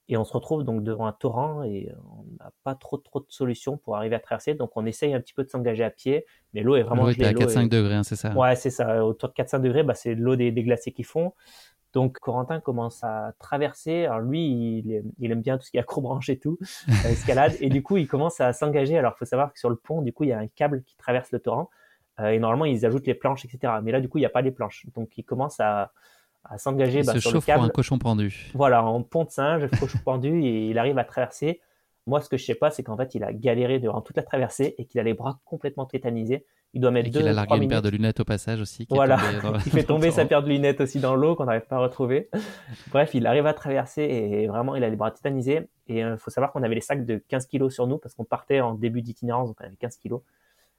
Et 0.08 0.18
on 0.18 0.24
se 0.24 0.34
retrouve 0.34 0.64
donc 0.64 0.84
devant 0.84 1.08
un 1.08 1.14
torrent 1.14 1.64
et 1.64 1.92
on 2.12 2.26
n'a 2.44 2.52
pas 2.64 2.76
trop 2.76 2.98
trop 2.98 3.20
de 3.20 3.26
solutions 3.30 3.78
pour 3.78 3.96
arriver 3.96 4.16
à 4.16 4.20
traverser. 4.20 4.54
Donc 4.54 4.72
on 4.76 4.86
essaye 4.86 5.14
un 5.14 5.20
petit 5.20 5.34
peu 5.34 5.44
de 5.44 5.50
s'engager 5.50 5.84
à 5.84 5.90
pied, 5.90 6.26
mais 6.54 6.62
l'eau 6.62 6.76
est 6.76 6.84
vraiment 6.84 7.10
gelée. 7.10 7.26
Est 7.26 7.30
à 7.30 7.34
4-5 7.34 7.70
degrés, 7.70 7.96
hein, 7.96 8.04
c'est 8.04 8.16
ça 8.16 8.32
Ouais, 8.36 8.56
c'est 8.56 8.70
ça. 8.70 9.04
Autour 9.04 9.30
de 9.30 9.34
4-5 9.34 9.62
degrés, 9.62 9.84
bah, 9.84 9.96
c'est 9.96 10.14
l'eau 10.14 10.36
des, 10.36 10.52
des, 10.52 10.64
glaciers 10.64 10.92
qui 10.92 11.04
font. 11.04 11.34
Donc 11.94 12.20
Corentin 12.20 12.60
commence 12.60 13.04
à 13.04 13.34
traverser. 13.40 14.06
Alors 14.06 14.20
lui, 14.20 14.46
il, 14.46 15.04
il 15.18 15.32
aime 15.32 15.42
bien 15.42 15.58
tout 15.58 15.66
ce 15.66 15.72
qui 15.72 15.78
est 15.78 15.80
accrobranche 15.80 16.30
et 16.30 16.38
tout, 16.38 16.60
escalade. 17.06 17.54
et 17.60 17.70
du 17.70 17.82
coup, 17.82 17.98
il 17.98 18.08
commence 18.08 18.40
à 18.42 18.54
s'engager. 18.54 18.98
Alors 18.98 19.14
il 19.16 19.20
faut 19.20 19.26
savoir 19.26 19.54
que 19.54 19.60
sur 19.60 19.70
le 19.70 19.76
pont, 19.76 20.04
du 20.04 20.14
coup, 20.14 20.24
il 20.26 20.30
y 20.30 20.34
a 20.34 20.40
un 20.40 20.48
câble 20.48 20.84
qui 20.84 20.96
traverse 20.98 21.32
le 21.32 21.40
torrent. 21.40 21.72
Euh, 22.20 22.30
et 22.30 22.40
normalement, 22.40 22.66
ils 22.66 22.86
ajoutent 22.86 23.08
les 23.08 23.14
planches, 23.16 23.46
etc. 23.46 23.74
Mais 23.84 23.92
là, 23.92 24.02
du 24.02 24.10
coup, 24.10 24.20
il 24.20 24.22
n'y 24.22 24.28
a 24.28 24.30
pas 24.30 24.42
les 24.42 24.52
planches. 24.52 24.86
Donc 24.94 25.18
il 25.18 25.24
commence 25.24 25.60
à 25.60 25.92
à 26.50 26.58
s'engager 26.58 27.04
bah, 27.04 27.20
sur 27.20 27.34
le 27.34 27.42
câble. 27.42 27.66
un 27.66 27.70
cochon 27.70 27.98
pendu. 27.98 28.52
Voilà, 28.54 28.84
en 28.84 29.02
pont 29.02 29.24
de 29.24 29.30
singe, 29.30 29.68
cochon 29.80 30.00
pendu, 30.04 30.42
et 30.44 30.70
il 30.70 30.78
arrive 30.78 30.98
à 30.98 31.04
traverser. 31.04 31.62
Moi, 32.08 32.22
ce 32.22 32.30
que 32.30 32.38
je 32.38 32.46
sais 32.46 32.56
pas, 32.56 32.70
c'est 32.70 32.84
qu'en 32.84 32.98
fait, 32.98 33.16
il 33.16 33.24
a 33.24 33.34
galéré 33.34 33.80
durant 33.80 34.02
toute 34.02 34.16
la 34.16 34.24
traversée 34.24 34.76
et 34.78 34.86
qu'il 34.86 35.00
a 35.00 35.04
les 35.04 35.16
bras 35.16 35.40
complètement 35.44 35.86
tétanisés. 35.86 36.46
Il 36.74 36.82
doit 36.82 36.92
mettre 36.92 37.08
et 37.08 37.12
deux. 37.12 37.22
Il 37.22 37.28
a 37.28 37.34
largué 37.34 37.58
une 37.58 37.70
paire 37.70 37.82
de 37.82 37.90
lunettes 37.90 38.20
au 38.20 38.26
passage 38.26 38.62
aussi. 38.62 38.86
voilà, 38.90 39.18
il 39.66 39.72
fait 39.72 39.84
tomber 39.84 40.12
sa 40.12 40.26
paire 40.26 40.44
de 40.44 40.50
lunettes 40.50 40.82
aussi 40.82 41.00
dans 41.00 41.16
l'eau 41.16 41.36
qu'on 41.36 41.46
n'arrive 41.46 41.66
pas 41.66 41.78
à 41.78 41.80
retrouver. 41.80 42.30
Bref, 42.92 43.12
il 43.14 43.26
arrive 43.26 43.48
à 43.48 43.54
traverser 43.54 44.04
et 44.04 44.48
vraiment, 44.48 44.76
il 44.76 44.84
a 44.84 44.90
les 44.90 44.96
bras 44.96 45.10
tétanisés. 45.10 45.68
Et 45.88 46.00
il 46.00 46.04
euh, 46.04 46.18
faut 46.18 46.30
savoir 46.30 46.52
qu'on 46.52 46.64
avait 46.64 46.76
les 46.76 46.82
sacs 46.82 47.06
de 47.06 47.24
15 47.28 47.48
kilos 47.48 47.74
sur 47.74 47.88
nous 47.88 47.98
parce 47.98 48.14
qu'on 48.14 48.26
partait 48.26 48.60
en 48.60 48.74
début 48.76 49.02
d'itinérance, 49.02 49.50
donc 49.50 49.58
on 49.62 49.66
avait 49.66 49.76
15 49.76 49.98
kilos. 49.98 50.22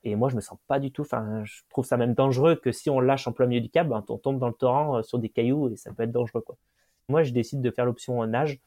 Et 0.07 0.15
moi, 0.15 0.29
je 0.29 0.37
me 0.37 0.41
sens 0.41 0.57
pas 0.69 0.79
du 0.79 0.93
tout. 0.93 1.03
Enfin, 1.03 1.43
je 1.45 1.63
trouve 1.69 1.85
ça 1.85 1.97
même 1.97 2.15
dangereux 2.15 2.55
que 2.55 2.71
si 2.71 2.89
on 2.91 3.01
lâche 3.01 3.27
en 3.27 3.33
plein 3.33 3.47
milieu 3.47 3.61
du 3.61 3.69
câble, 3.69 3.91
ben, 3.91 4.05
on 4.09 4.19
tombe 4.19 4.39
dans 4.39 4.47
le 4.47 4.55
torrent 4.55 4.99
euh, 4.99 5.03
sur 5.03 5.19
des 5.19 5.29
cailloux 5.29 5.69
et 5.69 5.77
ça 5.77 5.93
peut 5.93 6.05
être 6.05 6.13
dangereux, 6.13 6.43
quoi. 6.43 6.57
Moi, 7.09 7.25
je 7.25 7.33
décide 7.33 7.61
de 7.61 7.71
faire 7.73 7.85
l'option 7.85 8.25
nage, 8.25 8.61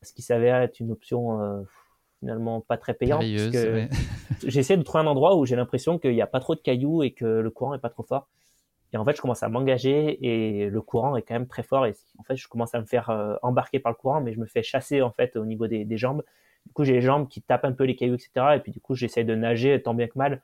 ce 0.00 0.14
qui 0.14 0.22
s'avère 0.22 0.56
être 0.56 0.80
une 0.80 0.92
option 0.92 1.42
euh, 1.42 1.60
finalement 2.20 2.62
pas 2.62 2.78
très 2.78 2.94
payante. 2.94 3.20
Ouais. 3.20 3.90
J'essaie 4.46 4.78
de 4.78 4.82
trouver 4.82 5.04
un 5.04 5.06
endroit 5.06 5.36
où 5.36 5.44
j'ai 5.44 5.56
l'impression 5.56 5.98
qu'il 5.98 6.14
n'y 6.14 6.22
a 6.22 6.26
pas 6.26 6.40
trop 6.40 6.54
de 6.54 6.60
cailloux 6.60 7.02
et 7.02 7.10
que 7.10 7.26
le 7.26 7.50
courant 7.50 7.74
est 7.74 7.78
pas 7.78 7.90
trop 7.90 8.02
fort. 8.02 8.26
Et 8.94 8.96
en 8.96 9.04
fait, 9.04 9.16
je 9.16 9.20
commence 9.20 9.42
à 9.42 9.50
m'engager 9.50 10.18
et 10.24 10.70
le 10.70 10.80
courant 10.80 11.16
est 11.16 11.22
quand 11.22 11.34
même 11.34 11.46
très 11.46 11.62
fort. 11.62 11.84
Et 11.84 11.94
en 12.18 12.22
fait, 12.22 12.36
je 12.36 12.48
commence 12.48 12.74
à 12.74 12.80
me 12.80 12.86
faire 12.86 13.10
euh, 13.10 13.36
embarquer 13.42 13.80
par 13.80 13.92
le 13.92 13.96
courant, 13.96 14.22
mais 14.22 14.32
je 14.32 14.40
me 14.40 14.46
fais 14.46 14.62
chasser 14.62 15.02
en 15.02 15.10
fait 15.10 15.36
au 15.36 15.44
niveau 15.44 15.66
des, 15.66 15.84
des 15.84 15.98
jambes. 15.98 16.22
Du 16.64 16.72
coup, 16.72 16.84
j'ai 16.84 16.94
les 16.94 17.02
jambes 17.02 17.28
qui 17.28 17.42
tapent 17.42 17.66
un 17.66 17.72
peu 17.72 17.84
les 17.84 17.96
cailloux, 17.96 18.14
etc. 18.14 18.56
Et 18.56 18.60
puis 18.60 18.72
du 18.72 18.80
coup, 18.80 18.94
j'essaie 18.94 19.24
de 19.24 19.34
nager 19.34 19.82
tant 19.82 19.92
bien 19.92 20.06
que 20.06 20.16
mal 20.16 20.32
euh, 20.34 20.38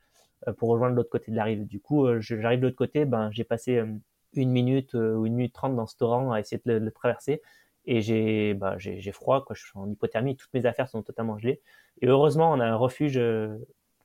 pour 0.57 0.71
rejoindre 0.71 0.97
l'autre 0.97 1.11
côté 1.11 1.31
de 1.31 1.37
la 1.37 1.45
rive. 1.45 1.67
Du 1.67 1.81
coup, 1.81 2.07
euh, 2.07 2.21
j'arrive 2.21 2.61
de 2.61 2.67
l'autre 2.67 2.77
côté, 2.77 3.05
ben, 3.05 3.31
j'ai 3.31 3.45
passé 3.45 3.77
euh, 3.77 3.87
une 4.35 4.51
minute 4.51 4.95
ou 4.95 5.27
une 5.27 5.35
minute 5.35 5.53
trente 5.53 5.77
dans 5.77 5.87
ce 5.87 5.97
torrent 5.97 6.33
à 6.33 6.41
essayer 6.41 6.61
de 6.65 6.73
le, 6.73 6.91
traverser 6.91 7.43
et 7.85 8.01
j'ai 8.01 8.55
bah, 8.55 8.77
j'ai 8.79 9.13
froid, 9.13 9.45
quoi. 9.45 9.55
je 9.55 9.63
suis 9.63 9.73
en 9.75 9.91
hypothermie, 9.91 10.37
toutes 10.37 10.53
mes 10.55 10.65
affaires 10.67 10.89
sont 10.89 11.03
totalement 11.03 11.37
gelées. 11.39 11.61
Et 12.01 12.07
heureusement, 12.07 12.51
on 12.53 12.61
a 12.61 12.67
un 12.67 12.77
refuge 12.77 13.21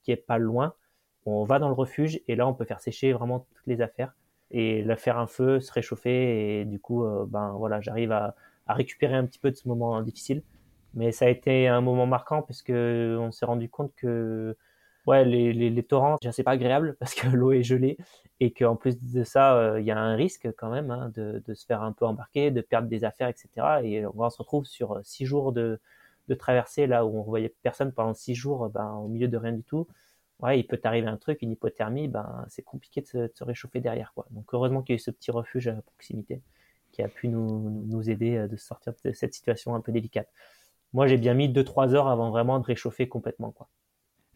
qui 0.03 0.11
est 0.11 0.17
pas 0.17 0.37
loin. 0.37 0.73
On 1.25 1.45
va 1.45 1.59
dans 1.59 1.69
le 1.69 1.73
refuge 1.73 2.19
et 2.27 2.35
là, 2.35 2.47
on 2.47 2.53
peut 2.53 2.65
faire 2.65 2.81
sécher 2.81 3.13
vraiment 3.13 3.47
toutes 3.53 3.67
les 3.67 3.81
affaires 3.81 4.15
et 4.51 4.83
faire 4.97 5.17
un 5.17 5.27
feu, 5.27 5.59
se 5.59 5.71
réchauffer 5.71 6.59
et 6.61 6.65
du 6.65 6.79
coup, 6.79 7.05
ben 7.27 7.53
voilà, 7.57 7.79
j'arrive 7.79 8.11
à, 8.11 8.35
à, 8.65 8.73
récupérer 8.73 9.15
un 9.15 9.25
petit 9.25 9.39
peu 9.39 9.51
de 9.51 9.55
ce 9.55 9.67
moment 9.67 10.01
difficile. 10.01 10.43
Mais 10.93 11.11
ça 11.13 11.25
a 11.25 11.29
été 11.29 11.67
un 11.67 11.81
moment 11.81 12.05
marquant 12.05 12.41
parce 12.41 12.61
que 12.61 13.17
on 13.19 13.31
s'est 13.31 13.45
rendu 13.45 13.69
compte 13.69 13.93
que 13.95 14.57
ouais, 15.07 15.25
les, 15.25 15.83
torrents, 15.83 16.17
c'est 16.31 16.43
pas 16.43 16.51
agréable 16.51 16.95
parce 16.99 17.15
que 17.15 17.27
l'eau 17.35 17.51
est 17.51 17.63
gelée 17.63 17.97
et 18.39 18.51
qu'en 18.51 18.75
plus 18.75 18.97
de 19.11 19.23
ça, 19.23 19.57
euh, 19.57 19.79
il 19.79 19.85
y 19.85 19.91
a 19.91 19.97
un 19.97 20.15
risque 20.15 20.47
quand 20.57 20.69
même 20.69 20.91
hein, 20.91 21.11
de, 21.15 21.41
se 21.53 21.65
faire 21.65 21.81
un 21.81 21.93
peu 21.93 22.05
embarquer, 22.05 22.51
de 22.51 22.61
perdre 22.61 22.87
des 22.87 23.03
affaires, 23.03 23.29
etc. 23.29 23.81
Et 23.83 24.05
on 24.05 24.29
se 24.29 24.37
retrouve 24.37 24.65
sur 24.65 24.93
euh, 24.97 25.01
six 25.03 25.25
jours 25.25 25.53
de, 25.53 25.79
traversée 26.37 26.87
là 26.87 27.05
où 27.05 27.17
on 27.17 27.23
voyait 27.23 27.55
personne 27.63 27.91
pendant 27.93 28.13
six 28.13 28.35
jours, 28.35 28.69
ben, 28.69 28.91
au 28.95 29.07
milieu 29.07 29.27
de 29.29 29.37
rien 29.37 29.53
du 29.53 29.63
tout. 29.63 29.87
Ouais, 30.39 30.59
il 30.59 30.67
peut 30.67 30.77
t'arriver 30.77 31.07
un 31.07 31.17
truc, 31.17 31.41
une 31.41 31.51
hypothermie, 31.51 32.07
ben 32.07 32.45
c'est 32.47 32.61
compliqué 32.61 33.01
de 33.01 33.07
se, 33.07 33.43
réchauffer 33.43 33.79
derrière 33.79 34.13
quoi. 34.13 34.27
Donc 34.31 34.53
heureusement 34.53 34.83
qu'il 34.83 34.93
y 34.93 34.95
a 34.95 34.97
eu 34.97 34.99
ce 34.99 35.09
petit 35.09 35.31
refuge 35.31 35.67
à 35.67 35.73
proximité 35.81 36.41
qui 36.91 37.01
a 37.01 37.07
pu 37.07 37.27
nous, 37.27 37.85
nous 37.87 38.09
aider 38.09 38.37
euh, 38.37 38.47
de 38.47 38.55
sortir 38.55 38.93
de 39.03 39.13
cette 39.13 39.33
situation 39.33 39.73
un 39.75 39.81
peu 39.81 39.91
délicate. 39.91 40.29
Moi, 40.93 41.07
j'ai 41.07 41.17
bien 41.17 41.33
mis 41.33 41.49
2-3 41.49 41.93
heures 41.95 42.07
avant 42.07 42.29
vraiment 42.29 42.59
de 42.59 42.65
réchauffer 42.65 43.07
complètement 43.09 43.51
quoi. 43.51 43.67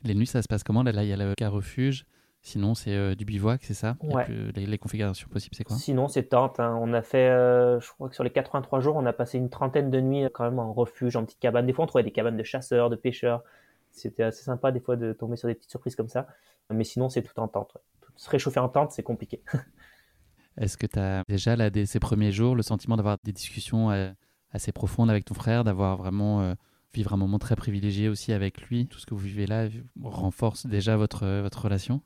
Les 0.03 0.15
nuits, 0.15 0.27
ça 0.27 0.41
se 0.41 0.47
passe 0.47 0.63
comment? 0.63 0.83
Là, 0.83 1.03
il 1.03 1.09
y 1.09 1.13
a 1.13 1.17
le 1.17 1.35
cas 1.35 1.49
refuge. 1.49 2.05
Sinon, 2.43 2.73
c'est 2.73 2.95
euh, 2.95 3.13
du 3.13 3.23
bivouac, 3.23 3.61
c'est 3.63 3.75
ça? 3.75 3.95
Ouais. 4.01 4.25
les, 4.55 4.77
configurations 4.79 5.29
possibles, 5.29 5.55
c'est 5.55 5.63
quoi? 5.63 5.77
Sinon, 5.77 6.07
c'est 6.07 6.23
tente. 6.23 6.59
Hein. 6.59 6.75
On 6.81 6.91
a 6.93 7.03
fait, 7.03 7.29
euh, 7.29 7.79
je 7.79 7.91
crois 7.91 8.09
que 8.09 8.15
sur 8.15 8.23
les 8.23 8.31
83 8.31 8.79
jours, 8.79 8.95
on 8.95 9.05
a 9.05 9.13
passé 9.13 9.37
une 9.37 9.49
trentaine 9.49 9.91
de 9.91 10.01
nuits 10.01 10.25
quand 10.33 10.45
même 10.45 10.57
en 10.57 10.73
refuge, 10.73 11.15
en 11.15 11.23
petite 11.23 11.39
cabane. 11.39 11.67
Des 11.67 11.73
fois, 11.73 11.83
on 11.83 11.87
trouvait 11.87 12.03
des 12.03 12.11
cabanes 12.11 12.37
de 12.37 12.43
chasseurs, 12.43 12.89
de 12.89 12.95
pêcheurs. 12.95 13.43
C'était 13.91 14.23
assez 14.23 14.43
sympa 14.43 14.71
des 14.71 14.79
fois 14.79 14.95
de 14.95 15.13
tomber 15.13 15.35
sur 15.35 15.47
des 15.49 15.53
petites 15.53 15.69
surprises 15.69 15.95
comme 15.95 16.07
ça. 16.07 16.27
Mais 16.71 16.83
sinon, 16.83 17.09
c'est 17.09 17.21
tout 17.21 17.39
en 17.39 17.47
tente. 17.47 17.77
Se 18.15 18.29
réchauffer 18.29 18.59
en 18.59 18.69
tente, 18.69 18.91
c'est 18.91 19.03
compliqué. 19.03 19.43
Est-ce 20.57 20.77
que 20.77 20.87
tu 20.87 20.97
as 20.97 21.23
déjà, 21.29 21.55
là, 21.55 21.69
dès 21.69 21.85
ces 21.85 21.99
premiers 21.99 22.31
jours, 22.31 22.55
le 22.55 22.63
sentiment 22.63 22.97
d'avoir 22.97 23.17
des 23.23 23.33
discussions 23.33 23.91
euh, 23.91 24.09
assez 24.51 24.71
profondes 24.71 25.11
avec 25.11 25.25
ton 25.25 25.35
frère, 25.35 25.63
d'avoir 25.63 25.95
vraiment 25.97 26.55
vivre 26.93 27.13
un 27.13 27.17
moment 27.17 27.39
très 27.39 27.55
privilégié 27.55 28.09
aussi 28.09 28.33
avec 28.33 28.61
lui. 28.63 28.87
Tout 28.87 28.99
ce 28.99 29.05
que 29.05 29.13
vous 29.13 29.21
vivez 29.21 29.47
là 29.47 29.67
renforce 30.03 30.65
déjà 30.65 30.97
votre, 30.97 31.25
votre 31.41 31.63
relation 31.63 32.01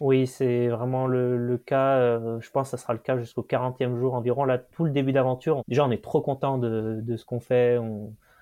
Oui, 0.00 0.26
c'est 0.26 0.68
vraiment 0.68 1.06
le, 1.06 1.36
le 1.36 1.58
cas. 1.58 1.96
Euh, 1.96 2.40
je 2.40 2.50
pense 2.50 2.70
que 2.70 2.76
ça 2.76 2.82
sera 2.82 2.92
le 2.92 2.98
cas 2.98 3.18
jusqu'au 3.18 3.42
40e 3.42 3.96
jour 3.96 4.14
environ. 4.14 4.44
Là, 4.44 4.58
tout 4.58 4.84
le 4.84 4.90
début 4.90 5.12
d'aventure, 5.12 5.62
déjà, 5.68 5.84
on 5.84 5.90
est 5.90 6.02
trop 6.02 6.20
content 6.20 6.58
de, 6.58 7.00
de 7.02 7.16
ce 7.16 7.24
qu'on 7.24 7.40
fait. 7.40 7.78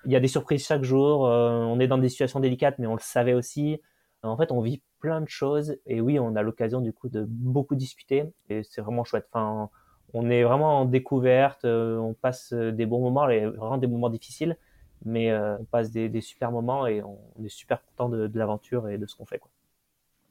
Il 0.05 0.11
y 0.11 0.15
a 0.15 0.19
des 0.19 0.27
surprises 0.27 0.65
chaque 0.65 0.83
jour. 0.83 1.27
Euh, 1.27 1.51
on 1.51 1.79
est 1.79 1.87
dans 1.87 1.97
des 1.97 2.09
situations 2.09 2.39
délicates, 2.39 2.79
mais 2.79 2.87
on 2.87 2.95
le 2.95 3.01
savait 3.01 3.33
aussi. 3.33 3.81
En 4.23 4.37
fait, 4.37 4.51
on 4.51 4.61
vit 4.61 4.81
plein 4.99 5.21
de 5.21 5.29
choses. 5.29 5.77
Et 5.85 6.01
oui, 6.01 6.19
on 6.19 6.35
a 6.35 6.41
l'occasion 6.41 6.81
du 6.81 6.93
coup 6.93 7.09
de 7.09 7.25
beaucoup 7.27 7.75
discuter. 7.75 8.25
Et 8.49 8.63
c'est 8.63 8.81
vraiment 8.81 9.03
chouette. 9.03 9.27
Enfin, 9.31 9.69
on 10.13 10.29
est 10.31 10.43
vraiment 10.43 10.79
en 10.79 10.85
découverte. 10.85 11.63
Euh, 11.65 11.97
on 11.97 12.15
passe 12.15 12.53
des 12.53 12.87
bons 12.87 13.01
moments, 13.01 13.27
vraiment 13.27 13.77
des 13.77 13.87
moments 13.87 14.09
difficiles 14.09 14.57
mais 15.05 15.31
euh, 15.31 15.57
on 15.59 15.65
passe 15.65 15.91
des, 15.91 16.09
des, 16.09 16.21
super 16.21 16.51
moments 16.51 16.87
et 16.87 17.01
on, 17.01 17.17
est 17.43 17.49
super 17.49 17.83
content 17.83 18.09
de, 18.09 18.27
de 18.27 18.39
l'aventure 18.39 18.89
et 18.89 18.97
de 18.97 19.05
ce 19.05 19.15
qu'on 19.15 19.25
fait. 19.25 19.39
Quoi. 19.39 19.49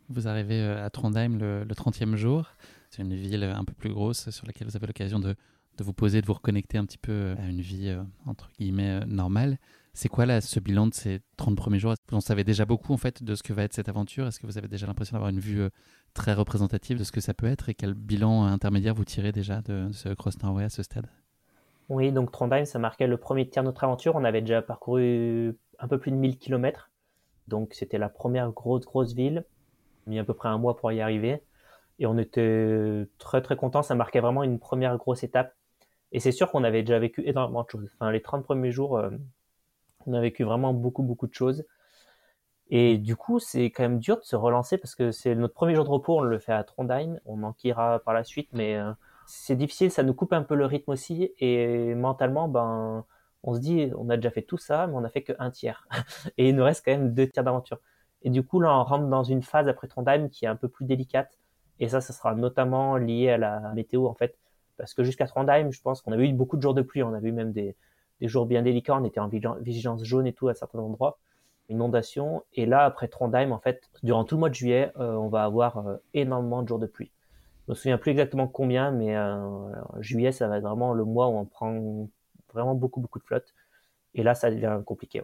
Vous 0.08 0.28
arrivez 0.28 0.60
euh, 0.60 0.84
à 0.84 0.90
Trondheim 0.90 1.38
le, 1.38 1.64
le 1.64 1.74
30e 1.74 2.16
jour. 2.16 2.46
C'est 2.90 3.02
une 3.02 3.14
ville 3.14 3.44
un 3.44 3.64
peu 3.64 3.74
plus 3.74 3.92
grosse 3.92 4.30
sur 4.30 4.46
laquelle 4.46 4.68
vous 4.68 4.76
avez 4.76 4.86
l'occasion 4.86 5.18
de, 5.18 5.34
de, 5.76 5.84
vous 5.84 5.92
poser, 5.92 6.20
de 6.20 6.26
vous 6.26 6.32
reconnecter 6.34 6.78
un 6.78 6.84
petit 6.84 6.98
peu 6.98 7.34
à 7.38 7.46
une 7.46 7.60
vie 7.60 7.94
entre 8.26 8.50
guillemets 8.58 9.00
normale. 9.06 9.58
C'est 9.92 10.08
quoi 10.08 10.24
là 10.24 10.40
ce 10.40 10.58
bilan 10.60 10.86
de 10.86 10.94
ces 10.94 11.20
30 11.36 11.56
premiers 11.56 11.78
jours? 11.78 11.94
Vous 12.08 12.16
en 12.16 12.20
savez 12.20 12.44
déjà 12.44 12.64
beaucoup 12.64 12.94
en 12.94 12.96
fait 12.96 13.22
de 13.22 13.34
ce 13.34 13.42
que 13.42 13.52
va 13.52 13.64
être 13.64 13.74
cette 13.74 13.90
aventure 13.90 14.26
Est-ce 14.26 14.40
que 14.40 14.46
vous 14.46 14.56
avez 14.56 14.68
déjà 14.68 14.86
l'impression 14.86 15.16
d'avoir 15.16 15.28
une 15.28 15.40
vue 15.40 15.68
très 16.14 16.32
représentative 16.32 16.98
de 16.98 17.04
ce 17.04 17.12
que 17.12 17.20
ça 17.20 17.34
peut 17.34 17.46
être? 17.46 17.68
Et 17.68 17.74
quel 17.74 17.92
bilan 17.92 18.44
intermédiaire 18.44 18.94
vous 18.94 19.04
tirez 19.04 19.32
déjà 19.32 19.60
de 19.60 19.90
ce 19.92 20.08
Cross 20.10 20.42
Norway 20.42 20.64
à 20.64 20.70
ce 20.70 20.82
stade? 20.82 21.08
Oui, 21.88 22.12
donc 22.12 22.30
Trondheim, 22.32 22.64
ça 22.66 22.78
marquait 22.78 23.06
le 23.06 23.16
premier 23.16 23.48
tiers 23.48 23.62
de 23.62 23.68
notre 23.68 23.82
aventure. 23.84 24.14
On 24.16 24.24
avait 24.24 24.42
déjà 24.42 24.60
parcouru 24.60 25.56
un 25.78 25.88
peu 25.88 25.98
plus 25.98 26.10
de 26.10 26.16
1000 26.16 26.38
km. 26.38 26.90
Donc 27.48 27.72
c'était 27.72 27.98
la 27.98 28.10
première 28.10 28.50
grosse, 28.52 28.84
grosse 28.84 29.14
ville. 29.14 29.44
On 30.06 30.10
a 30.10 30.10
mis 30.10 30.18
à 30.18 30.24
peu 30.24 30.34
près 30.34 30.50
un 30.50 30.58
mois 30.58 30.76
pour 30.76 30.92
y 30.92 31.00
arriver. 31.00 31.42
Et 31.98 32.06
on 32.06 32.18
était 32.18 33.06
très, 33.18 33.40
très 33.40 33.56
contents. 33.56 33.82
Ça 33.82 33.94
marquait 33.94 34.20
vraiment 34.20 34.42
une 34.42 34.58
première 34.58 34.96
grosse 34.98 35.24
étape. 35.24 35.54
Et 36.12 36.20
c'est 36.20 36.32
sûr 36.32 36.50
qu'on 36.50 36.64
avait 36.64 36.82
déjà 36.82 36.98
vécu 36.98 37.22
énormément 37.26 37.62
de 37.62 37.70
choses. 37.70 37.90
Enfin, 37.94 38.10
les 38.12 38.22
30 38.22 38.44
premiers 38.44 38.70
jours, 38.70 38.98
euh, 38.98 39.10
on 40.06 40.12
a 40.14 40.20
vécu 40.20 40.44
vraiment 40.44 40.74
beaucoup, 40.74 41.02
beaucoup 41.02 41.26
de 41.26 41.34
choses. 41.34 41.64
Et 42.70 42.98
du 42.98 43.16
coup, 43.16 43.38
c'est 43.38 43.64
quand 43.66 43.82
même 43.82 43.98
dur 43.98 44.18
de 44.18 44.24
se 44.24 44.36
relancer 44.36 44.76
parce 44.76 44.94
que 44.94 45.10
c'est 45.10 45.34
notre 45.34 45.54
premier 45.54 45.74
jour 45.74 45.84
de 45.84 45.90
repos. 45.90 46.18
On 46.18 46.22
le 46.22 46.38
fait 46.38 46.52
à 46.52 46.64
Trondheim. 46.64 47.18
On 47.24 47.36
manquera 47.36 48.00
par 48.00 48.12
la 48.12 48.24
suite, 48.24 48.50
mais... 48.52 48.76
Euh, 48.76 48.92
c'est 49.28 49.56
difficile, 49.56 49.90
ça 49.90 50.02
nous 50.02 50.14
coupe 50.14 50.32
un 50.32 50.42
peu 50.42 50.54
le 50.54 50.64
rythme 50.64 50.90
aussi. 50.90 51.32
Et 51.38 51.94
mentalement, 51.94 52.48
ben, 52.48 53.04
on 53.42 53.54
se 53.54 53.60
dit, 53.60 53.90
on 53.96 54.08
a 54.08 54.16
déjà 54.16 54.30
fait 54.30 54.42
tout 54.42 54.56
ça, 54.56 54.86
mais 54.86 54.94
on 54.94 55.04
a 55.04 55.10
fait 55.10 55.22
qu'un 55.22 55.50
tiers. 55.50 55.86
et 56.38 56.48
il 56.48 56.56
nous 56.56 56.64
reste 56.64 56.82
quand 56.84 56.92
même 56.92 57.12
deux 57.14 57.28
tiers 57.28 57.44
d'aventure. 57.44 57.78
Et 58.22 58.30
du 58.30 58.42
coup, 58.42 58.60
là, 58.60 58.74
on 58.74 58.84
rentre 58.84 59.06
dans 59.06 59.24
une 59.24 59.42
phase 59.42 59.68
après 59.68 59.86
Trondheim 59.86 60.28
qui 60.30 60.46
est 60.46 60.48
un 60.48 60.56
peu 60.56 60.68
plus 60.68 60.86
délicate. 60.86 61.38
Et 61.78 61.88
ça, 61.88 62.00
ça 62.00 62.12
sera 62.14 62.34
notamment 62.34 62.96
lié 62.96 63.30
à 63.30 63.38
la 63.38 63.72
météo, 63.74 64.06
en 64.06 64.14
fait. 64.14 64.36
Parce 64.78 64.94
que 64.94 65.04
jusqu'à 65.04 65.26
Trondheim, 65.26 65.70
je 65.72 65.80
pense 65.82 66.00
qu'on 66.00 66.12
avait 66.12 66.28
eu 66.28 66.32
beaucoup 66.32 66.56
de 66.56 66.62
jours 66.62 66.74
de 66.74 66.82
pluie. 66.82 67.02
On 67.02 67.12
a 67.12 67.20
eu 67.20 67.32
même 67.32 67.52
des, 67.52 67.76
des 68.20 68.28
jours 68.28 68.46
bien 68.46 68.62
délicats. 68.62 68.96
On 68.96 69.04
était 69.04 69.20
en 69.20 69.28
vigilance 69.60 70.04
jaune 70.04 70.26
et 70.26 70.32
tout 70.32 70.48
à 70.48 70.54
certains 70.54 70.78
endroits. 70.78 71.18
Inondation. 71.68 72.44
Et 72.54 72.64
là, 72.64 72.84
après 72.84 73.08
Trondheim, 73.08 73.52
en 73.52 73.58
fait, 73.58 73.90
durant 74.02 74.24
tout 74.24 74.36
le 74.36 74.40
mois 74.40 74.48
de 74.48 74.54
juillet, 74.54 74.90
euh, 74.98 75.12
on 75.12 75.28
va 75.28 75.44
avoir 75.44 75.86
euh, 75.86 75.96
énormément 76.14 76.62
de 76.62 76.68
jours 76.68 76.78
de 76.78 76.86
pluie. 76.86 77.10
Me 77.68 77.74
souviens 77.74 77.98
plus 77.98 78.10
exactement 78.10 78.48
combien, 78.48 78.90
mais 78.90 79.16
euh, 79.16 79.70
juillet, 80.00 80.32
ça 80.32 80.48
va 80.48 80.58
être 80.58 80.64
vraiment 80.64 80.94
le 80.94 81.04
mois 81.04 81.28
où 81.28 81.36
on 81.36 81.44
prend 81.44 82.08
vraiment 82.52 82.74
beaucoup, 82.74 83.00
beaucoup 83.00 83.18
de 83.18 83.24
flotte. 83.24 83.54
Et 84.14 84.22
là, 84.22 84.34
ça 84.34 84.50
devient 84.50 84.80
compliqué. 84.84 85.22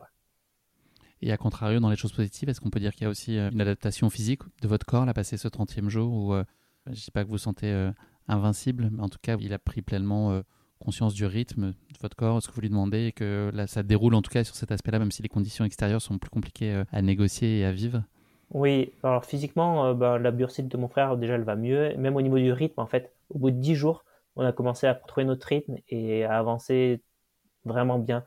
Et 1.23 1.33
à 1.33 1.39
contrario, 1.39 1.81
dans 1.81 1.89
les 1.89 1.97
choses 1.97 2.13
positives, 2.13 2.51
est-ce 2.51 2.61
qu'on 2.61 2.69
peut 2.69 2.81
dire 2.81 2.93
qu'il 2.93 3.05
y 3.05 3.07
a 3.07 3.09
aussi 3.09 3.39
euh, 3.39 3.51
une 3.51 3.61
adaptation 3.61 4.11
physique 4.11 4.43
de 4.61 4.69
votre 4.69 4.85
corps, 4.85 5.09
à 5.09 5.15
passer 5.15 5.39
ce 5.39 5.49
30e 5.49 5.89
jour, 5.89 6.13
où 6.13 6.35
euh, 6.35 6.45
je 6.87 6.91
ne 6.91 6.97
dis 6.97 7.11
pas 7.11 7.25
que 7.25 7.31
vous 7.31 7.39
sentez 7.39 7.71
euh, 7.71 7.91
invincible, 8.29 8.91
mais 8.93 9.03
en 9.03 9.09
tout 9.09 9.19
cas, 9.23 9.37
il 9.41 9.53
a 9.55 9.59
pris 9.59 9.81
pleinement 9.81 10.43
conscience 10.81 11.15
du 11.15 11.25
rythme 11.25 11.69
de 11.69 11.99
votre 12.03 12.15
corps, 12.15 12.43
ce 12.43 12.49
que 12.49 12.55
vous 12.55 12.61
lui 12.61 12.69
demandez, 12.69 13.07
et 13.07 13.13
que 13.13 13.51
là, 13.55 13.67
ça 13.67 13.83
déroule 13.83 14.15
en 14.15 14.21
tout 14.21 14.31
cas 14.31 14.45
sur 14.45 14.55
cet 14.55 14.71
aspect-là, 14.71 14.99
même 14.99 15.11
si 15.11 15.23
les 15.23 15.31
conditions 15.31 15.65
extérieures 15.65 16.03
sont 16.03 16.19
plus 16.19 16.31
compliquées 16.31 16.83
à 16.93 17.01
négocier 17.01 17.61
et 17.61 17.65
à 17.65 17.73
vivre? 17.73 18.03
Oui, 18.55 18.95
alors 19.03 19.25
physiquement, 19.25 19.95
ben, 19.95 20.17
la 20.19 20.31
bursite 20.31 20.69
de 20.69 20.77
mon 20.77 20.89
frère, 20.89 21.17
déjà, 21.17 21.35
elle 21.35 21.43
va 21.43 21.57
mieux. 21.57 21.95
Même 21.97 22.17
au 22.17 22.23
niveau 22.23 22.39
du 22.39 22.53
rythme, 22.53 22.81
en 22.81 22.87
fait, 22.87 23.13
au 23.31 23.39
bout 23.39 23.51
de 23.51 23.57
10 23.57 23.75
jours, 23.75 24.05
on 24.37 24.45
a 24.47 24.53
commencé 24.53 24.87
à 24.87 24.95
trouver 24.95 25.25
notre 25.25 25.47
rythme 25.49 25.77
et 25.89 26.25
à 26.25 26.39
avancer 26.39 27.03
vraiment 27.65 27.99
bien. 27.99 28.25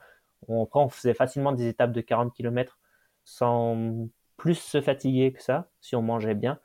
On, 0.49 0.67
on 0.73 0.89
faisait 0.89 1.13
facilement 1.13 1.53
des 1.53 1.67
étapes 1.67 1.93
de 1.93 2.01
40 2.01 2.33
km 2.33 2.79
sans 3.25 4.09
plus 4.37 4.55
se 4.55 4.81
fatiguer 4.81 5.33
que 5.33 5.41
ça, 5.43 5.69
si 5.81 5.95
on 5.95 6.01
mangeait 6.01 6.35
bien. 6.35 6.59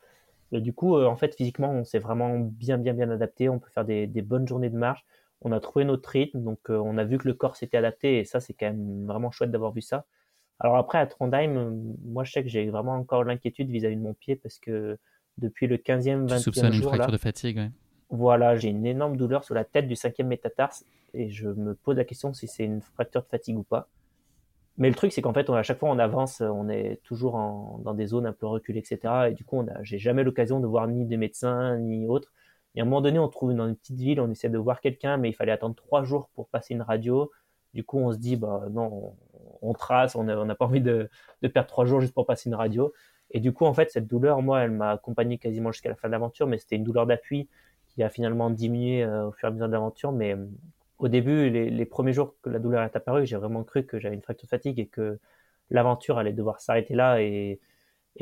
Et 0.53 0.61
du 0.61 0.73
coup, 0.75 0.97
euh, 0.97 1.07
en 1.07 1.17
fait, 1.17 1.35
physiquement, 1.37 1.71
on 1.73 1.85
s'est 1.85 1.99
vraiment 1.99 2.39
bien, 2.41 2.79
bien, 2.79 2.95
bien 2.95 3.11
adapté. 3.11 3.49
On 3.49 3.59
peut 3.59 3.71
faire 3.71 3.85
des, 3.85 4.07
bonnes 4.23 4.47
journées 4.49 4.71
de 4.71 4.77
marche. 4.77 5.05
On 5.43 5.53
a 5.53 5.61
trouvé 5.61 5.85
notre 5.85 6.09
rythme, 6.11 6.43
donc 6.43 6.71
euh, 6.71 6.77
on 6.79 6.99
a 6.99 7.05
vu 7.05 7.19
que 7.19 7.29
le 7.29 7.35
corps 7.35 7.57
s'était 7.57 7.77
adapté, 7.79 8.19
et 8.21 8.25
ça, 8.25 8.41
c'est 8.41 8.55
quand 8.55 8.67
même 8.67 9.07
vraiment 9.07 9.31
chouette 9.31 9.51
d'avoir 9.51 9.73
vu 9.73 9.83
ça. 9.83 10.07
Alors 10.63 10.77
après, 10.77 10.99
à 10.99 11.07
Trondheim, 11.07 11.57
euh, 11.57 11.71
moi, 12.05 12.23
je 12.23 12.31
sais 12.31 12.43
que 12.43 12.49
j'ai 12.49 12.71
vraiment 12.71 12.95
encore 12.95 13.25
l'inquiétude 13.25 13.69
vis-à-vis 13.69 13.97
de 13.97 14.01
mon 14.01 14.15
pied, 14.15 14.37
parce 14.37 14.61
que 14.61 14.97
depuis 15.37 15.67
le 15.67 15.77
15e, 15.77 16.29
20e 16.29 16.53
jour... 16.55 16.65
une 16.67 16.83
fracture 16.83 17.13
de 17.13 17.17
fatigue, 17.17 17.71
Voilà, 18.11 18.55
j'ai 18.55 18.69
une 18.69 18.87
énorme 18.87 19.17
douleur 19.17 19.43
sur 19.43 19.57
la 19.57 19.65
tête 19.65 19.89
du 19.89 19.97
cinquième 19.97 20.29
métatarse, 20.29 20.85
et 21.15 21.31
je 21.31 21.49
me 21.49 21.75
pose 21.75 21.97
la 21.97 22.05
question 22.05 22.33
si 22.33 22.47
c'est 22.47 22.65
une 22.65 22.81
fracture 22.81 23.23
de 23.23 23.27
fatigue 23.27 23.59
ou 23.59 23.65
pas. 23.65 23.89
Mais 24.79 24.89
le 24.89 24.95
truc, 24.95 25.13
c'est 25.13 25.21
qu'en 25.21 25.35
fait, 25.35 25.51
on, 25.51 25.55
à 25.55 25.65
chaque 25.65 25.81
fois, 25.81 25.91
on 25.91 25.99
avance, 25.99 26.41
on 26.41 26.69
est 26.69 27.01
toujours 27.03 27.33
dans 27.85 27.93
des 27.93 28.07
zones 28.07 28.27
un 28.27 28.33
peu 28.33 28.47
reculées, 28.47 28.79
etc. 28.79 29.31
Et 29.31 29.33
du 29.33 29.45
coup, 29.45 29.57
on 29.57 29.67
a, 29.67 29.83
j'ai 29.83 29.99
jamais 29.99 30.23
l'occasion 30.23 30.61
de 30.61 30.67
voir 30.67 30.87
ni 30.87 31.07
des 31.07 31.17
médecins, 31.17 31.77
ni 31.77 32.07
autres. 32.07 32.33
Et 32.77 32.81
à 32.81 32.83
un 32.83 32.87
moment 32.87 33.03
donné, 33.03 33.19
on 33.19 33.29
trouve 33.29 33.53
dans 33.53 33.69
une 33.69 33.77
petite 33.77 33.99
ville, 33.99 34.21
on 34.21 34.31
essaie 34.31 34.49
de 34.49 34.59
voir 34.59 34.81
quelqu'un, 34.81 35.17
mais 35.17 35.29
il 35.29 35.35
fallait 35.35 35.53
attendre 35.53 35.75
trois 35.75 36.05
jours 36.05 36.31
pour 36.35 36.49
passer 36.49 36.73
une 36.73 36.83
radio. 36.83 37.31
Du 37.75 37.85
coup, 37.85 37.99
on 37.99 38.13
se 38.13 38.19
dit, 38.19 38.37
bah 38.37 38.65
non, 38.71 39.15
on, 39.63 39.73
trace, 39.73 40.15
on 40.17 40.25
n'a 40.25 40.55
pas 40.55 40.65
envie 40.65 40.81
de, 40.81 41.09
perdre 41.53 41.69
trois 41.69 41.87
jours 41.87 42.01
juste 42.01 42.15
pour 42.15 42.27
passer 42.27 42.49
une 42.49 42.55
radio. 42.55 42.93
Et 43.31 43.41
du 43.41 43.53
coup, 43.53 43.65
en 43.65 43.75
fait, 43.75 43.91
cette 43.91 44.07
douleur, 44.07 44.43
moi, 44.43 44.61
elle 44.61 44.73
m'a 44.73 44.91
accompagné 44.91 45.39
quasiment 45.39 45.73
jusqu'à 45.73 45.89
la 45.89 45.95
fin 45.97 46.09
de 46.09 46.13
l'aventure, 46.13 46.47
mais 46.47 46.59
c'était 46.59 46.77
une 46.77 46.85
douleur 46.85 47.07
d'appui 47.07 47.49
qui 47.89 48.03
a 48.03 48.09
finalement 48.09 48.51
diminué 48.51 49.03
euh, 49.05 49.29
au 49.29 49.33
fur 49.33 49.49
et 49.49 49.51
à 49.51 49.53
mesure 49.53 49.69
de 49.69 49.73
l'aventure. 49.73 50.13
Mais 50.13 50.37
au 50.99 51.09
début, 51.09 51.51
les, 51.51 51.85
premiers 51.87 52.13
jours 52.13 52.37
que 52.43 52.51
la 52.51 52.59
douleur 52.59 52.83
est 52.83 52.95
apparue, 52.95 53.27
j'ai 53.27 53.37
vraiment 53.37 53.65
cru 53.65 53.85
que 53.85 53.99
j'avais 53.99 54.15
une 54.15 54.23
fracture 54.23 54.49
fatigue 54.49 54.79
et 54.79 54.87
que 54.87 55.19
l'aventure 55.71 56.19
allait 56.19 56.33
devoir 56.33 56.61
s'arrêter 56.61 56.95
là. 56.95 57.21
Et, 57.21 57.61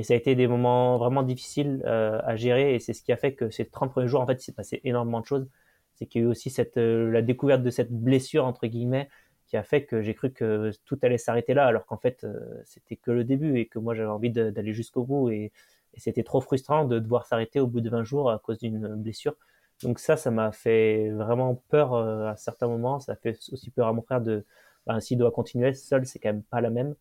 ça 0.03 0.15
a 0.15 0.17
été 0.17 0.37
des 0.37 0.47
moments 0.47 0.99
vraiment 0.99 1.25
difficiles 1.25 1.83
euh, 1.85 2.21
à 2.25 2.37
gérer. 2.37 2.75
Et 2.75 2.79
c'est 2.79 2.93
ce 2.93 3.03
qui 3.03 3.13
a 3.13 3.17
fait 3.17 3.35
que 3.35 3.51
ces 3.51 3.67
30 3.67 3.91
premiers 3.91 4.09
jours, 4.09 4.21
en 4.21 4.27
fait, 4.27 4.35
il 4.35 4.45
s'est 4.45 4.53
passé 4.53 4.81
énormément 4.85 5.21
de 5.21 5.27
choses. 5.27 5.49
C'est 5.95 6.07
qu'il 6.07 6.23
y 6.23 6.25
a 6.25 6.29
eu 6.29 6.31
aussi 6.31 6.55
euh, 6.77 7.11
la 7.11 7.23
découverte 7.23 7.63
de 7.63 7.71
cette 7.71 7.93
blessure, 7.93 8.47
entre 8.47 8.67
guillemets, 8.67 9.09
qui 9.51 9.57
a 9.57 9.65
fait 9.65 9.85
que 9.85 10.01
j'ai 10.01 10.15
cru 10.15 10.33
que 10.33 10.71
tout 10.85 10.99
allait 11.03 11.19
s'arrêter 11.19 11.55
là, 11.55 11.67
alors 11.67 11.85
qu'en 11.85 11.97
fait, 11.97 12.23
euh, 12.25 12.63
c'était 12.65 12.97
que 12.97 13.11
le 13.11 13.25
début 13.25 13.59
et 13.59 13.67
que 13.67 13.81
moi, 13.81 13.95
j'avais 13.95 14.09
envie 14.09 14.31
d'aller 14.31 14.73
jusqu'au 14.73 15.05
bout. 15.05 15.29
Et, 15.31 15.53
c'était 15.97 16.23
trop 16.23 16.41
frustrant 16.41 16.85
de 16.85 17.01
devoir 17.01 17.27
s'arrêter 17.27 17.59
au 17.59 17.67
bout 17.67 17.81
de 17.81 17.91
20 17.91 18.05
jours 18.05 18.31
à 18.31 18.39
cause 18.39 18.59
d'une 18.59 18.95
blessure. 18.95 19.35
Donc 19.83 19.99
ça, 19.99 20.17
ça 20.17 20.31
m'a 20.31 20.53
fait 20.53 21.11
vraiment 21.11 21.57
peur 21.69 21.95
euh, 21.95 22.29
à 22.29 22.37
certains 22.37 22.69
moments. 22.69 23.01
Ça 23.01 23.17
fait 23.17 23.37
aussi 23.51 23.71
peur 23.73 23.89
à 23.89 23.93
mon 23.93 24.01
frère 24.03 24.21
de, 24.21 24.45
ben, 24.87 25.01
s'il 25.01 25.19
doit 25.19 25.33
continuer 25.33 25.75
seul, 25.75 26.07
c'est 26.07 26.21
quand 26.21 26.29
même 26.29 26.45
pas 26.45 26.61
la 26.61 26.71
même. 26.71 26.95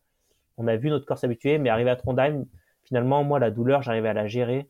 On 0.56 0.66
a 0.66 0.76
vu 0.76 0.90
notre 0.90 1.06
corps 1.06 1.18
s'habituer, 1.18 1.58
mais 1.58 1.70
arrivé 1.70 1.88
à 1.88 1.96
Trondheim, 1.96 2.46
finalement, 2.82 3.22
moi, 3.22 3.38
la 3.38 3.52
douleur, 3.52 3.82
j'arrivais 3.82 4.08
à 4.08 4.14
la 4.14 4.26
gérer. 4.26 4.68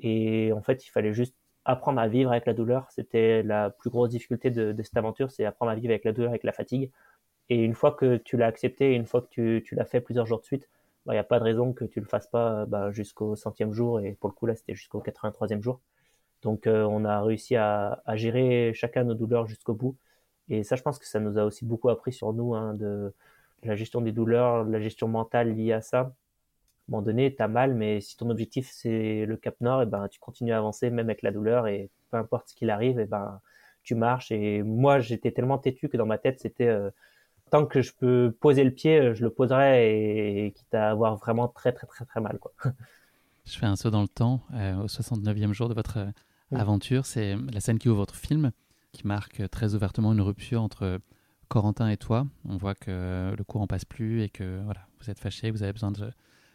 Et 0.00 0.52
en 0.52 0.60
fait, 0.62 0.86
il 0.86 0.90
fallait 0.90 1.14
juste 1.14 1.34
apprendre 1.64 2.00
à 2.00 2.08
vivre 2.08 2.30
avec 2.30 2.46
la 2.46 2.54
douleur. 2.54 2.86
C'était 2.90 3.42
la 3.42 3.70
plus 3.70 3.90
grosse 3.90 4.10
difficulté 4.10 4.50
de, 4.50 4.74
cette 4.82 4.96
aventure, 4.96 5.30
c'est 5.30 5.44
apprendre 5.44 5.72
à 5.72 5.74
vivre 5.74 5.90
avec 5.90 6.04
la 6.04 6.12
douleur, 6.12 6.30
avec 6.30 6.44
la 6.44 6.52
fatigue. 6.52 6.90
Et 7.52 7.64
une 7.64 7.74
fois 7.74 7.92
que 7.92 8.16
tu 8.16 8.38
l'as 8.38 8.46
accepté, 8.46 8.94
une 8.94 9.04
fois 9.04 9.20
que 9.20 9.58
tu, 9.58 9.74
l'as 9.74 9.84
fait 9.84 10.00
plusieurs 10.00 10.24
jours 10.24 10.40
de 10.40 10.44
suite, 10.46 10.70
il 11.04 11.08
ben, 11.08 11.12
n'y 11.12 11.18
a 11.18 11.24
pas 11.24 11.38
de 11.38 11.44
raison 11.44 11.74
que 11.74 11.84
tu 11.84 12.00
le 12.00 12.06
fasses 12.06 12.26
pas 12.26 12.64
ben, 12.64 12.90
jusqu'au 12.92 13.36
centième 13.36 13.74
jour. 13.74 14.00
Et 14.00 14.14
pour 14.14 14.30
le 14.30 14.34
coup, 14.34 14.46
là, 14.46 14.54
c'était 14.56 14.74
jusqu'au 14.74 15.02
83e 15.02 15.60
jour. 15.60 15.78
Donc 16.40 16.66
euh, 16.66 16.84
on 16.84 17.04
a 17.04 17.20
réussi 17.22 17.54
à, 17.56 18.02
gérer 18.14 18.72
chacun 18.74 19.04
nos 19.04 19.12
douleurs 19.14 19.46
jusqu'au 19.46 19.74
bout. 19.74 19.98
Et 20.48 20.64
ça, 20.64 20.76
je 20.76 20.82
pense 20.82 20.98
que 20.98 21.06
ça 21.06 21.20
nous 21.20 21.38
a 21.38 21.44
aussi 21.44 21.66
beaucoup 21.66 21.90
appris 21.90 22.14
sur 22.14 22.32
nous, 22.32 22.54
hein, 22.54 22.72
de, 22.72 23.12
la 23.64 23.76
gestion 23.76 24.00
des 24.00 24.12
douleurs, 24.12 24.64
la 24.64 24.80
gestion 24.80 25.06
mentale 25.08 25.54
liée 25.54 25.72
à 25.72 25.82
ça. 25.82 25.98
À 26.00 26.02
un 26.04 26.12
moment 26.88 27.02
donné, 27.02 27.34
tu 27.36 27.42
as 27.42 27.48
mal, 27.48 27.74
mais 27.74 28.00
si 28.00 28.16
ton 28.16 28.30
objectif 28.30 28.70
c'est 28.72 29.26
le 29.26 29.36
Cap 29.36 29.60
Nord, 29.60 29.82
et 29.82 29.86
ben 29.86 30.08
tu 30.08 30.18
continues 30.20 30.52
à 30.52 30.58
avancer 30.58 30.90
même 30.90 31.08
avec 31.10 31.22
la 31.22 31.32
douleur 31.32 31.66
et 31.68 31.90
peu 32.10 32.16
importe 32.16 32.48
ce 32.48 32.54
qu'il 32.54 32.70
arrive, 32.70 32.98
et 32.98 33.06
ben 33.06 33.40
tu 33.82 33.94
marches. 33.94 34.32
Et 34.32 34.62
moi, 34.62 35.00
j'étais 35.00 35.32
tellement 35.32 35.58
têtu 35.58 35.88
que 35.90 35.96
dans 35.98 36.06
ma 36.06 36.18
tête, 36.18 36.40
c'était 36.40 36.68
euh, 36.68 36.90
tant 37.52 37.66
que 37.66 37.82
je 37.82 37.92
peux 37.92 38.34
poser 38.40 38.64
le 38.64 38.70
pied, 38.70 39.14
je 39.14 39.22
le 39.22 39.30
poserai 39.30 40.46
et, 40.46 40.52
quitte 40.52 40.74
à 40.74 40.90
avoir 40.90 41.16
vraiment 41.16 41.48
très 41.48 41.72
très 41.72 41.86
très 41.86 42.04
très 42.06 42.20
mal 42.20 42.38
quoi. 42.40 42.52
Je 43.44 43.58
fais 43.58 43.66
un 43.66 43.74
saut 43.74 43.90
dans 43.90 44.02
le 44.02 44.08
temps 44.08 44.40
euh, 44.54 44.76
au 44.76 44.86
69e 44.86 45.52
jour 45.52 45.68
de 45.68 45.74
votre 45.74 45.98
aventure. 46.54 47.06
C'est 47.06 47.34
la 47.52 47.58
scène 47.58 47.80
qui 47.80 47.88
ouvre 47.88 47.98
votre 47.98 48.14
film, 48.14 48.52
qui 48.92 49.04
marque 49.04 49.50
très 49.50 49.74
ouvertement 49.74 50.12
une 50.12 50.20
rupture 50.20 50.62
entre 50.62 51.00
Corentin 51.48 51.88
et 51.88 51.96
toi. 51.96 52.24
On 52.48 52.56
voit 52.56 52.76
que 52.76 53.34
le 53.36 53.44
courant 53.44 53.66
passe 53.66 53.84
plus 53.84 54.22
et 54.22 54.28
que 54.28 54.62
voilà, 54.62 54.86
vous 55.00 55.10
êtes 55.10 55.18
fâchés, 55.18 55.50
vous 55.50 55.64
avez 55.64 55.72
besoin 55.72 55.90
de 55.90 56.12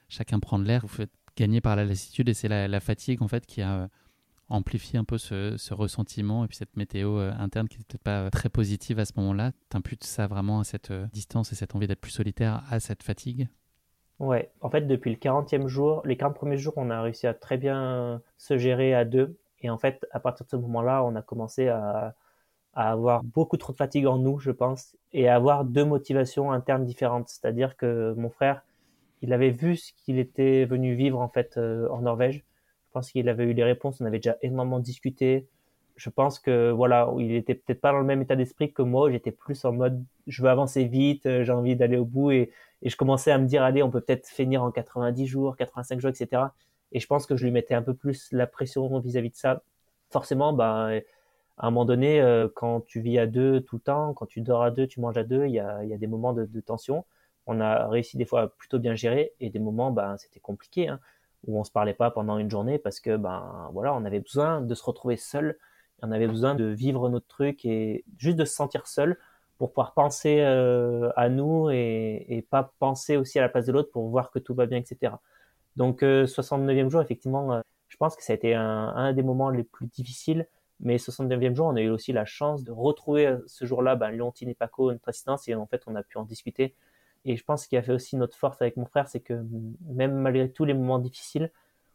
chacun 0.07 0.39
prendre 0.39 0.63
l'air, 0.63 0.83
vous 0.83 0.87
faites 0.87 1.11
gagner 1.35 1.59
par 1.59 1.75
la 1.75 1.83
lassitude 1.83 2.29
et 2.29 2.33
c'est 2.33 2.47
la, 2.47 2.79
fatigue 2.79 3.21
en 3.21 3.27
fait 3.27 3.45
qui 3.45 3.61
a 3.61 3.89
amplifié 4.49 4.97
un 4.97 5.03
peu 5.03 5.17
ce, 5.17 5.73
ressentiment 5.73 6.45
et 6.45 6.47
puis 6.47 6.57
cette 6.57 6.75
météo 6.77 7.19
euh, 7.19 7.31
interne 7.37 7.67
qui 7.67 7.77
n'était 7.77 7.97
peut-être 7.97 8.03
pas 8.03 8.29
très 8.29 8.49
positive 8.49 8.99
à 8.99 9.05
ce 9.05 9.13
moment-là. 9.17 9.51
T'imputes 9.69 10.03
ça 10.03 10.27
vraiment 10.27 10.59
à 10.59 10.63
cette 10.63 10.91
euh, 10.91 11.07
distance 11.11 11.51
et 11.51 11.55
cette 11.55 11.75
envie 11.75 11.87
d'être 11.87 12.01
plus 12.01 12.11
solitaire 12.11 12.63
à 12.69 12.79
cette 12.79 13.03
fatigue? 13.03 13.47
Ouais, 14.19 14.51
en 14.61 14.69
fait, 14.69 14.81
depuis 14.81 15.11
le 15.11 15.17
40e 15.17 15.67
jour, 15.67 16.01
les 16.05 16.17
40 16.17 16.35
premiers 16.35 16.57
jours, 16.57 16.73
on 16.77 16.89
a 16.89 17.01
réussi 17.01 17.27
à 17.27 17.33
très 17.33 17.57
bien 17.57 18.21
se 18.37 18.57
gérer 18.57 18.95
à 18.95 19.05
deux. 19.05 19.37
Et 19.61 19.69
en 19.69 19.77
fait, 19.77 20.05
à 20.11 20.19
partir 20.19 20.45
de 20.45 20.49
ce 20.49 20.55
moment-là, 20.55 21.03
on 21.03 21.15
a 21.15 21.21
commencé 21.21 21.67
à, 21.67 22.15
avoir 22.73 23.23
beaucoup 23.23 23.57
trop 23.57 23.73
de 23.73 23.77
fatigue 23.77 24.05
en 24.05 24.19
nous, 24.19 24.37
je 24.39 24.51
pense, 24.51 24.95
et 25.11 25.27
à 25.27 25.35
avoir 25.35 25.65
deux 25.65 25.85
motivations 25.85 26.51
internes 26.51 26.85
différentes. 26.85 27.27
C'est-à-dire 27.27 27.75
que 27.75 28.13
mon 28.17 28.29
frère, 28.29 28.63
il 29.23 29.33
avait 29.33 29.49
vu 29.49 29.77
ce 29.77 29.93
qu'il 29.93 30.19
était 30.19 30.65
venu 30.65 30.93
vivre 30.93 31.19
en 31.19 31.27
fait 31.27 31.57
euh, 31.57 31.89
en 31.89 32.01
Norvège. 32.01 32.45
Pense 32.97 33.11
qu'il 33.11 33.29
avait 33.29 33.43
eu 33.43 33.53
les 33.53 33.63
réponses. 33.63 34.01
On 34.01 34.05
avait 34.05 34.17
déjà 34.17 34.37
énormément 34.41 34.79
discuté. 34.79 35.45
Je 35.97 36.09
pense 36.09 36.39
que 36.39 36.71
voilà, 36.71 37.13
il 37.19 37.35
était 37.35 37.53
peut-être 37.53 37.79
pas 37.79 37.91
dans 37.91 37.99
le 37.99 38.05
même 38.05 38.23
état 38.23 38.35
d'esprit 38.35 38.73
que 38.73 38.81
moi. 38.81 39.11
J'étais 39.11 39.29
plus 39.29 39.65
en 39.65 39.71
mode, 39.71 40.03
je 40.25 40.41
veux 40.41 40.49
avancer 40.49 40.85
vite, 40.85 41.27
euh, 41.27 41.43
j'ai 41.43 41.51
envie 41.51 41.75
d'aller 41.75 41.97
au 41.97 42.05
bout, 42.05 42.31
et, 42.31 42.51
je 42.81 42.95
commençais 42.95 43.29
à 43.29 43.37
me 43.37 43.45
dire, 43.45 43.61
allez, 43.61 43.83
on 43.83 43.91
peut 43.91 44.01
peut-être 44.01 44.27
finir 44.27 44.63
en 44.63 44.71
90 44.71 45.27
jours, 45.27 45.55
85 45.57 45.99
jours, 45.99 46.09
etc. 46.09 46.41
Et 46.91 46.99
je 46.99 47.05
pense 47.05 47.27
que 47.27 47.37
je 47.37 47.45
lui 47.45 47.51
mettais 47.51 47.75
un 47.75 47.83
peu 47.83 47.93
plus 47.93 48.29
la 48.31 48.47
pression 48.47 48.99
vis-à-vis 48.99 49.29
de 49.29 49.35
ça. 49.35 49.61
Forcément, 50.09 50.53
bah, 50.53 50.89
à 51.59 51.67
un 51.67 51.69
moment 51.69 51.85
donné, 51.85 52.19
euh, 52.19 52.47
quand 52.51 52.81
tu 52.81 52.99
vis 52.99 53.19
à 53.19 53.27
deux 53.27 53.61
tout 53.61 53.75
le 53.75 53.81
temps, 53.81 54.15
quand 54.15 54.25
tu 54.25 54.41
dors 54.41 54.63
à 54.63 54.71
deux, 54.71 54.87
tu 54.87 55.01
manges 55.01 55.17
à 55.17 55.23
deux, 55.23 55.45
il 55.45 55.53
y 55.53 55.59
a, 55.59 55.85
des 55.85 56.07
moments 56.07 56.33
de, 56.33 56.47
tension. 56.61 57.05
On 57.45 57.61
a 57.61 57.87
réussi 57.87 58.17
des 58.17 58.25
fois 58.25 58.41
à 58.41 58.47
plutôt 58.47 58.79
bien 58.79 58.95
gérer 58.95 59.33
et 59.39 59.51
des 59.51 59.59
moments, 59.59 59.91
bah, 59.91 60.15
c'était 60.17 60.39
compliqué, 60.39 60.87
hein, 60.87 60.99
où 61.45 61.59
on 61.59 61.63
se 61.63 61.71
parlait 61.71 61.93
pas 61.93 62.11
pendant 62.11 62.37
une 62.37 62.49
journée 62.49 62.79
parce 62.79 62.99
que, 62.99 63.15
ben, 63.17 63.69
voilà, 63.73 63.93
on 63.93 64.05
avait 64.05 64.19
besoin 64.19 64.61
de 64.61 64.75
se 64.75 64.83
retrouver 64.83 65.17
seul, 65.17 65.57
on 66.01 66.11
avait 66.11 66.27
besoin 66.27 66.55
de 66.55 66.65
vivre 66.65 67.09
notre 67.09 67.27
truc 67.27 67.65
et 67.65 68.03
juste 68.17 68.37
de 68.37 68.45
se 68.45 68.53
sentir 68.53 68.87
seul 68.87 69.17
pour 69.57 69.71
pouvoir 69.71 69.93
penser 69.93 70.41
euh, 70.41 71.09
à 71.15 71.29
nous 71.29 71.69
et, 71.71 72.25
et 72.29 72.41
pas 72.41 72.73
penser 72.79 73.17
aussi 73.17 73.39
à 73.39 73.41
la 73.41 73.49
place 73.49 73.65
de 73.65 73.71
l'autre 73.71 73.91
pour 73.91 74.07
voir 74.09 74.29
que 74.31 74.39
tout 74.39 74.53
va 74.53 74.67
bien, 74.67 74.77
etc. 74.77 75.13
Donc 75.77 76.01
69e 76.01 76.87
euh, 76.87 76.89
jour, 76.89 77.01
effectivement, 77.01 77.53
euh, 77.53 77.61
je 77.87 77.97
pense 77.97 78.15
que 78.15 78.23
ça 78.23 78.33
a 78.33 78.35
été 78.35 78.53
un, 78.55 79.13
des 79.13 79.23
moments 79.23 79.51
les 79.51 79.63
plus 79.63 79.85
difficiles. 79.85 80.47
Mais 80.79 80.97
69e 80.97 81.55
jour, 81.55 81.67
on 81.67 81.75
a 81.75 81.81
eu 81.81 81.89
aussi 81.89 82.13
la 82.13 82.25
chance 82.25 82.63
de 82.63 82.71
retrouver 82.71 83.27
euh, 83.27 83.37
ce 83.47 83.65
jour-là 83.65 83.95
ben, 83.95 84.11
Leontine 84.11 84.49
et 84.49 84.55
Paco, 84.55 84.91
notre 84.91 85.07
assistance, 85.07 85.47
et 85.47 85.55
en 85.55 85.65
fait, 85.67 85.83
on 85.87 85.95
a 85.95 86.03
pu 86.03 86.17
en 86.17 86.23
discuter. 86.23 86.75
Et 87.25 87.35
je 87.37 87.43
pense 87.43 87.67
qu'il 87.67 87.77
a 87.77 87.83
fait 87.83 87.93
aussi 87.93 88.15
notre 88.15 88.37
force 88.37 88.61
avec 88.61 88.77
mon 88.77 88.85
frère, 88.85 89.07
c'est 89.07 89.19
que 89.19 89.45
même 89.87 90.15
malgré 90.15 90.51
tous 90.51 90.65
les 90.65 90.73
moments 90.73 90.99
difficiles, 90.99 91.51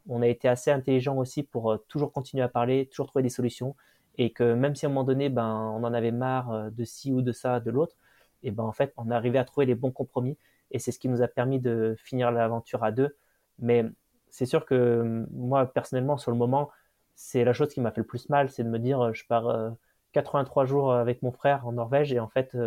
on 0.07 0.21
a 0.21 0.27
été 0.27 0.47
assez 0.47 0.71
intelligent 0.71 1.17
aussi 1.17 1.43
pour 1.43 1.77
toujours 1.87 2.11
continuer 2.11 2.43
à 2.43 2.49
parler, 2.49 2.87
toujours 2.87 3.07
trouver 3.07 3.23
des 3.23 3.29
solutions. 3.29 3.75
Et 4.17 4.31
que 4.31 4.53
même 4.53 4.75
si 4.75 4.85
à 4.85 4.89
un 4.89 4.91
moment 4.91 5.05
donné, 5.05 5.29
ben, 5.29 5.73
on 5.75 5.83
en 5.83 5.93
avait 5.93 6.11
marre 6.11 6.71
de 6.71 6.83
ci 6.85 7.11
ou 7.11 7.21
de 7.21 7.31
ça, 7.31 7.59
de 7.59 7.71
l'autre, 7.71 7.95
et 8.43 8.51
ben 8.51 8.63
en 8.63 8.73
fait, 8.73 8.93
on 8.97 9.09
arrivait 9.11 9.39
à 9.39 9.45
trouver 9.45 9.65
les 9.65 9.75
bons 9.75 9.91
compromis. 9.91 10.37
Et 10.71 10.79
c'est 10.79 10.91
ce 10.91 10.99
qui 10.99 11.09
nous 11.09 11.21
a 11.21 11.27
permis 11.27 11.59
de 11.59 11.95
finir 11.97 12.31
l'aventure 12.31 12.83
à 12.83 12.91
deux 12.91 13.15
mais 13.59 13.85
c'est 14.29 14.45
sûr 14.45 14.65
que 14.65 15.25
moi, 15.31 15.65
personnellement, 15.71 16.17
sur 16.17 16.31
le 16.31 16.37
moment, 16.37 16.71
c'est 17.15 17.43
la 17.43 17.53
chose 17.53 17.73
qui 17.73 17.81
m'a 17.81 17.91
fait 17.91 18.01
le 18.01 18.07
plus 18.07 18.29
mal, 18.29 18.49
c'est 18.49 18.63
de 18.63 18.69
me 18.69 18.79
dire, 18.79 19.13
je 19.13 19.25
pars 19.25 19.73
83 20.13 20.65
jours 20.65 20.93
avec 20.93 21.21
mon 21.21 21.31
frère 21.31 21.67
en 21.67 21.73
Norvège 21.73 22.13
et 22.13 22.19
en 22.19 22.27
fait, 22.27 22.57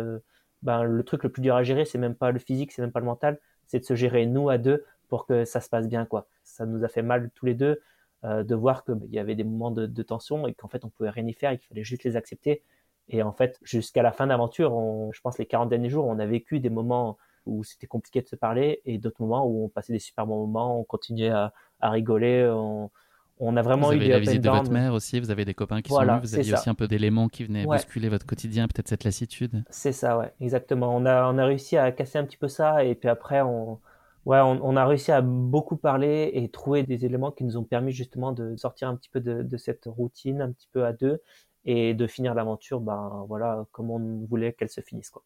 ben, 0.63 0.83
le 0.83 1.03
truc 1.03 1.23
le 1.23 1.29
plus 1.29 1.41
dur 1.41 1.55
à 1.55 1.63
gérer, 1.63 1.85
c'est 1.85 1.97
même 1.97 2.15
pas 2.15 2.31
le 2.31 2.39
physique, 2.39 2.71
c'est 2.71 2.81
même 2.81 2.91
pas 2.91 2.99
le 2.99 3.05
mental, 3.05 3.39
c'est 3.67 3.79
de 3.79 3.85
se 3.85 3.95
gérer 3.95 4.25
nous 4.25 4.49
à 4.49 4.57
deux 4.57 4.85
pour 5.09 5.25
que 5.25 5.45
ça 5.45 5.61
se 5.61 5.69
passe 5.69 5.87
bien, 5.87 6.05
quoi. 6.05 6.27
Ça 6.43 6.65
nous 6.65 6.83
a 6.83 6.87
fait 6.87 7.01
mal 7.01 7.29
tous 7.35 7.45
les 7.45 7.55
deux 7.55 7.81
de 8.23 8.55
voir 8.55 8.83
qu'il 8.83 8.95
ben, 8.95 9.07
y 9.11 9.19
avait 9.19 9.35
des 9.35 9.43
moments 9.43 9.71
de, 9.71 9.85
de 9.85 10.03
tension 10.03 10.47
et 10.47 10.53
qu'en 10.53 10.67
fait 10.67 10.83
on 10.83 10.89
pouvait 10.89 11.11
rien 11.11 11.25
y 11.27 11.33
faire 11.33 11.51
et 11.51 11.59
qu'il 11.59 11.67
fallait 11.67 11.83
juste 11.83 12.03
les 12.03 12.15
accepter 12.17 12.63
et 13.09 13.23
en 13.23 13.31
fait, 13.31 13.57
jusqu'à 13.63 14.01
la 14.01 14.11
fin 14.11 14.27
d'aventure, 14.27 14.71
je 15.13 15.21
pense 15.21 15.37
les 15.37 15.45
40 15.45 15.69
derniers 15.69 15.89
jours, 15.89 16.05
on 16.05 16.19
a 16.19 16.25
vécu 16.25 16.59
des 16.59 16.69
moments 16.69 17.17
où 17.45 17.63
c'était 17.63 17.87
compliqué 17.87 18.21
de 18.21 18.27
se 18.27 18.35
parler 18.35 18.81
et 18.85 18.97
d'autres 18.97 19.21
moments 19.21 19.45
où 19.45 19.65
on 19.65 19.69
passait 19.69 19.93
des 19.93 19.99
super 19.99 20.27
bons 20.27 20.45
moments, 20.45 20.79
on 20.79 20.83
continuait 20.83 21.29
à, 21.29 21.53
à 21.79 21.89
rigoler, 21.89 22.49
on, 22.51 22.91
on, 23.39 23.55
a 23.57 23.61
vraiment 23.61 23.87
vous 23.87 23.93
eu 23.93 23.97
avez 23.97 24.05
des 24.05 24.11
la 24.13 24.19
visite 24.19 24.41
de 24.41 24.49
votre 24.49 24.71
mère 24.71 24.93
aussi, 24.93 25.19
vous 25.19 25.31
avez 25.31 25.45
des 25.45 25.53
copains 25.53 25.81
qui 25.81 25.89
sont 25.89 26.01
venus, 26.01 26.21
vous 26.21 26.35
aviez 26.35 26.53
aussi 26.53 26.69
un 26.69 26.75
peu 26.75 26.87
d'éléments 26.87 27.27
qui 27.27 27.43
venaient 27.43 27.65
ouais. 27.65 27.77
bousculer 27.77 28.09
votre 28.09 28.25
quotidien, 28.25 28.67
peut-être 28.67 28.87
cette 28.87 29.03
lassitude. 29.03 29.63
C'est 29.69 29.91
ça, 29.91 30.17
ouais, 30.17 30.33
exactement. 30.41 30.95
On 30.95 31.05
a, 31.05 31.31
on 31.31 31.37
a 31.37 31.45
réussi 31.45 31.77
à 31.77 31.91
casser 31.91 32.17
un 32.17 32.25
petit 32.25 32.37
peu 32.37 32.47
ça 32.47 32.83
et 32.83 32.95
puis 32.95 33.09
après, 33.09 33.41
on, 33.41 33.79
ouais, 34.25 34.39
on, 34.39 34.59
on, 34.63 34.75
a 34.75 34.85
réussi 34.85 35.11
à 35.11 35.21
beaucoup 35.21 35.77
parler 35.77 36.31
et 36.33 36.49
trouver 36.49 36.83
des 36.83 37.05
éléments 37.05 37.31
qui 37.31 37.43
nous 37.43 37.57
ont 37.57 37.63
permis 37.63 37.91
justement 37.91 38.31
de 38.31 38.55
sortir 38.55 38.87
un 38.87 38.95
petit 38.95 39.09
peu 39.09 39.19
de, 39.19 39.43
de 39.43 39.57
cette 39.57 39.85
routine, 39.85 40.41
un 40.41 40.51
petit 40.51 40.69
peu 40.71 40.85
à 40.85 40.93
deux 40.93 41.21
et 41.67 41.93
de 41.93 42.07
finir 42.07 42.33
l'aventure 42.33 42.79
ben 42.79 43.25
voilà 43.27 43.65
comme 43.73 43.91
on 43.91 44.25
voulait 44.25 44.53
qu'elle 44.53 44.69
se 44.69 44.81
finisse 44.81 45.09
quoi. 45.09 45.23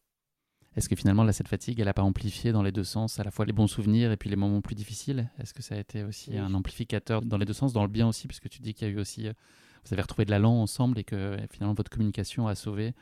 Est-ce 0.75 0.87
que 0.87 0.95
finalement 0.95 1.23
là 1.23 1.33
cette 1.33 1.49
fatigue 1.49 1.79
elle 1.79 1.85
n'a 1.85 1.93
pas 1.93 2.01
amplifié 2.01 2.51
dans 2.51 2.63
les 2.63 2.71
deux 2.71 2.83
sens 2.83 3.19
à 3.19 3.23
la 3.23 3.31
fois 3.31 3.45
les 3.45 3.53
bons 3.53 3.67
souvenirs 3.67 4.11
et 4.11 4.17
puis 4.17 4.29
les 4.29 4.35
moments 4.35 4.61
plus 4.61 4.75
difficiles? 4.75 5.29
Est-ce 5.39 5.53
que 5.53 5.61
ça 5.61 5.75
a 5.75 5.77
été 5.77 6.03
aussi 6.03 6.31
oui. 6.31 6.37
un 6.37 6.53
amplificateur 6.53 7.21
dans 7.21 7.37
les 7.37 7.45
deux 7.45 7.53
sens 7.53 7.73
dans 7.73 7.83
le 7.83 7.89
bien 7.89 8.07
aussi? 8.07 8.27
Puisque 8.27 8.49
tu 8.49 8.61
dis 8.61 8.73
qu'il 8.73 8.87
y 8.87 8.91
a 8.91 8.93
eu 8.93 8.99
aussi 8.99 9.29
vous 9.85 9.93
avez 9.93 10.01
retrouvé 10.01 10.25
de 10.25 10.31
l'allant 10.31 10.53
ensemble 10.53 10.99
et 10.99 11.03
que 11.03 11.37
finalement 11.49 11.73
votre 11.73 11.89
communication 11.89 12.47
a 12.47 12.55
sauvé 12.55 12.93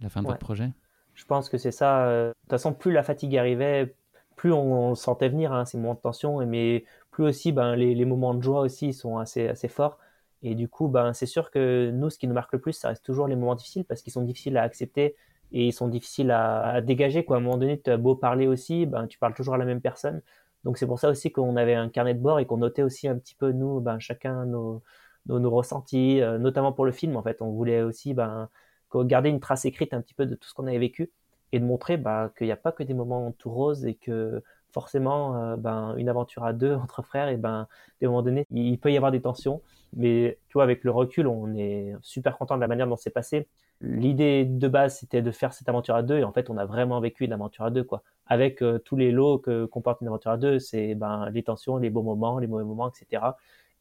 la 0.00 0.08
fin 0.08 0.22
de 0.22 0.26
ouais. 0.26 0.32
votre 0.32 0.44
projet? 0.44 0.70
Je 1.14 1.24
pense 1.24 1.48
que 1.48 1.58
c'est 1.58 1.72
ça 1.72 2.08
de 2.08 2.34
toute 2.42 2.50
façon 2.50 2.72
plus 2.72 2.92
la 2.92 3.02
fatigue 3.02 3.36
arrivait 3.36 3.94
plus 4.36 4.52
on, 4.52 4.90
on 4.90 4.94
sentait 4.94 5.28
venir 5.28 5.52
hein, 5.52 5.64
ces 5.64 5.76
moments 5.76 5.94
de 5.94 6.00
tension 6.00 6.44
mais 6.46 6.84
plus 7.10 7.24
aussi 7.24 7.52
ben 7.52 7.74
les, 7.74 7.94
les 7.94 8.04
moments 8.04 8.34
de 8.34 8.42
joie 8.42 8.60
aussi 8.60 8.92
sont 8.92 9.18
assez 9.18 9.48
assez 9.48 9.68
forts 9.68 9.98
et 10.42 10.54
du 10.54 10.68
coup, 10.68 10.88
ben, 10.88 11.12
c'est 11.12 11.26
sûr 11.26 11.50
que 11.50 11.90
nous, 11.90 12.10
ce 12.10 12.18
qui 12.18 12.28
nous 12.28 12.34
marque 12.34 12.52
le 12.52 12.60
plus, 12.60 12.72
ça 12.72 12.88
reste 12.88 13.04
toujours 13.04 13.26
les 13.26 13.36
moments 13.36 13.54
difficiles 13.54 13.84
parce 13.84 14.02
qu'ils 14.02 14.12
sont 14.12 14.22
difficiles 14.22 14.56
à 14.56 14.62
accepter 14.62 15.16
et 15.52 15.66
ils 15.68 15.72
sont 15.72 15.88
difficiles 15.88 16.30
à, 16.30 16.62
à 16.62 16.80
dégager. 16.80 17.24
Quoi. 17.24 17.36
À 17.36 17.38
un 17.40 17.42
moment 17.42 17.58
donné, 17.58 17.80
tu 17.80 17.90
as 17.90 17.96
beau 17.96 18.14
parler 18.14 18.46
aussi, 18.46 18.86
ben, 18.86 19.06
tu 19.06 19.18
parles 19.18 19.34
toujours 19.34 19.54
à 19.54 19.58
la 19.58 19.64
même 19.64 19.80
personne. 19.80 20.22
Donc 20.64 20.78
c'est 20.78 20.86
pour 20.86 20.98
ça 20.98 21.08
aussi 21.10 21.30
qu'on 21.32 21.56
avait 21.56 21.74
un 21.74 21.88
carnet 21.88 22.14
de 22.14 22.20
bord 22.20 22.40
et 22.40 22.46
qu'on 22.46 22.58
notait 22.58 22.82
aussi 22.82 23.08
un 23.08 23.16
petit 23.18 23.34
peu, 23.34 23.52
nous, 23.52 23.80
ben, 23.80 23.98
chacun 23.98 24.44
nos, 24.46 24.82
nos, 25.26 25.50
ressentis, 25.50 26.20
euh, 26.20 26.38
notamment 26.38 26.72
pour 26.72 26.84
le 26.84 26.92
film. 26.92 27.16
En 27.16 27.22
fait, 27.22 27.42
on 27.42 27.50
voulait 27.50 27.82
aussi 27.82 28.14
ben, 28.14 28.48
garder 28.94 29.30
une 29.30 29.40
trace 29.40 29.64
écrite 29.64 29.94
un 29.94 30.00
petit 30.00 30.14
peu 30.14 30.26
de 30.26 30.34
tout 30.34 30.48
ce 30.48 30.54
qu'on 30.54 30.66
avait 30.66 30.78
vécu 30.78 31.10
et 31.52 31.60
de 31.60 31.64
montrer 31.64 31.96
ben, 31.96 32.30
qu'il 32.36 32.46
n'y 32.46 32.52
a 32.52 32.56
pas 32.56 32.72
que 32.72 32.82
des 32.82 32.94
moments 32.94 33.32
tout 33.32 33.50
roses 33.50 33.86
et 33.86 33.94
que 33.94 34.42
forcément, 34.72 35.36
euh, 35.36 35.56
ben, 35.56 35.94
une 35.96 36.08
aventure 36.08 36.44
à 36.44 36.52
deux 36.52 36.74
entre 36.82 37.02
frères, 37.02 37.28
et 37.28 37.36
ben, 37.36 37.66
à 38.02 38.04
un 38.04 38.08
moment 38.08 38.22
donné, 38.22 38.46
il 38.50 38.78
peut 38.78 38.92
y 38.92 38.96
avoir 38.96 39.12
des 39.12 39.22
tensions. 39.22 39.62
Mais 39.96 40.38
tu 40.48 40.54
vois, 40.54 40.64
avec 40.64 40.84
le 40.84 40.90
recul, 40.90 41.26
on 41.26 41.54
est 41.54 41.94
super 42.02 42.36
content 42.36 42.56
de 42.56 42.60
la 42.60 42.68
manière 42.68 42.86
dont 42.86 42.96
c'est 42.96 43.10
passé. 43.10 43.48
L'idée 43.80 44.44
de 44.44 44.66
base, 44.66 44.98
c'était 44.98 45.22
de 45.22 45.30
faire 45.30 45.52
cette 45.52 45.68
aventure 45.68 45.94
à 45.94 46.02
deux, 46.02 46.18
et 46.18 46.24
en 46.24 46.32
fait, 46.32 46.50
on 46.50 46.56
a 46.56 46.66
vraiment 46.66 47.00
vécu 47.00 47.24
une 47.24 47.32
aventure 47.32 47.64
à 47.64 47.70
deux, 47.70 47.84
quoi. 47.84 48.02
Avec 48.26 48.60
euh, 48.60 48.78
tous 48.78 48.96
les 48.96 49.12
lots 49.12 49.38
que 49.38 49.66
comporte 49.66 50.00
une 50.00 50.08
aventure 50.08 50.32
à 50.32 50.36
deux, 50.36 50.58
c'est 50.58 50.96
ben, 50.96 51.30
les 51.30 51.44
tensions, 51.44 51.76
les 51.76 51.88
beaux 51.88 52.02
moments, 52.02 52.40
les 52.40 52.48
mauvais 52.48 52.64
moments, 52.64 52.90
etc. 52.90 53.22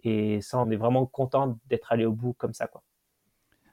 Et 0.04 0.40
ça, 0.42 0.60
on 0.60 0.70
est 0.70 0.76
vraiment 0.76 1.06
content 1.08 1.58
d'être 1.68 1.92
allé 1.92 2.06
au 2.06 2.12
bout 2.12 2.34
comme 2.34 2.54
ça, 2.54 2.68
quoi. 2.68 2.84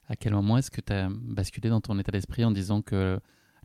À 0.08 0.16
quel 0.16 0.34
moment 0.34 0.58
est-ce 0.58 0.70
que 0.70 0.80
tu 0.80 0.92
as 0.92 1.08
basculé 1.10 1.70
dans 1.70 1.80
ton 1.80 1.98
état 1.98 2.12
d'esprit 2.12 2.44
en 2.44 2.50
disant 2.50 2.82
que 2.82 3.18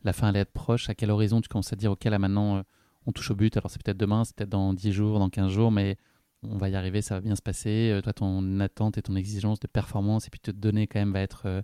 la 0.04 0.12
fin 0.12 0.28
allait 0.28 0.40
être 0.40 0.52
proche? 0.52 0.88
À 0.88 0.94
quel 0.94 1.10
horizon 1.10 1.40
tu 1.40 1.48
commences 1.48 1.72
à 1.72 1.76
dire, 1.76 1.92
OK, 1.92 2.04
là 2.04 2.18
maintenant, 2.18 2.58
euh, 2.58 2.62
on 3.06 3.12
touche 3.12 3.30
au 3.30 3.34
but? 3.34 3.56
Alors, 3.56 3.70
c'est 3.70 3.82
peut-être 3.82 3.98
demain, 3.98 4.24
c'est 4.24 4.36
peut-être 4.36 4.50
dans 4.50 4.74
10 4.74 4.92
jours, 4.92 5.18
dans 5.18 5.28
15 5.30 5.50
jours, 5.50 5.70
mais 5.70 5.96
on 6.42 6.56
va 6.56 6.68
y 6.68 6.76
arriver, 6.76 7.02
ça 7.02 7.16
va 7.16 7.20
bien 7.20 7.36
se 7.36 7.42
passer. 7.42 7.90
Euh, 7.90 8.00
toi, 8.00 8.12
ton 8.12 8.60
attente 8.60 8.98
et 8.98 9.02
ton 9.02 9.16
exigence 9.16 9.60
de 9.60 9.66
performance 9.66 10.26
et 10.26 10.30
puis 10.30 10.40
te 10.40 10.50
donner 10.50 10.86
quand 10.86 10.98
même 10.98 11.12
va 11.12 11.20
être 11.20 11.62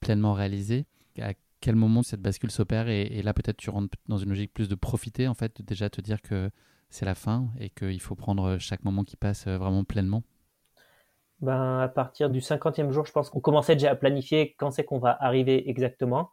pleinement 0.00 0.32
réalisée. 0.32 0.86
À 1.20 1.32
quel 1.60 1.76
moment 1.76 2.02
cette 2.02 2.22
bascule 2.22 2.50
s'opère 2.50 2.88
et, 2.88 3.22
là, 3.22 3.34
peut-être, 3.34 3.58
tu 3.58 3.70
rentres 3.70 3.96
dans 4.08 4.18
une 4.18 4.30
logique 4.30 4.52
plus 4.52 4.68
de 4.68 4.74
profiter, 4.74 5.28
en 5.28 5.34
fait, 5.34 5.62
déjà 5.62 5.90
te 5.90 6.00
dire 6.00 6.22
que 6.22 6.50
c'est 6.88 7.04
la 7.06 7.14
fin 7.14 7.48
et 7.58 7.70
qu'il 7.70 8.00
faut 8.00 8.14
prendre 8.16 8.58
chaque 8.58 8.84
moment 8.84 9.04
qui 9.04 9.16
passe 9.16 9.46
euh, 9.46 9.58
vraiment 9.58 9.84
pleinement? 9.84 10.22
Ben, 11.40 11.80
à 11.80 11.88
partir 11.88 12.28
du 12.28 12.40
50e 12.40 12.90
jour, 12.90 13.06
je 13.06 13.12
pense 13.12 13.30
qu'on 13.30 13.40
commençait 13.40 13.74
déjà 13.74 13.90
à 13.90 13.94
planifier 13.94 14.54
quand 14.58 14.70
c'est 14.70 14.84
qu'on 14.84 14.98
va 14.98 15.16
arriver 15.20 15.70
exactement. 15.70 16.30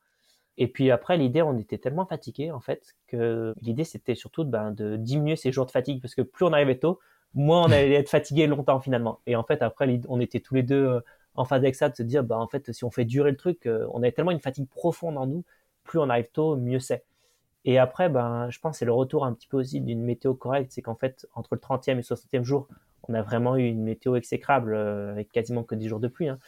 Et 0.57 0.67
puis 0.67 0.91
après, 0.91 1.17
l'idée, 1.17 1.41
on 1.41 1.57
était 1.57 1.77
tellement 1.77 2.05
fatigué 2.05 2.51
en 2.51 2.59
fait 2.59 2.95
que 3.05 3.53
l'idée 3.61 3.83
c'était 3.83 4.15
surtout 4.15 4.43
ben, 4.43 4.71
de 4.71 4.97
diminuer 4.97 5.35
ces 5.35 5.51
jours 5.51 5.67
de 5.67 5.71
fatigue 5.71 6.01
parce 6.01 6.15
que 6.15 6.23
plus 6.23 6.45
on 6.45 6.51
arrivait 6.51 6.79
tôt, 6.79 6.99
moins 7.35 7.61
on 7.61 7.71
allait 7.71 7.93
être 7.93 8.09
fatigué 8.09 8.47
longtemps 8.47 8.81
finalement. 8.81 9.19
Et 9.27 9.35
en 9.35 9.43
fait, 9.43 9.61
après, 9.61 10.01
on 10.09 10.19
était 10.19 10.39
tous 10.39 10.55
les 10.55 10.63
deux 10.63 11.01
en 11.37 11.45
phase 11.45 11.59
avec 11.59 11.75
ça 11.75 11.89
de 11.89 11.95
se 11.95 12.03
dire, 12.03 12.23
ben, 12.23 12.37
en 12.37 12.47
fait, 12.47 12.71
si 12.73 12.83
on 12.83 12.91
fait 12.91 13.05
durer 13.05 13.31
le 13.31 13.37
truc, 13.37 13.69
on 13.93 13.99
avait 13.99 14.11
tellement 14.11 14.31
une 14.31 14.41
fatigue 14.41 14.67
profonde 14.67 15.17
en 15.17 15.27
nous, 15.27 15.43
plus 15.83 15.99
on 15.99 16.09
arrive 16.09 16.29
tôt, 16.31 16.57
mieux 16.57 16.79
c'est. 16.79 17.05
Et 17.65 17.77
après, 17.79 18.09
ben, 18.09 18.49
je 18.49 18.59
pense 18.59 18.73
que 18.73 18.77
c'est 18.79 18.85
le 18.85 18.93
retour 18.93 19.25
un 19.25 19.33
petit 19.33 19.47
peu 19.47 19.57
aussi 19.57 19.81
d'une 19.81 20.01
météo 20.01 20.33
correcte, 20.33 20.71
c'est 20.71 20.81
qu'en 20.81 20.95
fait, 20.95 21.27
entre 21.35 21.53
le 21.53 21.59
30e 21.59 21.91
et 21.91 21.95
le 21.95 22.01
60e 22.01 22.43
jour, 22.43 22.67
on 23.03 23.13
a 23.13 23.21
vraiment 23.21 23.55
eu 23.57 23.67
une 23.67 23.83
météo 23.83 24.15
exécrable 24.15 24.73
euh, 24.73 25.11
avec 25.11 25.31
quasiment 25.31 25.63
que 25.63 25.75
10 25.75 25.89
jours 25.89 25.99
de 25.99 26.07
pluie. 26.07 26.29
Hein. 26.29 26.39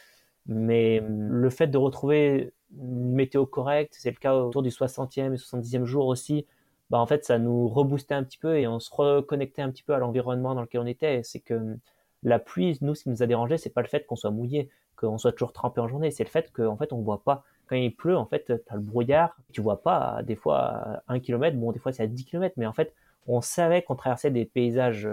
Mais 0.46 1.02
le 1.06 1.50
fait 1.50 1.66
de 1.66 1.78
retrouver 1.78 2.52
une 2.76 3.12
météo 3.12 3.46
correcte, 3.46 3.96
c'est 3.98 4.10
le 4.10 4.16
cas 4.16 4.34
autour 4.34 4.62
du 4.62 4.70
60e 4.70 5.34
et 5.34 5.36
70e 5.36 5.84
jour 5.84 6.06
aussi, 6.06 6.46
bah 6.88 6.98
en 6.98 7.06
fait 7.06 7.24
ça 7.24 7.38
nous 7.38 7.68
reboostait 7.68 8.14
un 8.14 8.24
petit 8.24 8.38
peu 8.38 8.58
et 8.58 8.66
on 8.66 8.80
se 8.80 8.90
reconnectait 8.92 9.62
un 9.62 9.70
petit 9.70 9.82
peu 9.82 9.94
à 9.94 9.98
l'environnement 9.98 10.54
dans 10.54 10.62
lequel 10.62 10.80
on 10.80 10.86
était. 10.86 11.22
C'est 11.22 11.40
que 11.40 11.76
la 12.22 12.38
pluie, 12.38 12.76
nous, 12.80 12.94
ce 12.94 13.04
qui 13.04 13.10
nous 13.10 13.22
a 13.22 13.26
dérangé, 13.26 13.56
c'est 13.56 13.70
pas 13.70 13.82
le 13.82 13.88
fait 13.88 14.06
qu'on 14.06 14.16
soit 14.16 14.30
mouillé, 14.30 14.68
qu'on 14.96 15.18
soit 15.18 15.32
toujours 15.32 15.52
trempé 15.52 15.80
en 15.80 15.88
journée, 15.88 16.10
c'est 16.10 16.24
le 16.24 16.28
fait 16.28 16.52
qu'en 16.52 16.76
fait 16.76 16.92
on 16.92 17.00
voit 17.00 17.22
pas. 17.22 17.44
Quand 17.66 17.76
il 17.76 17.94
pleut, 17.94 18.16
en 18.16 18.26
fait, 18.26 18.44
tu 18.46 18.52
as 18.52 18.74
le 18.74 18.80
brouillard, 18.80 19.36
tu 19.52 19.60
vois 19.60 19.82
pas 19.82 20.22
des 20.24 20.34
fois 20.34 20.58
à 20.58 21.02
1 21.08 21.20
km, 21.20 21.56
bon 21.56 21.72
des 21.72 21.78
fois 21.78 21.92
c'est 21.92 22.02
à 22.02 22.06
10 22.06 22.24
km, 22.24 22.54
mais 22.56 22.66
en 22.66 22.72
fait 22.72 22.94
on 23.26 23.40
savait 23.40 23.82
qu'on 23.82 23.94
traversait 23.94 24.30
des 24.30 24.44
paysages 24.44 25.08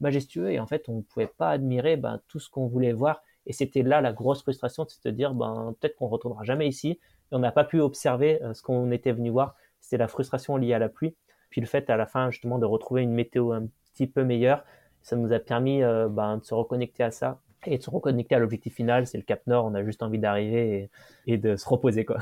majestueux 0.00 0.50
et 0.50 0.58
en 0.58 0.66
fait 0.66 0.88
on 0.88 0.96
ne 0.96 1.02
pouvait 1.02 1.26
pas 1.26 1.50
admirer 1.50 1.96
ben, 1.96 2.20
tout 2.28 2.40
ce 2.40 2.50
qu'on 2.50 2.66
voulait 2.66 2.92
voir. 2.92 3.22
Et 3.46 3.52
c'était 3.52 3.82
là 3.82 4.00
la 4.00 4.12
grosse 4.12 4.42
frustration 4.42 4.84
de 4.84 4.90
se 4.90 5.08
dire 5.08 5.34
ben 5.34 5.74
peut-être 5.80 5.96
qu'on 5.96 6.08
retournera 6.08 6.44
jamais 6.44 6.68
ici 6.68 6.90
et 6.90 7.34
on 7.34 7.38
n'a 7.38 7.52
pas 7.52 7.64
pu 7.64 7.80
observer 7.80 8.40
ce 8.52 8.62
qu'on 8.62 8.90
était 8.90 9.12
venu 9.12 9.30
voir. 9.30 9.54
C'était 9.80 9.98
la 9.98 10.08
frustration 10.08 10.56
liée 10.56 10.74
à 10.74 10.78
la 10.78 10.88
pluie. 10.88 11.14
Puis 11.50 11.60
le 11.60 11.66
fait 11.66 11.90
à 11.90 11.96
la 11.96 12.06
fin 12.06 12.30
justement 12.30 12.58
de 12.58 12.66
retrouver 12.66 13.02
une 13.02 13.12
météo 13.12 13.52
un 13.52 13.66
petit 13.92 14.06
peu 14.06 14.24
meilleure 14.24 14.64
ça 15.02 15.16
nous 15.16 15.32
a 15.32 15.38
permis 15.38 15.82
euh, 15.82 16.08
ben, 16.08 16.38
de 16.38 16.44
se 16.44 16.54
reconnecter 16.54 17.02
à 17.02 17.10
ça 17.10 17.40
et 17.66 17.78
de 17.78 17.82
se 17.82 17.90
reconnecter 17.90 18.34
à 18.34 18.38
l'objectif 18.38 18.74
final 18.74 19.06
c'est 19.06 19.18
le 19.18 19.24
Cap 19.24 19.46
Nord 19.46 19.66
on 19.66 19.74
a 19.74 19.84
juste 19.84 20.02
envie 20.02 20.18
d'arriver 20.18 20.90
et, 21.26 21.32
et 21.34 21.38
de 21.38 21.56
se 21.56 21.68
reposer 21.68 22.04
quoi 22.04 22.18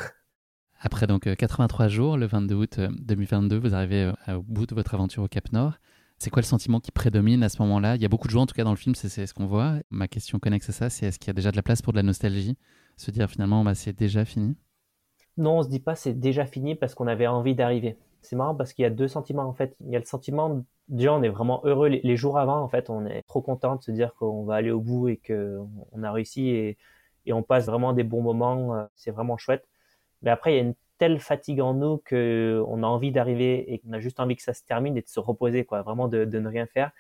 après 0.83 1.07
donc 1.07 1.29
83 1.37 1.89
jours, 1.89 2.17
le 2.17 2.27
22 2.27 2.55
août 2.55 2.81
2022, 2.81 3.59
vous 3.59 3.75
arrivez 3.75 4.11
au 4.29 4.41
bout 4.41 4.65
de 4.65 4.75
votre 4.75 4.95
aventure 4.95 5.23
au 5.23 5.29
Cap 5.29 5.53
Nord. 5.53 5.75
C'est 6.17 6.31
quoi 6.31 6.41
le 6.41 6.47
sentiment 6.47 6.81
qui 6.81 6.91
prédomine 6.91 7.43
à 7.43 7.49
ce 7.51 7.61
moment-là? 7.63 7.97
Il 7.97 8.03
y 8.03 8.05
a 8.05 8.09
beaucoup 8.09 8.29
de 8.29 8.33
joie 8.33 8.43
en 8.43 8.47
tout 8.47 8.55
cas 8.55 8.65
dans 8.65 8.71
le 8.71 8.77
film, 8.77 8.95
c'est 8.95 9.27
ce 9.27 9.35
qu'on 9.35 9.47
voit. 9.47 9.77
Ma 9.91 10.09
question 10.09 10.39
connexe 10.39 10.69
à 10.71 10.73
ça, 10.73 10.91
c'est 10.91 11.07
est-ce 11.07 11.19
qu'il 11.19 11.29
y 11.29 11.31
a 11.31 11.35
déjà 11.35 11.51
de 11.51 11.57
la 11.57 11.63
place 11.63 11.83
pour 11.83 11.93
de 11.93 11.99
la 11.99 12.03
nostalgie? 12.03 12.57
Se 12.97 13.11
dire 13.11 13.29
finalement 13.31 13.63
bah, 13.63 13.75
c'est 13.75 13.93
déjà 13.93 14.25
fini? 14.25 14.57
Non, 15.37 15.59
on 15.59 15.63
se 15.63 15.69
dit 15.69 15.81
pas 15.81 15.95
c'est 15.95 16.13
déjà 16.13 16.47
fini 16.47 16.75
parce 16.75 16.95
qu'on 16.95 17.07
avait 17.07 17.27
envie 17.27 17.55
d'arriver. 17.55 17.97
C'est 18.23 18.37
marrant 18.37 18.55
parce 18.55 18.73
qu'il 18.73 18.83
y 18.83 18.87
a 18.87 18.91
deux 18.91 19.09
sentiments 19.09 19.45
en 19.45 19.53
fait. 19.55 19.77
Il 19.81 19.91
y 19.91 19.97
a 19.97 19.99
le 19.99 20.05
sentiment 20.05 20.65
déjà 20.89 21.13
on 21.15 21.23
est 21.23 21.29
vraiment 21.29 21.61
heureux 21.65 21.89
les, 21.89 22.17
jours 22.17 22.39
avant 22.39 22.61
en 22.61 22.69
fait, 22.69 22.91
on 22.91 23.07
est 23.07 23.23
trop 23.23 23.41
content 23.43 23.77
de 23.77 23.83
se 23.83 23.91
dire 23.93 24.15
qu'on 24.15 24.45
va 24.45 24.57
aller 24.57 24.71
au 24.71 24.81
bout 24.81 25.09
et 25.09 25.17
qu'on 25.17 26.03
a 26.03 26.13
réussi 26.13 26.49
et, 26.51 26.79
on 27.33 27.43
passe 27.45 27.67
vraiment 27.67 27.93
des 27.93 28.03
bons 28.03 28.23
moments. 28.23 28.89
C'est 28.97 29.13
vraiment 29.13 29.37
chouette. 29.37 29.69
Mais 30.23 30.31
après, 30.31 30.53
il 30.53 30.57
y 30.57 30.59
a 30.59 30.63
une 30.63 30.75
telle 30.99 31.21
fatigue 31.21 31.61
en 31.61 31.75
nous 31.75 31.99
que 31.99 32.63
on 32.67 32.83
a 32.83 32.87
envie 32.87 33.13
d'arriver 33.13 33.73
et 33.73 33.79
qu'on 33.79 33.93
a 33.93 34.01
juste 34.01 34.19
envie 34.19 34.35
que 34.37 34.43
ça 34.43 34.53
se 34.53 34.65
termine 34.65 34.97
et 34.97 35.03
de 35.03 35.09
se 35.09 35.21
reposer, 35.21 35.65
quoi, 35.65 35.83
vraiment 35.83 36.09
de, 36.09 36.25
ne 36.25 36.49
rien 36.49 36.67
faire. 36.67 36.91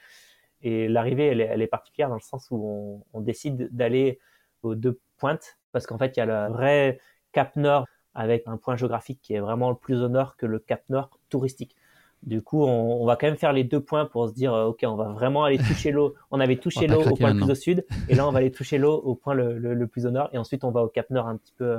Et 0.63 0.89
l'arrivée, 0.89 1.29
elle, 1.29 1.41
elle, 1.41 1.63
est 1.63 1.67
particulière 1.67 2.09
dans 2.11 2.15
le 2.15 2.21
sens 2.21 2.49
où 2.53 2.57
on, 2.65 3.05
on 3.19 3.21
décide 3.23 3.69
d'aller 3.73 4.21
aux 4.63 4.77
deux 4.77 5.01
pointes 5.19 5.59
parce 5.73 5.87
qu'en 5.87 5.99
fait, 5.99 6.17
il 6.17 6.21
y 6.21 6.23
a 6.23 6.27
le 6.27 6.53
vrai 6.53 7.01
Cap 7.33 7.57
Nord 7.57 7.87
avec 8.15 8.45
un 8.47 8.57
point 8.57 8.77
géographique 8.77 9.21
qui 9.23 9.35
est 9.35 9.41
vraiment 9.41 9.71
le 9.71 9.77
plus 9.77 10.03
au 10.03 10.09
nord 10.09 10.37
que 10.37 10.47
le 10.47 10.59
Cap 10.59 10.83
Nord 10.89 11.11
touristique. 11.29 11.77
Du 12.23 12.43
coup, 12.43 12.65
on, 12.65 13.03
on 13.03 13.07
va 13.07 13.17
quand 13.17 13.29
même 13.29 13.37
faire 13.37 13.53
les 13.53 13.65
deux 13.65 13.81
points 13.81 14.05
pour 14.05 14.29
se 14.29 14.35
dire, 14.35 14.53
euh, 14.53 14.67
ok, 14.67 14.81
on 14.85 14.97
va 14.97 15.09
vraiment 15.09 15.45
aller 15.45 15.57
toucher 15.59 15.91
l'eau. 15.91 16.15
On 16.31 16.39
avait 16.39 16.57
touché 16.57 16.87
l'eau 16.87 17.03
au 17.03 17.17
point 17.17 17.33
le 17.33 17.41
plus 17.41 17.51
au 17.51 17.55
sud, 17.55 17.87
et 18.09 18.15
là, 18.15 18.29
on 18.29 18.33
va 18.33 18.41
aller 18.41 18.51
toucher 18.51 18.77
l'eau 18.77 18.95
au 18.95 19.15
point 19.15 19.33
le, 19.33 19.59
le, 19.59 19.73
le, 19.73 19.87
plus 19.87 20.05
au 20.05 20.11
nord, 20.11 20.29
et 20.33 20.39
ensuite, 20.39 20.65
on 20.65 20.71
va 20.71 20.83
au 20.83 20.89
Cap 20.89 21.09
Nord 21.11 21.29
un 21.29 21.37
petit 21.37 21.55
peu 21.57 21.79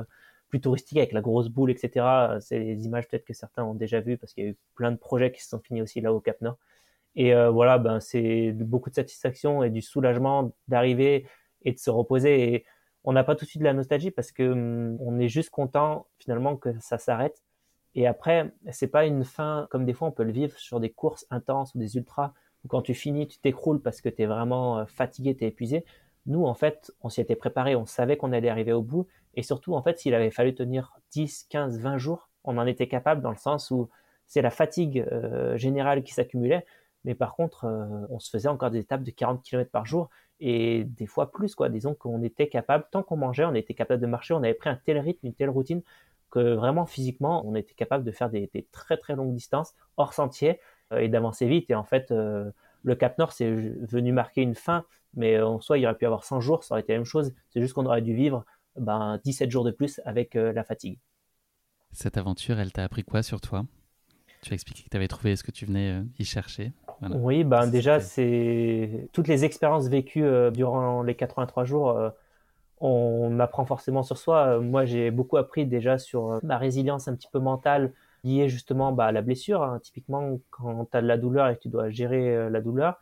plus 0.52 0.62
touristique 0.62 0.98
avec 0.98 1.14
la 1.14 1.22
grosse 1.22 1.50
boule, 1.50 1.72
etc. 1.72 2.06
C'est 2.42 2.60
des 2.60 2.86
images 2.86 3.08
peut-être 3.08 3.26
que 3.26 3.34
certains 3.34 3.64
ont 3.64 3.74
déjà 3.74 4.02
vues 4.02 4.18
parce 4.18 4.34
qu'il 4.34 4.44
y 4.44 4.48
a 4.48 4.50
eu 4.50 4.58
plein 4.76 4.92
de 4.92 4.98
projets 4.98 5.32
qui 5.32 5.42
se 5.42 5.50
sont 5.50 5.60
finis 5.60 5.82
aussi 5.82 6.02
là 6.02 6.14
au 6.14 6.20
Cap 6.20 6.42
Nord. 6.42 6.58
Et 7.16 7.34
euh, 7.34 7.50
voilà, 7.50 7.78
ben 7.78 8.00
c'est 8.00 8.52
beaucoup 8.52 8.90
de 8.90 8.96
satisfaction 8.96 9.64
et 9.64 9.70
du 9.70 9.82
soulagement 9.82 10.52
d'arriver 10.68 11.26
et 11.64 11.72
de 11.72 11.80
se 11.80 11.90
reposer. 11.90 12.54
Et 12.54 12.66
on 13.04 13.14
n'a 13.14 13.24
pas 13.24 13.36
tout 13.36 13.46
de 13.46 13.50
suite 13.50 13.62
de 13.62 13.66
la 13.66 13.74
nostalgie 13.74 14.12
parce 14.12 14.32
que 14.32 14.44
hum, 14.44 14.98
on 15.00 15.20
est 15.20 15.28
juste 15.28 15.50
content 15.50 16.08
finalement 16.20 16.56
que 16.56 16.78
ça 16.80 16.98
s'arrête. 16.98 17.42
Et 17.94 18.08
après, 18.08 18.54
c'est 18.72 18.88
pas 18.88 19.06
une 19.06 19.26
fin 19.26 19.68
comme 19.70 19.86
des 19.86 19.94
fois 19.94 20.08
on 20.08 20.12
peut 20.12 20.24
le 20.24 20.32
vivre 20.32 20.58
sur 20.58 20.80
des 20.80 20.90
courses 20.90 21.26
intenses 21.30 21.76
ou 21.76 21.80
des 21.80 21.98
ultras 21.98 22.34
où 22.64 22.68
quand 22.68 22.82
tu 22.82 22.94
finis, 22.94 23.28
tu 23.28 23.40
t'écroules 23.40 23.82
parce 23.82 24.02
que 24.02 24.10
tu 24.10 24.22
es 24.22 24.26
vraiment 24.26 24.80
euh, 24.80 24.86
fatigué, 24.86 25.36
tu 25.36 25.46
es 25.46 25.48
épuisé. 25.48 25.84
Nous, 26.28 26.46
en 26.46 26.54
fait, 26.54 26.92
on 27.02 27.10
s'y 27.10 27.22
était 27.22 27.36
préparé, 27.36 27.76
on 27.76 27.86
savait 27.86 28.18
qu'on 28.18 28.32
allait 28.32 28.50
arriver 28.50 28.74
au 28.74 28.84
bout. 28.84 29.08
Et 29.34 29.44
surtout, 29.44 29.74
en 29.74 29.82
fait, 29.82 30.00
s'il 30.00 30.14
avait 30.14 30.30
fallu 30.30 30.54
tenir 30.54 30.94
10, 31.12 31.48
15, 31.50 31.80
20 31.80 31.98
jours, 31.98 32.30
on 32.44 32.58
en 32.58 32.68
était 32.68 32.88
capable 32.88 33.22
dans 33.22 33.32
le 33.32 33.38
sens 33.38 33.72
où 33.72 33.90
c'est 34.28 34.42
la 34.42 34.52
fatigue 34.52 35.06
euh, 35.12 35.58
générale 35.58 36.04
qui 36.04 36.14
s'accumulait. 36.14 36.66
Mais 37.06 37.16
par 37.16 37.36
contre, 37.36 37.66
euh, 37.66 38.06
on 38.10 38.20
se 38.20 38.30
faisait 38.30 38.48
encore 38.48 38.72
des 38.72 38.80
étapes 38.80 39.04
de 39.04 39.12
40 39.12 39.44
km 39.44 39.70
par 39.72 39.86
jour 39.86 40.10
et 40.40 40.84
des 40.84 41.08
fois 41.08 41.32
plus, 41.32 41.56
quoi. 41.56 41.70
Disons 41.70 41.96
qu'on 41.96 42.22
était 42.24 42.48
capable, 42.48 42.86
tant 42.92 43.04
qu'on 43.04 43.18
mangeait, 43.18 43.46
on 43.46 43.56
était 43.56 43.74
capable 43.74 44.02
de 44.02 44.08
marcher, 44.08 44.34
on 44.34 44.44
avait 44.44 44.54
pris 44.54 44.70
un 44.70 44.76
tel 44.76 45.00
rythme, 45.00 45.28
une 45.28 45.34
telle 45.34 45.50
routine 45.50 45.82
que 46.30 46.54
vraiment 46.54 46.86
physiquement, 46.86 47.46
on 47.46 47.56
était 47.56 47.74
capable 47.74 48.04
de 48.04 48.12
faire 48.12 48.30
des, 48.30 48.50
très 48.72 48.98
très 48.98 49.16
longues 49.16 49.34
distances 49.34 49.74
hors 49.98 50.14
sentier 50.14 50.60
euh, 50.94 51.00
et 51.00 51.10
d'avancer 51.10 51.48
vite. 51.48 51.70
Et 51.70 51.76
en 51.76 51.84
fait, 51.84 52.12
le 52.12 52.96
Cap 52.96 53.18
Nord, 53.18 53.34
c'est 53.34 53.50
venu 53.52 54.14
marquer 54.14 54.42
une 54.42 54.56
fin, 54.56 54.86
mais 55.14 55.42
en 55.42 55.60
soi, 55.60 55.78
il 55.78 55.86
aurait 55.86 55.98
pu 55.98 56.06
avoir 56.06 56.24
100 56.24 56.40
jours, 56.40 56.64
ça 56.64 56.76
aurait 56.76 56.82
été 56.82 56.94
la 56.94 57.00
même 57.00 57.06
chose. 57.06 57.34
C'est 57.50 57.62
juste 57.62 57.74
qu'on 57.74 57.86
aurait 57.86 58.02
dû 58.02 58.16
vivre 58.16 58.46
ben, 58.78 59.20
17 59.26 59.52
jours 59.52 59.66
de 59.66 59.72
plus 59.72 60.00
avec 60.06 60.36
la 60.36 60.64
fatigue. 60.64 61.00
Cette 61.92 62.18
aventure, 62.18 62.60
elle 62.60 62.72
t'a 62.72 62.86
appris 62.86 63.04
quoi 63.04 63.22
sur 63.22 63.42
toi? 63.42 63.66
Tu 64.42 64.54
as 64.54 64.56
expliqué 64.56 64.84
que 64.84 64.90
tu 64.90 64.98
avais 64.98 65.08
trouvé 65.08 65.36
ce 65.36 65.44
que 65.44 65.52
tu 65.52 65.66
venais 65.66 65.92
euh, 65.92 66.04
y 66.18 66.26
chercher. 66.26 66.72
Oui, 67.10 67.44
ben 67.44 67.68
déjà, 67.68 68.00
c'est 68.00 69.10
toutes 69.12 69.28
les 69.28 69.44
expériences 69.44 69.88
vécues 69.88 70.24
euh, 70.24 70.52
durant 70.52 71.02
les 71.04 71.16
83 71.16 71.66
jours. 71.66 71.90
Euh, 71.92 72.10
on 72.80 73.40
apprend 73.40 73.66
forcément 73.66 74.04
sur 74.04 74.18
soi. 74.18 74.60
Moi, 74.60 74.86
j'ai 74.86 75.12
beaucoup 75.12 75.38
appris 75.38 75.66
déjà 75.66 75.98
sur 75.98 76.40
ma 76.44 76.58
résilience 76.58 77.08
un 77.08 77.16
petit 77.16 77.30
peu 77.32 77.40
mentale 77.40 77.94
liée 78.24 78.50
justement 78.50 78.92
bah, 78.92 79.06
à 79.06 79.12
la 79.12 79.22
blessure. 79.22 79.64
Hein. 79.64 79.80
Typiquement, 79.82 80.40
quand 80.52 80.86
tu 80.92 80.98
as 80.98 81.02
de 81.02 81.08
la 81.08 81.18
douleur 81.18 81.48
et 81.48 81.56
que 81.56 81.62
tu 81.62 81.70
dois 81.70 81.90
gérer 81.90 82.50
la 82.50 82.62
douleur, 82.62 83.00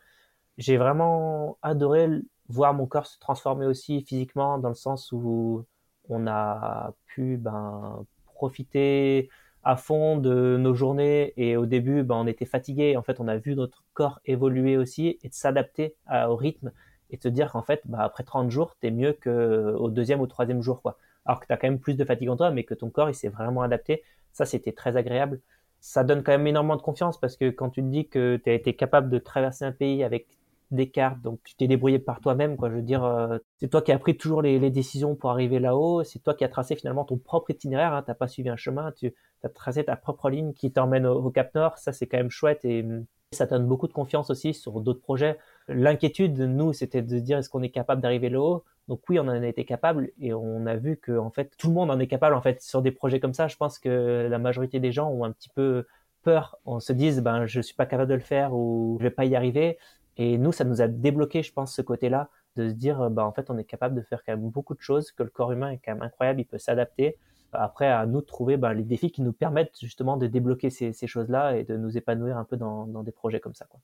j'ai 0.57 0.77
vraiment 0.77 1.57
adoré 1.61 2.09
voir 2.49 2.73
mon 2.73 2.87
corps 2.87 3.05
se 3.05 3.19
transformer 3.19 3.65
aussi 3.65 4.01
physiquement 4.01 4.57
dans 4.57 4.69
le 4.69 4.75
sens 4.75 5.11
où 5.11 5.65
on 6.09 6.27
a 6.27 6.93
pu 7.05 7.37
ben, 7.37 8.05
profiter 8.33 9.29
à 9.63 9.75
fond 9.75 10.17
de 10.17 10.57
nos 10.57 10.73
journées 10.73 11.33
et 11.37 11.57
au 11.57 11.65
début 11.65 12.03
ben, 12.03 12.15
on 12.15 12.27
était 12.27 12.45
fatigué 12.45 12.95
en 12.95 13.03
fait 13.03 13.19
on 13.19 13.27
a 13.27 13.37
vu 13.37 13.55
notre 13.55 13.83
corps 13.93 14.19
évoluer 14.25 14.77
aussi 14.77 15.19
et 15.21 15.29
de 15.29 15.33
s'adapter 15.33 15.95
au 16.11 16.35
rythme 16.35 16.71
et 17.09 17.17
se 17.21 17.27
dire 17.27 17.51
qu'en 17.51 17.61
fait 17.61 17.81
bah, 17.85 17.99
après 18.01 18.23
30 18.23 18.49
jours 18.49 18.77
tu 18.79 18.87
es 18.87 18.91
mieux 18.91 19.13
qu'au 19.13 19.89
deuxième 19.89 20.21
ou 20.21 20.27
troisième 20.27 20.61
jour 20.61 20.81
quoi. 20.81 20.97
Alors 21.25 21.39
que 21.39 21.47
tu 21.47 21.53
as 21.53 21.57
quand 21.57 21.67
même 21.67 21.79
plus 21.79 21.95
de 21.95 22.05
fatigue 22.05 22.29
en 22.29 22.37
toi 22.37 22.51
mais 22.51 22.63
que 22.63 22.73
ton 22.73 22.89
corps 22.89 23.09
il 23.09 23.15
s'est 23.15 23.29
vraiment 23.29 23.61
adapté. 23.61 24.03
Ça 24.31 24.45
c'était 24.45 24.71
très 24.71 24.95
agréable. 24.95 25.41
Ça 25.81 26.03
donne 26.03 26.23
quand 26.23 26.31
même 26.31 26.47
énormément 26.47 26.75
de 26.75 26.81
confiance 26.81 27.19
parce 27.19 27.35
que 27.37 27.49
quand 27.49 27.69
tu 27.69 27.81
te 27.81 27.87
dis 27.87 28.07
que 28.07 28.39
tu 28.43 28.49
as 28.49 28.53
été 28.53 28.75
capable 28.75 29.09
de 29.09 29.17
traverser 29.17 29.65
un 29.65 29.71
pays 29.71 30.03
avec 30.03 30.27
des 30.71 30.89
cartes, 30.89 31.21
donc 31.21 31.39
tu 31.43 31.55
t'es 31.55 31.67
débrouillé 31.67 31.99
par 31.99 32.21
toi-même, 32.21 32.55
quoi. 32.57 32.69
Je 32.69 32.75
veux 32.75 32.81
dire, 32.81 33.03
euh, 33.03 33.37
c'est 33.57 33.69
toi 33.69 33.81
qui 33.81 33.91
as 33.91 33.99
pris 33.99 34.17
toujours 34.17 34.41
les, 34.41 34.69
décisions 34.69 35.15
pour 35.15 35.31
arriver 35.31 35.59
là-haut, 35.59 36.03
c'est 36.03 36.19
toi 36.19 36.33
qui 36.33 36.43
as 36.43 36.49
tracé 36.49 36.75
finalement 36.75 37.05
ton 37.05 37.17
propre 37.17 37.51
itinéraire, 37.51 37.93
hein. 37.93 38.03
t'as 38.05 38.13
pas 38.13 38.27
suivi 38.27 38.49
un 38.49 38.55
chemin, 38.55 38.91
tu 38.91 39.13
as 39.43 39.49
tracé 39.49 39.83
ta 39.83 39.95
propre 39.95 40.29
ligne 40.29 40.53
qui 40.53 40.71
t'emmène 40.71 41.05
au, 41.07 41.29
Cap 41.31 41.53
Nord, 41.55 41.77
ça 41.77 41.91
c'est 41.91 42.07
quand 42.07 42.17
même 42.17 42.29
chouette 42.29 42.65
et 42.65 42.83
hum, 42.83 43.05
ça 43.31 43.45
donne 43.45 43.67
beaucoup 43.67 43.87
de 43.87 43.93
confiance 43.93 44.29
aussi 44.29 44.53
sur 44.53 44.81
d'autres 44.81 45.01
projets. 45.01 45.37
L'inquiétude, 45.67 46.39
nous, 46.39 46.73
c'était 46.73 47.01
de 47.01 47.19
dire 47.19 47.37
est-ce 47.37 47.49
qu'on 47.49 47.61
est 47.61 47.69
capable 47.69 48.01
d'arriver 48.01 48.29
là-haut? 48.29 48.63
Donc 48.87 49.01
oui, 49.07 49.19
on 49.19 49.23
en 49.23 49.29
a 49.29 49.47
été 49.47 49.65
capable 49.65 50.11
et 50.19 50.33
on 50.33 50.65
a 50.65 50.75
vu 50.75 50.97
que 50.97 51.17
en 51.17 51.29
fait 51.29 51.53
tout 51.57 51.67
le 51.67 51.73
monde 51.73 51.91
en 51.91 51.99
est 51.99 52.07
capable 52.07 52.35
en 52.35 52.41
fait 52.41 52.61
sur 52.61 52.81
des 52.81 52.91
projets 52.91 53.19
comme 53.19 53.35
ça. 53.35 53.47
Je 53.47 53.55
pense 53.55 53.77
que 53.77 54.27
la 54.29 54.39
majorité 54.39 54.79
des 54.79 54.91
gens 54.91 55.09
ont 55.09 55.23
un 55.23 55.31
petit 55.31 55.49
peu 55.49 55.85
peur, 56.23 56.57
on 56.65 56.79
se 56.79 56.91
dise 56.93 57.21
ben 57.21 57.45
je 57.45 57.61
suis 57.61 57.75
pas 57.75 57.85
capable 57.85 58.09
de 58.09 58.15
le 58.15 58.19
faire 58.19 58.53
ou 58.53 58.97
je 58.99 59.03
vais 59.03 59.11
pas 59.11 59.25
y 59.25 59.35
arriver. 59.35 59.77
Et 60.19 60.37
nous, 60.37 60.51
ça 60.51 60.65
nous 60.65 60.81
a 60.81 60.89
débloqué, 60.89 61.43
je 61.43 61.53
pense, 61.53 61.73
ce 61.73 61.81
côté-là, 61.81 62.29
de 62.57 62.67
se 62.67 62.73
dire, 62.73 63.09
bah, 63.09 63.25
en 63.25 63.31
fait, 63.31 63.49
on 63.49 63.57
est 63.57 63.63
capable 63.63 63.95
de 63.95 64.01
faire 64.01 64.21
quand 64.25 64.33
même 64.33 64.49
beaucoup 64.49 64.75
de 64.75 64.81
choses, 64.81 65.13
que 65.13 65.23
le 65.23 65.29
corps 65.29 65.53
humain 65.53 65.71
est 65.71 65.79
quand 65.83 65.93
même 65.93 66.03
incroyable, 66.03 66.41
il 66.41 66.45
peut 66.45 66.57
s'adapter. 66.57 67.15
Après, 67.53 67.87
à 67.87 68.05
nous 68.05 68.19
de 68.19 68.25
trouver 68.25 68.57
bah, 68.57 68.73
les 68.73 68.83
défis 68.83 69.11
qui 69.11 69.21
nous 69.21 69.31
permettent 69.31 69.79
justement 69.79 70.17
de 70.17 70.27
débloquer 70.27 70.69
ces, 70.69 71.07
choses-là 71.07 71.55
et 71.55 71.63
de 71.63 71.77
nous 71.77 71.97
épanouir 71.97 72.37
un 72.37 72.43
peu 72.43 72.57
dans, 72.57 72.85
des 73.01 73.13
projets 73.13 73.39
comme 73.39 73.53
ça. 73.53 73.65
Quoi. 73.69 73.79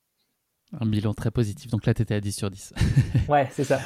Un 0.77 0.85
bilan 0.85 1.13
très 1.13 1.31
positif. 1.31 1.71
Donc 1.71 1.85
là, 1.85 1.93
tu 1.93 2.01
étais 2.01 2.15
à 2.15 2.19
10 2.19 2.33
sur 2.33 2.51
10. 2.51 2.73
ouais, 3.29 3.47
c'est 3.51 3.63
ça. 3.63 3.79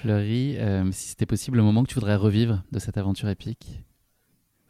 Fleury, 0.00 0.56
euh, 0.58 0.88
si 0.92 1.08
c'était 1.08 1.26
possible, 1.26 1.56
le 1.56 1.64
moment 1.64 1.82
que 1.82 1.88
tu 1.88 1.96
voudrais 1.96 2.14
revivre 2.14 2.62
de 2.70 2.78
cette 2.78 2.98
aventure 2.98 3.28
épique 3.28 3.82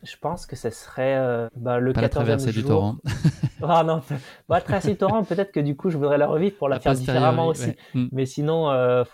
je 0.06 0.16
pense 0.18 0.46
que 0.46 0.56
ce 0.56 0.70
serait 0.70 1.16
euh, 1.16 1.48
bah, 1.56 1.80
le 1.80 1.92
pas 1.92 2.02
14 2.02 2.46
la 2.46 2.52
du 2.52 2.64
torrent. 2.64 2.96
ah 3.62 3.82
non, 3.82 4.02
bah, 4.48 4.60
traverser 4.60 4.92
du 4.92 4.96
torrent, 4.96 5.24
peut-être 5.24 5.52
que 5.52 5.60
du 5.60 5.76
coup, 5.76 5.90
je 5.90 5.98
voudrais 5.98 6.18
la 6.18 6.28
revivre 6.28 6.56
pour 6.56 6.68
la, 6.68 6.78
faire 6.78 6.94
différemment 6.94 7.48
aussi. 7.48 7.72
Mm. 7.94 8.06
Mais 8.12 8.24
sinon, 8.24 8.70
euh, 8.70 9.04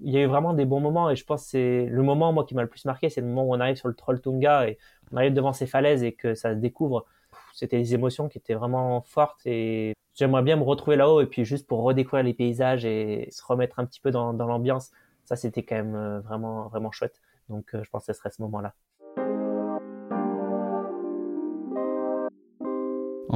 il 0.00 0.12
y 0.12 0.18
a 0.18 0.22
eu 0.22 0.26
vraiment 0.26 0.54
des 0.54 0.64
bons 0.64 0.80
moments 0.80 1.10
et 1.10 1.16
je 1.16 1.24
pense 1.24 1.44
que 1.44 1.48
c'est 1.50 1.86
le 1.86 2.02
moment 2.02 2.32
moi 2.32 2.44
qui 2.44 2.54
m'a 2.54 2.62
le 2.62 2.68
plus 2.68 2.84
marqué, 2.84 3.10
c'est 3.10 3.20
le 3.20 3.26
moment 3.26 3.44
où 3.44 3.54
on 3.54 3.60
arrive 3.60 3.76
sur 3.76 3.88
le 3.88 3.94
Troll 3.94 4.20
Tunga 4.20 4.68
et 4.68 4.78
on 5.12 5.16
arrive 5.16 5.34
devant 5.34 5.52
ces 5.52 5.66
falaises 5.66 6.02
et 6.02 6.12
que 6.12 6.34
ça 6.34 6.54
se 6.54 6.58
découvre. 6.58 7.06
C'était 7.52 7.78
des 7.78 7.94
émotions 7.94 8.28
qui 8.28 8.38
étaient 8.38 8.54
vraiment 8.54 9.00
fortes 9.00 9.40
et 9.46 9.94
j'aimerais 10.14 10.42
bien 10.42 10.56
me 10.56 10.62
retrouver 10.62 10.96
là-haut 10.96 11.22
et 11.22 11.26
puis 11.26 11.44
juste 11.44 11.66
pour 11.66 11.82
redécouvrir 11.82 12.22
les 12.22 12.34
paysages 12.34 12.84
et 12.84 13.28
se 13.32 13.42
remettre 13.44 13.80
un 13.80 13.86
petit 13.86 14.00
peu 14.00 14.10
dans, 14.10 14.32
dans 14.32 14.46
l'ambiance. 14.46 14.92
Ça, 15.24 15.34
c'était 15.34 15.64
quand 15.64 15.76
même 15.76 15.96
euh, 15.96 16.20
vraiment, 16.20 16.68
vraiment 16.68 16.92
chouette. 16.92 17.20
Donc, 17.48 17.70
je 17.72 17.88
pense 17.90 18.06
que 18.06 18.12
ce 18.12 18.18
serait 18.18 18.30
ce 18.30 18.42
moment-là. 18.42 18.74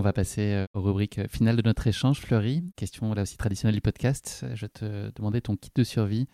On 0.01 0.03
va 0.03 0.14
passer 0.14 0.55
euh, 0.55 0.64
aux 0.72 0.80
rubriques 0.80 1.20
finales 1.28 1.57
de 1.57 1.62
notre 1.62 1.86
échange, 1.86 2.20
Fleury. 2.20 2.64
Question 2.74 3.12
là 3.12 3.20
aussi 3.20 3.36
traditionnelle 3.36 3.74
du 3.74 3.82
podcast. 3.82 4.46
Je 4.55 4.64
te 4.64 5.12
demandais 5.14 5.42
ton 5.42 5.57
kit 5.57 5.70
de 5.74 5.84
survie. 5.84 6.26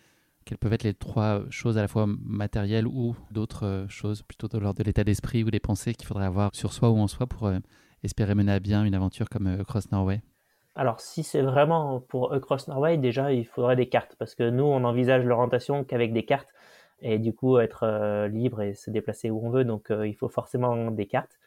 Quelles 0.45 0.57
peuvent 0.57 0.71
être 0.71 0.85
les 0.85 0.93
trois 0.93 1.41
choses 1.49 1.77
à 1.77 1.81
la 1.81 1.89
fois 1.89 2.05
matérielles 2.07 2.87
ou 2.87 3.17
d'autres 3.29 3.65
euh, 3.65 3.87
choses, 3.89 4.21
plutôt 4.21 4.47
de 4.47 4.57
de 4.57 4.83
l'état 4.85 5.03
d'esprit 5.03 5.43
ou 5.43 5.51
des 5.51 5.59
pensées 5.59 5.93
qu'il 5.95 6.07
faudrait 6.07 6.27
avoir 6.27 6.55
sur 6.55 6.71
soi 6.71 6.91
ou 6.91 6.97
en 6.97 7.07
soi 7.07 7.27
pour 7.27 7.47
euh, 7.47 7.59
espérer 8.03 8.35
mener 8.35 8.53
à 8.53 8.61
bien 8.61 8.85
une 8.85 8.95
aventure 8.95 9.27
comme 9.27 9.47
Across 9.47 9.91
Norway? 9.91 10.21
Alors, 10.75 11.01
si 11.01 11.23
c'est 11.23 11.41
vraiment 11.41 11.99
pour 11.99 12.31
Across 12.31 12.69
Norway, 12.69 12.97
déjà, 12.97 13.33
il 13.33 13.45
faudrait 13.45 13.75
des 13.75 13.89
cartes, 13.89 14.15
parce 14.17 14.33
que 14.33 14.49
nous, 14.49 14.63
on 14.63 14.85
envisage 14.85 15.25
l'orientation 15.25 15.83
qu'avec 15.83 16.13
des 16.13 16.23
cartes, 16.23 16.53
et 17.01 17.19
du 17.19 17.33
coup, 17.33 17.59
être 17.59 18.27
libre 18.27 18.61
et 18.61 18.75
se 18.75 18.91
déplacer 18.91 19.29
où 19.29 19.45
on 19.45 19.49
veut, 19.49 19.65
donc 19.65 19.91
il 19.91 20.15
faut 20.15 20.29
forcément 20.29 20.89
des 20.89 21.05
cartes. 21.05 21.37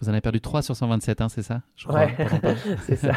Vous 0.00 0.08
en 0.08 0.12
avez 0.12 0.22
perdu 0.22 0.40
3 0.40 0.62
sur 0.62 0.74
127, 0.74 1.20
hein, 1.20 1.28
c'est 1.28 1.42
ça 1.42 1.60
je 1.76 1.86
crois, 1.86 2.06
Ouais, 2.06 2.16
c'est 2.86 2.96
ça. 2.96 3.12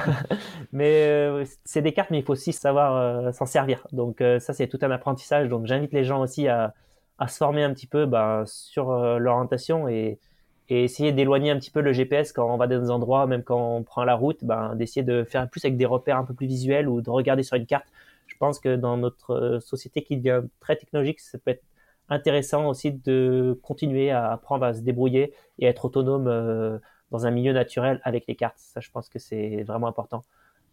Mais 0.74 1.08
euh, 1.08 1.46
c'est 1.64 1.82
des 1.82 1.94
cartes, 1.94 2.12
mais 2.12 2.20
il 2.20 2.26
faut 2.26 2.34
aussi 2.34 2.52
savoir 2.52 2.98
euh, 2.98 3.32
s'en 3.32 3.46
servir. 3.46 3.88
Donc 3.94 4.20
euh, 4.20 4.40
ça, 4.40 4.52
c'est 4.54 4.68
tout 4.68 4.80
un 4.82 4.92
apprentissage. 4.92 5.48
Donc 5.48 5.66
j'invite 5.66 5.94
les 5.94 6.04
gens 6.04 6.20
aussi 6.20 6.50
à, 6.50 6.74
à, 7.20 7.30
se 7.30 7.38
former 7.38 7.64
un 7.64 7.74
petit 7.74 7.88
peu 7.88 8.06
bah, 8.06 8.44
sur 8.46 8.92
l'orientation 9.18 9.88
et, 9.88 10.20
et, 10.68 10.84
essayer 10.84 11.14
d'éloigner 11.14 11.52
un 11.52 11.58
petit 11.58 11.72
peu 11.72 11.80
le 11.80 11.94
GPS 11.94 12.34
quand 12.34 12.54
on 12.54 12.58
va 12.58 12.68
dans 12.68 12.82
des 12.82 12.92
endroits, 12.92 13.28
même 13.28 13.44
quand 13.44 13.78
on 13.78 13.84
prend 13.84 14.04
la 14.04 14.16
route, 14.16 14.44
bah, 14.44 14.74
d'essayer 14.76 15.04
de 15.04 15.24
faire 15.24 15.50
plus 15.50 15.64
avec 15.64 15.78
des 15.78 15.86
repères 15.86 16.18
un 16.18 16.26
peu 16.26 16.34
plus 16.34 16.48
visuels 16.48 16.90
ou 16.90 17.02
de 17.02 17.10
regarder 17.10 17.44
sur 17.44 17.56
une 17.56 17.66
carte. 17.66 17.88
Je 18.28 18.36
pense 18.38 18.60
que 18.60 18.76
dans 18.76 18.98
notre 18.98 19.60
société 19.62 20.04
qui 20.04 20.18
devient 20.18 20.42
très 20.60 20.76
technologique, 20.76 21.22
ça 21.22 21.38
peut 21.38 21.52
être 21.52 21.64
intéressant 22.10 22.68
aussi 22.68 22.92
de 22.92 23.60
continuer 23.64 24.12
à 24.12 24.32
apprendre 24.32 24.66
à 24.66 24.74
se 24.74 24.82
débrouiller 24.82 25.34
et 25.60 25.66
être 25.66 25.86
autonome 25.86 26.28
euh, 26.28 26.78
dans 27.12 27.26
un 27.26 27.32
milieu 27.32 27.54
naturel 27.54 28.02
avec 28.04 28.28
les 28.28 28.36
cartes. 28.36 28.58
Ça, 28.58 28.80
je 28.80 28.90
pense 28.92 29.10
que 29.10 29.20
c'est 29.20 29.64
vraiment 29.64 29.88
important. 29.88 30.24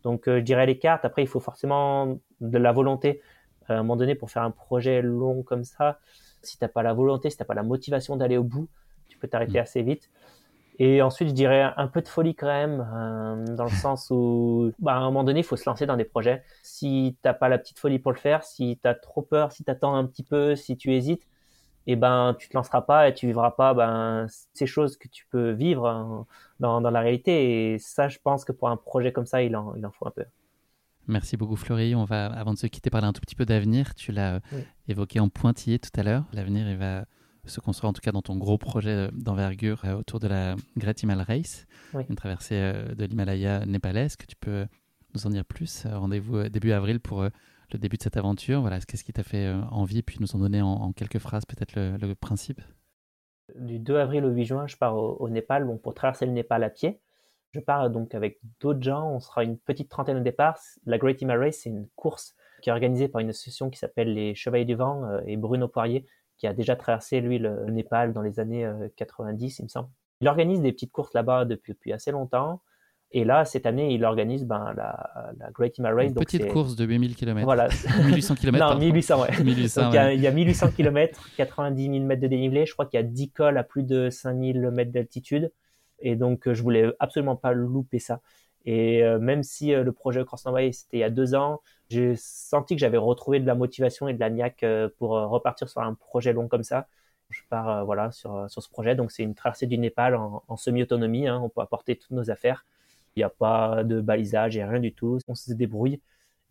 Donc, 0.03 0.29
euh, 0.29 0.39
je 0.39 0.45
dirais 0.45 0.67
les 0.67 0.79
cartes. 0.79 1.05
Après, 1.05 1.23
il 1.23 1.29
faut 1.29 1.41
forcément 1.41 2.19
de 2.41 2.59
la 2.59 2.73
volonté. 2.73 3.21
Euh, 3.69 3.75
à 3.75 3.79
un 3.79 3.83
moment 3.83 3.97
donné, 3.97 4.15
pour 4.15 4.31
faire 4.31 4.43
un 4.43 4.51
projet 4.51 5.03
long 5.03 5.43
comme 5.43 5.65
ça, 5.65 6.01
si 6.43 6.59
t'as 6.59 6.69
pas 6.69 6.83
la 6.83 6.95
volonté, 6.95 7.31
si 7.31 7.37
t'as 7.37 7.45
pas 7.45 7.55
la 7.55 7.63
motivation 7.63 8.17
d'aller 8.17 8.37
au 8.37 8.45
bout, 8.45 8.69
tu 9.09 9.19
peux 9.19 9.29
t'arrêter 9.29 9.59
mmh. 9.59 9.63
assez 9.63 9.83
vite. 9.83 10.11
Et 10.83 11.03
ensuite, 11.03 11.29
je 11.29 11.35
dirais 11.35 11.75
un 11.77 11.89
peu 11.89 12.01
de 12.01 12.09
folie 12.09 12.35
quand 12.35 12.47
même, 12.47 12.81
euh, 12.95 13.55
dans 13.55 13.65
le 13.65 13.71
sens 13.83 14.09
où, 14.11 14.73
bah, 14.79 14.95
à 14.95 14.97
un 14.97 15.03
moment 15.03 15.25
donné, 15.25 15.41
il 15.41 15.45
faut 15.45 15.57
se 15.57 15.69
lancer 15.69 15.85
dans 15.85 15.99
des 15.99 16.05
projets. 16.05 16.43
Si 16.63 17.19
t'as 17.21 17.35
pas 17.35 17.51
la 17.51 17.59
petite 17.59 17.79
folie 17.79 17.99
pour 17.99 18.13
le 18.13 18.17
faire, 18.17 18.43
si 18.45 18.79
tu 18.83 18.89
as 18.89 18.95
trop 18.95 19.21
peur, 19.21 19.53
si 19.53 19.63
tu 19.63 19.71
attends 19.71 19.95
un 19.95 20.07
petit 20.07 20.23
peu, 20.23 20.57
si 20.57 20.79
tu 20.79 20.95
hésites, 20.95 21.29
et 21.87 21.93
eh 21.93 21.97
ben 21.97 22.37
tu 22.39 22.49
te 22.49 22.57
lanceras 22.57 22.83
pas 22.83 23.09
et 23.09 23.15
tu 23.15 23.27
vivras 23.27 23.53
pas 23.53 23.73
ben 23.73 24.27
ces 24.53 24.67
choses 24.67 24.99
que 24.99 25.09
tu 25.09 25.27
peux 25.31 25.51
vivre 25.51 25.89
hein, 25.89 26.27
dans, 26.61 26.81
dans, 26.81 26.91
la 26.91 27.01
réalité. 27.01 27.73
Et 27.73 27.79
ça, 27.79 28.09
je 28.09 28.19
pense 28.23 28.45
que 28.45 28.53
pour 28.53 28.69
un 28.69 28.77
projet 28.77 29.13
comme 29.13 29.27
ça, 29.27 29.43
il 29.43 29.57
en, 29.57 29.75
il 29.75 29.85
en 29.85 29.91
faut 29.91 30.07
un 30.07 30.11
peu. 30.11 30.25
Merci 31.09 31.37
beaucoup 31.37 31.57
Fleury. 31.57 31.95
On 31.95 32.05
va, 32.05 32.27
avant 32.27 32.53
de 32.53 32.59
se 32.59 32.67
quitter, 32.67 32.91
parler 32.91 33.07
un 33.07 33.13
tout 33.13 33.23
petit 33.23 33.35
peu 33.35 33.45
d'avenir. 33.47 33.95
Tu 33.95 34.13
l'as 34.13 34.41
évoqué 34.89 35.21
en 35.21 35.29
pointillé 35.29 35.79
tout 35.79 35.91
à 35.97 36.03
l'heure. 36.03 36.25
L'avenir, 36.33 36.69
il 36.69 36.77
va 36.77 37.05
se 37.49 37.61
construire 37.61 37.91
en 37.91 37.93
tout 37.93 38.01
cas 38.01 38.13
dans 38.13 38.23
ton 38.23 38.37
gros 38.37 38.59
projet 38.59 39.09
d'envergure 39.13 39.83
euh, 39.85 39.95
autour 39.95 40.21
de 40.21 40.29
la 40.29 40.57
Great 40.77 41.03
Himal 41.03 41.23
Race, 41.23 41.67
une 41.95 42.17
traversée 42.17 42.57
euh, 42.57 42.95
de 42.95 43.05
l'Himalaya 43.05 43.65
népalaise. 43.67 44.17
Que 44.17 44.27
tu 44.27 44.37
peux 44.37 44.67
nous 45.15 45.27
en 45.27 45.31
dire 45.31 45.45
plus 45.45 45.87
Rendez-vous 45.87 46.37
euh, 46.37 46.49
début 46.49 46.73
avril 46.73 47.01
pour 47.01 47.23
le 47.23 47.79
début 47.79 47.97
de 47.97 48.03
cette 48.03 48.17
aventure? 48.17 48.61
Voilà, 48.61 48.81
qu'est-ce 48.81 49.05
qui 49.05 49.13
t'a 49.13 49.23
fait 49.23 49.53
envie, 49.71 50.03
puis 50.03 50.19
nous 50.21 50.35
en 50.35 50.39
donner 50.39 50.63
en, 50.63 50.93
quelques 50.93 51.19
phrases 51.19 51.47
peut-être 51.47 51.75
le, 51.77 52.15
principe. 52.15 52.61
Du 53.57 53.79
2 53.79 53.97
avril 53.97 54.25
au 54.25 54.31
8 54.31 54.45
juin, 54.45 54.67
je 54.67 54.77
pars 54.77 54.97
au, 54.97 55.29
Népal 55.29 55.65
bon, 55.65 55.79
pour 55.79 55.95
traverser 55.95 56.27
le 56.27 56.33
Népal 56.33 56.63
à 56.65 56.71
pied. 56.71 57.01
Je 57.53 57.59
pars 57.59 57.91
donc 57.91 58.15
avec 58.15 58.39
d'autres 58.61 58.83
gens, 58.83 59.09
on 59.11 59.19
sera 59.19 59.43
une 59.43 59.59
petite 59.59 59.89
trentaine 59.89 60.19
au 60.19 60.23
départ. 60.23 60.57
La 60.87 60.99
Great 60.99 61.21
Himalayan 61.21 61.47
Race, 61.47 61.59
c'est 61.63 61.71
une 61.71 61.89
course 61.97 62.37
qui 62.63 62.71
est 62.71 62.73
organisée 62.73 63.09
par 63.09 63.21
une 63.21 63.31
association 63.31 63.71
qui 63.71 63.79
s'appelle 63.79 64.15
les 64.15 64.37
Chevaliers 64.37 64.65
du 64.65 64.77
Vent 64.77 65.19
et 65.27 65.37
Bruno 65.37 65.67
Poirier, 65.67 66.07
qui 66.41 66.47
a 66.47 66.55
déjà 66.55 66.75
traversé 66.75 67.21
lui 67.21 67.39
le 67.39 67.67
Népal 67.67 68.13
dans 68.13 68.23
les 68.23 68.41
années 68.41 68.69
90, 68.97 69.59
il 69.59 69.63
me 69.65 69.69
semble. 69.69 69.89
Il 70.23 70.29
organise 70.29 70.61
des 70.61 70.73
petites 70.73 70.91
courses 70.91 71.13
là-bas 71.15 71.45
depuis, 71.45 71.75
depuis 71.75 71.93
assez 71.93 72.11
longtemps. 72.11 72.63
Et 73.13 73.25
là, 73.25 73.45
cette 73.45 73.67
année, 73.67 73.93
il 73.93 74.05
organise 74.05 74.45
ben, 74.47 74.73
la, 74.77 75.33
la 75.39 75.51
Great 75.51 75.77
Himalayan 75.77 75.97
Race. 75.97 76.11
Une 76.11 76.25
petite 76.25 76.49
course 76.49 76.77
de 76.77 76.85
8000 76.85 77.17
km. 77.17 77.45
Voilà. 77.45 77.69
1800 78.07 78.37
km. 78.37 78.73
non, 78.73 78.79
1800, 78.79 79.23
ouais. 79.23 79.29
1800, 79.45 79.83
Donc, 79.83 79.95
Il, 80.15 80.21
y 80.21 80.27
a, 80.27 80.31
1800 80.31 80.71
km, 80.77 81.29
90 81.37 81.91
000 81.91 82.05
mètres 82.05 82.23
de 82.23 82.29
dénivelé. 82.29 82.67
Je 82.67 82.73
crois 82.73 82.87
qu'il 82.87 82.99
y 82.99 83.03
a 83.03 83.07
10 83.07 83.31
cols 83.33 83.59
à 83.59 83.65
plus 83.65 83.83
de 83.83 84.11
5000 84.11 84.71
mètres 84.71 84.93
d'altitude. 84.93 85.51
Et 85.99 86.15
donc, 86.15 86.47
euh, 86.47 86.55
je 86.55 86.63
voulais 86.63 86.93
absolument 87.01 87.37
pas 87.37 87.53
louper 87.53 87.99
ça. 87.99 88.21
Et 88.65 89.03
euh, 89.03 89.19
même 89.19 89.43
si 89.43 89.75
euh, 89.75 89.83
le 89.83 89.93
projet 89.93 90.25
Cross 90.25 90.45
Norway, 90.45 90.71
c'était 90.73 90.99
il 90.99 91.01
y 91.01 91.05
a 91.05 91.11
deux 91.11 91.35
ans, 91.35 91.61
j'ai 91.91 92.15
senti 92.17 92.77
que 92.77 92.81
j'avais 92.81 92.99
retrouvé 92.99 93.41
de 93.41 93.47
la 93.47 93.55
motivation 93.55 94.09
et 94.09 94.15
de 94.15 94.21
la 94.21 94.31
niaque 94.31 94.65
pour 94.99 95.11
repartir 95.11 95.69
sur 95.69 95.83
un 95.83 95.95
projet 95.95 96.33
long 96.33 96.49
comme 96.49 96.63
ça 96.63 96.87
je 97.31 97.43
pars 97.49 97.85
voilà 97.85 98.11
sur, 98.11 98.51
sur 98.51 98.63
ce 98.63 98.69
projet. 98.69 98.95
Donc 98.95 99.11
c'est 99.13 99.23
une 99.23 99.35
traversée 99.35 99.67
du 99.67 99.79
Népal 99.79 100.15
en, 100.15 100.43
en 100.49 100.57
semi-autonomie. 100.57 101.29
Hein. 101.29 101.41
On 101.43 101.49
peut 101.49 101.61
apporter 101.61 101.97
toutes 101.97 102.11
nos 102.13 102.31
affaires. 102.31 102.67
Il 103.17 103.21
n'y 103.21 103.25
a 103.25 103.31
pas 103.31 103.83
de 103.85 104.01
balisage, 104.01 104.57
et 104.57 104.65
rien 104.65 104.81
du 104.81 104.93
tout. 104.93 105.19
On 105.29 105.35
se 105.35 105.53
débrouille. 105.53 106.01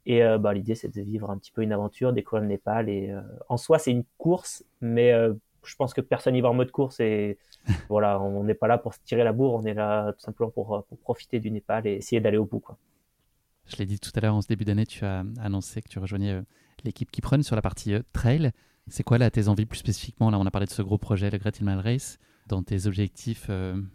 Et 0.05 0.23
euh, 0.23 0.37
bah, 0.37 0.53
l'idée, 0.53 0.75
c'est 0.75 0.93
de 0.93 1.01
vivre 1.01 1.29
un 1.29 1.37
petit 1.37 1.51
peu 1.51 1.61
une 1.61 1.71
aventure, 1.71 2.13
découvrir 2.13 2.41
le 2.41 2.47
Népal. 2.47 2.89
Et 2.89 3.11
euh, 3.11 3.21
en 3.47 3.57
soi, 3.57 3.79
c'est 3.79 3.91
une 3.91 4.03
course, 4.17 4.63
mais 4.81 5.13
euh, 5.13 5.33
je 5.63 5.75
pense 5.75 5.93
que 5.93 6.01
personne 6.01 6.33
n'y 6.33 6.41
va 6.41 6.49
en 6.49 6.53
mode 6.53 6.71
course. 6.71 6.99
Et 6.99 7.37
voilà, 7.89 8.19
on 8.21 8.43
n'est 8.43 8.53
pas 8.53 8.67
là 8.67 8.77
pour 8.77 8.93
se 8.93 8.99
tirer 9.05 9.23
la 9.23 9.33
bourre, 9.33 9.53
on 9.53 9.63
est 9.65 9.73
là 9.73 10.13
tout 10.13 10.21
simplement 10.21 10.49
pour, 10.51 10.85
pour 10.87 10.97
profiter 10.99 11.39
du 11.39 11.51
Népal 11.51 11.87
et 11.87 11.93
essayer 11.93 12.21
d'aller 12.21 12.37
au 12.37 12.45
bout. 12.45 12.59
Quoi. 12.59 12.77
Je 13.69 13.77
l'ai 13.77 13.85
dit 13.85 13.99
tout 13.99 14.11
à 14.15 14.19
l'heure, 14.19 14.35
en 14.35 14.41
ce 14.41 14.47
début 14.47 14.65
d'année, 14.65 14.85
tu 14.85 15.05
as 15.05 15.23
annoncé 15.41 15.81
que 15.81 15.89
tu 15.89 15.99
rejoignais 15.99 16.41
l'équipe 16.83 17.11
qui 17.11 17.21
prenne 17.21 17.43
sur 17.43 17.55
la 17.55 17.61
partie 17.61 17.93
trail. 18.13 18.51
C'est 18.87 19.03
quoi 19.03 19.17
là 19.17 19.29
tes 19.29 19.47
envies 19.47 19.65
plus 19.65 19.79
spécifiquement? 19.79 20.31
Là, 20.31 20.39
on 20.39 20.45
a 20.45 20.51
parlé 20.51 20.65
de 20.65 20.71
ce 20.71 20.81
gros 20.81 20.97
projet, 20.97 21.29
le 21.29 21.37
Great 21.37 21.61
Mile 21.61 21.79
Race. 21.79 22.17
Dans 22.47 22.63
tes 22.63 22.87
objectifs 22.87 23.49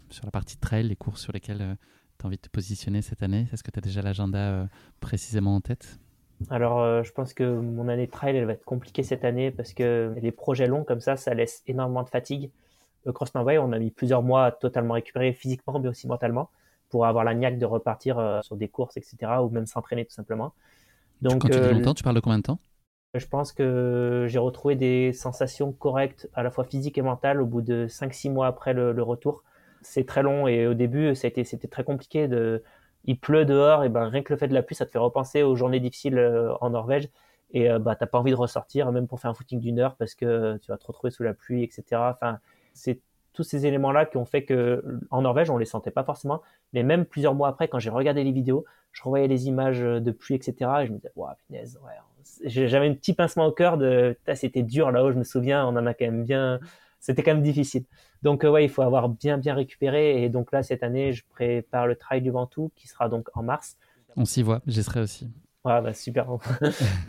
sur 0.09 0.25
la 0.25 0.31
partie 0.31 0.57
trail, 0.57 0.87
les 0.87 0.95
courses 0.95 1.21
sur 1.21 1.33
lesquelles 1.33 1.77
tu 2.17 2.25
as 2.25 2.27
envie 2.27 2.37
de 2.37 2.41
te 2.41 2.49
positionner 2.49 3.01
cette 3.01 3.23
année 3.23 3.47
Est-ce 3.51 3.63
que 3.63 3.71
tu 3.71 3.79
as 3.79 3.81
déjà 3.81 4.01
l'agenda 4.01 4.37
euh, 4.37 4.65
précisément 4.99 5.55
en 5.55 5.61
tête? 5.61 5.99
Alors, 6.49 6.81
euh, 6.81 7.03
je 7.03 7.11
pense 7.11 7.33
que 7.33 7.43
mon 7.43 7.87
année 7.87 8.07
trail, 8.07 8.35
elle 8.35 8.45
va 8.45 8.53
être 8.53 8.65
compliquée 8.65 9.03
cette 9.03 9.23
année 9.23 9.51
parce 9.51 9.73
que 9.73 10.13
les 10.21 10.31
projets 10.31 10.67
longs 10.67 10.83
comme 10.83 10.99
ça, 10.99 11.15
ça 11.15 11.33
laisse 11.33 11.63
énormément 11.67 12.03
de 12.03 12.09
fatigue. 12.09 12.51
Le 13.05 13.13
Cross 13.13 13.35
Norway, 13.35 13.57
on 13.57 13.71
a 13.71 13.79
mis 13.79 13.91
plusieurs 13.91 14.21
mois 14.21 14.45
à 14.45 14.51
totalement 14.51 14.95
récupérer 14.95 15.31
physiquement, 15.33 15.79
mais 15.79 15.87
aussi 15.87 16.07
mentalement, 16.07 16.49
pour 16.95 17.05
avoir 17.05 17.23
la 17.25 17.33
niaque 17.33 17.57
de 17.57 17.65
repartir 17.65 18.17
euh, 18.17 18.41
sur 18.41 18.55
des 18.55 18.69
courses, 18.69 18.95
etc., 18.97 19.17
ou 19.43 19.49
même 19.49 19.65
s'entraîner 19.65 20.05
tout 20.05 20.13
simplement. 20.13 20.53
Donc, 21.21 21.41
Quand 21.41 21.49
tu 21.49 21.59
dis 21.59 21.73
longtemps, 21.73 21.93
tu 21.93 22.03
parles 22.03 22.15
de 22.15 22.21
combien 22.21 22.37
de 22.39 22.43
temps? 22.43 22.59
Je 23.13 23.25
pense 23.27 23.51
que 23.51 24.25
j'ai 24.27 24.39
retrouvé 24.39 24.75
des 24.75 25.13
sensations 25.13 25.71
correctes, 25.71 26.29
à 26.33 26.43
la 26.43 26.51
fois 26.51 26.63
physiques 26.63 26.97
et 26.97 27.01
mentales, 27.01 27.41
au 27.41 27.45
bout 27.45 27.61
de 27.61 27.87
5-6 27.87 28.29
mois 28.29 28.47
après 28.47 28.73
le 28.73 29.01
retour 29.01 29.43
c'est 29.85 30.05
très 30.05 30.23
long 30.23 30.47
et 30.47 30.67
au 30.67 30.73
début, 30.73 31.15
c'était 31.15 31.43
très 31.43 31.83
compliqué. 31.83 32.27
De... 32.27 32.63
Il 33.05 33.19
pleut 33.19 33.45
dehors 33.45 33.83
et 33.83 33.89
ben 33.89 34.05
rien 34.07 34.23
que 34.23 34.33
le 34.33 34.37
fait 34.37 34.47
de 34.47 34.53
la 34.53 34.63
pluie, 34.63 34.75
ça 34.75 34.85
te 34.85 34.91
fait 34.91 34.99
repenser 34.99 35.43
aux 35.43 35.55
journées 35.55 35.79
difficiles 35.79 36.17
euh, 36.17 36.53
en 36.61 36.71
Norvège 36.71 37.09
et 37.51 37.69
euh, 37.69 37.79
bah 37.79 37.95
t'as 37.95 38.07
pas 38.07 38.17
envie 38.17 38.31
de 38.31 38.35
ressortir 38.35 38.91
même 38.91 39.07
pour 39.07 39.19
faire 39.19 39.29
un 39.29 39.35
footing 39.35 39.59
d'une 39.59 39.79
heure 39.79 39.95
parce 39.95 40.15
que 40.15 40.57
tu 40.57 40.71
vas 40.71 40.77
te 40.77 40.85
retrouver 40.85 41.11
sous 41.11 41.23
la 41.23 41.33
pluie, 41.33 41.63
etc. 41.63 41.83
Enfin, 42.13 42.39
c'est 42.73 42.99
tous 43.35 43.43
ces 43.43 43.65
éléments-là 43.65 44.05
qui 44.05 44.17
ont 44.17 44.25
fait 44.25 44.43
que 44.43 44.83
en 45.11 45.21
Norvège, 45.21 45.49
on 45.49 45.57
les 45.57 45.65
sentait 45.65 45.91
pas 45.91 46.03
forcément, 46.03 46.41
mais 46.73 46.83
même 46.83 47.05
plusieurs 47.05 47.35
mois 47.35 47.49
après, 47.49 47.67
quand 47.67 47.79
j'ai 47.79 47.89
regardé 47.89 48.23
les 48.23 48.31
vidéos, 48.31 48.65
je 48.91 49.03
revoyais 49.03 49.27
les 49.27 49.47
images 49.47 49.81
de 49.81 50.11
pluie, 50.11 50.35
etc. 50.35 50.55
Et 50.81 50.87
je 50.87 50.91
me 50.91 50.97
disais, 50.97 51.11
waouh, 51.15 51.33
punaise, 51.47 51.79
ouais. 51.83 51.91
J'avais 52.45 52.87
un 52.87 52.93
petit 52.93 53.13
pincement 53.13 53.45
au 53.45 53.51
cœur 53.51 53.77
de, 53.77 54.17
c'était 54.33 54.63
dur 54.63 54.91
là-haut, 54.91 55.11
je 55.11 55.17
me 55.17 55.23
souviens, 55.23 55.65
on 55.65 55.75
en 55.77 55.85
a 55.85 55.93
quand 55.93 56.05
même 56.05 56.23
bien, 56.23 56.59
c'était 56.99 57.21
quand 57.21 57.33
même 57.33 57.43
difficile. 57.43 57.83
Donc 58.23 58.43
euh, 58.43 58.49
ouais, 58.49 58.65
il 58.65 58.69
faut 58.69 58.81
avoir 58.81 59.09
bien 59.09 59.37
bien 59.37 59.53
récupéré. 59.53 60.23
Et 60.23 60.29
donc 60.29 60.51
là, 60.51 60.63
cette 60.63 60.81
année, 60.81 61.13
je 61.13 61.23
prépare 61.29 61.85
le 61.85 61.95
Trail 61.95 62.21
du 62.21 62.31
Ventoux 62.31 62.71
qui 62.75 62.87
sera 62.87 63.09
donc 63.09 63.29
en 63.35 63.43
mars. 63.43 63.77
On 64.17 64.25
s'y 64.25 64.41
voit, 64.41 64.61
j'y 64.65 64.83
serai 64.83 65.01
aussi. 65.01 65.29
Ouais, 65.63 65.81
bah, 65.81 65.93
super, 65.93 66.31
on 66.31 66.37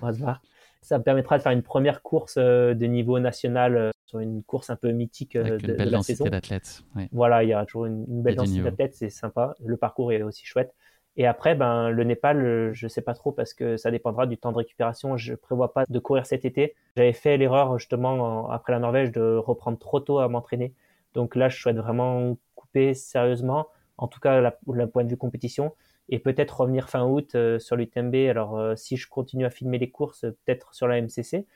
va 0.07 0.13
se 0.13 0.19
voir. 0.19 0.43
Ça 0.83 0.99
me 0.99 1.03
permettra 1.03 1.39
de 1.39 1.43
faire 1.43 1.53
une 1.53 1.63
première 1.63 2.03
course 2.03 2.35
euh, 2.37 2.75
de 2.75 2.87
niveau 2.87 3.19
national 3.19 3.77
euh, 3.77 3.91
sur 4.07 4.21
une 4.21 4.43
course 4.43 4.71
un 4.71 4.77
peu 4.77 4.91
mythique 4.93 5.37
Avec 5.37 5.63
de, 5.63 5.73
une 5.73 5.77
belle 5.77 5.91
la 5.91 5.99
densité 5.99 6.15
saison. 6.15 6.31
d'athlètes. 6.31 6.83
Voilà, 7.13 7.43
il 7.43 7.51
y 7.51 7.53
a 7.53 7.65
toujours 7.67 7.87
une, 7.87 8.05
belle 8.23 8.37
densité 8.37 8.63
d'athlètes, 8.63 8.95
c'est 8.95 9.11
sympa. 9.11 9.55
Le 9.65 9.77
parcours 9.77 10.13
est 10.13 10.23
aussi 10.23 10.47
chouette. 10.47 10.75
Et 11.19 11.27
après, 11.27 11.55
ben, 11.55 11.89
le 11.91 12.05
Népal, 12.05 12.73
je 12.73 12.89
sais 12.89 13.01
pas 13.01 13.15
trop 13.15 13.33
parce 13.33 13.55
que 13.55 13.77
ça 13.77 13.91
dépendra 13.91 14.27
du 14.27 14.37
temps 14.37 14.53
de 14.53 14.59
récupération. 14.59 15.17
Je 15.17 15.35
prévois 15.35 15.73
pas 15.73 15.85
de 15.89 15.99
courir 15.99 16.27
cet 16.27 16.45
été. 16.45 16.75
J'avais 16.97 17.15
fait 17.15 17.37
l'erreur, 17.39 17.79
justement, 17.79 18.51
après 18.51 18.73
la 18.73 18.79
Norvège, 18.79 19.13
de 19.13 19.37
reprendre 19.37 19.79
trop 19.79 19.99
tôt 19.99 20.19
à 20.19 20.29
m'entraîner. 20.29 20.75
Donc 21.15 21.35
là, 21.35 21.49
je 21.49 21.59
souhaite 21.59 21.77
vraiment 21.77 22.37
couper 22.55 22.93
sérieusement, 22.93 23.69
en 23.97 24.09
tout 24.09 24.21
cas, 24.21 24.41
la, 24.41 24.87
point 24.87 25.05
de 25.05 25.09
vue 25.09 25.17
compétition, 25.17 25.75
et 26.11 26.19
peut-être 26.19 26.61
revenir 26.61 26.91
fin 26.91 27.05
août 27.07 27.35
euh, 27.35 27.59
sur 27.59 27.77
l'UTMB. 27.77 28.15
Alors, 28.29 28.59
euh, 28.59 28.77
si 28.77 28.99
je 28.99 29.09
continue 29.09 29.47
à 29.47 29.51
filmer 29.51 29.79
les 29.79 29.91
courses, 29.91 30.21
peut-être 30.21 30.75
sur 30.75 30.87
la 30.87 31.01
MCC. 31.01 31.47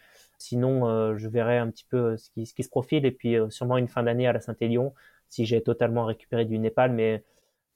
Sinon, 0.40 0.88
euh, 0.88 1.16
je 1.16 1.28
verrai 1.28 1.58
un 1.58 1.70
petit 1.70 1.84
peu 1.88 2.16
ce 2.16 2.30
qui, 2.30 2.46
ce 2.46 2.54
qui 2.54 2.62
se 2.64 2.68
profile, 2.68 3.06
et 3.06 3.12
puis 3.12 3.36
sûrement 3.50 3.76
une 3.78 3.88
fin 3.88 4.02
d'année 4.02 4.26
à 4.26 4.32
la 4.32 4.40
Saint-Élion, 4.40 4.94
si 5.28 5.46
j'ai 5.46 5.62
totalement 5.62 6.04
récupéré 6.04 6.44
du 6.44 6.58
Népal. 6.58 6.92
Mais 6.92 7.24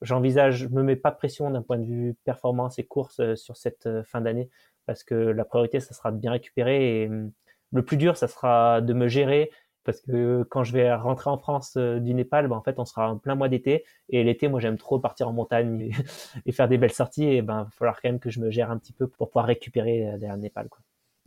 j'envisage, 0.03 0.57
je 0.59 0.69
me 0.69 0.83
mets 0.83 0.97
pas 0.97 1.11
de 1.11 1.17
pression 1.17 1.51
d'un 1.51 1.63
point 1.63 1.79
de 1.79 1.85
vue 1.85 2.17
performance 2.25 2.79
et 2.79 2.85
course 2.85 3.35
sur 3.37 3.57
cette 3.57 3.89
fin 4.05 4.21
d'année, 4.21 4.51
parce 4.87 5.05
que 5.05 5.15
la 5.15 5.45
priorité, 5.45 5.81
ça 5.81 5.95
sera 5.95 6.13
de 6.13 6.19
bien 6.19 6.33
récupérer. 6.33 7.03
Et 7.03 7.09
hum, 7.09 7.33
le 7.73 7.85
plus 7.85 7.97
dur, 7.97 8.17
ça 8.17 8.29
sera 8.29 8.81
de 8.81 8.93
me 8.95 9.09
gérer 9.09 9.51
parce 9.85 10.01
que 10.01 10.43
quand 10.45 10.65
je 10.65 10.73
vais 10.73 10.93
rentrer 10.95 11.31
en 11.31 11.39
France 11.39 11.75
euh, 11.77 12.01
du 12.01 12.15
Népal, 12.15 12.49
ben, 12.49 12.57
en 12.57 12.63
fait, 12.63 12.79
on 12.79 12.85
sera 12.85 13.11
en 13.11 13.19
plein 13.19 13.35
mois 13.35 13.49
d'été. 13.49 13.85
Et 14.09 14.25
l'été, 14.25 14.49
moi, 14.49 14.61
j'aime 14.61 14.79
trop 14.79 14.99
partir 14.99 15.29
en 15.29 15.33
montagne 15.33 15.93
et, 16.47 16.53
faire 16.53 16.69
des 16.69 16.79
belles 16.79 16.93
sorties. 16.93 17.25
Et 17.25 17.43
ben, 17.43 17.63
il 17.63 17.65
va 17.65 17.71
falloir 17.71 18.01
quand 18.01 18.09
même 18.09 18.21
que 18.21 18.31
je 18.31 18.41
me 18.41 18.51
gère 18.51 18.71
un 18.71 18.79
petit 18.79 18.93
peu 18.93 19.07
pour 19.07 19.29
pouvoir 19.29 19.47
récupérer 19.47 20.09
euh, 20.09 20.19
derrière 20.19 20.37
le 20.37 20.43
Népal. 20.43 20.69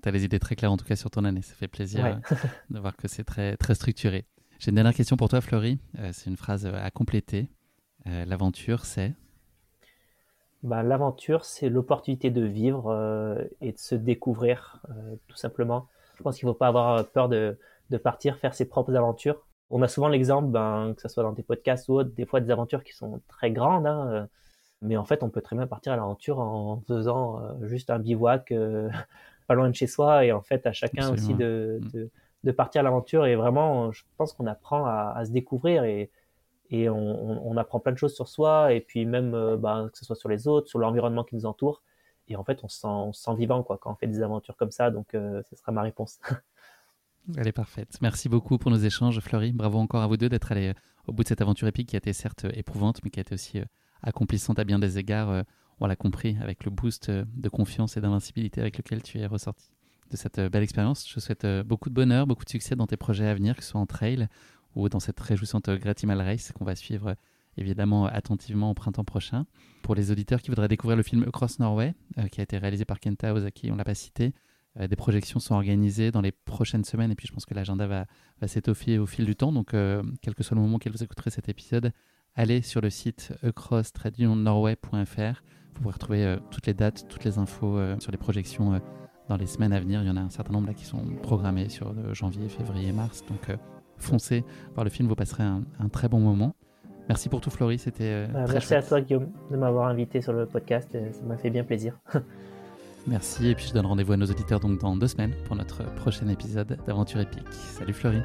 Tu 0.02 0.10
as 0.10 0.11
les 0.11 0.26
idées 0.26 0.40
très 0.40 0.56
claires, 0.56 0.72
en 0.72 0.78
tout 0.78 0.86
cas, 0.86 0.95
sur 0.95 1.10
ton 1.10 1.26
année. 1.26 1.41
Ça 1.41 1.56
fait 1.56 1.68
plaisir 1.68 2.06
euh, 2.06 2.36
de 2.69 2.80
voir 2.80 2.95
que 2.95 3.07
c'est 3.07 3.24
très, 3.24 3.57
très 3.57 3.76
structuré. 3.76 4.26
J'ai 4.60 4.69
une 4.69 4.76
dernière 4.76 4.94
question 4.94 5.18
pour 5.18 5.30
toi, 5.30 5.41
Fleury. 5.41 5.80
c'est 6.11 6.30
une 6.30 6.38
phrase 6.38 6.65
à 6.65 6.90
compléter. 6.90 7.49
L'aventure, 8.06 8.86
c'est? 8.86 9.14
Ben, 10.64 10.82
L'aventure, 10.82 11.45
c'est 11.45 11.69
l'opportunité 11.69 12.32
de 12.32 12.41
vivre 12.41 13.48
et 13.61 13.72
de 13.74 13.78
se 13.78 13.94
découvrir, 13.94 14.82
tout 15.28 15.38
simplement. 15.38 15.88
Je 16.18 16.24
pense 16.24 16.38
qu'il 16.38 16.48
ne 16.48 16.53
faut 16.53 16.57
pas 16.57 16.69
avoir 16.69 17.06
peur 17.10 17.30
de 17.30 17.60
de 17.90 17.98
partir 17.98 18.38
faire 18.38 18.53
ses 18.53 18.65
propres 18.65 18.95
aventures. 18.95 19.45
On 19.69 19.82
a 19.82 19.88
souvent 19.88 20.07
l'exemple, 20.07 20.48
ben, 20.49 20.94
que 20.95 21.02
ce 21.02 21.07
soit 21.07 21.24
dans 21.24 21.34
des 21.34 21.44
podcasts 21.44 21.90
ou 21.90 21.94
autres, 21.94 22.11
des 22.11 22.26
fois 22.26 22.40
des 22.40 22.52
aventures 22.52 22.84
qui 22.84 22.94
sont 22.94 23.22
très 23.28 23.52
grandes, 23.52 23.88
hein, 23.88 24.07
euh, 24.11 24.26
mais 24.82 24.98
en 24.98 25.06
fait, 25.06 25.24
on 25.24 25.30
peut 25.30 25.41
très 25.41 25.56
bien 25.56 25.68
partir 25.68 25.94
à 25.94 25.95
l'aventure 25.95 26.40
en 26.40 26.80
faisant 26.88 27.41
euh, 27.41 27.68
juste 27.68 27.90
un 27.90 27.99
bivouac 27.99 28.52
euh, 28.52 28.90
pas 29.48 29.56
loin 29.56 29.69
de 29.69 29.76
chez 29.76 29.88
soi, 29.88 30.26
et 30.26 30.32
en 30.32 30.41
fait, 30.41 30.65
à 30.68 30.74
chacun 30.74 31.11
aussi 31.11 31.34
de, 31.34 31.80
mm. 31.82 31.90
de, 31.91 32.10
de, 32.44 32.52
partir 32.52 32.82
à 32.82 32.84
l'aventure. 32.84 33.26
Et 33.26 33.36
vraiment, 33.36 33.91
je 33.91 34.03
pense 34.18 34.34
qu'on 34.34 34.45
apprend 34.48 34.86
à, 34.86 35.14
à, 35.15 35.26
se 35.26 35.32
découvrir 35.32 35.84
et, 35.84 36.11
et 36.69 36.90
on, 36.90 37.48
on, 37.48 37.57
apprend 37.57 37.80
plein 37.80 37.94
de 37.94 37.98
choses 37.98 38.14
sur 38.14 38.28
soi, 38.28 38.74
et 38.74 38.82
puis 38.82 39.06
même 39.06 39.32
ben, 39.56 39.90
que 39.91 39.98
ce 39.98 40.06
soit 40.06 40.18
sur 40.18 40.30
les 40.30 40.48
autres, 40.48 40.68
sur 40.68 40.80
l'environnement 40.80 41.24
qui 41.24 41.36
nous 41.36 41.45
entoure. 41.45 41.82
Et 42.28 42.36
en 42.36 42.44
fait, 42.44 42.60
on 42.64 42.68
se 42.68 42.80
sent, 42.80 42.88
on 42.88 43.14
se 43.14 43.24
sent 43.24 43.36
vivant 43.36 43.64
quoi, 43.64 43.78
quand 43.78 43.91
on 43.91 43.95
fait 43.95 44.07
des 44.07 44.22
aventures 44.22 44.57
comme 44.57 44.72
ça. 44.72 44.91
Donc, 44.91 45.07
ce 45.14 45.56
sera 45.56 45.72
ma 45.72 45.82
réponse. 45.82 46.19
Elle 47.36 47.48
est 47.48 47.53
parfaite. 47.53 47.98
Merci 48.02 48.30
beaucoup 48.30 48.57
pour 48.57 48.72
nos 48.72 48.78
échanges, 48.78 49.19
Fleury. 49.19 49.52
Bravo 49.52 49.80
encore 49.80 50.02
à 50.02 50.07
vous 50.07 50.18
deux 50.18 50.30
d'être 50.30 50.52
allés 50.52 50.69
euh, 50.69 50.74
au 51.07 51.14
bout 51.14 51.24
de 51.24 51.28
cette 51.28 51.41
aventure 51.41 51.68
épique 51.68 51.90
qui 51.90 51.95
a 51.95 51.99
été 51.99 52.14
certes 52.14 52.45
euh, 52.45 52.52
éprouvante, 52.53 53.02
mais 53.03 53.10
qui 53.10 53.19
a 53.19 53.22
été 53.22 53.34
aussi 53.34 53.60
euh, 53.60 53.65
accomplissante 54.02 54.60
à 54.60 54.64
bien 54.64 54.80
des 54.80 54.98
égards. 54.98 55.44
On 55.79 55.87
l'a 55.87 55.95
compris 55.95 56.37
avec 56.41 56.65
le 56.65 56.71
boost 56.71 57.11
de 57.11 57.49
confiance 57.49 57.97
et 57.97 58.01
d'invincibilité 58.01 58.61
avec 58.61 58.77
lequel 58.77 59.03
tu 59.03 59.19
es 59.19 59.25
ressorti 59.25 59.71
de 60.09 60.17
cette 60.17 60.39
belle 60.39 60.63
expérience. 60.63 61.07
Je 61.07 61.19
souhaite 61.19 61.45
beaucoup 61.65 61.89
de 61.89 61.93
bonheur, 61.93 62.25
beaucoup 62.25 62.45
de 62.45 62.49
succès 62.49 62.75
dans 62.75 62.87
tes 62.87 62.97
projets 62.97 63.27
à 63.27 63.33
venir, 63.33 63.55
que 63.55 63.63
ce 63.63 63.71
soit 63.71 63.81
en 63.81 63.85
trail 63.85 64.27
ou 64.75 64.89
dans 64.89 64.99
cette 64.99 65.19
réjouissante 65.19 65.69
Gratimal 65.69 66.21
Race 66.21 66.51
qu'on 66.53 66.65
va 66.65 66.75
suivre 66.75 67.15
évidemment 67.57 68.05
attentivement 68.05 68.71
au 68.71 68.73
printemps 68.73 69.03
prochain. 69.03 69.45
Pour 69.81 69.95
les 69.95 70.11
auditeurs 70.11 70.41
qui 70.41 70.49
voudraient 70.49 70.67
découvrir 70.67 70.97
le 70.97 71.03
film 71.03 71.23
Across 71.27 71.59
Norway, 71.59 71.95
qui 72.31 72.39
a 72.39 72.43
été 72.43 72.57
réalisé 72.57 72.85
par 72.85 72.99
Kenta 72.99 73.33
Ozaki, 73.33 73.71
on 73.71 73.75
l'a 73.75 73.83
pas 73.83 73.95
cité, 73.95 74.33
euh, 74.79 74.87
des 74.87 74.95
projections 74.95 75.39
sont 75.39 75.55
organisées 75.55 76.11
dans 76.11 76.21
les 76.21 76.31
prochaines 76.31 76.83
semaines 76.83 77.11
et 77.11 77.15
puis 77.15 77.27
je 77.27 77.33
pense 77.33 77.45
que 77.45 77.53
l'agenda 77.53 77.87
va, 77.87 78.05
s'étoffer 78.47 78.99
au 78.99 79.05
fil 79.05 79.25
du 79.25 79.35
temps. 79.35 79.51
Donc, 79.51 79.73
euh, 79.73 80.03
quel 80.21 80.35
que 80.35 80.43
soit 80.43 80.55
le 80.55 80.61
moment 80.61 80.75
auquel 80.75 80.91
vous 80.91 81.03
écouterez 81.03 81.31
cet 81.31 81.49
épisode, 81.49 81.91
allez 82.35 82.61
sur 82.61 82.81
le 82.81 82.89
site 82.89 83.33
across-norway.fr. 83.43 85.43
Vous 85.77 85.83
pourrez 85.83 85.93
retrouver 85.93 86.25
euh, 86.25 86.37
toutes 86.51 86.65
les 86.67 86.73
dates, 86.73 87.07
toutes 87.07 87.23
les 87.23 87.37
infos 87.37 87.79
sur 87.99 88.11
les 88.11 88.17
projections 88.17 88.81
dans 89.29 89.37
les 89.37 89.45
semaines 89.45 89.73
à 89.73 89.79
venir. 89.79 90.01
Il 90.01 90.07
y 90.07 90.11
en 90.11 90.17
a 90.17 90.21
un 90.21 90.29
certain 90.29 90.53
nombre 90.53 90.67
là 90.67 90.73
qui 90.73 90.85
sont 90.85 91.03
programmés 91.21 91.69
sur 91.69 91.93
janvier, 92.13 92.49
février, 92.49 92.91
mars. 92.91 93.23
Donc 93.29 93.57
foncez 93.97 94.43
voir 94.73 94.83
le 94.83 94.89
film, 94.89 95.07
vous 95.07 95.15
passerez 95.15 95.43
un, 95.43 95.63
très 95.91 96.09
bon 96.09 96.19
moment. 96.19 96.55
Merci 97.07 97.29
pour 97.29 97.39
tout, 97.39 97.49
Florie. 97.49 97.79
C'était 97.79 98.27
bah, 98.27 98.45
Merci 98.51 98.73
à 98.75 98.81
toi, 98.81 98.99
Guillaume, 98.99 99.29
de 99.49 99.55
m'avoir 99.55 99.87
invité 99.87 100.21
sur 100.21 100.33
le 100.33 100.45
podcast. 100.45 100.89
Ça 100.91 101.23
m'a 101.25 101.37
fait 101.37 101.49
bien 101.49 101.63
plaisir. 101.63 101.97
Merci. 103.07 103.47
Et 103.47 103.55
puis 103.55 103.67
je 103.67 103.73
donne 103.73 103.85
rendez-vous 103.85 104.13
à 104.13 104.17
nos 104.17 104.25
auditeurs 104.25 104.59
donc 104.59 104.79
dans 104.79 104.95
deux 104.97 105.07
semaines 105.07 105.33
pour 105.45 105.55
notre 105.55 105.83
prochain 105.95 106.27
épisode 106.27 106.77
d'Aventure 106.85 107.21
épique. 107.21 107.47
Salut, 107.51 107.93
Florie. 107.93 108.21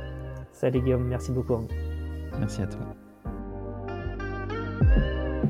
Salut, 0.52 0.80
Guillaume. 0.80 1.06
Merci 1.06 1.30
beaucoup. 1.32 1.66
Merci 2.38 2.62
à 2.62 2.66
toi. 2.66 2.80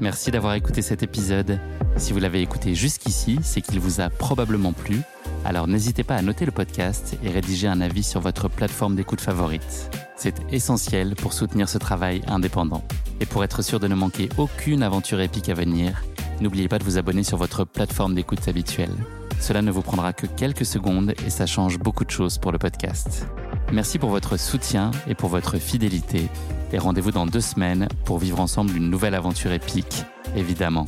Merci 0.01 0.31
d'avoir 0.31 0.55
écouté 0.55 0.83
cet 0.83 1.03
épisode. 1.03 1.59
Si 1.97 2.13
vous 2.13 2.19
l'avez 2.19 2.41
écouté 2.41 2.75
jusqu'ici, 2.75 3.39
c'est 3.43 3.61
qu'il 3.61 3.79
vous 3.79 4.01
a 4.01 4.11
probablement 4.11 4.73
plu. 4.73 5.01
Alors 5.45 5.69
n'hésitez 5.69 6.05
pas 6.05 6.17
à 6.17 6.23
noter 6.23 6.45
le 6.45 6.53
podcast 6.53 7.17
et 7.23 7.31
rédiger 7.31 7.69
un 7.69 7.81
avis 7.81 8.03
sur 8.03 8.21
votre 8.21 8.49
plateforme 8.49 8.97
d'écoute 8.97 9.21
favorite. 9.21 9.91
C'est 10.17 10.35
essentiel 10.51 11.15
pour 11.15 11.33
soutenir 11.33 11.69
ce 11.69 11.79
travail 11.79 12.23
indépendant. 12.27 12.85
Et 13.21 13.27
pour 13.27 13.45
être 13.45 13.63
sûr 13.63 13.81
de 13.81 13.89
ne 13.89 13.95
manquer 13.95 14.29
aucune 14.39 14.83
aventure 14.83 15.21
épique 15.21 15.49
à 15.49 15.55
venir, 15.55 16.03
n'oubliez 16.41 16.69
pas 16.69 16.79
de 16.79 16.85
vous 16.85 16.99
abonner 16.99 17.23
sur 17.23 17.37
votre 17.37 17.65
plateforme 17.65 18.15
d'écoute 18.15 18.49
habituelle. 18.49 18.95
Cela 19.41 19.63
ne 19.63 19.71
vous 19.71 19.83
prendra 19.83 20.13
que 20.13 20.27
quelques 20.27 20.67
secondes 20.67 21.15
et 21.27 21.31
ça 21.31 21.47
change 21.47 21.79
beaucoup 21.79 22.05
de 22.05 22.11
choses 22.11 22.39
pour 22.39 22.53
le 22.53 22.59
podcast. 22.59 23.27
Merci 23.73 23.99
pour 23.99 24.11
votre 24.11 24.37
soutien 24.37 24.91
et 25.09 25.15
pour 25.15 25.31
votre 25.31 25.57
fidélité. 25.57 26.29
Et 26.73 26.79
rendez-vous 26.79 27.11
dans 27.11 27.25
deux 27.25 27.41
semaines 27.41 27.89
pour 28.05 28.19
vivre 28.19 28.39
ensemble 28.39 28.77
une 28.77 28.91
nouvelle 28.91 29.15
aventure 29.15 29.51
épique, 29.51 30.05
évidemment. 30.37 30.85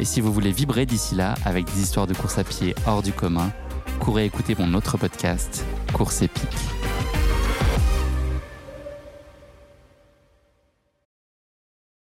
Et 0.00 0.04
si 0.04 0.20
vous 0.20 0.32
voulez 0.32 0.50
vibrer 0.50 0.84
d'ici 0.84 1.14
là 1.14 1.34
avec 1.44 1.66
des 1.66 1.80
histoires 1.80 2.08
de 2.08 2.14
course 2.14 2.38
à 2.38 2.44
pied 2.44 2.74
hors 2.88 3.02
du 3.02 3.12
commun, 3.12 3.52
courez 4.00 4.24
écouter 4.24 4.56
mon 4.58 4.74
autre 4.74 4.98
podcast, 4.98 5.64
Course 5.92 6.22
épique. 6.22 6.56